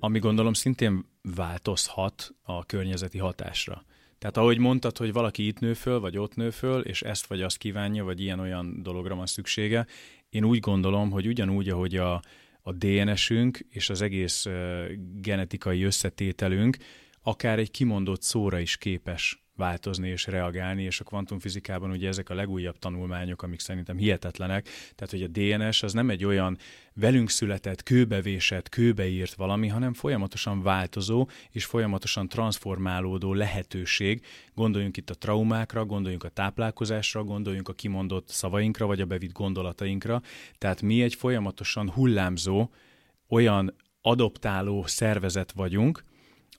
Ami 0.00 0.18
gondolom 0.18 0.52
szintén 0.52 1.04
változhat 1.22 2.34
a 2.42 2.64
környezeti 2.64 3.18
hatásra. 3.18 3.84
Tehát 4.18 4.36
ahogy 4.36 4.58
mondtad, 4.58 4.96
hogy 4.96 5.12
valaki 5.12 5.46
itt 5.46 5.60
nő 5.60 5.74
föl, 5.74 6.00
vagy 6.00 6.18
ott 6.18 6.34
nő 6.34 6.50
föl, 6.50 6.80
és 6.80 7.02
ezt 7.02 7.26
vagy 7.26 7.42
azt 7.42 7.56
kívánja, 7.56 8.04
vagy 8.04 8.20
ilyen-olyan 8.20 8.82
dologra 8.82 9.14
van 9.14 9.26
szüksége, 9.26 9.86
én 10.28 10.44
úgy 10.44 10.60
gondolom, 10.60 11.10
hogy 11.10 11.26
ugyanúgy, 11.26 11.68
ahogy 11.68 11.96
a, 11.96 12.22
a 12.68 12.72
DNS-ünk 12.72 13.58
és 13.70 13.90
az 13.90 14.02
egész 14.02 14.46
genetikai 15.14 15.82
összetételünk 15.82 16.76
akár 17.22 17.58
egy 17.58 17.70
kimondott 17.70 18.22
szóra 18.22 18.58
is 18.58 18.76
képes 18.76 19.47
változni 19.58 20.08
és 20.08 20.26
reagálni, 20.26 20.82
és 20.82 21.00
a 21.00 21.04
kvantumfizikában 21.04 21.90
ugye 21.90 22.08
ezek 22.08 22.30
a 22.30 22.34
legújabb 22.34 22.78
tanulmányok, 22.78 23.42
amik 23.42 23.60
szerintem 23.60 23.96
hihetetlenek, 23.96 24.68
tehát 24.94 25.10
hogy 25.10 25.22
a 25.22 25.26
DNS 25.26 25.82
az 25.82 25.92
nem 25.92 26.10
egy 26.10 26.24
olyan 26.24 26.58
velünk 26.94 27.30
született, 27.30 27.82
kőbevésett, 27.82 28.68
kőbeírt 28.68 29.34
valami, 29.34 29.68
hanem 29.68 29.94
folyamatosan 29.94 30.62
változó 30.62 31.28
és 31.50 31.64
folyamatosan 31.64 32.28
transformálódó 32.28 33.34
lehetőség. 33.34 34.24
Gondoljunk 34.54 34.96
itt 34.96 35.10
a 35.10 35.14
traumákra, 35.14 35.84
gondoljunk 35.84 36.24
a 36.24 36.28
táplálkozásra, 36.28 37.24
gondoljunk 37.24 37.68
a 37.68 37.72
kimondott 37.72 38.28
szavainkra, 38.28 38.86
vagy 38.86 39.00
a 39.00 39.06
bevitt 39.06 39.32
gondolatainkra. 39.32 40.22
Tehát 40.58 40.82
mi 40.82 41.02
egy 41.02 41.14
folyamatosan 41.14 41.90
hullámzó, 41.90 42.70
olyan 43.28 43.74
adoptáló 44.00 44.86
szervezet 44.86 45.52
vagyunk, 45.52 46.04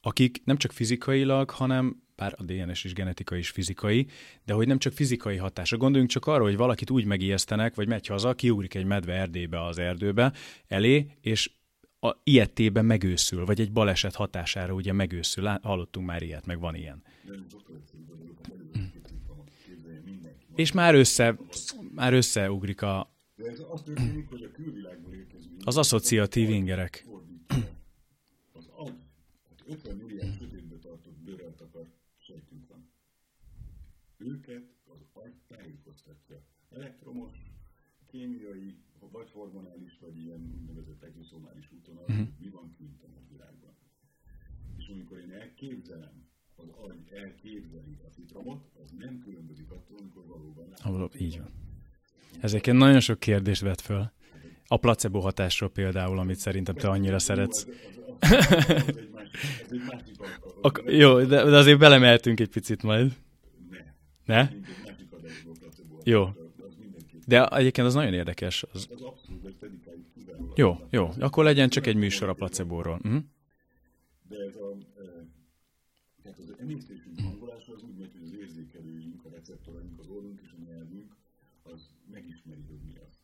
akik 0.02 0.42
nem 0.44 0.58
csak 0.58 0.72
fizikailag, 0.72 1.50
hanem 1.50 2.02
bár 2.20 2.36
a 2.38 2.44
DNS 2.44 2.84
is 2.84 2.94
genetikai 2.94 3.38
és 3.38 3.50
fizikai, 3.50 4.08
de 4.46 4.54
hogy 4.54 4.68
nem 4.68 4.78
csak 4.78 4.94
fizikai 4.94 5.38
hatása. 5.38 5.78
Gondoljunk 5.78 6.12
csak 6.12 6.26
arra, 6.26 6.44
hogy 6.44 6.58
valakit 6.58 6.90
úgy 6.90 7.06
megijesztenek, 7.06 7.76
vagy 7.76 7.88
megy 7.88 8.08
haza, 8.08 8.34
kiugrik 8.34 8.74
egy 8.74 8.86
medve 8.86 9.14
erdébe 9.14 9.66
az 9.66 9.78
erdőbe 9.78 10.34
elé, 10.68 11.08
és 11.22 11.52
a 12.00 12.16
ilyettében 12.24 12.86
megőszül, 12.86 13.46
vagy 13.46 13.60
egy 13.60 13.72
baleset 13.72 14.16
hatására 14.16 14.74
ugye 14.74 14.94
megőszül. 14.94 15.46
Hallottunk 15.62 16.06
már 16.06 16.22
ilyet, 16.22 16.46
meg 16.46 16.60
van 16.60 16.76
ilyen. 16.76 17.04
És 20.56 20.72
már 20.72 20.96
össze, 20.96 21.38
már 21.96 22.14
összeugrik 22.14 22.82
a... 22.82 23.14
Az 25.64 25.78
asszociatív 25.78 26.50
ingerek. 26.50 27.06
Az 28.54 28.70
agy, 28.76 28.94
50 29.68 29.96
milliárd 29.96 30.38
sötétbe 30.38 30.76
tartott 30.76 31.18
bőrrel 31.26 31.54
akar 31.60 31.88
sejtünk 32.18 32.68
van. 32.68 32.92
Őket 34.20 34.64
az 34.86 35.06
agy 35.14 35.34
tájékoztatja. 35.48 36.42
Elektromos, 36.70 37.34
kémiai, 38.06 38.78
vagy 39.12 39.32
hormonális, 39.32 39.98
vagy 40.00 40.18
ilyen 40.18 40.52
úgynevezett 40.56 41.04
egzoszomális 41.04 41.72
úton 41.72 41.98
az, 41.98 42.10
uh-huh. 42.10 42.28
mi 42.40 42.50
van 42.50 42.74
kint 42.78 43.04
a 43.04 43.08
világban. 43.32 43.76
És 44.78 44.88
amikor 44.88 45.20
én 45.20 45.32
elképzelem, 45.32 46.28
az 46.56 46.70
agy 46.70 47.12
elképzeli 47.12 47.98
a 48.04 48.08
citromot, 48.08 48.70
az 48.84 48.92
nem 48.98 49.20
különbözik 49.20 49.72
attól, 49.72 49.98
amikor 50.00 50.26
valóban 50.26 50.74
Ahol, 50.84 51.10
Így 51.18 51.38
van. 51.38 51.52
Ezeken 52.40 52.76
nagyon 52.76 53.00
sok 53.00 53.20
kérdést 53.20 53.62
vet 53.62 53.82
föl. 53.82 54.12
A 54.68 54.78
placebo 54.78 55.20
hatásról 55.20 55.70
például, 55.70 56.20
amit 56.20 56.38
szerintem 56.38 56.76
te 56.76 56.90
annyira 56.90 57.20
szeretsz. 57.20 57.68
Jó, 60.86 61.24
de, 61.24 61.44
de 61.44 61.58
azért 61.58 61.80
belemeltünk 61.80 62.40
egy 62.40 62.50
picit 62.50 62.84
majd. 62.84 63.18
Ne? 64.30 64.50
Jó. 66.04 66.30
De 67.26 67.48
egyébként 67.48 67.88
az 67.88 67.94
nagyon 67.94 68.14
érdekes. 68.14 68.64
Az... 68.74 68.90
Jó, 70.56 70.78
jó. 70.90 71.10
Akkor 71.20 71.44
legyen 71.44 71.70
csak 71.70 71.86
egy 71.88 71.96
műsor 71.96 72.30
a 72.30 72.34
placebóról. 72.34 73.00
Uh-huh. 73.04 73.24
De 74.30 74.38
ez 74.38 74.56
a, 74.56 74.78
tehát 76.22 76.38
hangolása 77.24 77.74
az 77.74 77.84
úgy 77.84 77.98
megy, 77.98 78.12
hogy 78.12 78.24
az 78.24 78.34
érzékelőink, 78.34 79.26
a 79.26 79.30
receptoraink, 79.30 80.00
és 80.44 80.52
a 80.52 80.62
nyelvünk, 80.66 81.16
az 81.64 81.90
megismeri, 82.12 82.64
hogy 82.70 82.82
mi 82.86 82.94
az. 83.08 83.20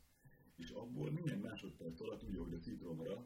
És 0.55 0.69
abból 0.69 1.11
minden 1.11 1.37
másodperc 1.37 2.01
alatt, 2.01 2.23
úgy, 2.23 2.35
ahogy 2.35 2.53
a 2.53 2.59
citromra, 2.59 3.25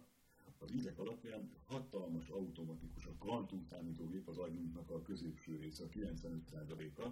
az 0.60 0.72
ízek 0.73 0.99
alapján 0.99 1.49
hatalmas 1.65 2.27
automatikus, 2.30 3.06
a 3.06 3.15
kvantum 3.19 3.64
számítógép 3.69 4.27
az 4.27 4.38
agyunknak 4.38 4.89
a 4.89 5.01
középső 5.01 5.57
része, 5.61 5.84
a 5.84 5.88
95%-a, 5.88 7.07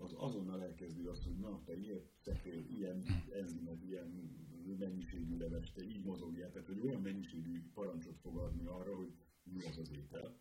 az 0.00 0.14
azonnal 0.16 0.62
elkezdi 0.62 1.04
azt, 1.04 1.24
hogy 1.24 1.36
na, 1.36 1.60
te 1.64 1.76
ilyet 1.76 2.10
tettél, 2.22 2.64
ilyen 2.78 3.02
enzimet, 3.32 3.82
ilyen 3.84 4.38
mennyiségű 4.78 5.36
leves, 5.36 5.72
te 5.72 5.84
így 5.84 6.04
mozogjál, 6.04 6.50
tehát 6.50 6.66
hogy 6.66 6.80
olyan 6.80 7.00
mennyiségű 7.00 7.62
parancsot 7.74 8.18
fog 8.22 8.36
adni 8.36 8.66
arra, 8.66 8.96
hogy 8.96 9.12
mi 9.42 9.64
az 9.64 9.78
az 9.78 9.90
étel. 9.96 10.36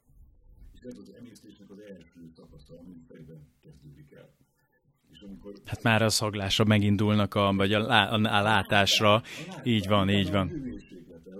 És 0.73 0.81
ez 0.81 0.97
az 0.97 1.13
emésztésnek 1.13 1.69
az 1.69 1.79
első 1.79 2.29
szakasza, 2.35 2.77
ami 2.79 2.93
fejben 3.07 3.47
kezdődik 3.61 4.11
el. 4.11 4.35
És 5.11 5.21
amikor... 5.21 5.53
Hát 5.65 5.83
már 5.83 6.01
a 6.01 6.09
szaglásra 6.09 6.65
megindulnak, 6.65 7.35
a, 7.35 7.53
vagy 7.53 7.73
a, 7.73 7.79
lá, 7.79 8.09
a, 8.09 8.41
látásra. 8.41 9.13
A 9.13 9.21
látás, 9.47 9.65
így 9.65 9.87
van, 9.87 10.09
így 10.09 10.31
van. 10.31 10.51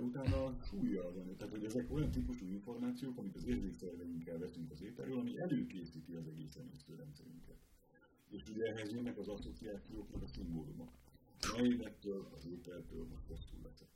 Utána 0.00 0.58
súlya 0.62 1.12
van, 1.14 1.36
tehát 1.36 1.54
hogy 1.54 1.64
ezek 1.64 1.92
olyan 1.92 2.10
típusú 2.10 2.46
információk, 2.46 3.18
amit 3.18 3.36
az 3.36 3.46
érzékszerveinkkel 3.46 4.38
veszünk 4.38 4.70
az 4.70 4.82
ételről, 4.82 5.18
ami 5.18 5.38
emésztőrendszerünket. 5.38 5.99
És 8.30 8.42
ugye 8.54 8.64
ehhez 8.64 8.92
jönnek 8.92 9.18
az 9.18 9.28
asszociációknak 9.28 10.22
a 10.22 10.26
szimbólumok. 10.26 10.90
Na 11.40 11.64
én 11.64 11.80
ettől 11.84 12.28
az 12.36 12.46
ételtől 12.46 13.06
most 13.28 13.28
leszek. 13.62 13.88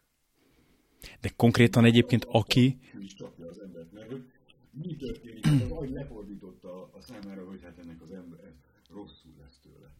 De 1.20 1.28
konkrétan 1.36 1.84
egyébként 1.84 2.24
aki... 2.24 2.78
is 2.98 3.14
csapja 3.14 3.46
az 3.46 3.60
embert, 3.60 3.92
mert 3.92 4.10
hogy 4.10 4.24
mi 4.70 4.96
történik, 4.96 5.46
az 5.46 5.70
agy 5.70 5.90
lefordította 5.90 6.90
a 6.92 7.00
számára, 7.00 7.44
hogy 7.46 7.62
hát 7.62 7.78
ennek 7.78 8.02
az 8.02 8.10
ember 8.10 8.52
rosszul 8.90 9.32
lesz 9.40 9.58
tőle. 9.62 9.94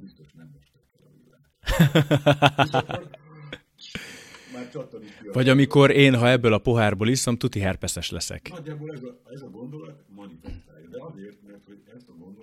Biztos 0.00 0.32
nem 0.32 0.50
most 0.54 0.72
a 0.74 1.10
világ. 1.24 1.40
Vagy 5.32 5.48
amikor 5.48 5.90
én, 5.90 6.14
ha 6.14 6.28
ebből 6.28 6.52
a 6.52 6.58
pohárból 6.58 7.08
iszom, 7.08 7.36
tuti 7.36 7.60
herpeszes 7.60 8.10
leszek. 8.10 8.48
Nagyjából 8.50 8.92
ez 8.92 9.02
a, 9.02 9.20
ez 9.24 9.42
a 9.42 9.50
gondolat 9.50 10.04
manifestálja, 10.08 10.88
de 10.88 11.02
azért, 11.02 11.42
mert 11.46 11.64
hogy 11.64 11.82
ezt 11.94 12.08
a 12.08 12.12
lefordítja. 12.12 12.37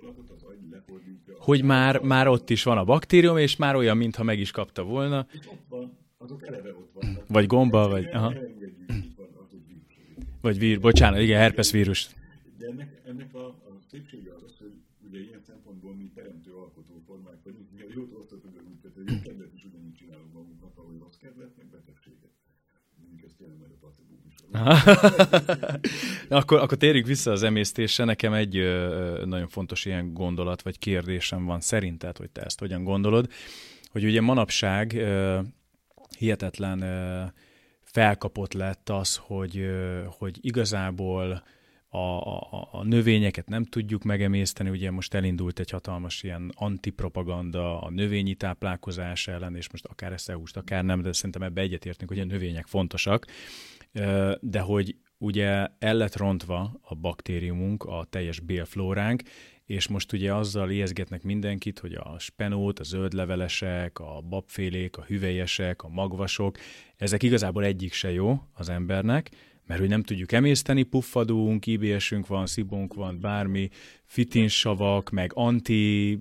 Hogy 1.38 1.62
már, 1.62 2.00
már 2.00 2.28
ott 2.28 2.50
is 2.50 2.62
van 2.62 2.78
a 2.78 2.84
baktérium, 2.84 3.36
és 3.36 3.56
már 3.56 3.74
olyan, 3.74 3.96
mintha 3.96 4.22
meg 4.22 4.38
is 4.38 4.50
kapta 4.50 4.82
volna. 4.82 5.26
Van, 5.68 5.98
azok 6.18 6.46
eleve 6.46 6.70
ott 6.70 6.90
vannak. 6.92 7.24
Vagy 7.28 7.46
gomba, 7.46 7.88
vagy... 7.88 8.08
Aha. 8.12 8.34
Vagy 10.40 10.58
vír, 10.58 10.80
bocsánat, 10.80 11.20
igen, 11.20 11.40
herpes 11.40 11.70
vírus. 11.70 12.08
szépsége 13.90 14.34
az 14.34 14.56
hogy 14.58 14.74
ugye 15.08 15.20
ilyen 15.20 15.40
szempontból 15.46 15.94
mi 15.94 16.10
teremtő 16.14 16.52
alkotó 16.52 17.02
formák 17.06 17.42
vagyunk, 17.44 17.70
mi 17.72 17.80
a 17.82 17.86
jót 17.94 18.12
osztatunk 18.12 18.56
az 18.56 18.64
úgy, 18.70 18.78
tehát 18.80 18.96
a 18.96 19.12
jó 19.12 19.20
kedvet 19.22 19.52
is 19.54 19.64
ugyanígy 19.64 19.94
csinálunk 19.94 20.32
magunknak, 20.32 20.78
ahogy 20.78 20.98
rossz 20.98 21.16
kedvet, 21.16 21.56
meg 21.56 21.66
betegséget. 21.66 22.34
Akkor, 26.28 26.58
akkor 26.60 26.76
térjük 26.78 27.06
vissza 27.06 27.30
az 27.30 27.42
emésztésre. 27.42 28.04
Nekem 28.04 28.32
egy 28.32 28.56
ö, 28.56 29.22
nagyon 29.24 29.48
fontos 29.48 29.84
ilyen 29.84 30.12
gondolat, 30.12 30.62
vagy 30.62 30.78
kérdésem 30.78 31.44
van 31.44 31.60
szerinted, 31.60 32.16
hogy 32.16 32.30
te 32.30 32.42
ezt 32.42 32.58
hogyan 32.58 32.84
gondolod, 32.84 33.30
hogy 33.90 34.04
ugye 34.04 34.20
manapság 34.20 34.92
ö, 34.92 35.40
hihetetlen 36.18 36.82
ö, 36.82 37.24
felkapott 37.82 38.52
lett 38.52 38.90
az, 38.90 39.16
hogy, 39.16 39.58
ö, 39.58 40.02
hogy 40.18 40.38
igazából 40.40 41.42
a, 41.88 41.98
a, 41.98 42.68
a 42.72 42.84
növényeket 42.84 43.48
nem 43.48 43.64
tudjuk 43.64 44.02
megemészteni, 44.02 44.70
ugye 44.70 44.90
most 44.90 45.14
elindult 45.14 45.58
egy 45.58 45.70
hatalmas 45.70 46.22
ilyen 46.22 46.52
antipropaganda 46.54 47.80
a 47.80 47.90
növényi 47.90 48.34
táplálkozás 48.34 49.28
ellen, 49.28 49.56
és 49.56 49.70
most 49.70 49.84
akár 49.84 50.12
eszeúst, 50.12 50.56
akár 50.56 50.84
nem, 50.84 51.02
de 51.02 51.12
szerintem 51.12 51.42
ebbe 51.42 51.60
egyetértünk, 51.60 52.10
hogy 52.10 52.20
a 52.20 52.24
növények 52.24 52.66
fontosak, 52.66 53.26
de 54.40 54.60
hogy 54.60 54.96
ugye 55.18 55.66
el 55.78 55.94
lett 55.94 56.16
rontva 56.16 56.80
a 56.82 56.94
baktériumunk, 56.94 57.84
a 57.84 58.06
teljes 58.10 58.40
bélflóránk, 58.40 59.22
és 59.66 59.88
most 59.88 60.12
ugye 60.12 60.34
azzal 60.34 60.70
ijeszgetnek 60.70 61.22
mindenkit, 61.22 61.78
hogy 61.78 61.94
a 61.94 62.16
spenót, 62.18 62.78
a 62.78 62.84
zöldlevelesek, 62.84 63.98
a 63.98 64.20
babfélék, 64.28 64.96
a 64.96 65.02
hüvelyesek, 65.02 65.82
a 65.82 65.88
magvasok, 65.88 66.56
ezek 66.96 67.22
igazából 67.22 67.64
egyik 67.64 67.92
se 67.92 68.12
jó 68.12 68.42
az 68.52 68.68
embernek, 68.68 69.30
mert 69.66 69.80
hogy 69.80 69.88
nem 69.88 70.02
tudjuk 70.02 70.32
emészteni, 70.32 70.82
puffadunk, 70.82 71.66
IBS-ünk 71.66 72.26
van, 72.26 72.46
szibunk 72.46 72.94
van, 72.94 73.20
bármi, 73.20 73.68
fitinsavak, 74.04 75.10
meg 75.10 75.30
anti, 75.34 76.18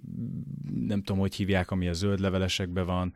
nem 0.88 1.02
tudom, 1.02 1.22
hogy 1.22 1.36
hívják, 1.36 1.72
ami 1.72 1.88
a 1.88 1.94
zöld 1.94 2.20
levelesekben 2.20 2.86
van, 2.86 3.14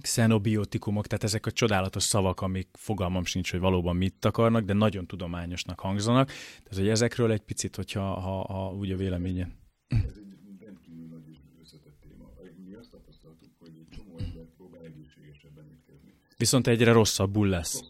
xenobiotikumok, 0.00 1.06
tehát 1.06 1.24
ezek 1.24 1.46
a 1.46 1.50
csodálatos 1.50 2.02
szavak, 2.02 2.40
amik 2.40 2.68
fogalmam 2.72 3.24
sincs, 3.24 3.50
hogy 3.50 3.60
valóban 3.60 3.96
mit 3.96 4.24
akarnak, 4.24 4.64
de 4.64 4.72
nagyon 4.72 5.06
tudományosnak 5.06 5.80
hangzanak. 5.80 6.26
Tehát, 6.26 6.78
hogy 6.78 6.88
ezekről 6.88 7.32
egy 7.32 7.40
picit, 7.40 7.76
hogyha 7.76 8.20
ha, 8.20 8.52
ha 8.52 8.74
úgy 8.74 8.90
a 8.90 8.96
véleményen. 8.96 9.58
Ez 9.86 9.98
egy 10.16 10.62
rendkívül 10.64 11.06
nagy 11.06 11.28
és 11.30 11.36
összetett 11.62 11.96
téma. 12.00 12.30
Mi 12.66 12.74
azt 12.74 12.90
tapasztaltuk, 12.90 13.50
hogy 13.58 13.72
egy 13.78 13.88
csomó 13.96 14.18
ember 14.18 14.44
próbál 14.56 14.84
egészségesebben 14.84 15.64
étkezni. 15.70 16.14
Viszont 16.36 16.66
egyre 16.66 16.92
rosszabbul 16.92 17.48
lesz. 17.48 17.82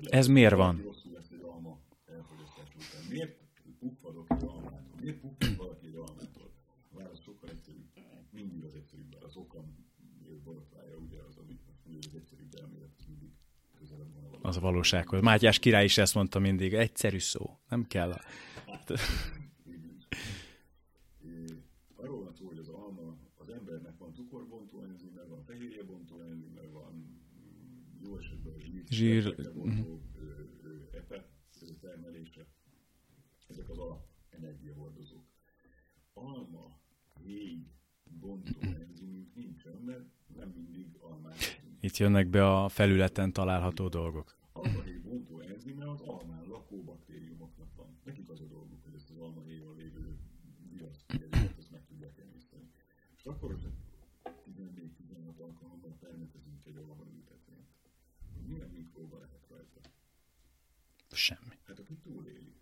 Ez 0.00 0.26
miért 0.26 0.54
van? 0.54 0.84
Miért 3.08 3.36
puffadok 3.78 4.26
egy 4.30 4.42
almától? 4.42 4.94
Miért 5.00 5.20
puffad 5.20 5.56
valaki 5.56 5.86
egy 5.86 5.94
almától? 5.94 6.50
A 6.92 6.98
válasz 6.98 7.22
sokkal 7.22 7.48
egyszerűbb. 7.48 7.86
Mindig 8.30 8.64
az 8.64 8.74
egyszerűbb, 8.74 9.16
az 9.20 9.36
okam 9.36 9.86
borotvája, 10.44 10.96
ugye 10.96 11.18
az, 11.28 11.36
ami 11.36 11.58
az 12.06 12.14
egyszerűbb 12.14 12.54
elmélet, 12.60 12.90
az 12.98 13.04
mindig 13.08 13.30
közelebb 13.78 14.12
van 14.14 14.37
Az 14.48 14.56
a 14.56 14.60
valósághoz. 14.60 15.20
Mátyás 15.20 15.58
király 15.58 15.84
is 15.84 15.98
ezt 15.98 16.14
mondta 16.14 16.38
mindig, 16.38 16.74
egyszerű 16.74 17.18
szó, 17.18 17.58
nem 17.68 17.86
kell. 17.86 18.10
A... 18.10 18.20
Arról 21.96 22.22
van 22.22 22.32
szó, 22.32 22.46
hogy 22.46 22.58
az 22.58 22.68
alma, 22.68 23.16
az 23.34 23.48
embernek 23.48 23.98
van 23.98 24.14
cukorbontó 24.14 24.82
enzime, 24.82 25.22
van 25.28 25.42
fehérjebontó 25.44 26.20
enzime, 26.20 26.60
van 26.72 27.20
jó 28.02 28.16
esetben 28.16 28.54
zsír, 28.58 28.84
zsír 28.90 29.34
Itt 41.80 41.96
jönnek 41.96 42.28
be 42.28 42.46
a 42.46 42.68
felületen 42.68 43.32
található 43.32 43.88
dolgok. 43.88 44.37
Almahéj 44.58 44.98
bontó 44.98 45.40
enzime 45.40 45.90
az 45.90 46.00
almán 46.00 46.44
lakó 46.48 46.82
baktériumoknak 46.82 47.74
van. 47.76 47.98
Nekik 48.04 48.28
az 48.28 48.40
a 48.40 48.44
dolguk, 48.44 48.84
hogy 48.84 48.94
ezt 48.94 49.10
az 49.10 49.16
almahéjval 49.16 49.76
lévő 49.76 50.18
viruszt, 50.70 51.04
ezt 51.58 51.70
meg 51.70 51.84
tudják 51.86 52.18
emészteni. 52.18 52.70
És 53.16 53.24
akkor, 53.24 53.50
hogy 53.50 53.66
14-16 54.24 55.36
alkalommal 55.36 55.96
permetezünk 56.00 56.66
egy 56.66 56.76
almaültetvényt, 56.76 57.68
milyen 58.46 58.68
mikróba 58.68 59.18
lehet 59.18 59.46
rajta? 59.48 59.80
Semmi. 61.10 61.58
Hát 61.64 61.78
aki 61.78 61.94
túléli. 61.94 62.52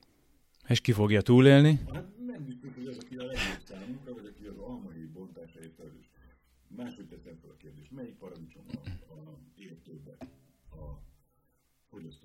És 0.66 0.80
ki 0.80 0.92
fogja 0.92 1.22
túlélni? 1.22 1.80
Hát 1.92 2.18
nem 2.26 2.44
biztos, 2.44 2.74
hogy 2.74 2.86
az, 2.86 2.98
aki 2.98 3.16
a 3.16 3.24
legjobb 3.24 3.62
számunkra, 3.64 4.14
vagy 4.14 4.26
aki 4.26 4.44
az 4.46 4.58
almahéj 4.58 5.06
bontásáért 5.06 5.74
felelős. 5.74 6.10
Máshogy 6.68 7.06
teszem 7.06 7.36
fel 7.36 7.50
a 7.50 7.56
kérdést, 7.56 7.90
melyik 7.90 8.14
paradicsom 8.14 8.45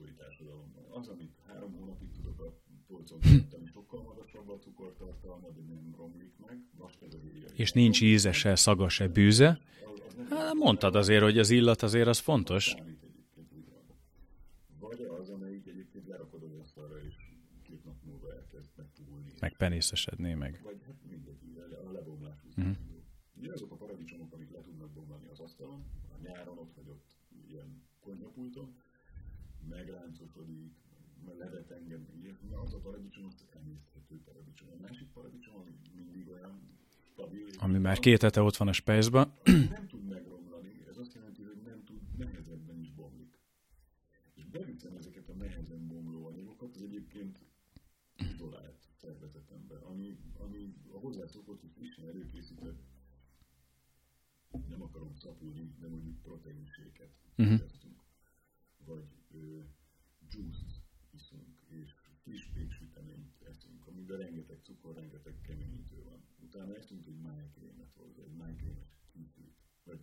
fogyasztói 0.01 0.13
társadalomban? 0.13 0.83
Az, 0.89 1.07
amit 1.07 1.31
három 1.47 1.73
hónapig 1.73 2.11
tudok 2.11 2.39
a 2.39 2.53
polcon 2.87 3.19
tenni, 3.19 3.65
sokkal 3.65 4.01
magasabb 4.03 4.49
a 4.49 4.57
cukortartalma, 4.57 5.49
de 5.49 5.61
nem 5.61 5.93
romlik 5.97 6.33
meg, 6.47 6.59
vastag 6.77 7.13
az 7.13 7.23
éjjel. 7.33 7.51
És 7.55 7.71
nincs 7.71 8.01
íze 8.01 8.31
se, 8.31 8.55
szaga 8.55 8.89
se, 8.89 9.07
bűze. 9.07 9.59
Hát 10.29 10.53
mondtad 10.53 10.95
azért, 10.95 11.23
hogy 11.23 11.37
az 11.37 11.49
illat 11.49 11.81
azért 11.81 12.07
az 12.07 12.19
fontos. 12.19 12.75
Vagy 14.79 15.01
az, 15.19 15.29
amelyik 15.29 15.67
egyébként 15.67 16.07
lerakod 16.07 16.43
az 16.43 16.53
asztalra, 16.53 17.01
és 17.01 17.15
két 17.63 17.83
nap 17.83 17.95
múlva 18.03 18.33
elkezd 18.33 18.69
megpuhulni. 18.75 19.31
Meg 19.39 19.57
penészesedni, 19.57 20.33
meg. 20.33 20.59
Vagy 20.63 20.81
hát 20.85 20.95
mindegy, 21.09 21.37
a 21.87 21.91
lebomlás. 21.91 22.39
Uh-huh. 22.57 22.75
Ugye 23.35 23.51
azok 23.53 23.71
a 23.71 23.75
paradicsomok, 23.75 24.33
amik 24.33 24.51
le 24.51 24.61
tudnak 24.61 24.89
bomlani 24.91 25.27
az 25.27 25.39
asztalon, 25.39 25.85
a 26.13 26.21
nyáron 26.21 26.57
ott 26.57 26.73
vagy 26.75 26.87
ott 26.87 27.17
ilyen 27.47 27.83
konyhapulton, 27.99 28.75
megráncosodik, 29.81 30.73
levet 31.37 31.71
engem, 31.71 32.07
ilyesmi, 32.21 32.51
az 32.53 32.73
a 32.73 32.79
paradicsom, 32.79 33.25
az 33.25 33.45
emészthető 33.49 34.21
paradicsom. 34.25 34.69
A 34.71 34.81
másik 34.81 35.07
paradicsom, 35.07 35.55
ami 35.55 35.71
mindig 35.95 36.29
olyan 36.29 36.77
stabil. 37.03 37.47
Ami 37.59 37.77
már 37.77 37.99
két 37.99 38.21
hete 38.21 38.41
ott 38.41 38.57
van 38.57 38.67
a 38.67 38.73
spejzben. 38.73 39.33
Nem 39.43 39.87
tud 39.87 40.07
megromlani, 40.07 40.83
ez 40.89 40.97
azt 40.97 41.13
jelenti, 41.13 41.41
hogy 41.43 41.61
nem 41.65 41.83
tud, 41.83 42.01
nehezebben 42.17 42.79
is 42.79 42.91
bomlik. 42.91 43.39
És 44.33 44.45
beviszem 44.45 44.95
ezeket 44.95 45.29
a 45.29 45.33
nehezen 45.33 45.87
bomló 45.87 46.27
anyagokat, 46.27 46.75
az 46.75 46.81
egyébként 46.81 47.39
izolált 48.15 48.89
szervezetembe, 49.01 49.75
ami, 49.75 50.17
ami 50.37 50.73
a 50.91 50.97
hozzászokott, 50.97 51.61
hogy 51.61 51.71
frissen 51.71 52.07
előkészített 52.07 52.81
nem 54.67 54.81
akarom 54.81 55.15
szapulni, 55.15 55.73
de 55.79 55.87
mondjuk 55.87 56.21
proteinséket 56.21 57.11
uh-huh. 57.37 57.59
vagy 58.85 59.05
ö, 59.31 59.59
juice 60.29 60.65
iszunk, 61.09 61.61
és 61.67 61.93
friss 62.21 62.45
péksüteményt 62.53 63.41
eszünk, 63.41 63.87
amiben 63.87 64.17
rengeteg 64.17 64.59
cukor, 64.63 64.95
rengeteg 64.95 65.41
keményítő 65.41 66.03
van. 66.03 66.23
Utána 66.53 66.75
eszünk 66.75 67.05
egy 67.05 67.19
májkrémet, 67.19 67.93
vagy 67.93 68.19
egy 68.19 68.75
kifűt, 69.11 69.55
vagy 69.83 69.99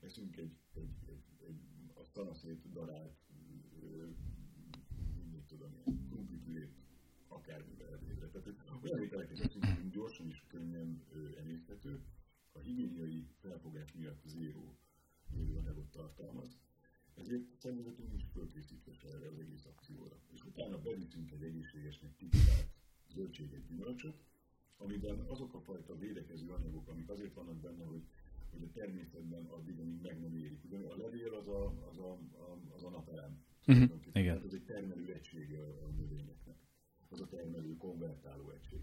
eszünk 0.00 0.36
egy, 0.36 0.56
egy, 0.72 0.94
egy, 1.06 1.24
egy 1.46 1.60
a 1.94 2.04
szanaszét 2.04 2.70
darált, 2.72 3.18
mit 5.30 5.44
tudom 5.46 5.74
én, 5.86 6.06
krumplipürét, 6.08 6.74
akármivel 7.28 7.88
elvédre. 7.88 8.28
Tehát 8.28 8.54
olyan 8.82 9.02
ételeket 9.02 9.40
eszünk, 9.40 9.64
hogy 9.64 9.90
gyorsan 9.90 10.26
és 10.26 10.44
könnyen 10.46 11.04
emészthető, 11.38 12.04
a 12.52 12.58
higiéniai 12.58 13.28
felfogás 13.40 13.92
miatt 13.92 14.22
zéró 14.24 14.78
anyagot 15.56 15.90
tartalmaz. 15.90 16.58
Ezért 17.14 17.58
szervezetünk 17.58 18.12
is 18.12 18.24
fölkészítve 18.32 18.92
erre 19.08 19.28
az 19.28 19.38
egész 19.38 19.64
akcióra. 19.64 20.20
És 20.32 20.44
utána 20.44 20.80
beviszünk 20.80 21.30
egy 21.30 21.42
egészségesnek 21.42 22.16
titulált 22.16 22.72
zöldséget, 23.08 23.66
gyümölcsöt, 23.66 24.29
amiben 24.80 25.18
azok 25.28 25.54
a 25.54 25.60
fajta 25.60 25.98
védekező 25.98 26.50
anyagok, 26.50 26.88
amik 26.88 27.08
azért 27.08 27.34
vannak 27.34 27.56
benne, 27.56 27.84
hogy, 27.84 28.02
hogy 28.50 28.62
a 28.62 28.70
természetben 28.72 29.44
addig, 29.44 29.78
amíg 29.78 30.00
meg 30.02 30.20
nem 30.20 30.34
érik. 30.34 30.64
Ugye 30.64 30.78
a 30.78 30.96
levél 30.96 31.34
az 31.34 31.48
a, 31.48 31.88
az 31.88 31.98
a, 31.98 32.18
az 32.74 32.84
a 32.84 32.90
napelem. 32.90 33.44
Uh-huh. 33.66 33.90
Igen. 34.12 34.34
Tehát 34.34 34.44
ez 34.44 34.52
egy 34.52 34.64
termelő 34.64 35.12
egysége 35.12 35.58
a, 35.62 35.90
növényeknek. 35.96 36.56
Az 37.08 37.20
a 37.20 37.26
termelő 37.26 37.76
konvertáló 37.76 38.50
egység 38.50 38.80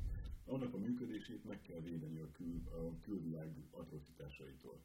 annak 0.47 0.73
a 0.73 0.77
működését 0.77 1.43
meg 1.43 1.61
kell 1.61 1.79
védeni 1.79 2.19
a, 2.19 2.31
kül, 2.31 2.61
a 2.65 2.99
külvilág 2.99 3.55
atrocitásaitól. 3.71 4.81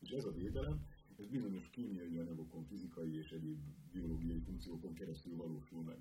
És 0.00 0.10
ez 0.10 0.24
a 0.24 0.32
védelem, 0.32 0.86
ez 1.18 1.26
bizonyos 1.26 1.70
kémiai 1.70 2.16
anyagokon, 2.16 2.64
fizikai 2.64 3.16
és 3.16 3.30
egyéb 3.30 3.58
biológiai 3.92 4.40
funkciókon 4.40 4.94
keresztül 4.94 5.36
valósul 5.36 5.82
meg. 5.82 5.98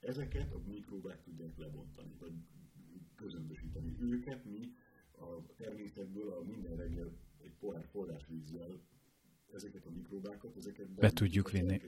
Ezeket 0.00 0.52
a 0.52 0.60
mikróbák 0.66 1.22
tudják 1.22 1.56
lebontani, 1.56 2.14
vagy 2.18 2.32
közömbösíteni. 3.18 3.96
Őket 4.00 4.44
mi 4.44 4.72
a 5.12 5.54
természetből 5.56 6.30
a 6.32 6.42
minden 6.42 6.76
reggel 6.76 7.16
egy 7.42 7.54
pohár 7.58 7.86
forrásvízzel 7.90 8.80
ezeket 9.52 9.86
a 9.86 9.90
mikróbákat, 9.90 10.56
ezeket 10.56 10.88
be 10.88 11.10
tudjuk 11.10 11.50
vinni. 11.50 11.80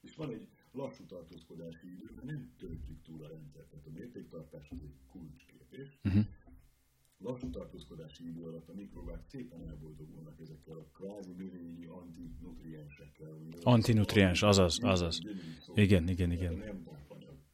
És 0.00 0.14
van 0.16 0.30
egy, 0.30 0.48
lassú 0.72 1.04
tartózkodási 1.04 1.92
idő, 1.92 2.10
de 2.14 2.32
nem 2.32 2.52
töltjük 2.58 3.02
túl 3.02 3.24
a 3.24 3.28
rendszert. 3.28 3.68
Tehát 3.68 3.86
a 3.86 3.90
mértéktartás 3.90 4.70
az 4.70 4.80
egy 4.82 4.96
kulcskérdés. 5.10 5.98
Uh-huh. 6.04 6.24
Lassú 7.18 7.50
tartózkodási 7.50 8.26
idő 8.26 8.42
alatt 8.42 8.68
a 8.68 8.74
mikrobák 8.74 9.24
szépen 9.24 9.68
elboldogulnak 9.68 10.40
ezekkel 10.40 10.76
a 10.76 10.88
kvázi 10.92 11.32
növényi 11.32 11.86
antinutriensekkel. 11.86 13.38
Antinutriens, 13.62 14.42
azaz, 14.42 14.78
azaz. 14.82 15.20
Igen, 15.74 16.08
igen, 16.08 16.30
igen. 16.30 16.84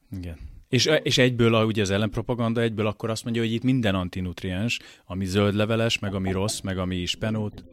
Igen. 0.09 0.37
És, 0.73 0.89
és 1.03 1.17
egyből, 1.17 1.65
ugye 1.65 1.81
az 1.81 1.89
ellenpropaganda, 1.89 2.61
egyből 2.61 2.87
akkor 2.87 3.09
azt 3.09 3.23
mondja, 3.23 3.41
hogy 3.41 3.51
itt 3.51 3.63
minden 3.63 3.95
antinutriens, 3.95 4.79
ami 5.05 5.25
zöldleveles, 5.25 5.99
meg 5.99 6.13
ami 6.13 6.31
rossz, 6.31 6.59
meg 6.59 6.77
ami 6.77 7.05
spenót. 7.05 7.63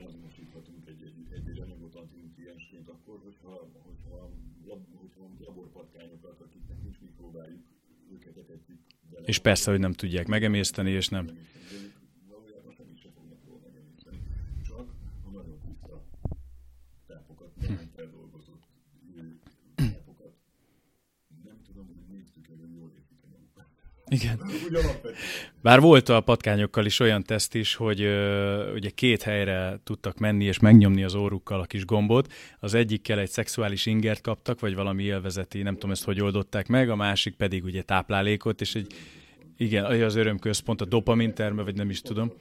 És 9.25 9.39
persze, 9.39 9.71
hogy 9.71 9.81
nem 9.81 9.93
tudják 9.93 10.27
megemészteni, 10.27 10.91
és 10.91 11.09
nem. 11.09 11.31
Igen. 24.11 24.41
Bár 25.63 25.81
volt 25.81 26.09
a 26.09 26.21
patkányokkal 26.21 26.87
is 26.87 27.01
olyan 27.01 27.23
teszt 27.23 27.55
is, 27.55 27.75
hogy 27.75 28.01
ö, 28.01 28.73
ugye 28.73 28.91
két 28.91 29.23
helyre 29.23 29.81
tudtak 29.85 30.19
menni 30.19 30.45
és 30.45 30.59
megnyomni 30.59 31.05
az 31.05 31.15
órukkal 31.15 31.61
a 31.61 31.65
kis 31.65 31.85
gombot. 31.85 32.33
Az 32.59 32.75
egyikkel 32.75 33.19
egy 33.19 33.31
szexuális 33.31 33.87
ingert 33.87 34.21
kaptak, 34.21 34.61
vagy 34.61 34.75
valami 34.75 35.03
élvezeti, 35.03 35.63
nem 35.63 35.75
tudom 35.75 35.91
ezt 35.91 36.05
hogy 36.05 36.21
oldották 36.21 36.67
meg, 36.67 36.91
a 36.91 36.97
másik 36.97 37.35
pedig 37.35 37.65
ugye 37.65 37.83
táplálékot, 37.83 38.61
és 38.61 38.75
egy, 38.75 38.95
igen, 39.57 39.85
az 39.85 40.15
örömközpont, 40.15 40.81
a 40.81 40.85
dopamin 40.85 41.35
terme, 41.35 41.63
vagy 41.63 41.75
nem 41.75 41.91
is 41.91 42.01
tudom. 42.01 42.33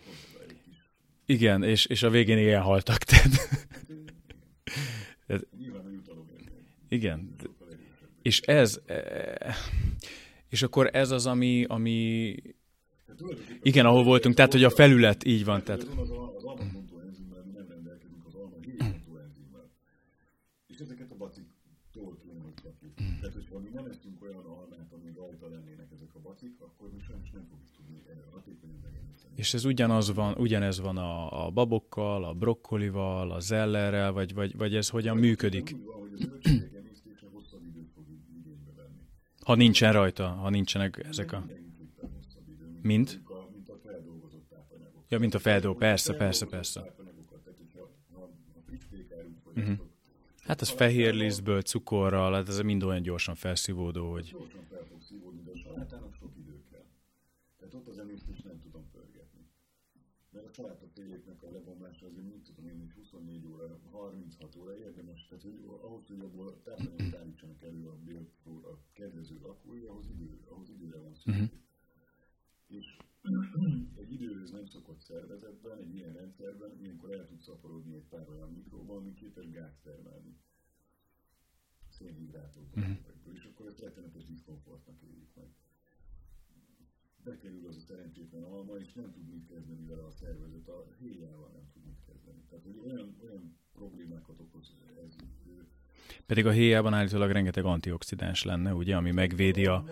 Igen, 1.25 1.63
és, 1.63 1.85
és 1.85 2.03
a 2.03 2.09
végén 2.09 2.37
ilyen 2.37 2.61
haltak. 2.61 2.97
Tehát... 3.03 3.49
igen. 6.89 7.35
És 8.21 8.39
ez... 8.39 8.81
És 10.49 10.61
akkor 10.61 10.89
ez 10.93 11.11
az, 11.11 11.25
ami, 11.25 11.65
ami... 11.67 12.35
Igen, 13.61 13.85
ahol 13.85 14.03
voltunk, 14.03 14.35
tehát 14.35 14.51
hogy 14.51 14.63
a 14.63 14.69
felület 14.69 15.25
így 15.25 15.45
van. 15.45 15.63
Tehát... 15.63 15.87
Ezeket 20.79 21.11
a 21.11 21.15
baciktól 21.15 22.17
kéne, 22.23 22.41
hogy 22.43 22.61
kapjuk. 22.63 22.93
Tehát, 22.95 23.33
hogyha 23.33 23.59
mi 23.59 23.69
nem 23.73 23.85
eszünk 23.85 24.21
olyan 24.21 24.45
almát, 24.45 24.93
ami 24.93 25.11
rajta 25.15 25.49
lennének 25.49 25.87
ezek 25.95 26.09
a 26.13 26.19
bacik, 26.19 26.55
akkor 26.59 26.89
mi 26.93 26.99
sajnos 26.99 27.31
nem 27.31 27.45
fogjuk. 27.49 27.69
És 29.39 29.53
ez 29.53 29.65
ugyanaz 29.65 30.13
van, 30.13 30.35
ugyanez 30.37 30.79
van 30.79 30.97
a, 30.97 31.45
a 31.45 31.49
babokkal, 31.49 32.23
a 32.23 32.33
brokkolival, 32.33 33.31
a 33.31 33.39
zellerrel, 33.39 34.11
vagy, 34.11 34.33
vagy, 34.33 34.57
vagy 34.57 34.75
ez 34.75 34.89
hogyan 34.89 35.17
működik? 35.17 35.75
Úgy 35.75 35.85
van, 35.85 36.78
ha 39.49 39.55
nincsen 39.55 39.93
rajta, 39.93 40.27
ha 40.27 40.49
nincsenek 40.49 41.03
ezek 41.07 41.31
a... 41.31 41.45
Mint? 42.81 43.21
Ja, 45.07 45.19
mint 45.19 45.33
a 45.33 45.39
feldolgozó, 45.39 45.79
persze, 45.79 46.13
persze, 46.13 46.45
persze. 46.45 46.93
Uh-huh. 49.55 49.77
Hát 50.39 50.61
az 50.61 50.69
fehér 50.69 51.13
lisztből, 51.13 51.61
cukorral, 51.61 52.33
hát 52.33 52.47
ez 52.47 52.59
mind 52.59 52.83
olyan 52.83 53.01
gyorsan 53.01 53.35
felszívódó, 53.35 54.11
hogy... 54.11 54.35
Tehát 57.57 57.73
ott 57.73 57.87
az 57.87 57.97
emésztést 57.97 58.43
nem 58.43 58.59
tudom 58.61 58.89
pörgetni. 58.91 59.41
Mert 60.31 60.45
a 60.45 60.53
salátatejéknek 60.53 61.43
a 61.43 61.51
lebomlása 61.51 62.05
azért 62.05 62.25
mit 62.25 62.41
tudom 62.43 62.65
én, 62.71 62.77
hogy 62.79 62.98
24 63.19 63.45
óra, 63.45 63.79
36 63.91 64.55
óra 64.55 64.77
érdemes. 64.77 65.27
Tehát 65.27 65.43
hogy 65.43 65.63
ahhoz, 65.81 66.07
hogy 66.07 66.19
abból 66.19 66.61
tápanyagot 66.63 67.15
állítsanak 67.15 67.63
elő 67.63 67.87
a 67.87 67.97
a 68.45 68.79
kedvező 68.93 69.39
lakói, 69.41 69.83
ahhoz, 69.83 70.09
idő, 70.09 70.39
ahhoz 70.45 70.69
időre 70.69 70.97
van 70.97 71.15
szükség. 71.15 71.43
Uh-huh. 71.43 71.59
És 72.67 72.97
egy 73.95 74.11
időhöz 74.11 74.51
nem 74.51 74.65
szokott 74.65 74.99
szervezetben, 74.99 75.77
egy 75.77 75.93
ilyen 75.93 76.13
rendszerben, 76.13 76.79
ilyenkor 76.81 77.11
el 77.11 77.27
tud 77.27 77.39
szaporodni 77.39 77.93
egy 77.95 78.07
pár 78.07 78.29
olyan 78.29 78.51
mikróba, 78.51 78.95
ami 78.95 79.13
képes 79.13 79.49
gáz 79.49 79.79
termelni. 79.83 80.37
Szénhidrátokból. 81.89 82.83
Uh-huh. 82.83 83.33
És 83.33 83.43
akkor 83.43 83.67
ezt 83.67 83.79
rettenetes 83.79 84.25
diszkomfortnak 84.25 85.01
éljük 85.01 85.35
meg. 85.35 85.53
Bekerül 87.29 87.67
az 87.67 87.75
a 87.75 87.79
szerencsétlen 87.79 88.43
alma, 88.43 88.73
és 88.77 88.93
nem 88.93 89.11
tud 89.11 89.27
mit 89.33 89.45
kezdeni 89.51 89.85
vele 89.85 90.03
a 90.11 90.11
szervezet, 90.11 90.67
a 90.67 90.87
héjával 90.99 91.49
nem 91.53 91.65
tud 91.73 91.83
mit 91.85 91.99
kezdeni. 92.07 92.41
Tehát, 92.49 92.65
hogy 92.65 92.77
olyan, 92.85 93.15
olyan 93.23 93.57
problémákat 93.73 94.39
okoz 94.39 94.75
ez, 95.05 95.15
pedig 96.25 96.45
a 96.45 96.51
héjában 96.51 96.93
állítólag 96.93 97.31
rengeteg 97.31 97.65
antioxidáns 97.65 98.43
lenne, 98.43 98.73
ugye, 98.73 98.95
ami 98.95 99.11
megvédi 99.11 99.65
a, 99.65 99.83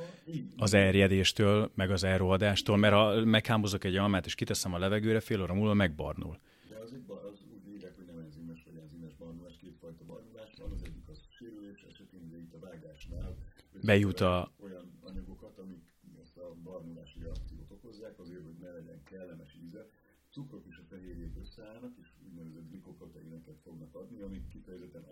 az 0.58 0.74
erjedéstől, 0.74 1.72
meg 1.76 1.92
az 1.92 2.04
elrohadástól, 2.04 2.78
mert 2.78 2.94
ha 2.94 3.26
meghámozok 3.26 3.84
egy 3.84 3.96
almát 3.96 4.26
és 4.26 4.36
kiteszem 4.36 4.74
a 4.74 4.78
levegőre, 4.78 5.20
fél 5.20 5.42
óra 5.42 5.54
múlva 5.54 5.74
megbarnul. 5.74 6.40
De 6.70 6.76
az, 6.76 6.92
az 7.08 7.44
úgy 7.54 7.74
írják, 7.74 7.96
hogy 7.96 8.06
nem 8.06 8.18
enzimes 8.18 8.64
vagy 8.64 8.78
enzimes 8.84 9.14
barnulás, 9.16 9.58
kétfajta 9.58 10.04
barnulás 10.06 10.54
van, 10.58 10.72
az 10.72 10.84
egyik 10.84 11.08
az 11.08 11.20
sérülés 11.38 11.86
esetén, 11.90 12.30
de 12.30 12.38
itt 12.38 12.54
a 12.54 12.60
vágásnál 12.60 13.38
bejut 13.84 14.20
a... 14.20 14.52
olyan 14.60 15.00
anyagokat, 15.02 15.58
amik 15.58 15.84
ezt 16.22 16.38
a 16.38 16.56
barnulási 16.64 17.20
reakciót 17.20 17.72
okozzák, 17.72 18.20
azért, 18.20 18.44
hogy 18.44 18.58
ne 18.60 18.72
legyen 18.72 19.04
kellemes 19.04 19.58
íze. 19.66 19.90
Cukrok 20.32 20.66
és 20.70 20.78
a 20.78 20.84
fehérjék 20.90 21.36
összeállnak, 21.42 21.94
és 22.02 22.08
úgynevezett 22.26 22.70
glikopoteineket 22.70 23.60
fognak 23.64 23.96
adni, 23.96 24.22
amik 24.22 24.48
kifejezetten 24.48 25.04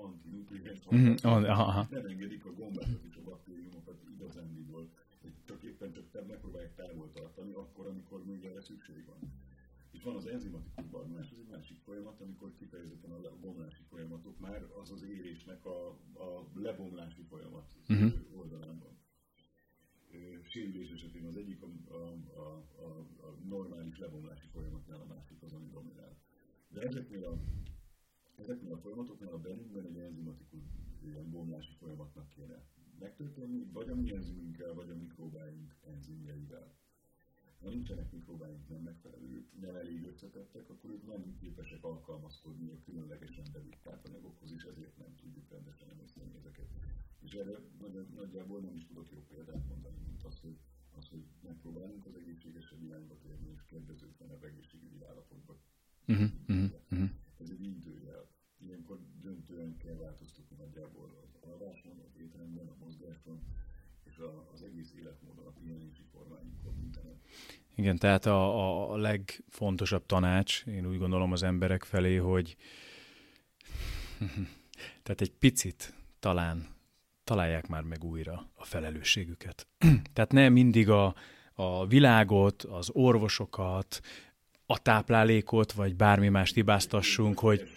mm-hmm. 0.93 1.15
nem 1.89 2.05
engedik 2.05 2.45
a 2.45 2.53
gombákat 2.53 3.03
és 3.09 3.15
a 3.15 3.23
baktériumokat 3.23 4.03
igazándiból, 4.13 4.89
csak 5.45 5.63
éppen 5.63 5.93
csak 5.93 6.27
megpróbálják 6.27 6.75
távol 6.75 7.11
tartani 7.13 7.51
akkor, 7.51 7.87
amikor 7.87 8.25
még 8.25 8.45
erre 8.45 8.61
szükség 8.61 9.05
van. 9.05 9.33
És 9.91 10.03
van 10.03 10.15
az 10.15 10.25
enzimatikus 10.25 10.85
barnulás, 10.85 11.29
ez 11.31 11.37
egy 11.37 11.51
másik 11.51 11.77
folyamat, 11.83 12.21
amikor 12.21 12.53
kifejezetten 12.57 13.11
a 13.11 13.35
bomlási 13.41 13.83
folyamatok 13.89 14.39
már 14.39 14.65
az 14.81 14.91
az 14.91 15.03
érésnek 15.03 15.65
a, 15.65 15.87
a 16.13 16.47
lebomlási 16.53 17.21
folyamat 17.21 17.75
uh-huh. 17.89 18.13
oldalán 18.35 18.79
van. 18.79 18.93
Sérülés 20.43 20.91
esetén 20.91 21.25
az 21.25 21.35
egyik 21.35 21.61
a, 21.61 21.93
a, 21.93 21.95
a, 22.35 22.63
a, 22.81 22.99
a 23.27 23.37
normális 23.47 23.97
lebomlási 23.97 24.47
folyamatnál, 24.47 24.99
a 24.99 25.13
másik 25.13 25.41
az, 25.41 25.53
ami 25.53 25.69
dominál. 25.71 26.17
De 26.69 26.81
ezeknél 26.81 27.25
a, 27.25 27.39
ezeknél 28.35 28.73
a 28.73 28.77
folyamatoknál 28.77 29.33
a 29.33 29.39
bennünkben 29.39 29.85
egy 29.85 29.97
enzimatikus 29.97 30.63
ilyen 31.05 31.29
bomlási 31.29 31.73
folyamatnak 31.73 32.29
kéne 32.29 32.63
megtörténni, 32.99 33.65
vagy 33.71 33.89
a 33.89 33.95
mi 33.95 34.11
enzimünkkel, 34.11 34.73
vagy 34.73 34.89
a 34.89 34.95
mikrobáink 34.95 35.75
enzimjeivel. 35.87 36.73
Ha 37.59 37.69
nincsenek 37.69 38.11
mikrobáink 38.11 38.69
nem 38.69 38.81
megfelelő, 38.81 39.47
nem 39.59 39.75
elég 39.75 40.03
összetettek, 40.03 40.69
akkor 40.69 40.89
ők 40.89 41.07
nem 41.07 41.35
képesek 41.39 41.83
alkalmazkodni 41.83 42.69
a 42.69 42.79
különlegesen 42.85 43.45
bevitt 43.53 43.79
tápanyagokhoz, 43.83 44.51
és 44.51 44.63
ezért 44.63 44.97
nem 44.97 45.15
tudjuk 45.15 45.49
rendesen 45.49 45.89
emészteni 45.89 46.33
ezeket. 46.39 46.67
És 47.19 47.31
erre 47.31 47.57
nagyjából 48.15 48.61
nem 48.61 48.75
is 48.75 48.85
tudok 48.85 49.11
jobb 49.11 49.27
példát 49.27 49.67
mondani, 49.67 49.97
mint 50.07 50.23
az, 50.23 50.39
hogy, 50.39 50.57
az, 50.97 51.07
hogy 51.07 51.25
megpróbálunk 51.41 52.05
az 52.05 52.15
egészségesebb 52.15 52.83
irányba 52.83 53.17
térni, 53.17 53.49
és 53.49 53.65
kedvezőtlenebb 53.65 54.43
egészségügyi 54.43 55.03
állapotba 55.03 55.59
Uh-huh, 56.07 56.29
uh-huh, 56.47 56.71
uh-huh. 56.91 57.09
Ez 57.37 57.49
egy 57.49 57.65
időjel. 57.65 58.27
Ilyenkor 58.57 58.99
döntően 59.21 59.77
kell 59.77 59.95
változtatni 59.95 60.44
nagyjából 60.65 61.09
az 61.23 61.49
alváson, 61.49 62.01
az 62.07 62.21
étteremben, 62.21 62.67
a 62.67 62.75
mozgáson, 62.83 63.39
és 64.03 64.17
a, 64.17 64.49
az 64.53 64.61
egész 64.61 64.93
életmódon, 64.99 65.45
a 65.45 65.53
pihenési 65.59 66.03
formáinkon 66.11 66.73
mindenet. 66.81 67.17
Igen, 67.75 67.97
tehát 67.97 68.25
a, 68.25 68.91
a 68.91 68.97
legfontosabb 68.97 70.05
tanács, 70.05 70.65
én 70.65 70.87
úgy 70.87 70.97
gondolom 70.97 71.31
az 71.31 71.43
emberek 71.43 71.83
felé, 71.83 72.15
hogy 72.15 72.55
tehát 75.03 75.21
egy 75.21 75.31
picit 75.31 75.93
talán 76.19 76.73
találják 77.23 77.67
már 77.67 77.83
meg 77.83 78.03
újra 78.03 78.49
a 78.53 78.65
felelősségüket. 78.65 79.67
tehát 80.13 80.31
nem 80.31 80.53
mindig 80.53 80.89
a, 80.89 81.15
a 81.53 81.87
világot, 81.87 82.63
az 82.63 82.89
orvosokat, 82.93 84.01
a 84.65 84.79
táplálékot, 84.79 85.71
vagy 85.71 85.95
bármi 85.95 86.29
más 86.29 86.53
hibáztassunk, 86.53 87.39
hogy... 87.39 87.69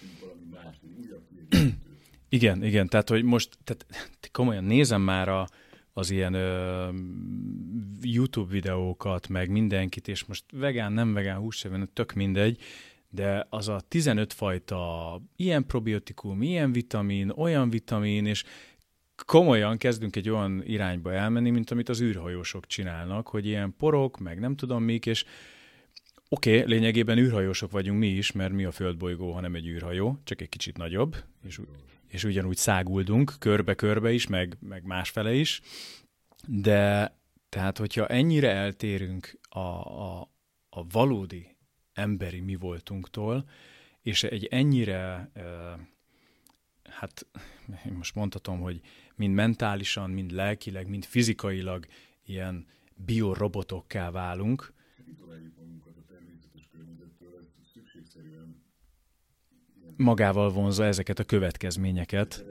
igen, 2.28 2.64
igen, 2.64 2.88
tehát 2.88 3.08
hogy 3.08 3.22
most, 3.22 3.58
tehát 3.64 3.86
komolyan 4.32 4.64
nézem 4.64 5.02
már 5.02 5.28
a, 5.28 5.48
az 5.92 6.10
ilyen 6.10 6.34
ö, 6.34 6.88
YouTube 8.02 8.52
videókat, 8.52 9.28
meg 9.28 9.50
mindenkit, 9.50 10.08
és 10.08 10.24
most 10.24 10.44
vegán, 10.52 10.92
nem 10.92 11.12
vegán, 11.12 11.38
húsevén, 11.38 11.88
tök 11.92 12.12
mindegy, 12.12 12.60
de 13.10 13.46
az 13.50 13.68
a 13.68 13.80
15 13.88 14.32
fajta 14.32 15.22
ilyen 15.36 15.66
probiotikum, 15.66 16.42
ilyen 16.42 16.72
vitamin, 16.72 17.30
olyan 17.30 17.70
vitamin, 17.70 18.26
és 18.26 18.44
komolyan 19.26 19.76
kezdünk 19.76 20.16
egy 20.16 20.28
olyan 20.28 20.62
irányba 20.66 21.12
elmenni, 21.12 21.50
mint 21.50 21.70
amit 21.70 21.88
az 21.88 22.00
űrhajósok 22.00 22.66
csinálnak, 22.66 23.28
hogy 23.28 23.46
ilyen 23.46 23.74
porok, 23.78 24.18
meg 24.18 24.40
nem 24.40 24.56
tudom 24.56 24.82
mik, 24.82 25.06
és 25.06 25.24
oké, 26.28 26.58
okay, 26.58 26.72
lényegében 26.72 27.18
űrhajósok 27.18 27.70
vagyunk 27.70 27.98
mi 27.98 28.08
is, 28.08 28.32
mert 28.32 28.52
mi 28.52 28.64
a 28.64 28.70
földbolygó, 28.70 29.32
hanem 29.32 29.54
egy 29.54 29.66
űrhajó, 29.66 30.20
csak 30.24 30.40
egy 30.40 30.48
kicsit 30.48 30.76
nagyobb, 30.76 31.16
és, 31.46 31.60
és 32.08 32.24
ugyanúgy 32.24 32.56
száguldunk 32.56 33.34
körbe-körbe 33.38 34.12
is, 34.12 34.26
meg, 34.26 34.56
meg 34.60 34.84
másfele 34.84 35.34
is, 35.34 35.60
de 36.46 37.16
tehát, 37.48 37.78
hogyha 37.78 38.06
ennyire 38.06 38.50
eltérünk 38.50 39.38
a, 39.48 39.58
a, 39.58 40.30
a 40.68 40.86
valódi 40.86 41.56
emberi 41.92 42.40
mi 42.40 42.54
voltunktól, 42.54 43.48
és 44.02 44.22
egy 44.22 44.44
ennyire, 44.44 45.30
hát 46.82 47.26
én 47.86 47.92
most 47.92 48.14
mondhatom, 48.14 48.60
hogy 48.60 48.80
mind 49.14 49.34
mentálisan, 49.34 50.10
mind 50.10 50.30
lelkileg, 50.30 50.88
mind 50.88 51.04
fizikailag 51.04 51.86
ilyen 52.24 52.66
biorobotokká 52.94 54.10
válunk. 54.10 54.72
Magával 59.98 60.50
vonza 60.50 60.84
ezeket 60.84 61.18
a 61.18 61.24
következményeket. 61.24 62.44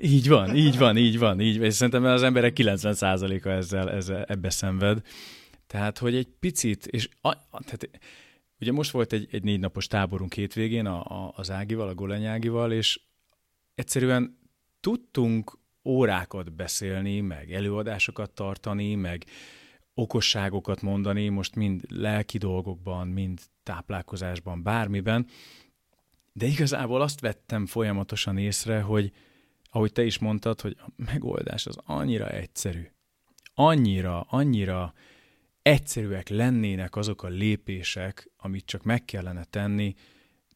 Így 0.00 0.28
van, 0.28 0.56
így 0.56 0.78
van, 0.78 0.96
így 0.96 1.18
van, 1.18 1.40
így 1.40 1.58
van. 1.58 1.66
És 1.66 1.74
szerintem 1.74 2.04
az 2.04 2.22
emberek 2.22 2.52
90%-a 2.56 3.48
ezzel, 3.48 3.90
ezzel 3.90 4.24
ebbe 4.24 4.50
szenved. 4.50 5.02
Tehát, 5.66 5.98
hogy 5.98 6.14
egy 6.14 6.28
picit, 6.40 6.86
és 6.86 7.08
a, 7.20 7.28
a, 7.28 7.62
tehát, 7.64 7.90
ugye 8.60 8.72
most 8.72 8.90
volt 8.90 9.12
egy, 9.12 9.28
egy 9.30 9.42
négy 9.42 9.60
napos 9.60 9.86
táborunk 9.86 10.34
hétvégén 10.34 10.86
a, 10.86 11.24
a, 11.24 11.32
az 11.36 11.50
Ágival, 11.50 11.88
a 11.88 11.94
Golanyágival, 11.94 12.72
és 12.72 13.00
egyszerűen 13.74 14.38
tudtunk 14.80 15.58
órákat 15.84 16.52
beszélni, 16.52 17.20
meg 17.20 17.52
előadásokat 17.52 18.30
tartani, 18.30 18.94
meg 18.94 19.24
okosságokat 19.98 20.82
mondani, 20.82 21.28
most 21.28 21.54
mind 21.54 21.82
lelki 21.88 22.38
dolgokban, 22.38 23.08
mind 23.08 23.40
táplálkozásban, 23.62 24.62
bármiben, 24.62 25.26
de 26.32 26.46
igazából 26.46 27.00
azt 27.00 27.20
vettem 27.20 27.66
folyamatosan 27.66 28.38
észre, 28.38 28.80
hogy 28.80 29.12
ahogy 29.70 29.92
te 29.92 30.04
is 30.04 30.18
mondtad, 30.18 30.60
hogy 30.60 30.76
a 30.80 31.02
megoldás 31.12 31.66
az 31.66 31.78
annyira 31.84 32.28
egyszerű. 32.28 32.90
Annyira, 33.54 34.20
annyira 34.20 34.94
egyszerűek 35.62 36.28
lennének 36.28 36.96
azok 36.96 37.22
a 37.22 37.28
lépések, 37.28 38.30
amit 38.36 38.66
csak 38.66 38.82
meg 38.82 39.04
kellene 39.04 39.44
tenni. 39.44 39.94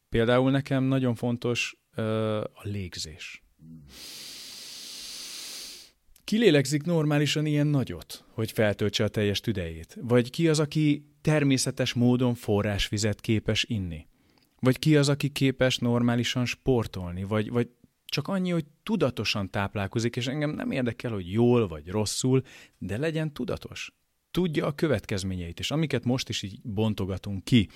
Például 0.09 0.51
nekem 0.51 0.83
nagyon 0.83 1.15
fontos 1.15 1.77
ö, 1.95 2.37
a 2.39 2.61
légzés. 2.61 3.43
Ki 6.23 6.37
lélegzik 6.37 6.83
normálisan 6.83 7.45
ilyen 7.45 7.67
nagyot, 7.67 8.25
hogy 8.29 8.51
feltöltse 8.51 9.03
a 9.03 9.07
teljes 9.07 9.39
tüdejét? 9.39 9.97
Vagy 10.01 10.29
ki 10.29 10.47
az, 10.47 10.59
aki 10.59 11.05
természetes 11.21 11.93
módon 11.93 12.35
forrásvizet 12.35 13.21
képes 13.21 13.65
inni? 13.67 14.07
Vagy 14.59 14.79
ki 14.79 14.97
az, 14.97 15.09
aki 15.09 15.29
képes 15.29 15.77
normálisan 15.77 16.45
sportolni? 16.45 17.23
Vagy, 17.23 17.49
vagy 17.49 17.69
csak 18.05 18.27
annyi, 18.27 18.49
hogy 18.49 18.65
tudatosan 18.83 19.49
táplálkozik, 19.49 20.15
és 20.15 20.27
engem 20.27 20.49
nem 20.49 20.71
érdekel, 20.71 21.11
hogy 21.11 21.31
jól 21.31 21.67
vagy 21.67 21.87
rosszul, 21.87 22.41
de 22.77 22.97
legyen 22.97 23.33
tudatos. 23.33 23.93
Tudja 24.31 24.65
a 24.65 24.75
következményeit, 24.75 25.59
és 25.59 25.71
amiket 25.71 26.03
most 26.03 26.29
is 26.29 26.41
így 26.41 26.59
bontogatunk 26.61 27.43
ki, 27.43 27.69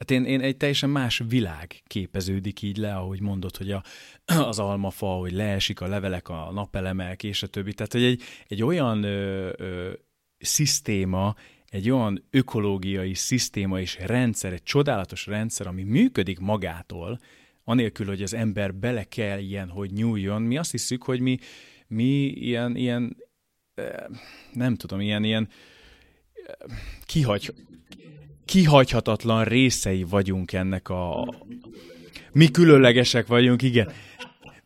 Hát 0.00 0.10
én, 0.10 0.24
én 0.24 0.40
egy 0.40 0.56
teljesen 0.56 0.90
más 0.90 1.22
világ 1.28 1.82
képeződik 1.86 2.62
így 2.62 2.76
le, 2.76 2.94
ahogy 2.96 3.20
mondod, 3.20 3.56
hogy 3.56 3.70
a, 3.70 3.82
az 4.24 4.58
almafa, 4.58 5.06
hogy 5.06 5.32
leesik 5.32 5.80
a 5.80 5.86
levelek, 5.86 6.28
a 6.28 6.50
napelemek, 6.52 7.22
és 7.22 7.42
a 7.42 7.46
többi. 7.46 7.72
Tehát, 7.72 7.92
hogy 7.92 8.02
egy, 8.02 8.22
egy 8.46 8.62
olyan 8.62 9.02
ö, 9.02 9.52
ö, 9.56 9.92
szisztéma, 10.38 11.34
egy 11.68 11.90
olyan 11.90 12.24
ökológiai 12.30 13.14
szisztéma 13.14 13.80
és 13.80 13.98
rendszer, 13.98 14.52
egy 14.52 14.62
csodálatos 14.62 15.26
rendszer, 15.26 15.66
ami 15.66 15.82
működik 15.82 16.38
magától, 16.38 17.20
anélkül, 17.64 18.06
hogy 18.06 18.22
az 18.22 18.34
ember 18.34 18.74
bele 18.74 19.04
kell 19.04 19.38
ilyen, 19.38 19.68
hogy 19.68 19.92
nyúljon. 19.92 20.42
Mi 20.42 20.58
azt 20.58 20.70
hiszük, 20.70 21.02
hogy 21.02 21.20
mi, 21.20 21.38
mi 21.86 22.26
ilyen, 22.26 22.76
ilyen 22.76 23.16
nem 24.52 24.74
tudom, 24.74 25.00
ilyen, 25.00 25.24
ilyen 25.24 25.48
kihagy, 27.06 27.54
kihagyhatatlan 28.50 29.44
részei 29.44 30.04
vagyunk 30.04 30.52
ennek 30.52 30.88
a... 30.88 31.34
Mi 32.32 32.48
különlegesek 32.50 33.26
vagyunk, 33.26 33.62
igen. 33.62 33.92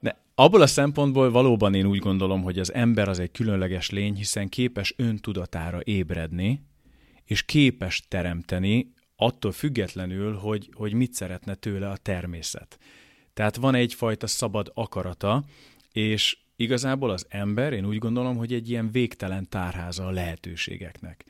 De 0.00 0.20
abból 0.34 0.62
a 0.62 0.66
szempontból 0.66 1.30
valóban 1.30 1.74
én 1.74 1.86
úgy 1.86 1.98
gondolom, 1.98 2.42
hogy 2.42 2.58
az 2.58 2.72
ember 2.72 3.08
az 3.08 3.18
egy 3.18 3.30
különleges 3.30 3.90
lény, 3.90 4.14
hiszen 4.14 4.48
képes 4.48 4.94
öntudatára 4.96 5.80
ébredni, 5.82 6.60
és 7.24 7.42
képes 7.42 8.04
teremteni 8.08 8.92
attól 9.16 9.52
függetlenül, 9.52 10.34
hogy, 10.34 10.70
hogy 10.74 10.92
mit 10.92 11.12
szeretne 11.12 11.54
tőle 11.54 11.90
a 11.90 11.96
természet. 11.96 12.78
Tehát 13.34 13.56
van 13.56 13.74
egyfajta 13.74 14.26
szabad 14.26 14.70
akarata, 14.74 15.44
és 15.92 16.38
igazából 16.56 17.10
az 17.10 17.26
ember, 17.28 17.72
én 17.72 17.86
úgy 17.86 17.98
gondolom, 17.98 18.36
hogy 18.36 18.52
egy 18.52 18.70
ilyen 18.70 18.90
végtelen 18.90 19.48
tárháza 19.48 20.06
a 20.06 20.10
lehetőségeknek. 20.10 21.24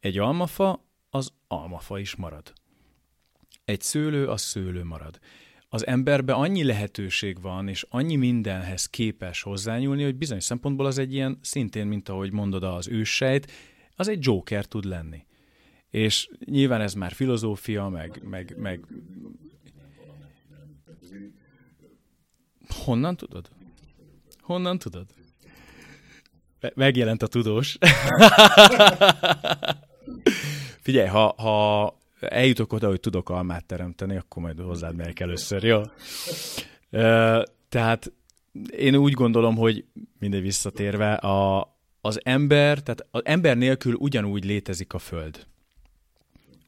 Egy 0.00 0.18
almafa, 0.18 0.89
az 1.10 1.32
almafa 1.48 1.98
is 1.98 2.16
marad. 2.16 2.52
Egy 3.64 3.80
szőlő, 3.80 4.26
az 4.26 4.40
szőlő 4.40 4.84
marad. 4.84 5.18
Az 5.68 5.86
emberbe 5.86 6.32
annyi 6.32 6.64
lehetőség 6.64 7.40
van, 7.40 7.68
és 7.68 7.86
annyi 7.88 8.16
mindenhez 8.16 8.86
képes 8.86 9.42
hozzányúlni, 9.42 10.02
hogy 10.02 10.16
bizonyos 10.16 10.44
szempontból 10.44 10.86
az 10.86 10.98
egy 10.98 11.12
ilyen, 11.12 11.38
szintén, 11.42 11.86
mint 11.86 12.08
ahogy 12.08 12.32
mondod, 12.32 12.62
az 12.62 12.88
őssejt, 12.88 13.50
az 13.96 14.08
egy 14.08 14.24
joker 14.24 14.64
tud 14.64 14.84
lenni. 14.84 15.26
És 15.90 16.30
nyilván 16.44 16.80
ez 16.80 16.94
már 16.94 17.12
filozófia, 17.12 17.88
meg, 17.88 18.22
meg, 18.22 18.54
meg... 18.56 18.86
Honnan 22.68 23.16
tudod? 23.16 23.48
Honnan 24.40 24.78
tudod? 24.78 25.06
Megjelent 26.74 27.22
a 27.22 27.26
tudós. 27.26 27.78
Figyelj, 30.80 31.08
ha, 31.08 31.34
ha 31.36 31.98
eljutok 32.20 32.72
oda, 32.72 32.88
hogy 32.88 33.00
tudok 33.00 33.28
almát 33.28 33.64
teremteni, 33.64 34.16
akkor 34.16 34.42
majd 34.42 34.60
hozzád 34.60 34.96
megyek 34.96 35.20
először, 35.20 35.62
jó? 35.62 35.82
Tehát 37.68 38.12
én 38.76 38.96
úgy 38.96 39.12
gondolom, 39.12 39.56
hogy 39.56 39.84
mindegy 40.18 40.42
visszatérve, 40.42 41.12
a, 41.12 41.74
az 42.00 42.20
ember, 42.24 42.82
tehát 42.82 43.06
az 43.10 43.20
ember 43.24 43.56
nélkül 43.56 43.94
ugyanúgy 43.94 44.44
létezik 44.44 44.94
a 44.94 44.98
Föld 44.98 45.48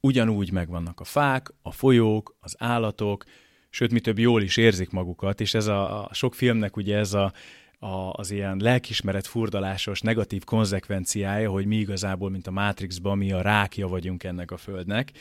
ugyanúgy 0.03 0.53
megvannak 0.53 1.01
a 1.01 1.05
fák, 1.05 1.53
a 1.63 1.73
folyók, 1.73 2.37
az 2.41 2.55
állatok, 2.59 3.25
sőt, 3.71 3.93
mi 3.93 4.01
több 4.01 4.19
jól 4.19 4.43
is 4.43 4.57
érzik 4.57 4.91
magukat, 4.91 5.41
és 5.41 5.55
ez 5.55 5.67
a, 5.67 6.05
a 6.05 6.15
sok 6.15 6.35
filmnek 6.35 6.77
ugye 6.77 6.97
ez 6.97 7.13
a, 7.13 7.33
a, 7.83 8.13
az 8.13 8.31
ilyen 8.31 8.57
lelkismeret 8.61 9.27
furdalásos 9.27 10.01
negatív 10.01 10.45
konzekvenciája, 10.45 11.51
hogy 11.51 11.67
mi 11.67 11.77
igazából, 11.77 12.31
mint 12.31 12.47
a 12.47 12.51
Matrixban, 12.51 13.19
mi 13.19 13.33
a 13.33 13.41
rákja 13.41 13.89
vagyunk 13.89 14.25
ennek 14.25 14.51
a 14.51 14.57
Földnek. 14.57 15.13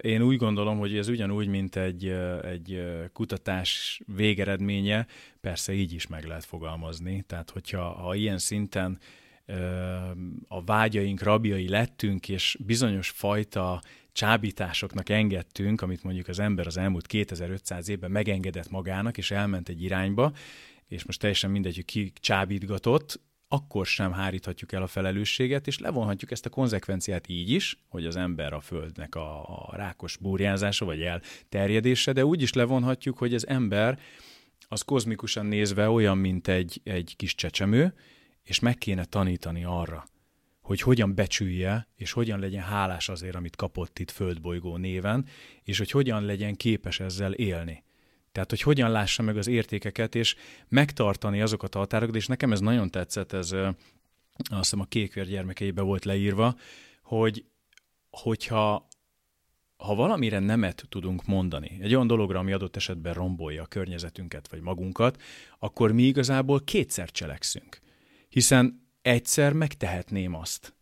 Én 0.00 0.22
úgy 0.22 0.36
gondolom, 0.36 0.78
hogy 0.78 0.96
ez 0.96 1.08
ugyanúgy, 1.08 1.46
mint 1.46 1.76
egy, 1.76 2.06
egy 2.42 2.84
kutatás 3.12 4.00
végeredménye, 4.16 5.06
persze 5.40 5.72
így 5.72 5.92
is 5.92 6.06
meg 6.06 6.24
lehet 6.24 6.44
fogalmazni. 6.44 7.24
Tehát, 7.26 7.50
hogyha 7.50 7.82
ha 7.82 8.14
ilyen 8.14 8.38
szinten 8.38 8.98
a 10.48 10.64
vágyaink 10.64 11.22
rabjai 11.22 11.68
lettünk, 11.68 12.28
és 12.28 12.58
bizonyos 12.66 13.10
fajta 13.10 13.80
csábításoknak 14.12 15.08
engedtünk, 15.08 15.80
amit 15.80 16.02
mondjuk 16.02 16.28
az 16.28 16.38
ember 16.38 16.66
az 16.66 16.76
elmúlt 16.76 17.06
2500 17.06 17.88
évben 17.88 18.10
megengedett 18.10 18.70
magának, 18.70 19.18
és 19.18 19.30
elment 19.30 19.68
egy 19.68 19.82
irányba, 19.82 20.32
és 20.88 21.04
most 21.04 21.20
teljesen 21.20 21.50
mindegy, 21.50 21.74
hogy 21.74 21.84
ki 21.84 22.12
csábítgatott, 22.20 23.20
akkor 23.48 23.86
sem 23.86 24.12
háríthatjuk 24.12 24.72
el 24.72 24.82
a 24.82 24.86
felelősséget, 24.86 25.66
és 25.66 25.78
levonhatjuk 25.78 26.30
ezt 26.30 26.46
a 26.46 26.50
konzekvenciát 26.50 27.28
így 27.28 27.50
is, 27.50 27.78
hogy 27.88 28.06
az 28.06 28.16
ember 28.16 28.52
a 28.52 28.60
Földnek 28.60 29.14
a, 29.14 29.42
a 29.42 29.76
rákos 29.76 30.16
burjázása, 30.16 30.84
vagy 30.84 31.02
elterjedése, 31.02 32.12
de 32.12 32.24
úgy 32.24 32.42
is 32.42 32.52
levonhatjuk, 32.52 33.18
hogy 33.18 33.34
az 33.34 33.46
ember 33.46 33.98
az 34.68 34.82
kozmikusan 34.82 35.46
nézve 35.46 35.88
olyan, 35.88 36.18
mint 36.18 36.48
egy, 36.48 36.80
egy 36.84 37.14
kis 37.16 37.34
csecsemő, 37.34 37.94
és 38.42 38.58
meg 38.58 38.78
kéne 38.78 39.04
tanítani 39.04 39.64
arra, 39.64 40.04
hogy 40.60 40.80
hogyan 40.80 41.14
becsülje, 41.14 41.88
és 41.94 42.12
hogyan 42.12 42.38
legyen 42.38 42.62
hálás 42.62 43.08
azért, 43.08 43.34
amit 43.34 43.56
kapott 43.56 43.98
itt 43.98 44.10
földbolygó 44.10 44.76
néven, 44.76 45.26
és 45.62 45.78
hogy 45.78 45.90
hogyan 45.90 46.24
legyen 46.24 46.54
képes 46.54 47.00
ezzel 47.00 47.32
élni. 47.32 47.84
Tehát, 48.38 48.52
hogy 48.52 48.74
hogyan 48.74 48.90
lássa 48.90 49.22
meg 49.22 49.36
az 49.36 49.46
értékeket, 49.46 50.14
és 50.14 50.36
megtartani 50.68 51.40
azokat 51.40 51.74
a 51.74 51.78
határokat, 51.78 52.14
és 52.14 52.26
nekem 52.26 52.52
ez 52.52 52.60
nagyon 52.60 52.90
tetszett, 52.90 53.32
ez 53.32 53.52
azt 53.52 54.58
hiszem 54.58 54.80
a 54.80 54.84
kékvér 54.84 55.26
gyermekeibe 55.26 55.82
volt 55.82 56.04
leírva, 56.04 56.56
hogy 57.02 57.44
hogyha 58.10 58.88
ha 59.76 59.94
valamire 59.94 60.38
nemet 60.38 60.86
tudunk 60.88 61.26
mondani, 61.26 61.78
egy 61.80 61.94
olyan 61.94 62.06
dologra, 62.06 62.38
ami 62.38 62.52
adott 62.52 62.76
esetben 62.76 63.14
rombolja 63.14 63.62
a 63.62 63.66
környezetünket 63.66 64.48
vagy 64.48 64.60
magunkat, 64.60 65.22
akkor 65.58 65.92
mi 65.92 66.02
igazából 66.02 66.60
kétszer 66.60 67.10
cselekszünk. 67.10 67.80
Hiszen 68.28 68.88
egyszer 69.02 69.52
megtehetném 69.52 70.34
azt, 70.34 70.74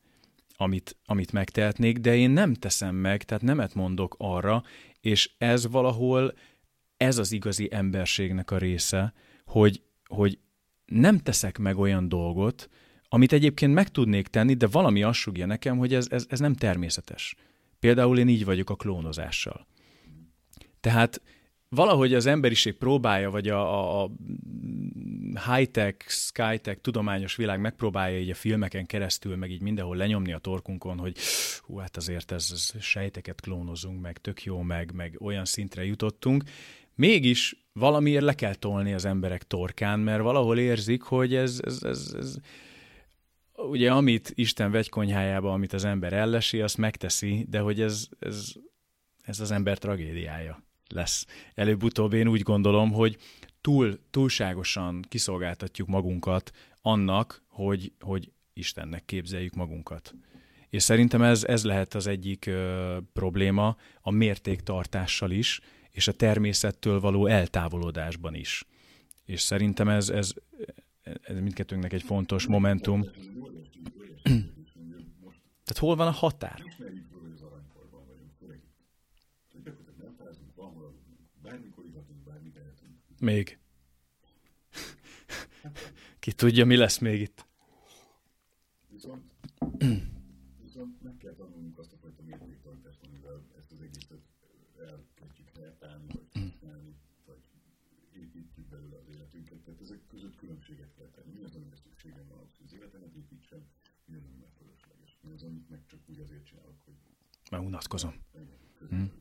amit, 0.57 0.97
amit 1.05 1.33
megtehetnék, 1.33 1.99
de 1.99 2.17
én 2.17 2.31
nem 2.31 2.55
teszem 2.55 2.95
meg, 2.95 3.23
tehát 3.23 3.43
nemet 3.43 3.75
mondok 3.75 4.15
arra, 4.19 4.63
és 5.01 5.31
ez 5.39 5.67
valahol, 5.67 6.35
ez 6.97 7.19
az 7.19 7.33
igazi 7.33 7.69
emberségnek 7.71 8.51
a 8.51 8.59
része, 8.59 9.13
hogy, 9.45 9.83
hogy 10.05 10.39
nem 10.87 11.19
teszek 11.19 11.59
meg 11.59 11.79
olyan 11.79 12.09
dolgot, 12.09 12.69
amit 13.09 13.33
egyébként 13.33 13.75
meg 13.75 13.89
tudnék 13.89 14.29
tenni, 14.29 14.55
de 14.55 14.67
valami 14.67 15.03
azt 15.03 15.19
sugja 15.19 15.47
nekem, 15.47 15.79
hogy 15.79 15.95
ez, 15.95 16.07
ez, 16.11 16.27
ez 16.29 16.41
nem 16.41 16.55
természetes. 16.55 17.35
Például 17.79 18.19
én 18.19 18.29
így 18.29 18.45
vagyok 18.45 18.71
a 18.71 18.77
klónozással. 18.77 19.67
Tehát 20.81 21.23
valahogy 21.69 22.15
az 22.15 22.27
emberiség 22.27 22.75
próbálja, 22.75 23.31
vagy 23.31 23.49
a, 23.49 23.61
a, 23.61 24.03
a 24.05 24.11
high-tech, 25.55 26.09
sky-tech 26.09 26.81
tudományos 26.81 27.37
világ 27.37 27.61
megpróbálja 27.61 28.19
így 28.19 28.31
a 28.31 28.35
filmeken 28.35 28.87
keresztül, 28.87 29.37
meg 29.37 29.51
így 29.51 29.61
mindenhol 29.63 29.97
lenyomni 29.97 30.33
a 30.33 30.39
torkunkon, 30.39 30.99
hogy 30.99 31.17
hú, 31.61 31.77
hát 31.77 31.97
azért 31.97 32.33
ez, 32.33 32.49
ez 32.53 32.83
sejteket 32.83 33.41
klónozunk, 33.41 34.01
meg 34.01 34.19
tök 34.19 34.45
jó, 34.45 34.61
meg, 34.61 34.93
meg 34.93 35.17
olyan 35.21 35.45
szintre 35.45 35.85
jutottunk. 35.85 36.45
Mégis 36.97 37.67
valamiért 37.73 38.25
le 38.25 38.35
kell 38.35 38.55
tolni 38.55 38.93
az 38.93 39.05
emberek 39.05 39.43
torkán, 39.43 40.01
mert 40.01 40.23
valahol 40.23 40.59
érzik, 40.59 41.03
hogy 41.03 41.35
ez, 41.35 41.61
ez, 41.65 41.83
ez, 41.83 42.15
ez 42.19 42.37
ugye 43.57 43.93
amit 43.93 44.33
Isten 44.35 44.71
vegykonyhájába, 44.71 45.53
amit 45.53 45.73
az 45.73 45.85
ember 45.85 46.13
ellesi, 46.13 46.61
azt 46.61 46.77
megteszi, 46.77 47.47
de 47.49 47.61
hogy 47.61 47.81
ez, 47.81 48.09
ez, 48.19 48.53
ez 49.23 49.41
az 49.41 49.51
ember 49.51 49.79
tragédiája 49.79 50.63
lesz. 50.89 51.27
Előbb-utóbb 51.55 52.13
én 52.13 52.29
úgy 52.29 52.43
gondolom, 52.43 52.93
hogy 52.93 53.17
túl, 53.61 53.99
túlságosan 54.11 55.05
kiszolgáltatjuk 55.09 55.89
magunkat 55.89 56.51
annak, 56.83 57.43
hogy, 57.49 57.93
hogy 58.01 58.31
Istennek 58.53 59.05
képzeljük 59.05 59.55
magunkat. 59.55 60.15
És 60.71 60.83
szerintem 60.83 61.23
ez, 61.23 61.45
ez 61.45 61.65
lehet 61.65 61.95
az 61.95 62.07
egyik 62.07 62.47
ö, 62.47 62.97
probléma 63.13 63.77
a 64.01 64.11
mértéktartással 64.11 65.31
is, 65.31 65.61
és 65.97 66.09
a 66.09 66.13
természettől 66.13 67.01
való 67.01 67.27
eltávolodásban 67.27 68.35
is. 68.35 68.65
És 69.25 69.41
szerintem 69.41 69.89
ez, 69.89 70.09
ez, 70.09 70.35
ez 71.03 71.41
mindkettőnknek 71.41 71.93
egy 71.93 72.03
fontos 72.03 72.47
momentum. 72.47 73.03
Tehát 75.65 75.79
hol 75.79 75.97
van 75.97 76.07
a 76.07 76.11
határ? 76.11 76.63
Még. 83.19 83.59
Ki 86.19 86.33
tudja, 86.33 86.65
mi 86.65 86.77
lesz 86.77 86.99
még 86.99 87.21
itt. 87.21 87.47
Viszont, 88.89 89.23
viszont 90.63 91.03
meg 91.03 91.17
kell 91.17 91.35
tanulnunk 91.35 91.79
azt 91.79 91.93
a 91.93 91.97
fajta 91.97 92.23
mértéktartást, 92.23 93.01
amivel 93.07 93.43
ezt 93.59 93.73
az 93.73 93.81
egészet 93.81 94.21
elkezdjük 94.79 95.51
helytállni, 95.59 96.07
vagy 96.07 96.29
használni, 96.33 96.95
vagy 97.25 97.41
építjük 98.13 98.67
belőle 98.67 98.97
az 98.97 99.09
életünket. 99.15 99.59
Tehát 99.59 99.81
ezek 99.81 100.07
között 100.07 100.37
különbséget 100.37 100.93
kell 100.97 101.11
tenni. 101.15 101.33
Mi 101.33 101.43
az, 101.43 101.55
amire 101.55 101.77
szükségem 101.77 102.27
van 102.29 102.39
ahhoz, 102.39 102.57
hogy 102.57 102.67
az 102.67 102.75
életemet 102.75 103.15
építsem, 103.15 103.63
mi 104.05 104.15
az, 104.17 104.25
ami 104.25 104.45
fölösleges. 104.59 105.19
Mi 105.23 105.33
az, 105.33 105.43
amit 105.43 105.69
meg 105.69 105.87
csak 105.87 106.01
úgy 106.07 106.19
azért 106.19 106.45
csinálok, 106.45 106.79
hogy... 106.85 106.95
Már 107.51 107.61
unatkozom. 107.61 108.15
Hmm. 108.89 109.13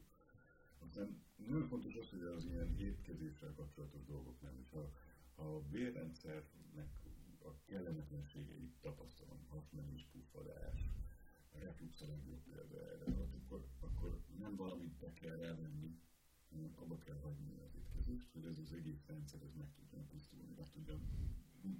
Aztán 0.80 1.22
nagyon 1.48 1.68
fontos 1.68 1.96
az, 1.96 2.10
hogy 2.10 2.22
az 2.22 2.46
ilyen 2.46 2.76
étkezéssel 2.80 3.54
kapcsolatos 3.56 4.06
dolgok 4.06 4.42
nem. 4.42 4.66
Ha, 4.72 4.92
ha 5.36 5.56
a 5.56 5.62
bérrendszernek 5.72 6.90
a 7.44 7.50
kellemetlenségeit 7.66 8.74
tapasztalom, 8.82 9.40
hasmenés, 9.50 10.08
puffadás, 10.12 10.90
reflux 11.60 12.02
a 12.02 12.06
legjobb 12.08 12.42
példa 12.44 12.78
erre, 12.92 13.06
akkor, 13.38 13.66
akkor 13.80 14.20
nem 14.40 14.56
valamit 14.56 14.94
be 15.00 15.14
kell 15.14 15.40
elvenni, 15.40 16.00
hanem 16.50 16.72
abba 16.76 16.98
kell 16.98 17.20
hagyni 17.24 17.54
az 17.66 17.76
étkezést, 17.78 18.30
hogy 18.34 18.46
ez 18.46 18.58
az 18.58 18.74
egész 18.74 19.06
rendszer 19.08 19.42
ez 19.42 19.54
meg 19.58 19.68
tudjon 19.74 20.08
pusztulni, 20.08 20.54
meg 20.58 20.70
tudjon, 20.70 21.00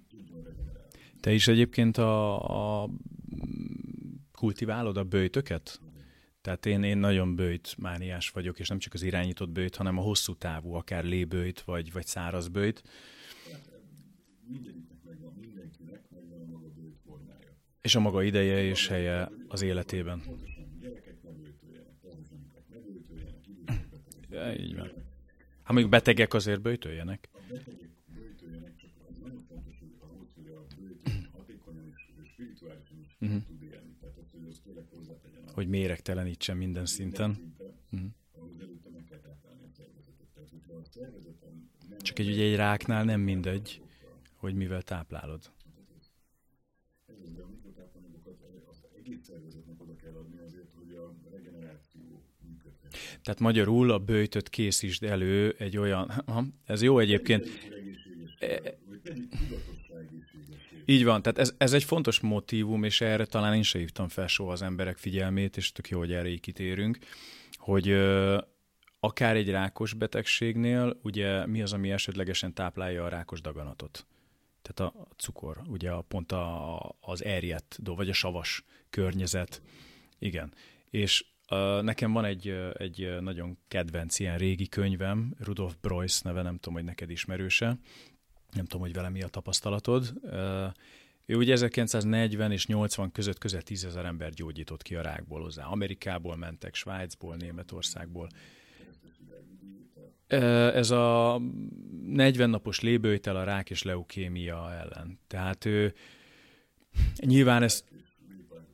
tudjon 0.08 0.42
regenerálni. 0.42 0.90
Te 1.20 1.32
is 1.32 1.48
egyébként 1.48 1.96
a, 1.96 2.82
a 2.82 2.90
kultiválod 4.32 4.96
a 4.96 5.04
bőjtöket? 5.04 5.80
Tehát 6.46 6.66
én, 6.66 6.82
én 6.82 6.98
nagyon 6.98 7.36
bőjt 7.36 7.76
mániás 7.78 8.30
vagyok, 8.30 8.58
és 8.58 8.68
nem 8.68 8.78
csak 8.78 8.94
az 8.94 9.02
irányított 9.02 9.50
bőjt, 9.50 9.76
hanem 9.76 9.98
a 9.98 10.00
hosszú 10.00 10.34
távú, 10.34 10.72
akár 10.72 11.04
lébőjt, 11.04 11.60
vagy, 11.60 11.92
vagy 11.92 12.06
száraz 12.06 12.48
bőjt. 12.48 12.82
Mindegyiknek 14.48 14.98
megvan, 15.04 15.32
mindenkinek 15.40 16.02
megvan 16.10 16.40
a 16.40 16.44
maga 16.44 16.68
bőjt 16.68 16.98
formája. 17.06 17.56
És 17.80 17.94
a 17.94 18.00
maga 18.00 18.22
ideje 18.22 18.62
és 18.62 18.88
helye 18.88 19.30
az 19.48 19.62
életében. 19.62 20.22
Gyerekek 20.80 21.22
megöltőjenek, 21.22 21.94
idősek 23.46 23.88
betegek. 24.30 24.60
Így 24.60 24.76
van. 24.76 24.92
Hát 25.62 25.72
mondjuk 25.72 25.90
betegek 25.90 26.34
azért 26.34 26.60
bőjtöljenek. 26.62 27.28
A 27.32 27.38
betegek 27.48 27.90
bőjtőjenek, 28.14 28.76
csak 28.76 28.90
az 29.10 29.18
nagyon 29.18 29.44
fontos, 29.48 29.78
hogy 29.78 29.94
ahhoz, 29.98 30.28
hogy 30.34 30.46
a 30.46 30.66
bőjtő 30.78 31.28
hatékonyan 31.32 31.86
és 31.86 32.28
spirituálisan 32.32 32.98
is 33.00 33.16
uh-huh. 33.20 33.42
tud 33.46 33.62
élni. 33.62 33.96
Tehát 34.00 34.16
az, 34.16 34.30
hogy 34.32 34.46
az 34.48 34.60
tényleg 34.64 34.84
hozzátegyen 34.90 35.44
a 35.45 35.45
Hogy 35.56 35.68
méregtelenítsen 35.68 36.56
minden 36.56 36.86
szinten. 36.86 37.54
Mhm. 37.90 38.04
Csak 41.98 42.18
egy, 42.18 42.28
ugye 42.28 42.44
egy 42.44 42.56
ráknál 42.56 43.04
nem 43.04 43.20
mindegy, 43.20 43.82
hogy 44.34 44.54
mivel 44.54 44.82
táplálod. 44.82 45.50
Tehát 53.22 53.40
magyarul 53.40 53.90
a 53.90 53.98
bőjtöt 53.98 54.48
készítsd 54.48 55.02
elő 55.02 55.54
egy 55.58 55.76
olyan, 55.76 56.24
ez 56.64 56.82
jó 56.82 56.98
egyébként, 56.98 57.44
egészséges, 57.44 58.38
vagy 58.86 59.00
tegyük 59.02 59.28
tudatossá 59.28 59.94
egészségesé. 59.98 60.75
Így 60.88 61.04
van, 61.04 61.22
tehát 61.22 61.38
ez, 61.38 61.54
ez 61.58 61.72
egy 61.72 61.84
fontos 61.84 62.20
motívum, 62.20 62.84
és 62.84 63.00
erre 63.00 63.24
talán 63.24 63.54
én 63.54 63.62
se 63.62 63.78
hívtam 63.78 64.08
fel 64.08 64.26
soha 64.26 64.52
az 64.52 64.62
emberek 64.62 64.96
figyelmét, 64.96 65.56
és 65.56 65.72
tök 65.72 65.88
jó, 65.88 65.98
hogy 65.98 66.12
erre 66.12 66.28
így 66.28 66.40
kitérünk, 66.40 66.98
hogy 67.52 67.88
ö, 67.88 68.38
akár 69.00 69.36
egy 69.36 69.50
rákos 69.50 69.94
betegségnél, 69.94 71.00
ugye 71.02 71.46
mi 71.46 71.62
az, 71.62 71.72
ami 71.72 71.90
esetlegesen 71.90 72.54
táplálja 72.54 73.04
a 73.04 73.08
rákos 73.08 73.40
daganatot? 73.40 74.06
Tehát 74.62 74.94
a 74.94 75.06
cukor, 75.16 75.60
ugye 75.68 75.90
pont 76.08 76.32
a, 76.32 76.78
az 77.00 77.24
erjedt, 77.24 77.78
vagy 77.84 78.08
a 78.08 78.12
savas 78.12 78.64
környezet. 78.90 79.62
Igen. 80.18 80.54
És 80.90 81.24
ö, 81.50 81.80
nekem 81.82 82.12
van 82.12 82.24
egy, 82.24 82.48
egy 82.72 83.16
nagyon 83.20 83.58
kedvenc 83.68 84.18
ilyen 84.18 84.38
régi 84.38 84.68
könyvem, 84.68 85.34
Rudolf 85.38 85.74
Preuss 85.80 86.20
neve, 86.20 86.42
nem 86.42 86.56
tudom, 86.56 86.74
hogy 86.74 86.84
neked 86.84 87.10
ismerőse, 87.10 87.78
nem 88.52 88.64
tudom, 88.64 88.80
hogy 88.80 88.92
vele 88.92 89.08
mi 89.08 89.22
a 89.22 89.28
tapasztalatod. 89.28 90.12
Ő 91.26 91.36
ugye 91.36 91.52
1940 91.52 92.52
és 92.52 92.66
80 92.66 93.12
között 93.12 93.38
közel 93.38 93.62
10 93.62 93.84
ezer 93.84 94.04
ember 94.04 94.30
gyógyított 94.30 94.82
ki 94.82 94.94
a 94.94 95.02
rákból 95.02 95.42
hozzá. 95.42 95.64
Amerikából 95.64 96.36
mentek, 96.36 96.74
Svájcból, 96.74 97.36
Németországból. 97.36 98.28
Ez 100.26 100.90
a 100.90 101.40
40 102.06 102.50
napos 102.50 102.80
lébőjtel 102.80 103.36
a 103.36 103.44
rák 103.44 103.70
és 103.70 103.82
leukémia 103.82 104.72
ellen. 104.72 105.18
Tehát 105.26 105.64
ő 105.64 105.94
nyilván 107.16 107.62
ez 107.62 107.84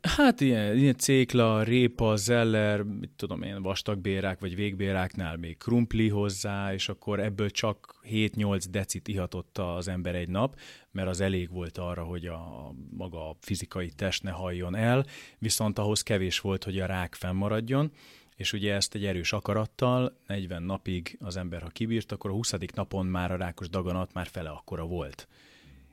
Hát 0.02 0.40
ilyen, 0.40 0.76
ilyen 0.76 0.96
cékla, 0.96 1.62
répa, 1.62 2.16
zeller, 2.16 2.82
mit 2.82 3.10
tudom 3.16 3.42
én, 3.42 3.62
vastagbérák 3.62 4.40
vagy 4.40 4.54
végbéráknál 4.54 5.36
még 5.36 5.56
krumpli 5.56 6.08
hozzá, 6.08 6.72
és 6.72 6.88
akkor 6.88 7.20
ebből 7.20 7.50
csak 7.50 8.00
7-8 8.10 8.64
decit 8.70 9.08
ihatotta 9.08 9.74
az 9.74 9.88
ember 9.88 10.14
egy 10.14 10.28
nap, 10.28 10.58
mert 10.90 11.08
az 11.08 11.20
elég 11.20 11.50
volt 11.50 11.78
arra, 11.78 12.02
hogy 12.02 12.26
a 12.26 12.74
maga 12.90 13.36
fizikai 13.40 13.88
test 13.88 14.22
ne 14.22 14.30
halljon 14.30 14.74
el, 14.74 15.06
viszont 15.38 15.78
ahhoz 15.78 16.02
kevés 16.02 16.40
volt, 16.40 16.64
hogy 16.64 16.78
a 16.78 16.86
rák 16.86 17.14
fennmaradjon, 17.14 17.92
és 18.36 18.52
ugye 18.52 18.74
ezt 18.74 18.94
egy 18.94 19.04
erős 19.04 19.32
akarattal 19.32 20.18
40 20.26 20.62
napig 20.62 21.18
az 21.20 21.36
ember, 21.36 21.62
ha 21.62 21.68
kibírt, 21.68 22.12
akkor 22.12 22.30
a 22.30 22.34
20. 22.34 22.54
napon 22.74 23.06
már 23.06 23.32
a 23.32 23.36
rákos 23.36 23.68
daganat 23.68 24.12
már 24.12 24.26
fele 24.26 24.50
akkora 24.50 24.84
volt 24.84 25.28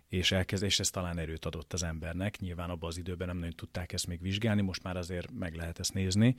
és 0.10 0.32
elkezd, 0.32 0.64
és 0.64 0.80
ez 0.80 0.90
talán 0.90 1.18
erőt 1.18 1.46
adott 1.46 1.74
az 1.74 1.84
embernek. 1.84 2.40
Nyilván 2.40 2.70
abban 2.70 2.90
az 2.90 2.98
időben 2.98 3.28
nem 3.28 3.38
nagyon 3.38 3.56
tudták 3.56 3.94
ezt 3.94 4.08
még 4.08 4.22
vizsgálni, 4.22 4.62
most 4.62 4.84
már 4.84 4.98
azért 4.98 5.32
meg 5.32 5.56
lehet 5.56 5.80
ezt 5.80 5.94
nézni. 5.94 6.36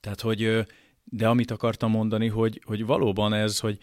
Tehát, 0.00 0.20
hogy, 0.20 0.66
de 1.04 1.28
amit 1.28 1.50
akartam 1.50 1.90
mondani, 1.90 2.28
hogy, 2.28 2.60
hogy 2.64 2.84
valóban 2.84 3.32
ez, 3.32 3.58
hogy 3.58 3.78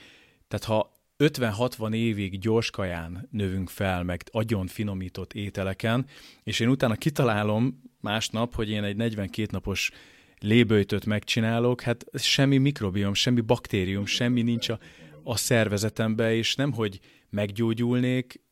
tehát 0.48 0.66
ha 0.66 0.92
50-60 1.18 1.94
évig 1.94 2.40
gyors 2.40 2.70
kaján 2.70 3.28
növünk 3.32 3.70
fel, 3.70 4.04
meg 4.04 4.24
agyon 4.32 4.68
finomított 4.68 5.34
ételeken, 5.34 6.06
és 6.44 6.60
én 6.60 6.70
utána 6.70 6.96
kitalálom 6.96 7.82
másnap, 8.02 8.56
hogy 8.56 8.70
én 8.70 8.84
egy 8.84 8.96
42 8.96 9.48
napos 9.52 9.92
léböjtöt 10.40 11.06
megcsinálok, 11.06 11.82
hát 11.82 12.06
semmi 12.14 12.58
mikrobiom, 12.58 13.14
semmi 13.14 13.42
baktérium, 13.42 14.06
semmi 14.06 14.42
nincs 14.42 14.70
a, 14.70 14.80
a 15.24 15.38
szervezetemben, 15.38 16.32
és 16.32 16.56
nem, 16.56 16.72
hogy 16.72 17.00
meggyógyulnék, 17.30 18.43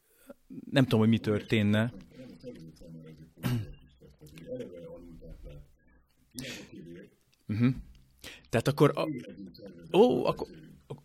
nem 0.72 0.84
tudom, 0.84 0.99
hogy 0.99 1.10
mi 1.10 1.19
történne. 1.19 1.94
Uh-huh. 7.48 7.73
Tehát 8.49 8.68
akkor... 8.68 8.91
A... 8.95 9.07
Ó, 9.98 10.26
akkor 10.26 10.48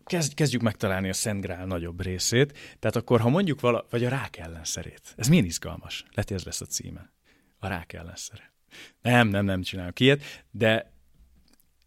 kezd, 0.05 0.33
kezdjük 0.33 0.61
megtalálni 0.61 1.09
a 1.09 1.13
Szent 1.13 1.41
Grál 1.41 1.65
nagyobb 1.65 2.01
részét. 2.01 2.57
Tehát 2.79 2.95
akkor, 2.95 3.19
ha 3.19 3.29
mondjuk 3.29 3.59
vala, 3.59 3.85
vagy 3.89 4.03
a 4.03 4.09
rák 4.09 4.37
ellenszerét. 4.37 5.13
Ez 5.15 5.27
milyen 5.27 5.45
izgalmas. 5.45 6.05
Lehet, 6.11 6.31
ez 6.31 6.43
lesz 6.43 6.61
a 6.61 6.65
címe. 6.65 7.11
A 7.59 7.67
rák 7.67 7.93
ellenszere. 7.93 8.53
Nem, 9.01 9.27
nem, 9.27 9.45
nem 9.45 9.61
csinálok 9.61 9.99
ilyet, 9.99 10.45
de 10.51 10.93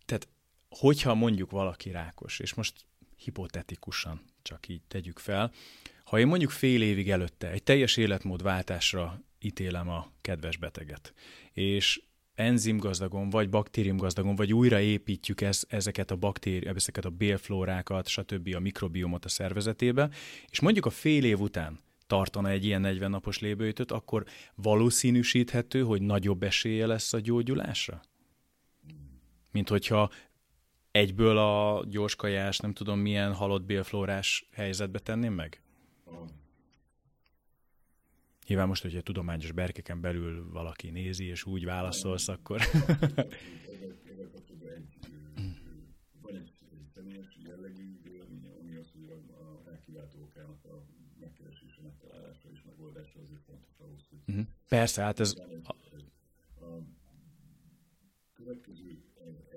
tehát, 0.05 0.29
hogyha 0.69 1.15
mondjuk 1.15 1.51
valaki 1.51 1.91
rákos, 1.91 2.39
és 2.39 2.55
most 2.55 2.85
hipotetikusan 3.17 4.23
csak 4.43 4.69
így 4.69 4.83
tegyük 4.89 5.19
fel, 5.19 5.53
ha 6.11 6.19
én 6.19 6.27
mondjuk 6.27 6.51
fél 6.51 6.83
évig 6.83 7.11
előtte 7.11 7.51
egy 7.51 7.63
teljes 7.63 7.97
életmódváltásra 7.97 9.23
ítélem 9.41 9.89
a 9.89 10.13
kedves 10.21 10.57
beteget, 10.57 11.15
és 11.53 12.03
enzimgazdagon, 12.35 13.31
vagy 13.31 13.49
baktériumgazdagon, 13.49 14.37
vagy 14.37 14.53
újraépítjük 14.53 15.41
ez, 15.41 15.65
ezeket 15.69 16.11
a 16.11 16.17
baktérium, 16.17 16.77
ezeket 16.77 17.05
a 17.05 17.11
bélflórákat, 17.11 18.09
stb. 18.09 18.55
a 18.55 18.59
mikrobiomot 18.59 19.25
a 19.25 19.29
szervezetébe, 19.29 20.11
és 20.49 20.61
mondjuk 20.61 20.87
a 20.87 20.91
fél 20.91 21.25
év 21.25 21.41
után 21.41 21.81
tartana 22.07 22.49
egy 22.49 22.65
ilyen 22.65 22.81
40 22.81 23.11
napos 23.11 23.39
lébőjtöt, 23.39 23.91
akkor 23.91 24.25
valószínűsíthető, 24.55 25.83
hogy 25.83 26.03
nagyobb 26.03 26.43
esélye 26.43 26.87
lesz 26.87 27.13
a 27.13 27.21
gyógyulásra? 27.21 28.01
Mint 29.53 29.69
hogyha 29.69 30.11
egyből 30.91 31.39
a 31.39 31.85
gyorskajás, 31.89 32.59
nem 32.59 32.73
tudom 32.73 32.99
milyen 32.99 33.35
halott 33.35 33.63
bélflórás 33.63 34.49
helyzetbe 34.53 34.99
tenném 34.99 35.33
meg? 35.33 35.63
Nyilván 38.51 38.69
most, 38.69 38.83
hogyha 38.83 39.01
tudományos 39.01 39.53
berkeken 39.53 40.01
belül 40.01 40.51
valaki 40.51 40.91
nézi, 40.91 41.25
és 41.25 41.45
úgy 41.45 41.65
válaszolsz, 41.65 42.29
akkor... 42.29 42.61
Van 46.23 46.35
egy 46.35 46.53
személyes 46.95 47.37
jellegű 47.45 48.01
véleménye, 48.03 48.51
ami 48.61 48.77
az, 48.77 48.91
hogy 48.93 49.11
a 49.11 49.63
rákiváltó 49.65 50.23
okának 50.23 50.65
a 50.65 50.85
megkeresése, 51.21 51.81
megtalálása 51.83 52.49
és 52.53 52.63
megoldása 52.63 53.21
azért 53.21 53.43
fontos 53.47 53.79
ahhoz, 53.79 54.07
hogy... 54.09 54.19
Uh-huh. 54.27 54.47
Persze, 54.69 55.03
hát 55.03 55.21
ez... 55.21 55.35
A, 55.65 55.73
a 56.65 56.83
következő 58.33 59.05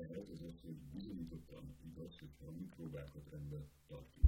ehhez 0.02 0.30
az 0.30 0.42
az, 0.42 0.60
hogy 0.62 0.76
bizonyítottan 0.94 1.76
igaz, 1.86 2.20
hogyha 2.20 2.46
a 2.46 2.52
mikróbákat 2.52 3.30
rendben 3.32 3.68
tartjuk, 3.88 4.26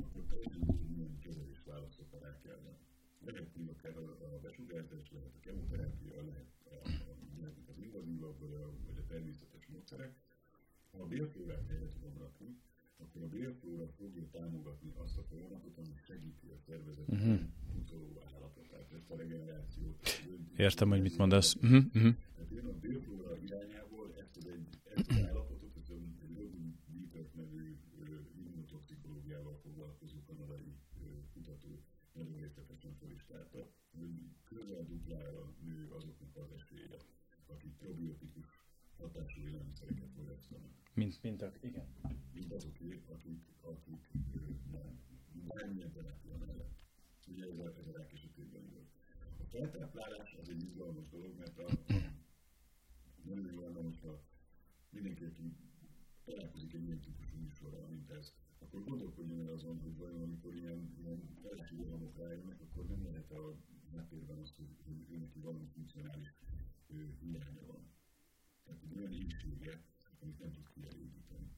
akkor 0.00 0.24
teljesen 0.28 0.80
milyen 0.88 1.18
kezelés 1.18 1.62
választok 1.64 2.12
a 2.12 2.18
rák 2.18 2.44
ellen 2.44 2.78
lehet 3.32 3.56
még 3.56 3.68
akár 3.68 3.96
a, 3.96 4.34
a 4.34 4.38
besugárzás, 4.42 5.10
lehet 5.10 5.34
a 5.34 5.40
kemoterápia, 5.40 6.24
lehet 6.24 6.50
a, 6.64 6.88
az 7.70 7.78
invazívabb 7.78 8.38
vagy 8.38 8.52
a, 8.52 8.72
vagy 8.86 8.98
a 8.98 9.04
természetes 9.04 9.66
módszerek. 9.66 10.12
Ha 10.90 10.98
a 10.98 11.06
bélflórát 11.06 11.66
helyre 11.68 11.88
tudom 11.88 12.18
rakni, 12.18 12.56
akkor 12.96 13.22
a 13.22 13.28
bélflóra 13.28 13.88
fogja 13.88 14.28
támogatni 14.30 14.92
azt 14.96 15.18
a 15.18 15.22
folyamatot, 15.22 15.78
ami 15.78 15.94
segíti 16.06 16.48
a 16.48 16.58
szervezet 16.66 17.08
uh-huh. 17.08 17.40
utoló 17.78 18.22
állapotát, 18.34 18.92
ezt 18.92 19.10
a 19.10 19.16
regenerációt. 19.16 20.08
Értem, 20.56 20.88
hogy 20.88 21.00
mit 21.00 21.16
mondasz. 21.16 21.54
Uh-huh. 21.54 21.84
Uh-huh. 21.94 22.14
Tehát 22.34 22.50
én 22.50 22.64
a 22.64 22.78
bélflóra 22.78 23.36
irányából 23.36 24.14
ezt 24.16 24.36
az, 24.36 24.46
egy, 24.46 24.68
ezt 24.94 25.10
az 25.10 25.16
állapotot, 25.16 25.76
ezt 25.76 25.90
a 25.90 25.94
Rodin 26.36 26.78
Dietert 26.86 27.34
nevű 27.34 27.76
immunotoxikológiával 28.36 29.58
foglalkozó 29.62 30.22
kanadai 30.26 30.74
kutató 31.32 31.82
nagyon 32.18 32.36
részletesen 32.36 32.94
fel 33.00 33.10
is 33.10 33.24
tárta, 33.24 33.70
hogy 33.98 34.14
közel 34.44 34.82
duplára 34.84 35.54
nő 35.64 35.88
azoknak 35.90 36.36
az 36.36 36.50
esélye, 36.56 36.96
akik 37.46 37.72
probiotikus 37.76 38.46
hatású 38.98 39.40
élelmiszereket 39.40 40.10
fogyasztanak. 40.16 40.72
Mint, 40.94 41.22
mint 41.22 41.42
a, 41.42 41.52
igen. 41.60 41.86
Mint 42.32 42.52
azoké, 42.52 43.02
akik, 43.08 43.42
akik 43.60 44.08
nem, 44.70 45.00
bármilyen 45.46 45.92
terápia 45.92 46.36
mellett. 46.36 46.84
Ugye 47.26 47.46
ez 47.46 47.58
a, 47.58 47.74
ez 47.78 47.86
a 47.86 47.92
rák 47.96 48.10
volt. 48.50 48.90
A 49.38 49.44
feltáplálás 49.44 50.34
az 50.34 50.48
egy 50.48 50.62
izgalmas 50.62 51.08
dolog, 51.08 51.36
mert 51.38 51.58
a, 51.58 51.66
nagyon 53.22 53.60
lenne, 53.60 53.80
hogyha 53.80 54.22
mindenki, 54.90 55.24
aki 55.24 55.56
találkozik 56.24 56.72
egy 56.72 56.84
ilyen 56.84 57.00
típusú 57.00 57.36
műsorral, 57.36 57.86
mint 57.86 58.10
ez, 58.10 58.34
akkor 58.58 58.84
gondolkodjon 58.84 59.40
el 59.40 59.52
azon, 59.52 59.80
hogy 59.80 59.96
vajon 59.96 60.22
amikor 60.22 60.54
ilyen, 60.54 60.94
ilyen 60.98 61.22
felső 61.42 61.76
rohamok 61.76 62.16
rájönnek, 62.16 62.60
akkor 62.60 62.86
nem 62.86 63.04
lehet 63.04 63.30
a 63.30 63.56
háttérben 63.92 64.38
azt, 64.38 64.56
hogy, 64.56 64.66
ő 65.10 65.16
neki 65.16 65.38
valami 65.40 65.66
funkcionális 65.74 66.34
hiánya 67.20 67.67
olyan 68.98 69.12
éjsége, 69.12 69.82
amit 70.20 70.38
nem 70.38 70.52
tud 70.52 70.68
kielégíteni. 70.74 71.50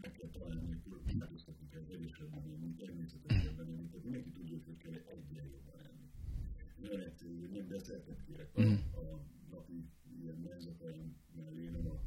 Meg 0.00 0.12
kell 0.12 0.28
találni, 0.28 0.66
hogy 0.66 1.18
változtatni 1.18 1.68
kell 1.68 1.84
vegyesebben 1.84 2.46
lenni, 2.48 2.74
természetesebben 2.74 3.66
lenni, 3.66 3.88
tehát 3.88 4.04
mindenki 4.04 4.30
tudja, 4.30 4.58
hogy 4.64 4.76
kell 4.76 4.92
egyen 4.92 5.46
jobban 5.46 5.74
lenni. 5.82 7.04
Egyszerű, 7.04 7.48
nem 7.48 7.68
desszertet 7.68 8.20
kérek 8.26 8.56
a, 8.56 8.62
a 9.00 9.24
napi 9.50 9.88
ilyen 10.20 10.36
menzetelen 10.36 11.16
mellé, 11.36 11.68
nem 11.68 11.86
a, 11.86 12.00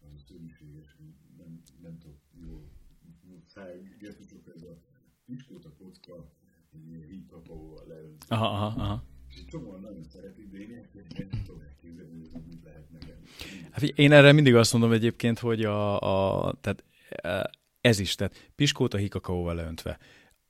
az 0.00 0.12
a 0.14 0.18
szörnyűséges, 0.18 0.96
nem, 1.36 1.62
nem 1.82 1.98
tudok 1.98 2.20
jól 2.32 2.70
gesztusok, 3.98 4.48
ez 4.54 4.62
a 4.62 4.80
piskóta 5.24 5.72
kocka, 5.72 6.32
egy 6.72 7.04
híg 7.08 7.26
kakaóval 7.26 7.86
leönt. 7.86 8.24
Aha, 8.28 8.46
aha, 8.46 8.80
aha. 8.80 9.04
És 9.28 9.44
csomóan 9.44 9.80
nagyon 9.80 10.04
szeretik, 10.04 10.50
de 10.50 10.58
én 10.58 10.88
nem 11.30 11.42
tudom 11.44 11.60
hogy 12.36 12.44
mit 12.48 12.60
lehet. 12.64 12.84
Hát, 13.70 13.82
én 13.82 14.12
erre 14.12 14.32
mindig 14.32 14.54
azt 14.54 14.72
mondom 14.72 14.92
egyébként, 14.92 15.38
hogy 15.38 15.64
a, 15.64 16.00
a 16.00 16.54
tehát 16.60 16.84
e, 17.08 17.50
ez 17.80 17.98
is, 17.98 18.14
tehát 18.14 18.50
piskóta 18.54 18.96
híg-kakaóval 18.96 19.54
leöntve. 19.54 19.98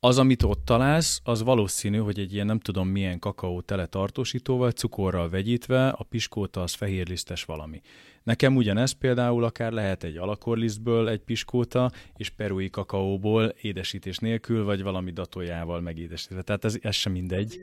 Az, 0.00 0.18
amit 0.18 0.42
ott 0.42 0.64
találsz, 0.64 1.20
az 1.24 1.42
valószínű, 1.42 1.98
hogy 1.98 2.18
egy 2.18 2.32
ilyen 2.32 2.46
nem 2.46 2.58
tudom 2.58 2.88
milyen 2.88 3.18
kakaó 3.18 3.60
tele 3.60 3.86
tartósítóval, 3.86 4.70
cukorral 4.70 5.28
vegyítve, 5.28 5.88
a 5.88 6.02
piskóta 6.02 6.62
az 6.62 6.72
fehérlisztes 6.72 7.44
valami. 7.44 7.80
Nekem 8.22 8.56
ugyanez 8.56 8.92
például 8.92 9.44
akár 9.44 9.72
lehet 9.72 10.04
egy 10.04 10.16
alakorlisztből 10.16 11.08
egy 11.08 11.20
piskóta, 11.20 11.90
és 12.16 12.30
perui 12.30 12.70
kakaóból 12.70 13.44
édesítés 13.60 14.18
nélkül, 14.18 14.64
vagy 14.64 14.82
valami 14.82 15.10
datójával 15.10 15.80
megédesítve. 15.80 16.42
Tehát 16.42 16.64
ez, 16.64 16.78
ez 16.80 16.94
sem 16.94 17.12
mindegy. 17.12 17.60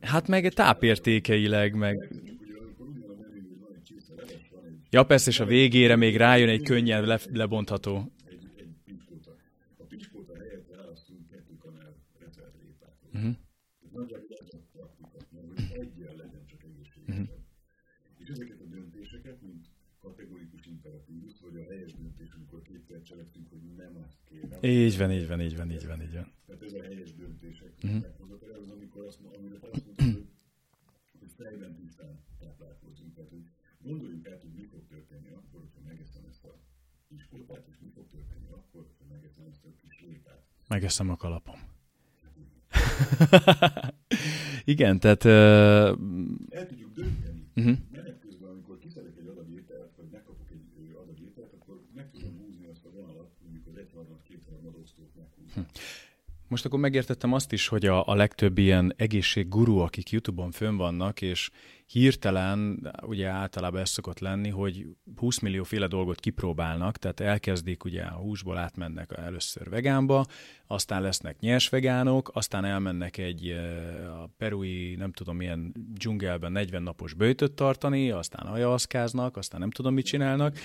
Hát 0.00 0.28
meg 0.28 0.52
tápértékeileg, 0.52 1.74
meg... 1.74 2.12
Ja, 4.90 5.04
persze, 5.04 5.30
és 5.30 5.40
a 5.40 5.44
végére 5.44 5.96
még 5.96 6.16
rájön 6.16 6.48
egy 6.48 6.62
könnyen 6.62 7.04
le, 7.04 7.20
lebontható. 7.32 8.12
Uh-huh. 13.14 13.36
Egészségesen. 16.80 17.02
Uh-huh. 17.08 17.28
És 18.18 18.28
ezeket 18.28 18.60
a 18.60 18.64
döntéseket, 18.64 19.42
mint 19.42 19.66
kategorikus 19.98 20.66
imperatív, 20.66 21.22
vagy 21.42 21.56
a 21.56 21.64
helyes 21.70 21.92
döntés, 21.94 22.30
amikor 22.36 22.62
kétszer 22.62 23.02
cselekszünk, 23.02 23.48
hogy 23.48 23.60
nem 23.76 23.96
azt 24.04 24.18
kérem. 24.28 24.58
Így 24.62 24.98
van, 24.98 25.12
így 25.12 25.28
van, 25.28 25.40
így 25.40 25.56
van, 25.56 25.70
így 25.70 25.86
van, 25.86 26.02
így 26.02 26.14
van. 26.14 26.32
Tehát 26.46 26.62
ez 26.62 26.72
a 26.72 26.82
helyes 26.82 27.14
döntések 27.14 27.72
uh-huh. 27.82 28.00
meghozatala, 28.00 28.58
az 28.58 28.70
amikor 28.70 29.04
azt, 29.04 29.18
amire 29.36 29.58
azt 29.70 29.84
mondod, 29.86 30.00
hogy, 30.00 30.26
hogy 31.18 31.29
fejben 31.42 31.74
tisztán 31.74 32.18
táplálkozunk. 32.38 33.14
Tehát, 33.14 33.30
hogy 33.30 33.44
gondoljuk 33.82 34.28
át, 34.28 34.40
hogy 34.40 34.52
mi 34.52 34.64
fog 34.64 34.82
történni 34.86 35.30
akkor, 35.30 35.60
hogyha 35.60 35.80
megeszem 35.86 36.24
ezt 36.30 36.44
a 36.44 36.54
kis 37.08 37.26
kolpát, 37.30 37.66
és 37.70 37.76
mi 37.80 37.90
fog 37.94 38.06
történni 38.08 38.48
akkor, 38.50 38.82
hogyha 38.88 39.14
megeszem 39.14 39.44
ezt 39.50 39.64
a 39.64 39.68
kis 39.82 40.00
lépát. 40.00 40.42
Megeszem 40.68 41.10
a 41.10 41.16
kalapom. 41.16 41.58
Igen, 44.74 45.00
tehát... 45.00 45.24
Uh... 45.24 45.32
El 46.50 46.66
tudjuk 46.66 46.92
dönteni. 46.92 47.48
Uh-huh. 47.56 47.78
Menet 47.92 48.18
közben, 48.20 48.50
amikor 48.50 48.78
kiszedek 48.78 49.16
egy 49.16 49.26
adag 49.26 49.50
ételt, 49.50 49.96
vagy 49.96 50.08
megkapok 50.10 50.50
egy 50.50 50.94
adag 51.02 51.20
ételt, 51.20 51.52
akkor 51.52 51.82
meg 51.94 52.10
tudom 52.10 52.38
húzni 52.38 52.66
azt 52.66 52.84
a 52.84 52.90
vonalat, 52.90 53.30
mondjuk 53.42 53.66
az 53.66 53.76
egyharmad, 53.76 54.22
kétharmad 54.22 54.74
osztót 54.82 55.14
meghúzni. 55.14 55.52
Hm. 55.62 55.68
Most 56.50 56.64
akkor 56.64 56.78
megértettem 56.78 57.32
azt 57.32 57.52
is, 57.52 57.68
hogy 57.68 57.86
a, 57.86 58.06
a 58.06 58.14
legtöbb 58.14 58.58
ilyen 58.58 58.94
egészségguru, 58.96 59.78
akik 59.78 60.10
YouTube-on 60.10 60.50
fönn 60.50 60.76
vannak, 60.76 61.22
és 61.22 61.50
hirtelen, 61.86 62.90
ugye 63.02 63.28
általában 63.28 63.80
ez 63.80 63.90
szokott 63.90 64.18
lenni, 64.18 64.48
hogy 64.48 64.86
20 65.16 65.38
millió 65.38 65.62
féle 65.62 65.86
dolgot 65.86 66.20
kipróbálnak, 66.20 66.96
tehát 66.96 67.20
elkezdik 67.20 67.84
ugye 67.84 68.02
a 68.02 68.16
húsból 68.16 68.56
átmennek 68.56 69.12
először 69.16 69.68
vegánba, 69.68 70.26
aztán 70.66 71.02
lesznek 71.02 71.40
nyers 71.40 71.68
vegánok, 71.68 72.30
aztán 72.34 72.64
elmennek 72.64 73.16
egy 73.18 73.48
a 74.22 74.26
perui, 74.36 74.94
nem 74.94 75.12
tudom 75.12 75.36
milyen 75.36 75.74
dzsungelben 75.94 76.52
40 76.52 76.82
napos 76.82 77.14
bőtöt 77.14 77.52
tartani, 77.52 78.10
aztán 78.10 78.46
ajaszkáznak, 78.46 79.36
aztán 79.36 79.60
nem 79.60 79.70
tudom 79.70 79.94
mit 79.94 80.04
csinálnak, 80.04 80.56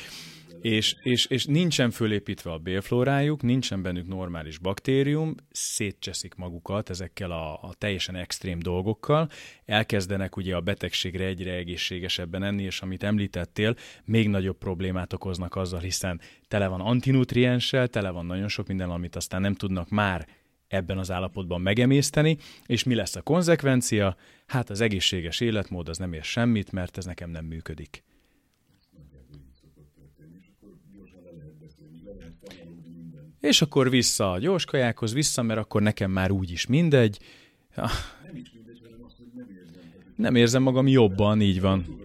és, 0.65 0.95
és, 1.01 1.25
és 1.25 1.45
nincsen 1.45 1.91
fölépítve 1.91 2.51
a 2.51 2.57
bélflórájuk, 2.57 3.41
nincsen 3.41 3.81
bennük 3.81 4.07
normális 4.07 4.57
baktérium, 4.57 5.35
szétcseszik 5.51 6.35
magukat 6.35 6.89
ezekkel 6.89 7.31
a, 7.31 7.53
a 7.53 7.73
teljesen 7.77 8.15
extrém 8.15 8.59
dolgokkal, 8.59 9.29
elkezdenek 9.65 10.35
ugye 10.35 10.55
a 10.55 10.61
betegségre 10.61 11.25
egyre 11.25 11.53
egészségesebben 11.53 12.43
enni, 12.43 12.63
és 12.63 12.81
amit 12.81 13.03
említettél, 13.03 13.75
még 14.05 14.29
nagyobb 14.29 14.57
problémát 14.57 15.13
okoznak 15.13 15.55
azzal, 15.55 15.79
hiszen 15.79 16.21
tele 16.47 16.67
van 16.67 16.81
antinutrienssel, 16.81 17.87
tele 17.87 18.09
van 18.09 18.25
nagyon 18.25 18.47
sok 18.47 18.67
minden, 18.67 18.89
amit 18.89 19.15
aztán 19.15 19.41
nem 19.41 19.55
tudnak 19.55 19.89
már 19.89 20.27
ebben 20.67 20.97
az 20.97 21.11
állapotban 21.11 21.61
megemészteni, 21.61 22.37
és 22.65 22.83
mi 22.83 22.95
lesz 22.95 23.15
a 23.15 23.21
konzekvencia? 23.21 24.15
Hát 24.45 24.69
az 24.69 24.81
egészséges 24.81 25.39
életmód 25.39 25.89
az 25.89 25.97
nem 25.97 26.13
ér 26.13 26.23
semmit, 26.23 26.71
mert 26.71 26.97
ez 26.97 27.05
nekem 27.05 27.29
nem 27.29 27.45
működik. 27.45 28.03
És 33.45 33.61
akkor 33.61 33.89
vissza 33.89 34.31
a 34.31 34.39
gyors 34.39 34.65
kajákhoz, 34.65 35.13
vissza, 35.13 35.41
mert 35.41 35.59
akkor 35.59 35.81
nekem 35.81 36.11
már. 36.11 36.30
Nem 36.30 36.41
is 36.41 36.67
mindegy, 36.67 37.19
azt, 39.05 39.17
hogy 39.17 39.27
nem 39.35 39.47
érzem. 40.15 40.35
Érzem 40.35 40.61
magam 40.61 40.88
jobban, 40.88 41.41
így 41.41 41.61
van. 41.61 42.03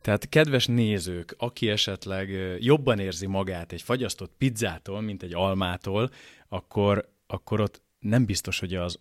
Tehát 0.00 0.28
kedves 0.28 0.66
nézők, 0.66 1.34
aki 1.38 1.68
esetleg 1.68 2.56
jobban 2.60 2.98
érzi 2.98 3.26
magát 3.26 3.72
egy 3.72 3.82
fagyasztott 3.82 4.32
pizzától, 4.38 5.00
mint 5.00 5.22
egy 5.22 5.34
almától, 5.34 6.10
akkor, 6.48 7.08
akkor 7.26 7.60
ott 7.60 7.82
nem 7.98 8.24
biztos, 8.24 8.58
hogy 8.58 8.74
az, 8.74 8.98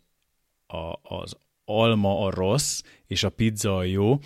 a, 0.68 1.16
az 1.16 1.36
alma 1.66 2.26
a 2.26 2.30
rossz, 2.30 2.82
és 3.08 3.24
a 3.24 3.30
pizza 3.30 3.78
a 3.78 3.84
jó, 3.84 4.20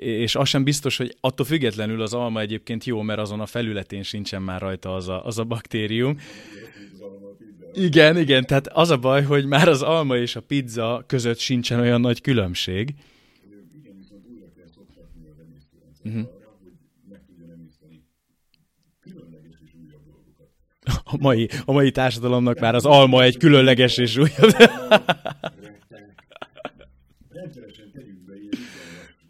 és 0.00 0.34
az 0.34 0.48
sem 0.48 0.64
biztos, 0.64 0.96
hogy 0.96 1.16
attól 1.20 1.46
függetlenül 1.46 2.02
az 2.02 2.14
alma 2.14 2.40
egyébként 2.40 2.84
jó, 2.84 3.02
mert 3.02 3.18
azon 3.20 3.40
a 3.40 3.46
felületén 3.46 4.02
sincsen 4.02 4.42
már 4.42 4.60
rajta 4.60 4.94
az 4.94 5.08
a, 5.08 5.24
az 5.26 5.38
a 5.38 5.44
baktérium. 5.44 6.16
Igen, 7.74 8.18
igen, 8.18 8.46
tehát 8.46 8.66
az 8.68 8.90
a 8.90 8.96
baj, 8.96 9.22
hogy 9.22 9.44
már 9.46 9.68
az 9.68 9.82
alma 9.82 10.16
és 10.16 10.36
a 10.36 10.40
pizza 10.40 11.04
között 11.06 11.38
sincsen 11.38 11.80
olyan 11.80 12.00
nagy 12.00 12.20
különbség. 12.20 12.94
Igen, 13.74 13.94
Mhm. 16.02 16.20
A 21.04 21.16
mai, 21.20 21.48
a 21.64 21.72
mai 21.72 21.90
társadalomnak 21.90 22.58
már 22.58 22.74
az 22.74 22.84
alma 22.86 23.22
egy 23.22 23.36
különleges 23.36 23.96
és 23.96 24.16
újabb. 24.16 24.50
Rendszeresen 27.32 27.90
tegyünk 27.92 28.18
be 28.26 28.34
ilyen 28.36 28.52
izgalmas, 28.52 29.14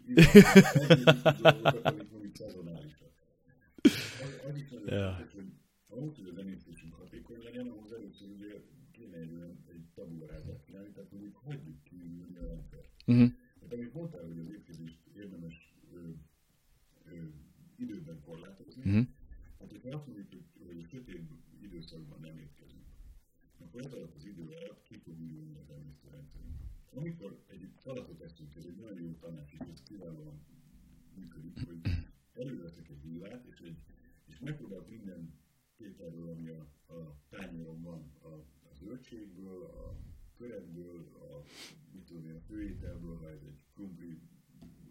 Ja. 4.85 5.15
hogy 5.33 5.51
ahhoz, 5.89 6.15
hogy 6.15 6.27
az 6.27 6.37
hatékony 6.97 7.43
legyen, 7.43 7.67
ahhoz 7.67 7.91
először 7.91 8.29
egy 8.31 8.43
olyan 8.43 8.61
egy 9.71 9.85
tabularázát 9.93 10.63
csinálni, 10.65 10.89
tehát. 12.71 12.89
Mhm. 13.05 13.25
Hát 13.61 13.71
hogy 17.11 17.33
időben 17.75 18.19
korlátozni, 18.25 18.81
Mhm. 18.91 19.01
hogyha 19.57 19.89
azt 19.97 20.05
mondjuk, 20.07 20.27
hogy, 20.29 20.43
hogy 20.65 20.85
sötét 20.89 21.29
időszakban 21.61 22.19
nem 22.19 22.37
étkezünk, 22.37 22.85
akkor 23.59 23.85
ez 23.85 23.93
alatt 23.93 24.15
az 24.15 24.25
idő 24.25 24.43
alatt 24.43 24.83
ki 24.83 24.97
fog 24.97 25.19
emésztőrendszerünk. 25.69 26.55
Amikor 26.93 27.43
egy 27.47 27.69
salatot 27.83 28.21
eszünk, 28.21 28.55
ez 28.55 28.65
egy 28.65 28.75
nagyon 28.75 29.01
jó 29.01 29.11
tanács, 29.19 29.51
ez 29.71 29.80
kiválóan 29.91 30.41
működik, 31.15 31.65
hogy 31.65 31.81
előveszek 32.33 32.89
egy 32.89 33.01
villát, 33.01 33.45
és, 33.45 33.59
egy, 33.59 33.77
és 34.25 34.39
megpróbálok 34.39 34.89
minden 34.89 35.33
tételről, 35.75 36.29
ami 36.29 36.47
a, 36.47 36.61
a 36.93 37.19
tányéron 37.29 37.81
van, 37.81 38.11
a, 38.21 38.33
a 38.69 38.73
zöldségből, 38.79 39.63
a 39.63 39.97
köretből, 40.37 41.11
a, 41.13 41.43
mit 41.91 42.03
tudom 42.03 42.25
én, 42.25 42.35
a 42.35 42.39
főételből, 42.39 43.17
ha 43.17 43.29
ez 43.29 43.43
egy 43.43 43.63
krumpli, 43.73 44.21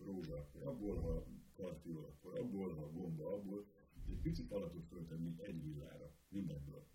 rózsa, 0.04 0.36
akkor 0.36 0.62
abból, 0.62 1.00
ha 1.00 1.26
karfiol, 1.52 2.04
akkor 2.04 2.38
abból, 2.38 2.74
ha 2.74 2.90
gomba, 2.90 3.34
abból, 3.34 3.66
egy 4.08 4.20
picit 4.20 4.52
alatot 4.52 4.86
föltenni 4.86 5.34
egy 5.42 5.62
villára, 5.62 6.14
mindenből. 6.28 6.86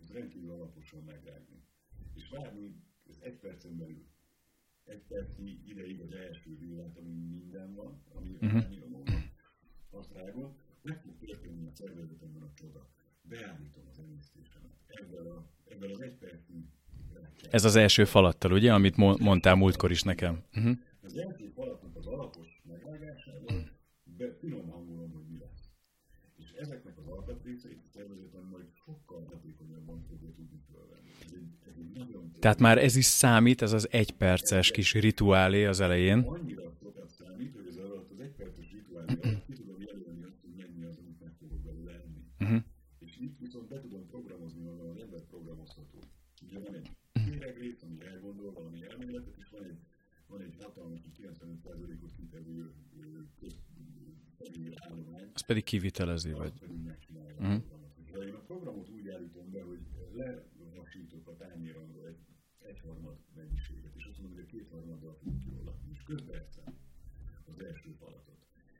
Ez 0.00 0.12
rendkívül 0.12 0.50
alaposan 0.50 1.04
megrágni. 1.04 1.62
És 2.14 2.28
várni, 2.28 2.82
ez 3.08 3.18
egy 3.20 3.38
percen 3.38 3.76
belül. 3.76 4.09
Egy 4.90 5.02
percnyi 5.08 5.60
ideig 5.66 6.00
az 6.00 6.12
első 6.12 6.58
villát, 6.58 6.96
ami 6.98 7.10
minden 7.10 7.74
van, 7.74 8.02
ami 8.14 8.36
a 8.40 8.44
Mhm. 8.46 8.58
tányéromon 8.58 9.02
van, 9.04 9.30
azt 9.90 10.12
rágom, 10.12 10.56
meg 10.82 11.00
fog 11.02 11.12
történni 11.18 11.66
a 11.66 11.70
szervezetemben 11.72 12.42
a 12.42 12.50
csoda. 12.54 12.88
Beállítom 13.22 13.82
az 13.90 13.98
emésztésemet. 13.98 14.70
Ezzel, 14.86 15.26
a, 15.26 15.46
ezzel 15.68 15.90
az 15.90 16.00
egy 16.00 16.14
percnyi 16.18 16.64
Ez 17.50 17.64
az 17.64 17.76
első 17.76 18.04
falattal, 18.04 18.52
ugye, 18.52 18.72
amit 18.74 18.96
mo- 18.96 19.18
mondtál 19.18 19.54
múltkor 19.54 19.90
is 19.90 20.02
nekem. 20.02 20.42
Uh-huh. 20.54 20.76
Az 21.02 21.16
első 21.16 21.48
falatnak 21.48 21.96
az 21.96 22.06
alapos 22.06 22.62
megvágásával 22.64 23.70
be, 24.16 24.34
finom 24.34 24.68
hangolom, 24.70 25.12
hogy 25.12 25.24
mi 25.28 25.38
lesz. 25.38 25.68
És 26.36 26.50
ezeknek 26.52 26.98
az 26.98 27.06
alkatrészeit 27.06 27.82
a 27.84 27.88
szervezetem 27.88 28.44
majd 28.44 28.66
sokkal 28.84 29.24
Tehát 32.40 32.58
már 32.58 32.78
ez 32.78 32.96
is 32.96 33.04
számít, 33.04 33.62
ez 33.62 33.72
az 33.72 33.88
egy 33.90 34.12
perces 34.12 34.70
kis 34.70 34.94
rituálé 34.94 35.64
az 35.64 35.80
elején. 35.80 36.18
annyira 36.18 36.72
sokat 36.82 37.10
számít, 37.18 37.54
hogy 37.54 37.66
ez 37.68 37.76
alatt 37.76 38.10
az 38.10 38.20
egyperces 38.20 38.74
alatt 38.92 39.44
ki 39.46 39.52
tudom 39.52 39.80
jelölni 39.80 40.22
azt, 40.22 40.40
hogy 40.40 40.54
mennyi 40.56 40.84
az, 40.84 40.96
amit 41.02 41.20
meg 41.20 41.32
fogok 41.38 41.60
belőle 41.60 41.92
enni. 41.92 42.22
Uh-huh. 42.40 42.62
És 42.98 43.16
itt 43.20 43.38
viszont 43.38 43.68
be 43.68 43.80
tudom 43.80 44.06
programozni 44.06 44.62
magam, 44.62 44.88
az 44.88 44.96
ember 45.02 45.20
programozható. 45.24 45.98
Ugye 46.46 46.58
van 46.58 46.74
egy 46.74 46.90
kéregrész, 47.24 47.82
ami 47.82 47.96
elgondol 48.12 48.52
valami 48.52 48.78
elméletet, 48.90 49.34
és 49.38 49.48
van 49.50 49.64
egy, 49.64 49.78
van 50.26 50.40
egy 50.40 50.54
hatalmas, 50.62 51.00
95%-ot 51.22 52.12
kitevő 52.16 52.72
közszegély 53.40 54.72
állomány, 54.76 55.30
Az 55.34 55.40
pedig 55.40 55.64
kivitelezi, 55.64 56.32
vagy... 56.32 56.52
pedig 56.60 56.76
Mhm. 56.76 57.52
a 57.52 57.60
programot. 57.60 57.88
Ha 58.12 58.24
én 58.26 58.34
a 58.34 58.38
programot 58.38 58.88
úgy 58.88 59.08
állítom 59.08 59.50
be, 59.50 59.62
hogy 59.62 59.80
lehasítok 60.62 61.28
a 61.28 61.36
tányéramról 61.36 62.06
egy 62.06 62.18
egyharmad 62.58 63.16
mennyiséget, 63.34 63.94
és 63.96 64.04
azt 64.04 64.18
mondom, 64.18 64.36
hogy 64.36 64.44
a 64.48 64.50
kétharmaddal 64.52 65.14
fogok 65.22 65.40
jól 65.50 65.62
lakni, 65.64 65.90
és 65.92 66.02
közben 66.02 66.36
eszem 66.40 66.74
az 67.50 67.58
első 67.64 67.90
falatot. 67.98 68.38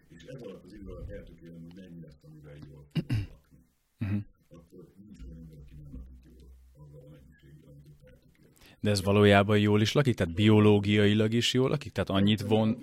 És 0.09 0.23
ez 0.23 0.43
alatt 0.43 0.65
az 0.65 0.73
idő 0.73 0.87
alatt 0.91 1.09
eltökélem, 1.11 1.61
hogy 1.61 1.75
mennyi 1.77 2.01
lesz, 2.01 2.23
amivel 2.23 2.57
jól 2.69 2.87
fogok 2.93 3.29
lakni. 3.33 3.59
Mhm. 3.99 4.19
Akkor 4.49 4.93
nincs 5.05 5.23
olyan 5.25 5.37
ember, 5.39 5.59
aki 5.59 5.75
nem 5.75 5.91
lakik 5.93 6.21
jól 6.25 6.45
azzal 6.83 7.03
a 7.05 7.09
mennyiséggel, 7.09 7.69
amit 7.71 7.87
ott 7.87 8.03
eltökél. 8.11 8.51
De 8.81 8.91
ez 8.91 9.03
valójában 9.03 9.59
jól 9.59 9.81
is 9.81 9.93
lakik? 9.93 10.15
Tehát 10.15 10.35
biológiailag 10.35 11.33
is 11.33 11.55
jól 11.55 11.69
lakik? 11.69 11.93
Tehát 11.93 12.11
annyit 12.11 12.41
von... 12.41 12.79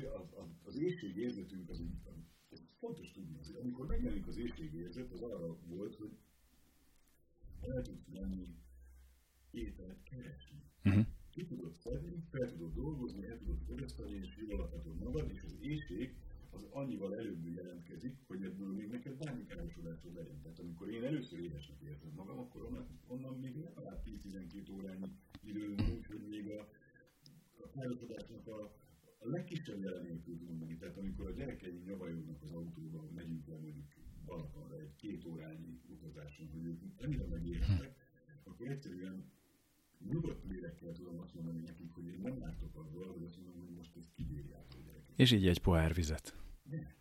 Az, 0.63 0.77
éjségérzetünk 0.77 1.69
az, 1.69 1.81
ez 2.51 2.59
fontos 2.79 3.11
tudni, 3.11 3.35
hogy 3.35 3.55
amikor 3.61 3.85
megjelenik 3.87 4.27
az 4.27 4.37
éjségérzet, 4.37 5.11
az 5.11 5.21
arra 5.21 5.57
volt, 5.67 5.95
hogy 5.95 6.09
el 7.61 7.81
tudsz 7.81 8.07
menni 8.13 8.55
ételt 9.51 10.03
keresni. 10.03 10.61
Uh-huh. 10.85 11.05
Ki 11.31 11.45
tudod 11.45 11.73
szedni, 11.73 12.23
fel 12.31 12.51
tudod 12.51 12.73
dolgozni, 12.73 13.25
el 13.25 13.37
tudod 13.37 13.57
fogyasztani, 13.67 14.15
és 14.15 14.37
jól 14.47 14.57
lakhatod 14.57 14.97
magad, 14.99 15.29
és 15.31 15.41
az 15.45 15.55
éjség 15.61 16.15
az 16.49 16.67
annyival 16.71 17.15
előbb 17.15 17.45
jelentkezik, 17.45 18.15
hogy 18.27 18.43
ebből 18.43 18.73
még 18.73 18.89
neked 18.89 19.13
bármi 19.17 19.45
károsodásod 19.45 20.13
legyen. 20.15 20.41
Tehát 20.41 20.59
amikor 20.59 20.89
én 20.89 21.03
először 21.03 21.39
éhesnek 21.39 21.81
érzem 21.81 22.11
magam, 22.15 22.39
akkor 22.39 22.63
onnan, 22.63 22.87
onnan 23.07 23.39
még 23.39 23.55
legalább 23.55 24.03
10-12 24.05 24.71
órányi 24.71 25.11
idő 25.47 25.75
van, 25.75 25.91
úgyhogy 25.91 26.27
még 26.27 26.49
a, 26.49 26.69
a 27.63 28.49
a, 28.49 28.75
a 29.19 29.27
legkisebb 29.29 29.81
jelenéből 29.81 30.37
tudom 30.37 30.57
menni. 30.57 30.77
Tehát 30.77 30.97
amikor 30.97 31.27
a 31.27 31.31
gyerekeim 31.31 31.83
nyavajognak 31.85 32.41
az 32.41 32.51
autóban, 32.51 33.01
hogy 33.01 33.11
megyünk 33.11 33.47
le 33.47 33.55
mondjuk 33.55 33.85
Balatonra 34.25 34.79
egy 34.79 34.95
két 34.95 35.25
órányi 35.25 35.81
utazáson, 35.87 36.47
hogy 36.47 36.65
ők 36.65 36.81
annyira 36.97 37.27
megértek, 37.27 37.95
akkor 38.43 38.67
egyszerűen 38.67 39.31
nyugodt 40.09 40.43
lélekkel 40.43 40.91
tudom 40.91 41.19
azt 41.19 41.33
mondani 41.33 41.59
nekik, 41.59 41.91
hogy 41.91 42.05
én 42.05 42.19
nem 42.21 42.39
látok 42.39 42.75
abból, 42.75 43.11
hogy 43.11 43.23
azt 43.23 43.37
mondom, 43.37 43.59
hogy 43.59 43.75
most 43.75 43.97
ezt 43.97 44.13
kibírjátok 44.15 44.85
gyerekek. 44.85 45.13
És 45.15 45.31
így 45.31 45.47
egy 45.47 45.61
pohár 45.61 45.93
vizet. 45.93 46.35
Nem. 46.63 46.95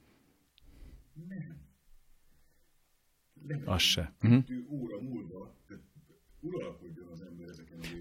Nem. 3.46 3.62
Az 3.64 3.82
se. 3.82 4.14
Uh-huh. 4.22 4.44
Óra 4.70 5.00
múlva, 5.00 5.56
ezeken 6.40 6.66
a 6.68 6.78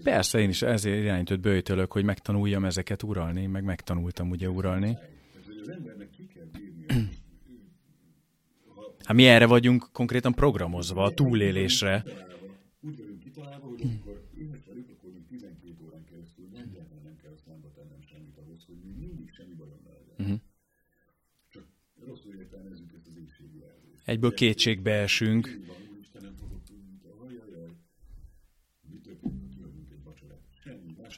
Persze, 0.02 0.38
én 0.38 0.48
is 0.48 0.62
ezért 0.62 1.02
irányított 1.02 1.40
bőjtölök, 1.40 1.92
hogy 1.92 2.04
megtanuljam 2.04 2.64
ezeket 2.64 3.02
uralni, 3.02 3.46
meg 3.46 3.64
megtanultam 3.64 4.30
ugye 4.30 4.48
uralni. 4.48 4.98
Hát 9.04 9.16
mi 9.16 9.26
erre 9.26 9.46
vagyunk 9.46 9.88
konkrétan 9.92 10.34
programozva, 10.34 11.02
a 11.02 11.10
túlélésre. 11.10 12.04
Vagyunk 12.80 13.18
kitalálva, 13.18 13.66
hogy 13.66 13.82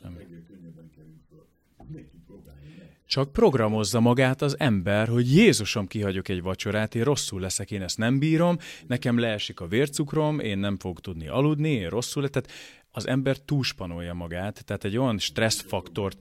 meg. 0.02 0.26
Csak 3.06 3.32
programozza 3.32 4.00
magát 4.00 4.42
az 4.42 4.58
ember, 4.58 5.08
hogy 5.08 5.34
Jézusom 5.34 5.86
kihagyok 5.86 6.28
egy 6.28 6.42
vacsorát, 6.42 6.94
én 6.94 7.04
rosszul 7.04 7.40
leszek, 7.40 7.70
én 7.70 7.82
ezt 7.82 7.98
nem 7.98 8.18
bírom, 8.18 8.58
nekem 8.86 9.18
leesik 9.18 9.60
a 9.60 9.66
vércukrom, 9.66 10.40
én 10.40 10.58
nem 10.58 10.78
fogok 10.78 11.00
tudni 11.00 11.28
aludni, 11.28 11.70
én 11.70 11.88
rosszul 11.88 12.22
leszek. 12.22 12.42
Tehát 12.42 12.58
az 12.90 13.06
ember 13.06 13.38
túlspanolja 13.38 14.14
magát, 14.14 14.64
tehát 14.64 14.84
egy 14.84 14.96
olyan 14.96 15.18
stresszfaktort, 15.18 16.18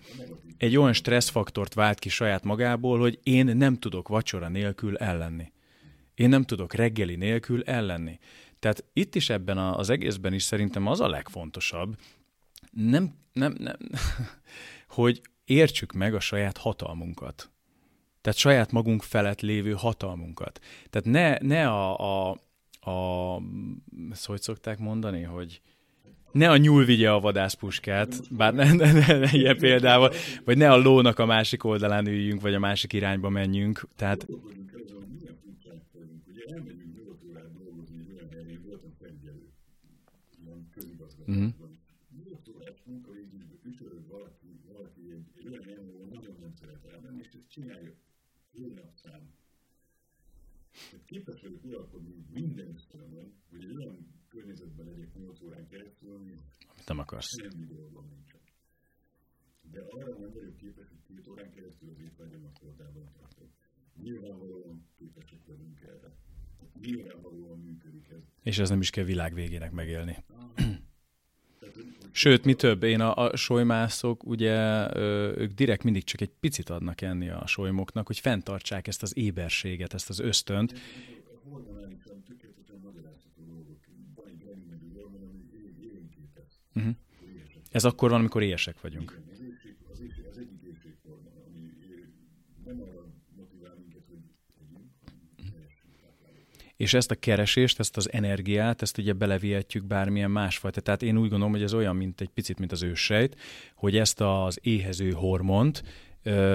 egy 0.58 0.78
olyan 0.78 0.94
stresszfaktort 0.94 1.74
vált 1.74 2.00
ki 2.00 2.10
saját 2.10 2.44
magából, 2.44 3.00
hogy 3.00 3.20
én 3.24 3.46
nem 3.46 3.76
tudok 3.76 4.08
vacsora 4.08 4.48
nélkül 4.48 4.98
ellenni. 4.98 5.52
Én 6.16 6.30
nem 6.30 6.44
tudok 6.44 6.74
reggeli 6.74 7.16
nélkül 7.16 7.64
ellenni. 7.64 8.20
Tehát 8.60 8.84
itt 8.94 9.16
is 9.16 9.30
ebben 9.30 9.58
az 9.58 9.90
egészben 9.90 10.34
is 10.34 10.44
szerintem 10.44 10.88
az 10.88 11.00
a 11.00 11.08
legfontosabb, 11.08 11.98
nem, 12.72 13.14
nem, 13.34 13.56
nem, 13.60 13.76
hogy 14.88 15.22
értsük 15.46 15.94
meg 15.94 16.14
a 16.14 16.20
saját 16.20 16.58
hatalmunkat. 16.58 17.50
Tehát 18.22 18.40
saját 18.40 18.72
magunk 18.72 19.04
felett 19.04 19.42
lévő 19.42 19.72
hatalmunkat. 19.72 20.60
Tehát 20.90 21.08
ne, 21.08 21.48
ne 21.48 21.68
a, 21.68 21.98
a, 21.98 22.38
a 22.92 23.42
ezt 24.12 24.26
hogy 24.26 24.42
szokták 24.42 24.80
mondani, 24.80 25.22
hogy 25.22 25.62
ne 26.32 26.50
a 26.50 26.58
nyúl 26.58 26.86
vigye 26.86 27.12
a 27.12 27.20
vadászpuskát, 27.20 28.34
bár 28.36 28.54
ne, 28.54 28.74
ne, 28.74 28.92
ne, 28.92 29.18
ne 29.18 29.30
ilyen 29.32 29.58
példával, 29.58 30.14
vagy 30.46 30.58
ne 30.58 30.72
a 30.72 30.78
lónak 30.78 31.20
a 31.20 31.26
másik 31.26 31.64
oldalán 31.64 32.08
üljünk, 32.08 32.42
vagy 32.42 32.54
a 32.54 32.60
másik 32.60 32.94
irányba 32.94 33.30
menjünk. 33.30 33.88
Tehát 33.96 34.26
Mm-hmm. 41.32 41.48
Nyugat 42.18 42.48
órás 42.56 42.84
munkavégzésbe 42.86 43.56
ücsörög 43.64 44.08
valaki, 44.08 44.60
valaki 44.68 45.02
egy, 45.12 45.26
egy 45.38 45.48
olyan 45.48 45.64
helyen, 45.64 45.86
ahol 45.94 46.08
nagyon 46.14 46.36
nem 46.40 46.54
szeret 46.60 46.78
hónapszám. 48.52 49.36
Tehát 50.90 51.06
képes 51.06 51.42
vagyok 51.42 51.64
uralkodni 51.64 52.26
minden 52.30 52.74
ösztönömön, 52.76 53.34
hogy 53.50 53.64
egy 53.64 53.76
olyan 53.76 54.08
környezetben 54.28 54.86
legyek 54.86 55.14
8 55.14 55.42
órán 55.42 55.68
keresztül, 55.68 56.16
ami 56.16 56.34
nem 56.86 57.00
akarsz. 57.00 57.40
semmi 57.42 57.66
dolgom 57.66 58.08
nincsen. 58.08 58.40
De 59.72 59.82
arra 59.82 60.18
nem 60.18 60.32
vagyok 60.32 60.56
képes, 60.58 60.88
hogy 60.90 61.02
két 61.08 61.28
órán 61.28 61.52
keresztül 61.52 61.90
az 61.90 62.00
étvágyamat 62.00 62.60
kordában 62.60 63.12
tartok. 63.14 63.50
Nyilvánvalóan 64.02 64.86
képesek 64.98 65.46
vagyunk 65.46 65.82
erre. 65.82 66.16
Nyilvánvalóan 66.80 67.60
működik 67.60 68.10
ez. 68.10 68.22
És 68.42 68.58
ez 68.58 68.70
nem 68.70 68.80
is 68.80 68.90
kell 68.90 69.04
világ 69.04 69.34
végének 69.34 69.72
megélni. 69.72 70.24
Sőt, 72.12 72.46
mi 72.46 72.54
több, 72.54 72.84
én 72.84 73.02
a, 73.02 73.16
a 73.16 73.36
solymászok, 73.36 74.24
ugye 74.24 74.88
ők 75.38 75.52
direkt 75.52 75.84
mindig 75.84 76.04
csak 76.04 76.22
egy 76.22 76.32
picit 76.40 76.70
adnak 76.70 77.02
enni 77.02 77.30
a 77.30 77.44
solymoknak, 77.48 78.08
hogy 78.08 78.20
fenntartsák 78.20 78.88
ezt 78.88 79.02
az 79.02 79.18
éberséget, 79.18 79.94
ezt 79.94 80.10
az 80.10 80.20
ösztönt. 80.20 80.74
Uh-huh. 86.76 86.96
Ez 87.72 87.86
akkor 87.86 88.10
van, 88.10 88.20
amikor 88.20 88.44
éhesek 88.44 88.82
vagyunk. 88.82 89.20
És 96.78 96.94
ezt 96.94 97.12
a 97.12 97.16
keresést, 97.16 97.80
ezt 97.80 97.98
az 97.98 98.12
energiát, 98.12 98.82
ezt 98.82 98.98
ugye 98.98 99.14
belevihetjük 99.14 99.86
bármilyen 99.86 100.32
másfajta. 100.32 100.82
Tehát 100.82 101.04
én 101.04 101.18
úgy 101.18 101.30
gondolom, 101.30 101.52
hogy 101.52 101.64
ez 101.64 101.74
olyan, 101.74 101.96
mint 101.96 102.22
egy 102.22 102.30
picit, 102.30 102.60
mint 102.60 102.72
az 102.72 102.84
őssejt, 102.84 103.36
hogy 103.76 103.98
ezt 103.98 104.22
az 104.22 104.60
éhező 104.62 105.12
hormont 105.12 105.84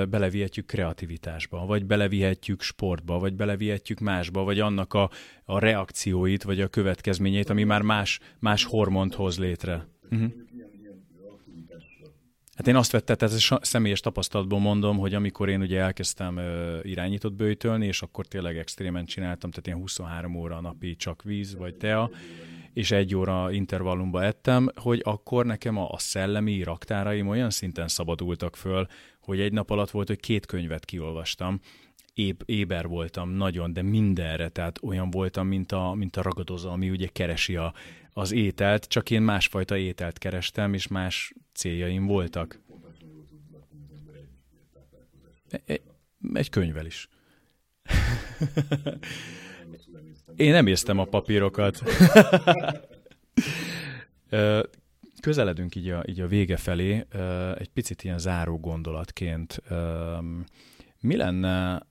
belevihetjük 0.09 0.67
kreativitásba, 0.67 1.67
vagy 1.67 1.85
belevihetjük 1.85 2.63
sportba, 2.63 3.19
vagy 3.19 3.35
belevihetjük 3.35 3.99
másba, 3.99 4.43
vagy 4.43 4.61
annak 4.61 4.95
a, 4.95 5.11
a 5.45 5.59
reakcióit, 5.59 6.43
vagy 6.43 6.61
a 6.61 6.69
következményeit, 6.69 7.51
ami 7.51 7.65
már 7.65 7.83
más, 7.83 8.21
más 8.39 8.65
hormont 8.65 9.15
hoz 9.15 9.39
létre. 9.39 9.87
Uh-huh. 10.11 10.33
Hát 12.57 12.67
én 12.67 12.77
azt 12.77 12.91
vettem, 12.91 13.17
tehát 13.17 13.35
ez 13.35 13.49
személyes 13.61 14.01
tapasztalatból 14.01 14.61
mondom, 14.61 14.99
hogy 14.99 15.15
amikor 15.15 15.49
én 15.49 15.61
ugye 15.61 15.81
elkezdtem 15.81 16.37
uh, 16.37 16.79
irányított 16.83 17.33
bőjtölni, 17.33 17.87
és 17.87 18.03
akkor 18.03 18.27
tényleg 18.27 18.59
extrémen 18.59 19.05
csináltam, 19.05 19.51
tehát 19.51 19.67
ilyen 19.67 19.79
23 19.79 20.35
óra 20.35 20.57
a 20.57 20.61
napi 20.61 20.97
csak 20.97 21.23
víz 21.23 21.55
vagy 21.55 21.75
tea, 21.75 22.11
és 22.73 22.91
egy 22.91 23.15
óra 23.15 23.51
intervallumba 23.51 24.25
ettem, 24.25 24.69
hogy 24.75 25.01
akkor 25.05 25.47
nekem 25.47 25.77
a, 25.77 25.89
a 25.91 25.99
szellemi 25.99 26.63
raktáraim 26.63 27.29
olyan 27.29 27.51
szinten 27.51 27.89
szabadultak 27.89 28.57
föl, 28.57 28.87
hogy 29.21 29.41
egy 29.41 29.53
nap 29.53 29.71
alatt 29.71 29.91
volt, 29.91 30.09
hogy 30.09 30.21
két 30.21 30.47
könyvet 30.47 30.85
kiolvastam, 30.85 31.61
éb, 32.15 32.43
éber 32.45 32.87
voltam 32.87 33.31
nagyon, 33.31 33.73
de 33.73 33.83
mindenre, 33.83 34.49
tehát 34.49 34.79
olyan 34.83 35.11
voltam, 35.11 35.47
mint 35.47 35.73
a, 35.73 35.93
mint 35.95 36.17
a 36.17 36.23
ragadozó, 36.23 36.71
ami 36.71 36.91
ugye 36.91 37.07
keresi 37.07 37.57
a, 37.57 37.75
az 38.13 38.33
ételt, 38.33 38.85
csak 38.85 39.11
én 39.11 39.23
másfajta 39.23 39.77
ételt 39.77 40.19
kerestem, 40.19 40.75
és 40.75 40.89
más 40.89 41.33
céljaim 41.53 42.07
voltak. 42.07 42.61
Egy, 45.65 45.83
egy 46.33 46.51
könyvvel 46.51 46.87
is. 46.87 47.09
Én 50.37 50.51
nem 50.51 50.67
érztem 50.67 50.99
a 50.99 51.05
papírokat. 51.05 51.83
Közeledünk 55.21 55.75
így 55.75 55.89
a, 55.89 56.03
így 56.07 56.21
a 56.21 56.27
vége 56.27 56.57
felé, 56.57 57.07
egy 57.59 57.69
picit 57.69 58.05
ilyen 58.05 58.19
záró 58.19 58.59
gondolatként. 58.59 59.63
Mi 61.01 61.17
lenne, 61.17 61.87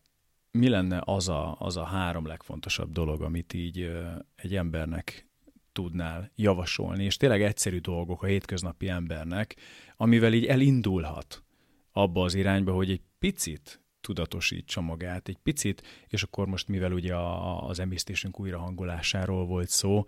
mi 0.51 0.69
lenne 0.69 1.01
az, 1.05 1.29
a, 1.29 1.55
az 1.59 1.77
a 1.77 1.83
három 1.83 2.25
legfontosabb 2.25 2.91
dolog, 2.91 3.21
amit 3.21 3.53
így 3.53 3.91
egy 4.35 4.55
embernek 4.55 5.30
tudnál 5.71 6.31
javasolni, 6.35 7.03
és 7.03 7.17
tényleg 7.17 7.41
egyszerű 7.41 7.79
dolgok 7.79 8.23
a 8.23 8.25
hétköznapi 8.25 8.87
embernek, 8.87 9.55
amivel 9.97 10.33
így 10.33 10.45
elindulhat 10.45 11.43
abba 11.91 12.23
az 12.23 12.33
irányba, 12.33 12.73
hogy 12.73 12.89
egy 12.89 13.01
picit 13.19 13.81
tudatosítsa 14.01 14.81
magát, 14.81 15.27
egy 15.27 15.37
picit, 15.43 15.83
és 16.07 16.23
akkor 16.23 16.47
most 16.47 16.67
mivel 16.67 16.91
ugye 16.91 17.15
a, 17.15 17.67
az 17.67 17.79
emésztésünk 17.79 18.39
újrahangolásáról 18.39 19.45
volt 19.45 19.69
szó, 19.69 20.05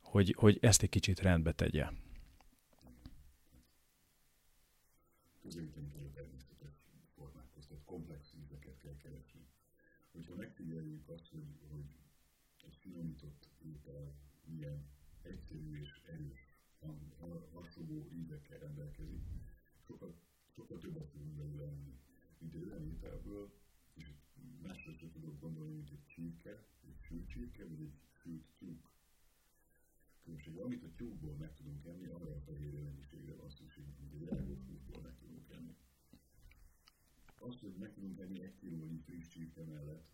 hogy, 0.00 0.34
hogy 0.38 0.58
ezt 0.60 0.82
egy 0.82 0.88
kicsit 0.88 1.20
rendbe 1.20 1.52
tegye. 1.52 1.86
Különbség, 30.56 30.82
amit 30.82 30.92
a 30.92 30.96
tyúkból 30.96 31.36
meg 31.38 31.54
tudunk 31.54 31.84
enni, 31.84 32.06
arra 32.06 32.30
a 32.34 32.40
fehérje 32.40 32.80
mennyiségre 32.80 33.34
van 33.34 33.50
szükségünk, 33.50 33.96
mint 33.98 34.30
egy 34.30 34.62
húsból 34.66 35.02
meg 35.02 35.16
tudunk 35.18 35.50
enni. 35.50 35.76
Azt, 37.38 37.60
hogy 37.60 37.74
meg 37.78 37.92
tudunk 37.92 38.18
enni 38.18 38.42
egy 38.42 38.54
kilónyi 38.54 38.98
friss 38.98 39.28
csirke 39.28 39.62
mellett, 39.64 40.04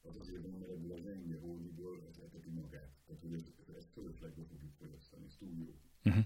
az 0.00 0.16
azért 0.16 0.42
van, 0.42 0.58
mert 0.58 0.70
ebből 0.70 0.92
az 0.92 1.06
enge 1.06 1.38
holmiból 1.38 2.06
ez 2.08 2.18
eteti 2.18 2.50
magát. 2.50 2.90
Tehát, 3.06 3.20
hogy 3.20 3.32
ezt, 3.32 3.52
ezt 3.76 3.90
fölöslegbe 3.92 4.42
fogjuk 4.44 4.72
fogyasztani, 4.78 5.24
ez 5.24 5.36
túl 5.36 5.54
jó. 5.58 5.80
Uh-huh. 6.04 6.24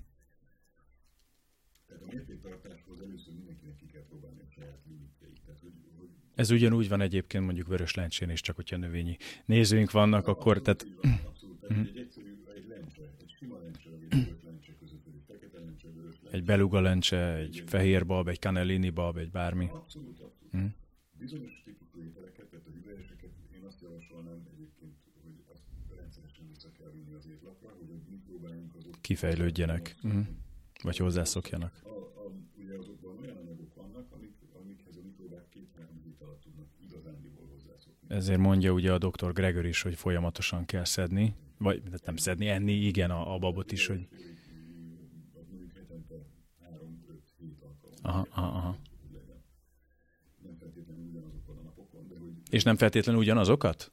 Tehát 1.86 2.02
a 2.02 2.06
mértéktartáshoz 2.06 3.00
először 3.00 3.34
mindenkinek 3.34 3.76
ki 3.76 3.86
kell 3.86 4.04
próbálni 4.04 4.40
a 4.40 4.50
saját 4.50 4.84
limitjeit. 4.86 5.40
Tehát, 5.44 5.60
hogy, 5.60 5.72
hogy 5.96 6.08
ez 6.34 6.50
ugyanúgy 6.50 6.88
van 6.88 7.00
egyébként 7.00 7.44
mondjuk 7.44 7.66
vörös 7.66 7.94
lencsén 7.94 8.30
is, 8.30 8.40
csak 8.40 8.56
hogyha 8.56 8.76
növényi 8.76 9.16
nézőink 9.46 9.90
vannak, 9.90 10.26
akkor... 10.26 10.60
Tehát... 10.60 10.86
Abszolút, 11.24 11.62
uh-huh. 11.62 11.78
egy 11.78 11.96
egyszerű, 11.96 11.96
egy 11.96 11.98
lencse, 11.98 12.20
egy 12.30 12.39
sima 13.40 13.58
lencse, 13.58 13.90
egy 13.90 14.08
vörös 14.08 14.42
lencse 14.42 14.74
között, 14.78 15.06
egy 15.06 15.22
fekete 15.26 15.58
lencse, 15.58 15.88
vörös 15.88 16.16
lencse. 16.22 16.36
Egy 16.36 16.44
beluga 16.44 16.80
lencse, 16.80 17.34
egy 17.34 17.62
fehér 17.66 18.06
bab, 18.06 18.28
egy 18.28 18.38
canellini 18.38 18.90
bab, 18.90 19.16
egy 19.16 19.30
bármi. 19.30 19.68
Abszolút, 19.72 20.20
abszolút. 20.20 20.54
Uh-huh. 20.54 20.70
Bizonyos 21.18 21.62
típusú 21.64 22.00
ételeket, 22.02 22.46
tehát 22.46 22.66
a 22.66 22.70
hüvelyeseket 22.70 23.30
én 23.54 23.64
azt 23.64 23.80
javasolnám 23.80 24.48
egyébként, 24.54 24.94
hogy 25.22 25.44
azt 25.52 25.62
rendszeresen 25.96 26.48
vissza 26.48 26.70
kell 26.78 26.90
vinni 26.90 27.12
az 27.12 27.26
étlapra, 27.26 27.68
hogy 27.78 27.90
a 27.90 28.10
mikróbáink 28.10 28.74
azok 28.74 28.94
kifejlődjenek. 29.00 29.96
Uh-huh. 30.02 30.26
Vagy 30.82 30.96
hozzászokjanak. 30.96 31.72
A, 31.84 31.88
a, 31.88 32.32
ugye 32.56 32.74
azokban 32.78 33.18
olyan 33.18 33.36
anyagok 33.36 33.74
vannak, 33.74 34.12
amik, 34.12 34.34
amikhez 34.62 34.96
a 34.96 35.02
mikrobák 35.02 35.48
két-három 35.48 36.00
hét 36.04 36.20
alatt 36.20 36.40
tudnak 36.40 36.68
igazándiból 36.78 37.46
hozzászokni. 37.52 38.14
Ezért 38.14 38.38
mondja 38.38 38.72
ugye 38.72 38.92
a 38.92 38.98
dr. 38.98 39.32
Gregor 39.32 39.66
is, 39.66 39.82
hogy 39.82 39.94
folyamatosan 39.94 40.64
kell 40.64 40.84
szedni, 40.84 41.34
vagy 41.60 41.82
nem 42.04 42.16
szedni, 42.16 42.48
enni, 42.48 42.72
igen, 42.72 43.10
a, 43.10 43.34
a 43.34 43.38
babot 43.38 43.72
is, 43.72 43.86
hogy... 43.86 44.08
Aha, 48.02 48.26
aha, 48.30 48.46
aha. 48.46 48.78
És 52.50 52.62
nem 52.62 52.76
feltétlenül 52.76 53.20
ugyanazokat? 53.20 53.92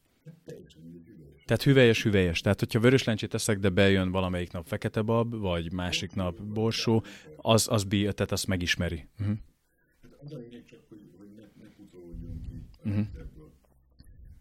Tehát 1.46 1.64
hüvelyes, 1.64 2.04
hüvelyes. 2.04 2.42
Tehát, 2.42 2.60
hogyha 2.60 2.80
vörös 2.80 3.04
lencsét 3.04 3.34
eszek, 3.34 3.60
de 3.60 3.70
bejön 3.70 4.12
valamelyik 4.12 4.52
nap 4.52 4.68
fekete 4.68 5.02
bab, 5.02 5.36
vagy 5.36 5.72
másik 5.72 6.16
nap 6.16 6.42
borsó, 6.42 7.04
az, 7.36 7.68
az 7.72 7.84
bí, 7.84 8.00
tehát 8.02 8.32
azt 8.32 8.48
megismeri. 8.48 9.08
Uh-huh. 9.20 9.38
Rendszerből. 12.84 13.52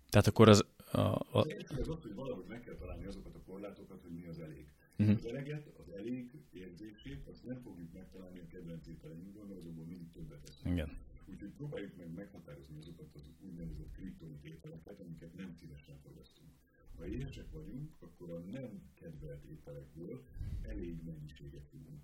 Tehát 0.09 0.27
akkor 0.27 0.49
az... 0.49 0.65
A, 0.97 1.15
a, 1.31 1.39
Az 1.79 1.87
hogy 2.03 2.15
valahogy 2.15 2.45
meg 2.49 2.61
kell 2.61 2.75
találni 2.75 3.05
azokat 3.05 3.35
a 3.35 3.41
korlátokat, 3.41 4.03
hogy 4.03 4.11
mi 4.11 4.27
az 4.27 4.39
elég. 4.39 4.67
Mhm. 4.97 5.11
Az 5.11 5.27
eleget, 5.27 5.67
az 5.67 5.89
elég 5.89 6.31
érzését, 6.53 7.27
azt 7.27 7.45
nem 7.45 7.61
fogjuk 7.61 7.93
megtalálni 7.93 8.39
a 8.39 8.47
kedvenc 8.47 8.87
ételeinkből, 8.87 9.45
mert 9.45 9.59
azokból 9.59 9.85
mindig 9.85 10.11
többet 10.13 10.41
teszünk. 10.41 10.75
igen. 10.75 10.99
Úgyhogy 11.29 11.51
próbáljuk 11.51 11.97
meg 11.97 12.13
meghatározni 12.15 12.77
azokat 12.79 13.15
az 13.15 13.29
úgynevezett 13.41 13.93
kriptonit 13.93 14.45
ételeket, 14.45 15.01
amiket 15.01 15.35
nem 15.35 15.53
szívesen 15.53 15.99
fogyasztunk. 16.03 16.51
Ha 16.97 17.07
éhesek 17.07 17.51
vagyunk, 17.51 17.97
akkor 18.01 18.31
a 18.31 18.39
nem 18.39 18.83
kedvelt 18.95 19.45
ételekből 19.45 20.25
elég 20.63 21.03
mennyiséget 21.05 21.65
tudunk 21.65 22.03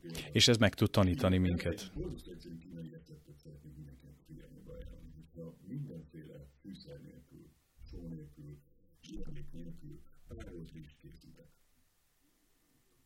példa 0.00 0.18
És 0.32 0.48
ez 0.48 0.56
meg 0.56 0.74
tud 0.74 0.90
tanítani 0.90 1.38
minket. 1.38 1.80
egy 1.80 1.90
borzasztó 1.94 2.30
egyszerű 2.30 2.58
kínai 2.58 2.88
receptet 2.88 3.36
szeretnék 3.36 3.74
mindenkinek 3.74 4.14
a 4.18 4.22
figyelmébe 4.26 4.72
ajánlani. 4.72 5.10
Hogyha 5.16 5.56
mindenféle 5.66 6.46
fűszer 6.60 7.00
nélkül, 7.00 7.48
só 7.90 8.06
nélkül, 8.08 8.58
zsírlék 9.02 9.52
nélkül, 9.52 10.00
párolt 10.44 10.72
rizst 10.72 10.96
készítek. 10.96 11.48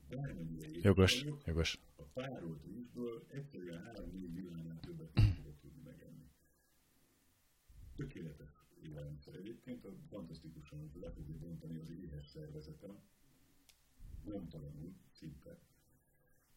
Éhes 0.09 0.83
Jogos, 0.83 1.25
jogos. 1.45 1.81
a 1.97 2.03
párolt 2.03 2.65
rizsből 2.65 3.27
egyszerűen 3.29 3.83
három-négy 3.83 4.35
villánál 4.35 4.81
többet 4.81 5.21
fogok 5.37 5.61
tudni 5.61 5.83
megenni. 5.85 6.31
Tökéletes 7.97 8.51
élelmiszer 8.83 9.35
egyébként, 9.35 9.85
a 9.85 9.95
fantasztikusan 10.09 10.91
le 11.01 11.11
fogja 11.11 11.37
bontani 11.39 11.79
az 11.79 11.91
éhes 11.91 12.27
szervezetem, 12.27 12.99
nem 14.25 14.49
talanul, 14.49 14.95
szinte. 15.13 15.59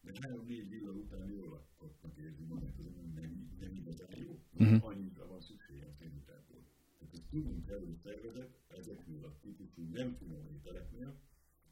De 0.00 0.12
három-négy 0.20 0.68
villa 0.68 0.90
után 0.90 1.28
jól 1.28 1.48
lakottnak 1.48 2.16
érzi 2.16 2.44
magát, 2.44 2.78
az 2.78 2.94
nem, 3.14 3.56
nem 3.60 3.74
igazán 3.74 4.16
jó. 4.16 4.42
Uh-huh. 4.52 4.84
Annyira 4.84 5.26
van 5.26 5.40
szüksége 5.40 5.86
a 5.86 5.92
szénhidrátból. 5.92 6.64
Tehát 6.98 7.14
ezt 7.14 7.28
tudnunk 7.30 7.64
kell, 7.66 7.78
hogy 7.78 7.90
a 7.90 7.96
szervezet 7.96 8.57
ezeknél 8.78 9.24
a 9.24 9.38
típusú 9.40 9.82
nem 9.92 10.16
finom 10.18 10.46
ételeknél 10.54 11.14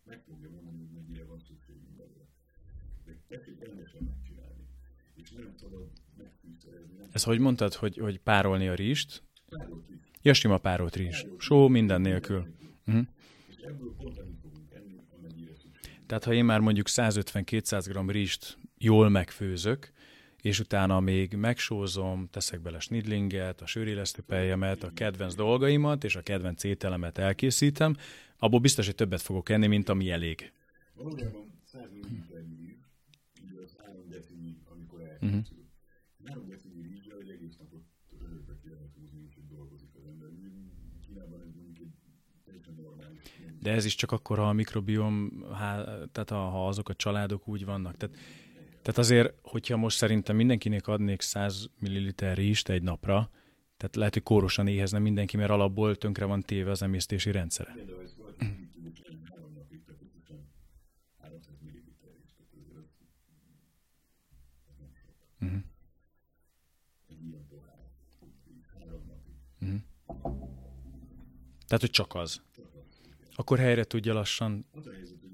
meg 0.05 0.23
fogja 0.29 0.51
mondani, 0.51 0.79
hogy 0.79 0.91
mennyire 0.95 1.25
van 1.25 1.39
szükségünk 1.39 1.97
belőle. 1.97 2.27
De 3.05 3.13
tessék 3.29 3.65
rendesen 3.65 4.03
megcsinálni. 4.03 4.65
És 5.15 5.31
nem 5.31 5.55
szabad 5.57 5.91
megfűszerezni. 6.17 6.99
Ez 7.13 7.23
hogy 7.23 7.39
mondtad, 7.39 7.75
hogy, 7.75 7.97
hogy 7.97 8.19
párolni 8.19 8.69
a 8.69 8.75
rizst? 8.75 9.23
párolt 9.49 9.91
is. 9.91 9.97
Ja, 10.23 10.35
sima 10.35 10.59
párolt 10.59 10.97
rizs. 10.97 11.25
Só 11.39 11.69
minden 11.69 12.01
nélkül. 12.01 12.47
Uh-huh. 12.87 13.07
És 13.49 13.57
ebből 13.57 13.95
pont 13.97 14.19
annyit 14.19 14.39
fogunk 14.43 14.73
enni, 14.73 15.01
amennyire 15.19 15.55
szükség. 15.55 16.07
Tehát 16.07 16.25
ha 16.25 16.33
én 16.33 16.45
már 16.45 16.61
mondjuk 16.61 16.87
150-200 16.91 18.05
g 18.07 18.11
rizst 18.11 18.59
jól 18.79 19.09
megfőzök, 19.09 19.93
és 20.47 20.61
utána 20.61 21.01
még 21.01 21.35
megsózom, 21.35 22.29
teszek 22.31 22.61
bele 22.61 22.79
snidlinget, 22.81 23.61
a 23.61 23.67
sőrélesztőpeljemet, 23.67 24.83
a 24.83 24.91
kedvenc 24.95 25.35
dolgaimat, 25.35 26.05
és 26.05 26.17
a 26.17 26.23
kedvenc 26.23 26.65
ételemet 26.65 27.19
elkészítem, 27.19 27.97
abból 28.39 28.61
biztos, 28.61 28.87
hogy 28.87 28.95
többet 28.95 29.21
fogok 29.21 29.49
enni, 29.49 29.67
mint 29.67 29.89
ami 29.89 30.11
elég. 30.11 30.53
Valójában 30.95 31.61
100 31.65 31.91
ml 31.93 32.07
rizs, 32.59 32.79
ugye 33.43 33.61
az 33.65 33.77
3 33.85 34.09
decinyi, 34.09 34.57
amikor 34.73 35.01
elkészül. 35.01 35.37
Uh-huh. 35.39 36.35
3 36.35 36.49
decinyi 36.49 36.83
rizsre, 36.83 37.15
hogy 37.15 37.29
egész 37.29 37.57
napot 37.59 37.83
örökbe 38.23 38.53
ki 38.63 38.69
lehet 38.69 38.91
húzni, 38.99 39.19
úgyhogy 39.27 39.47
dolgozik 39.49 39.89
az 39.99 40.05
ember. 40.07 40.29
Kínában 41.07 41.41
ez 41.47 41.53
mondjuk 41.55 41.79
egy 41.79 41.93
teljesen 42.45 42.75
normális. 42.75 43.19
De 43.61 43.71
ez 43.73 43.85
is 43.85 43.95
csak 43.95 44.13
akkor, 44.13 44.39
ha 44.39 44.49
a 44.49 44.53
mikrobiom, 44.53 45.45
há, 45.53 45.85
tehát 46.13 46.31
ha, 46.31 46.49
ha 46.49 46.69
azok 46.69 46.89
a 46.89 46.95
családok 46.95 47.49
úgy 47.49 47.65
vannak. 47.65 47.97
Tehát, 47.97 48.17
tehát 48.87 49.01
azért, 49.01 49.35
hogyha 49.43 49.77
most 49.77 49.97
szerintem 49.97 50.37
mindenkinek 50.37 50.87
adnék 50.87 51.21
100 51.21 51.71
ml 51.79 52.13
rizst 52.35 52.69
egy 52.69 52.83
napra, 52.83 53.31
tehát 53.77 53.97
lehet, 53.97 54.13
hogy 54.13 54.23
kórosan 54.23 54.67
éhezne 54.67 54.99
mindenki, 54.99 55.37
mert 55.37 55.51
alapból 55.51 55.97
tönkre 55.97 56.25
van 56.25 56.43
téve 56.43 56.71
az 56.71 56.83
emésztési 56.83 57.31
rendszere. 57.31 57.71
Három 57.71 59.53
napig, 59.55 59.85
tehát 59.85 60.03
összesen 60.03 60.49
300 61.23 61.55
ml 61.61 61.71
rizs. 61.71 62.33
Tehát 62.37 62.53
azért 62.53 62.77
az, 62.77 62.85
az 64.67 64.75
nem 64.79 64.93
sok. 64.95 65.15
Egy 67.09 67.27
ilyen 67.27 67.47
pohár. 67.49 67.79
Így 68.49 68.65
Három 68.73 69.03
napig. 69.07 69.35
Tehát, 71.67 71.81
hogy. 71.81 71.91
Csak 71.91 72.15
az. 72.15 72.43
Akkor 73.35 73.59
helyre 73.59 73.85
tudja 73.85 74.13
lassan. 74.15 74.67
Az 74.73 74.87
a 74.87 74.93
helyzet, 74.93 75.26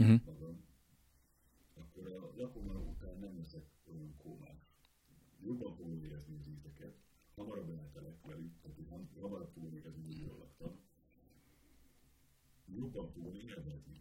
Uh-huh. 0.00 0.20
magam, 0.24 0.64
akkor 1.74 2.06
a 2.06 2.32
lakoma 2.36 2.72
után 2.72 3.18
nem 3.20 3.38
leszek 3.38 3.64
olyan 3.92 4.14
kómás. 4.22 4.58
Jobban 5.44 5.74
fogom 5.76 6.02
érezni 6.04 6.34
az 6.40 6.46
ízeket, 6.58 6.94
hamarabb 7.36 7.70
eltelek 7.78 8.14
velük, 8.26 8.52
tehát 8.62 8.76
ham- 8.88 9.20
hamarabb 9.20 9.50
fogom 9.54 9.74
érezni, 9.74 10.02
hogy 10.06 10.18
jól 10.18 10.36
laktam. 10.38 10.78
Jobban 12.74 13.08
fogom 13.14 13.34
élvezni. 13.34 14.00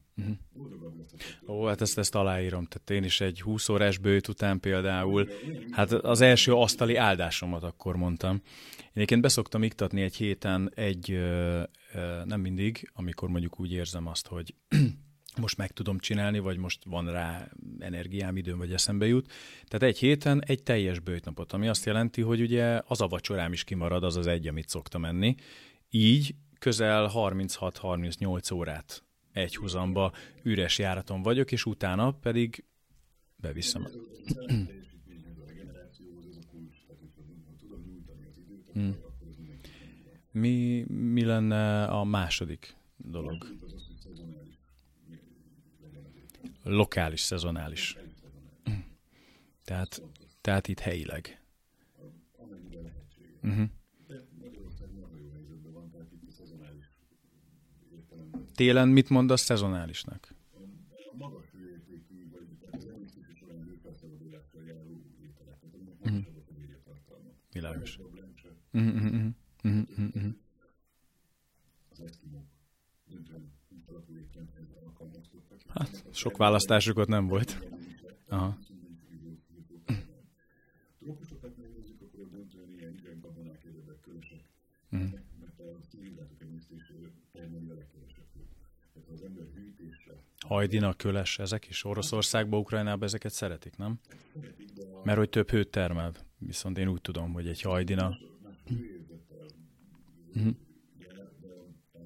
Ó, 1.47 1.65
hát 1.65 1.81
ezt, 1.81 1.97
ezt 1.97 2.15
aláírom. 2.15 2.65
Tehát 2.65 2.89
én 2.89 3.03
is 3.03 3.21
egy 3.21 3.41
20 3.41 3.69
órás 3.69 3.97
bőt 3.97 4.27
után 4.27 4.59
például, 4.59 5.29
hát 5.71 5.91
az 5.91 6.21
első 6.21 6.53
asztali 6.53 6.95
áldásomat 6.95 7.63
akkor 7.63 7.95
mondtam. 7.95 8.35
Én 8.79 8.89
egyébként 8.93 9.21
beszoktam 9.21 9.63
iktatni 9.63 10.01
egy 10.01 10.15
héten 10.15 10.71
egy, 10.75 11.19
nem 12.25 12.41
mindig, 12.41 12.91
amikor 12.93 13.29
mondjuk 13.29 13.59
úgy 13.59 13.71
érzem 13.71 14.07
azt, 14.07 14.27
hogy 14.27 14.55
most 15.37 15.57
meg 15.57 15.71
tudom 15.71 15.99
csinálni, 15.99 16.39
vagy 16.39 16.57
most 16.57 16.83
van 16.85 17.11
rá 17.11 17.49
energiám, 17.79 18.37
időm, 18.37 18.57
vagy 18.57 18.73
eszembe 18.73 19.07
jut. 19.07 19.31
Tehát 19.67 19.93
egy 19.93 19.99
héten 19.99 20.43
egy 20.45 20.63
teljes 20.63 20.99
bőjtnapot, 20.99 21.53
ami 21.53 21.67
azt 21.67 21.85
jelenti, 21.85 22.21
hogy 22.21 22.41
ugye 22.41 22.81
az 22.85 23.01
a 23.01 23.07
vacsorám 23.07 23.53
is 23.53 23.63
kimarad, 23.63 24.03
az 24.03 24.15
az 24.15 24.27
egy, 24.27 24.47
amit 24.47 24.69
szoktam 24.69 25.05
enni. 25.05 25.35
Így 25.89 26.35
közel 26.59 27.11
36-38 27.13 28.53
órát 28.53 29.03
egy 29.31 29.55
húzamba 29.55 30.11
üres 30.43 30.77
járaton 30.77 31.21
vagyok, 31.21 31.51
és 31.51 31.65
utána 31.65 32.11
pedig 32.11 32.65
beviszem. 33.35 33.87
Hmm. 38.73 38.95
Mi, 40.31 40.85
mi 40.87 41.23
lenne 41.23 41.83
a 41.85 42.03
második 42.03 42.75
dolog? 42.97 43.47
Itt 43.51 43.63
az 43.63 43.73
az, 43.73 43.85
hogy 43.87 43.95
szezonális 43.95 44.59
legyen 45.81 46.03
az 46.05 46.15
étel. 46.15 46.51
Lokális, 46.69 47.19
szezonális. 47.19 47.97
Tehát, 49.63 50.01
tehát 50.41 50.67
itt 50.67 50.79
helyileg. 50.79 51.41
Értelemben 57.91 58.45
Télen 58.55 58.87
mit 58.87 59.09
mondasz 59.09 59.41
szezonálisnak? 59.41 60.33
Sok 76.19 76.37
választásuk 76.37 76.97
ott 76.97 77.07
nem 77.07 77.27
volt. 77.27 77.59
Aha. 78.27 78.57
Mm. 84.95 85.05
Hajdina, 90.39 90.93
köles, 90.93 91.39
ezek 91.39 91.67
is 91.67 91.83
Oroszországba, 91.83 92.57
Ukrajnába 92.57 93.05
ezeket 93.05 93.31
szeretik, 93.31 93.77
nem? 93.77 93.99
Mert 95.03 95.17
hogy 95.17 95.29
több 95.29 95.49
hőt 95.49 95.69
termel. 95.69 96.13
Viszont 96.37 96.77
én 96.77 96.87
úgy 96.87 97.01
tudom, 97.01 97.33
hogy 97.33 97.47
egy 97.47 97.61
hajdina... 97.61 98.09
más 98.43 98.55
hőérzettel 98.67 99.45
Mhm. 100.33 100.49
jár, 100.99 101.31
de 101.41 101.47
a, 101.47 101.65
a, 101.91 102.01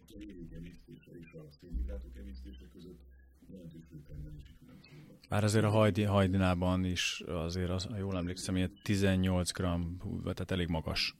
a 0.00 0.04
kerék 0.06 0.52
emésztése 0.52 1.10
és 1.20 1.32
a 1.32 1.50
szilvizlátok 1.50 2.16
emésztése 2.16 2.68
között 2.72 3.00
jelentős 3.48 3.84
hőtermelési 3.90 4.54
Bár 5.34 5.44
azért 5.44 5.64
a 5.64 5.68
hajdi, 5.68 6.02
hajdinában 6.02 6.84
is 6.84 7.22
azért, 7.26 7.70
az, 7.70 7.84
ha 7.84 7.96
jól 7.96 8.16
emlékszem, 8.16 8.56
ilyen 8.56 8.72
18 8.82 9.52
gram, 9.52 9.96
hú, 10.00 10.20
tehát 10.20 10.50
elég 10.50 10.68
magas. 10.68 11.16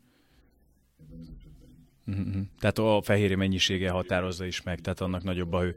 Mhm. 2.05 2.41
Tehát 2.59 2.78
a 2.78 3.02
fehérje 3.02 3.36
mennyisége 3.36 3.91
határozza 3.91 4.44
is 4.44 4.62
meg, 4.62 4.81
tehát 4.81 5.01
annak 5.01 5.23
nagyobb 5.23 5.52
a 5.52 5.60
hő. 5.60 5.76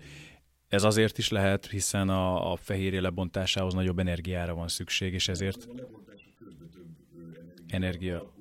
Ez 0.68 0.84
azért 0.84 1.18
is 1.18 1.30
lehet, 1.30 1.66
hiszen 1.66 2.10
a, 2.10 2.52
a 2.52 2.56
fehérje 2.56 3.02
lebontásához 3.02 3.74
nagyobb 3.74 4.00
energiára 4.00 4.56
van 4.56 4.68
szükség, 4.68 5.14
és 5.14 5.28
ezért 5.28 5.68
energia, 7.68 8.34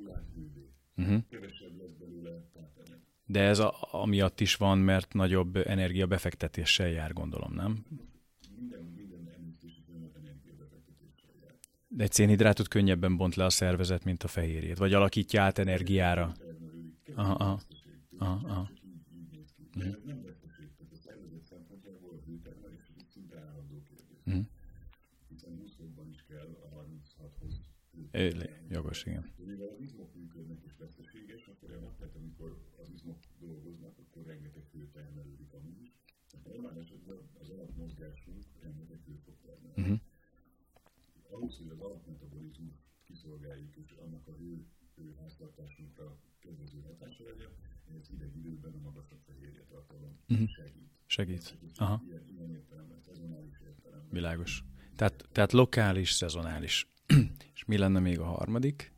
tápanyag. 2.53 2.99
De 3.27 3.41
ez 3.41 3.59
a, 3.59 3.75
amiatt 3.91 4.41
is 4.41 4.55
van, 4.55 4.79
mert 4.79 5.13
nagyobb 5.13 5.57
energia 5.57 6.07
befektetéssel 6.07 6.89
jár, 6.89 7.13
gondolom, 7.13 7.53
nem? 7.55 7.85
Egy 11.97 12.13
szénhidrátot 12.13 12.69
könnyebben 12.69 13.17
bont 13.17 13.35
le 13.35 13.45
a 13.45 13.51
szervezet, 13.51 14.05
mint 14.05 14.23
a 14.23 14.29
fehérjét, 14.29 14.79
vagy 14.79 14.93
alakítja 14.93 15.43
át 15.43 15.59
energiára. 15.59 16.33
Aha, 17.15 17.33
Aha, 18.19 18.41
aha. 18.49 18.67
csak 18.67 18.83
így, 18.85 19.03
így 19.19 19.31
néz 19.31 19.53
ki. 19.57 19.69
De 19.79 19.85
ez 19.85 20.03
nem 20.05 20.23
veszteség, 20.23 20.69
tehát 20.77 20.93
a 20.93 20.97
szervezet 20.97 21.45
szempontjából 21.45 22.13
a 22.15 22.23
hőtermelés 22.27 22.87
ez 22.89 22.95
egy 22.99 23.09
szinte 23.09 23.39
állandó 23.39 23.83
kérdés. 23.89 24.21
Mhm. 24.25 24.41
Hiszen 25.29 25.57
20 25.59 25.75
fokban 25.77 26.09
is 26.09 26.25
kell 26.29 26.51
a 26.65 26.69
36-hoz 26.75 27.61
Ö, 28.11 28.29
Jogos, 28.69 29.05
igen. 29.05 29.33
De 29.37 29.45
mivel 29.45 29.69
az 29.69 29.81
izmok 29.81 30.15
működnek 30.15 30.59
és 30.67 30.73
veszteséges, 30.79 31.47
akkor 31.47 31.71
a 31.71 31.95
tehát 31.99 32.15
amikor 32.17 32.51
az 32.83 32.89
izmok 32.95 33.19
dolgoznak, 33.39 33.95
akkor 33.99 34.27
rengeteg 34.27 34.65
hő 34.73 34.89
termelődik 34.93 35.53
amúgy 35.53 35.81
is. 35.81 35.93
Tehát 36.31 36.47
normál 36.47 36.79
esetben 36.81 37.17
az 37.41 37.49
alapmozgásunk 37.51 38.43
rengeteg 38.61 39.01
hőt 39.07 39.21
fog 39.25 39.35
termelni. 39.47 39.83
Uh-huh. 39.83 39.99
Ahhoz, 41.31 41.57
hogy 41.59 41.69
az 41.69 41.81
alapmetabolizmus 41.81 42.75
kiszolgáljuk, 43.05 43.77
és 43.77 43.91
annak 43.91 44.27
a 44.29 44.35
hő, 44.37 44.65
hő 44.97 45.15
háztartásunkra 45.21 46.17
kedvező 46.39 46.81
hatása 46.81 47.25
legyen, 47.25 47.51
ez 47.99 48.09
hideg 48.09 48.37
időben 48.37 48.73
a 48.73 48.81
magasabb 48.81 49.21
fehérje 49.27 49.65
tartalom 49.69 50.19
Mhm. 50.27 50.45
segít. 50.45 50.91
Segít. 51.07 51.59
Aha, 51.77 52.03
Ilyen, 52.07 52.23
ilyen 52.29 52.51
értelemben, 52.51 53.01
szezonális 53.01 53.59
értelemben. 53.67 54.11
világos. 54.11 54.65
Tehát, 55.47 55.67
lokális, 55.67 56.11
szezonális. 56.11 56.89
És 57.55 57.65
mi 57.67 57.79
lenne 57.79 57.99
még 57.99 58.19
a 58.19 58.25
harmadik? 58.25 58.93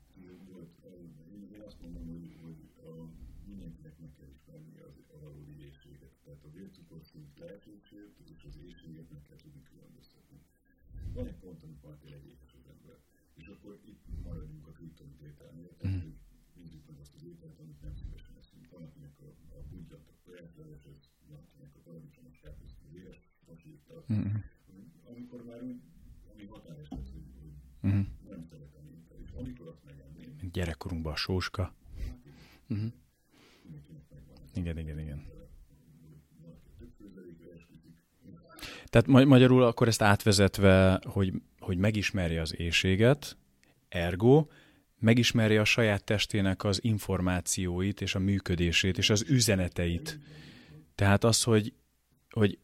Gyerekkorunkban 31.38 31.66
a 31.66 31.70
sóska. 31.70 31.74
Uh-huh. 32.68 32.92
megvan. 34.10 34.36
Igen, 34.54 34.78
igen, 34.78 34.98
igen. 34.98 35.26
Tehát 38.86 39.06
ma- 39.06 39.24
magyarul 39.24 39.62
akkor 39.62 39.88
ezt 39.88 40.02
átvezetve, 40.02 41.00
hogy, 41.04 41.32
hogy 41.58 41.76
megismerje 41.76 42.40
az 42.40 42.58
éjséget, 42.58 43.36
ergo 43.88 44.46
megismerje 45.00 45.60
a 45.60 45.64
saját 45.64 46.04
testének 46.04 46.64
az 46.64 46.84
információit 46.84 48.00
és 48.00 48.14
a 48.14 48.18
működését 48.18 48.98
és 48.98 49.10
az 49.10 49.24
üzeneteit. 49.28 50.18
Tehát 50.94 51.24
az, 51.24 51.42
hogy, 51.42 51.72
hogy 52.30 52.58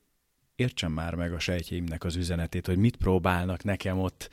értsem 0.56 0.92
már 0.92 1.14
meg 1.14 1.32
a 1.32 1.38
sejtjeimnek 1.38 2.04
az 2.04 2.16
üzenetét, 2.16 2.66
hogy 2.66 2.78
mit 2.78 2.96
próbálnak 2.96 3.64
nekem 3.64 3.98
ott. 3.98 4.30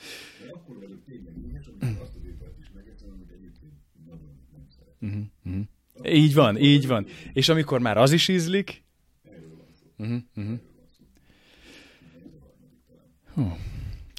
Így 6.11 6.33
van, 6.33 6.57
így 6.57 6.87
van. 6.87 7.05
És 7.33 7.49
amikor 7.49 7.79
már 7.79 7.97
az 7.97 8.11
is 8.11 8.27
ízlik, 8.27 8.83
uh-huh, 9.97 10.17
uh-huh. 10.35 10.59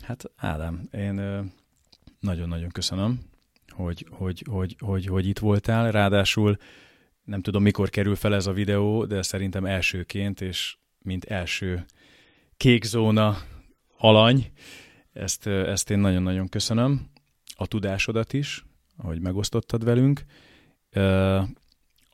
Hát 0.03 0.31
Ádám, 0.37 0.89
én 0.93 1.15
nagyon-nagyon 2.21 2.69
köszönöm, 2.69 3.21
hogy, 3.69 4.07
hogy, 4.11 4.45
hogy, 4.51 4.77
hogy, 4.79 5.07
hogy 5.07 5.27
itt 5.27 5.39
voltál. 5.39 5.91
Ráadásul 5.91 6.57
nem 7.25 7.43
tudom, 7.43 7.63
mikor 7.63 7.91
kerül 7.91 8.17
fel 8.17 8.35
ez 8.35 8.47
a 8.47 8.53
videó, 8.53 9.05
de 9.05 9.23
szerintem 9.23 9.65
elsőként, 9.65 10.41
és 10.41 10.77
mint 10.99 11.25
első 11.25 11.85
kék 12.57 12.85
zóna 12.85 13.39
alany, 13.97 14.53
ezt, 15.13 15.47
ezt 15.47 15.91
én 15.91 15.99
nagyon-nagyon 15.99 16.49
köszönöm. 16.49 17.11
A 17.57 17.67
tudásodat 17.67 18.33
is, 18.33 18.65
ahogy 18.97 19.21
megosztottad 19.21 19.85
velünk. 19.85 20.25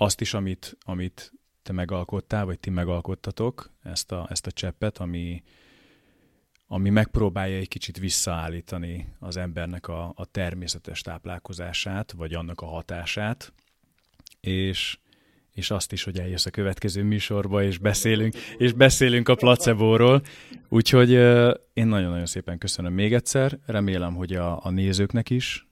Azt 0.00 0.20
is, 0.20 0.34
amit, 0.34 0.76
amit 0.80 1.32
te 1.62 1.72
megalkottál, 1.72 2.44
vagy 2.44 2.58
ti 2.58 2.70
megalkottatok, 2.70 3.70
ezt 3.82 4.12
a, 4.12 4.26
ezt 4.30 4.46
a 4.46 4.50
cseppet, 4.50 4.98
ami, 4.98 5.42
ami 6.66 6.90
megpróbálja 6.90 7.56
egy 7.56 7.68
kicsit 7.68 7.98
visszaállítani 7.98 9.14
az 9.18 9.36
embernek 9.36 9.88
a, 9.88 10.12
a 10.16 10.24
természetes 10.24 11.00
táplálkozását, 11.00 12.12
vagy 12.12 12.34
annak 12.34 12.60
a 12.60 12.66
hatását, 12.66 13.52
és, 14.40 14.98
és 15.52 15.70
azt 15.70 15.92
is, 15.92 16.04
hogy 16.04 16.18
eljössz 16.18 16.46
a 16.46 16.50
következő 16.50 17.02
műsorba, 17.02 17.62
és 17.62 17.78
beszélünk, 17.78 18.34
és 18.56 18.72
beszélünk 18.72 19.28
a 19.28 19.34
placebóról. 19.34 20.22
Úgyhogy 20.68 21.10
én 21.72 21.86
nagyon-nagyon 21.86 22.26
szépen 22.26 22.58
köszönöm 22.58 22.92
még 22.92 23.14
egyszer, 23.14 23.58
remélem, 23.66 24.14
hogy 24.14 24.32
a, 24.34 24.64
a 24.64 24.70
nézőknek 24.70 25.30
is 25.30 25.67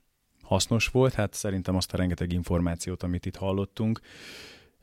hasznos 0.47 0.87
volt, 0.87 1.13
hát 1.13 1.33
szerintem 1.33 1.75
azt 1.75 1.93
a 1.93 1.97
rengeteg 1.97 2.31
információt, 2.31 3.03
amit 3.03 3.25
itt 3.25 3.35
hallottunk, 3.35 3.99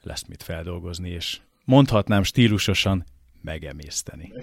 lesz 0.03 0.25
mit 0.25 0.43
feldolgozni, 0.43 1.11
és 1.11 1.41
mondhatnám 1.65 2.23
stílusosan 2.23 3.05
megemészteni. 3.43 4.33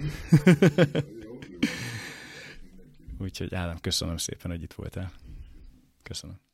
Úgyhogy 3.18 3.54
Ádám, 3.54 3.78
köszönöm 3.80 4.16
szépen, 4.16 4.50
hogy 4.50 4.62
itt 4.62 4.72
voltál. 4.72 5.12
Köszönöm. 6.02 6.51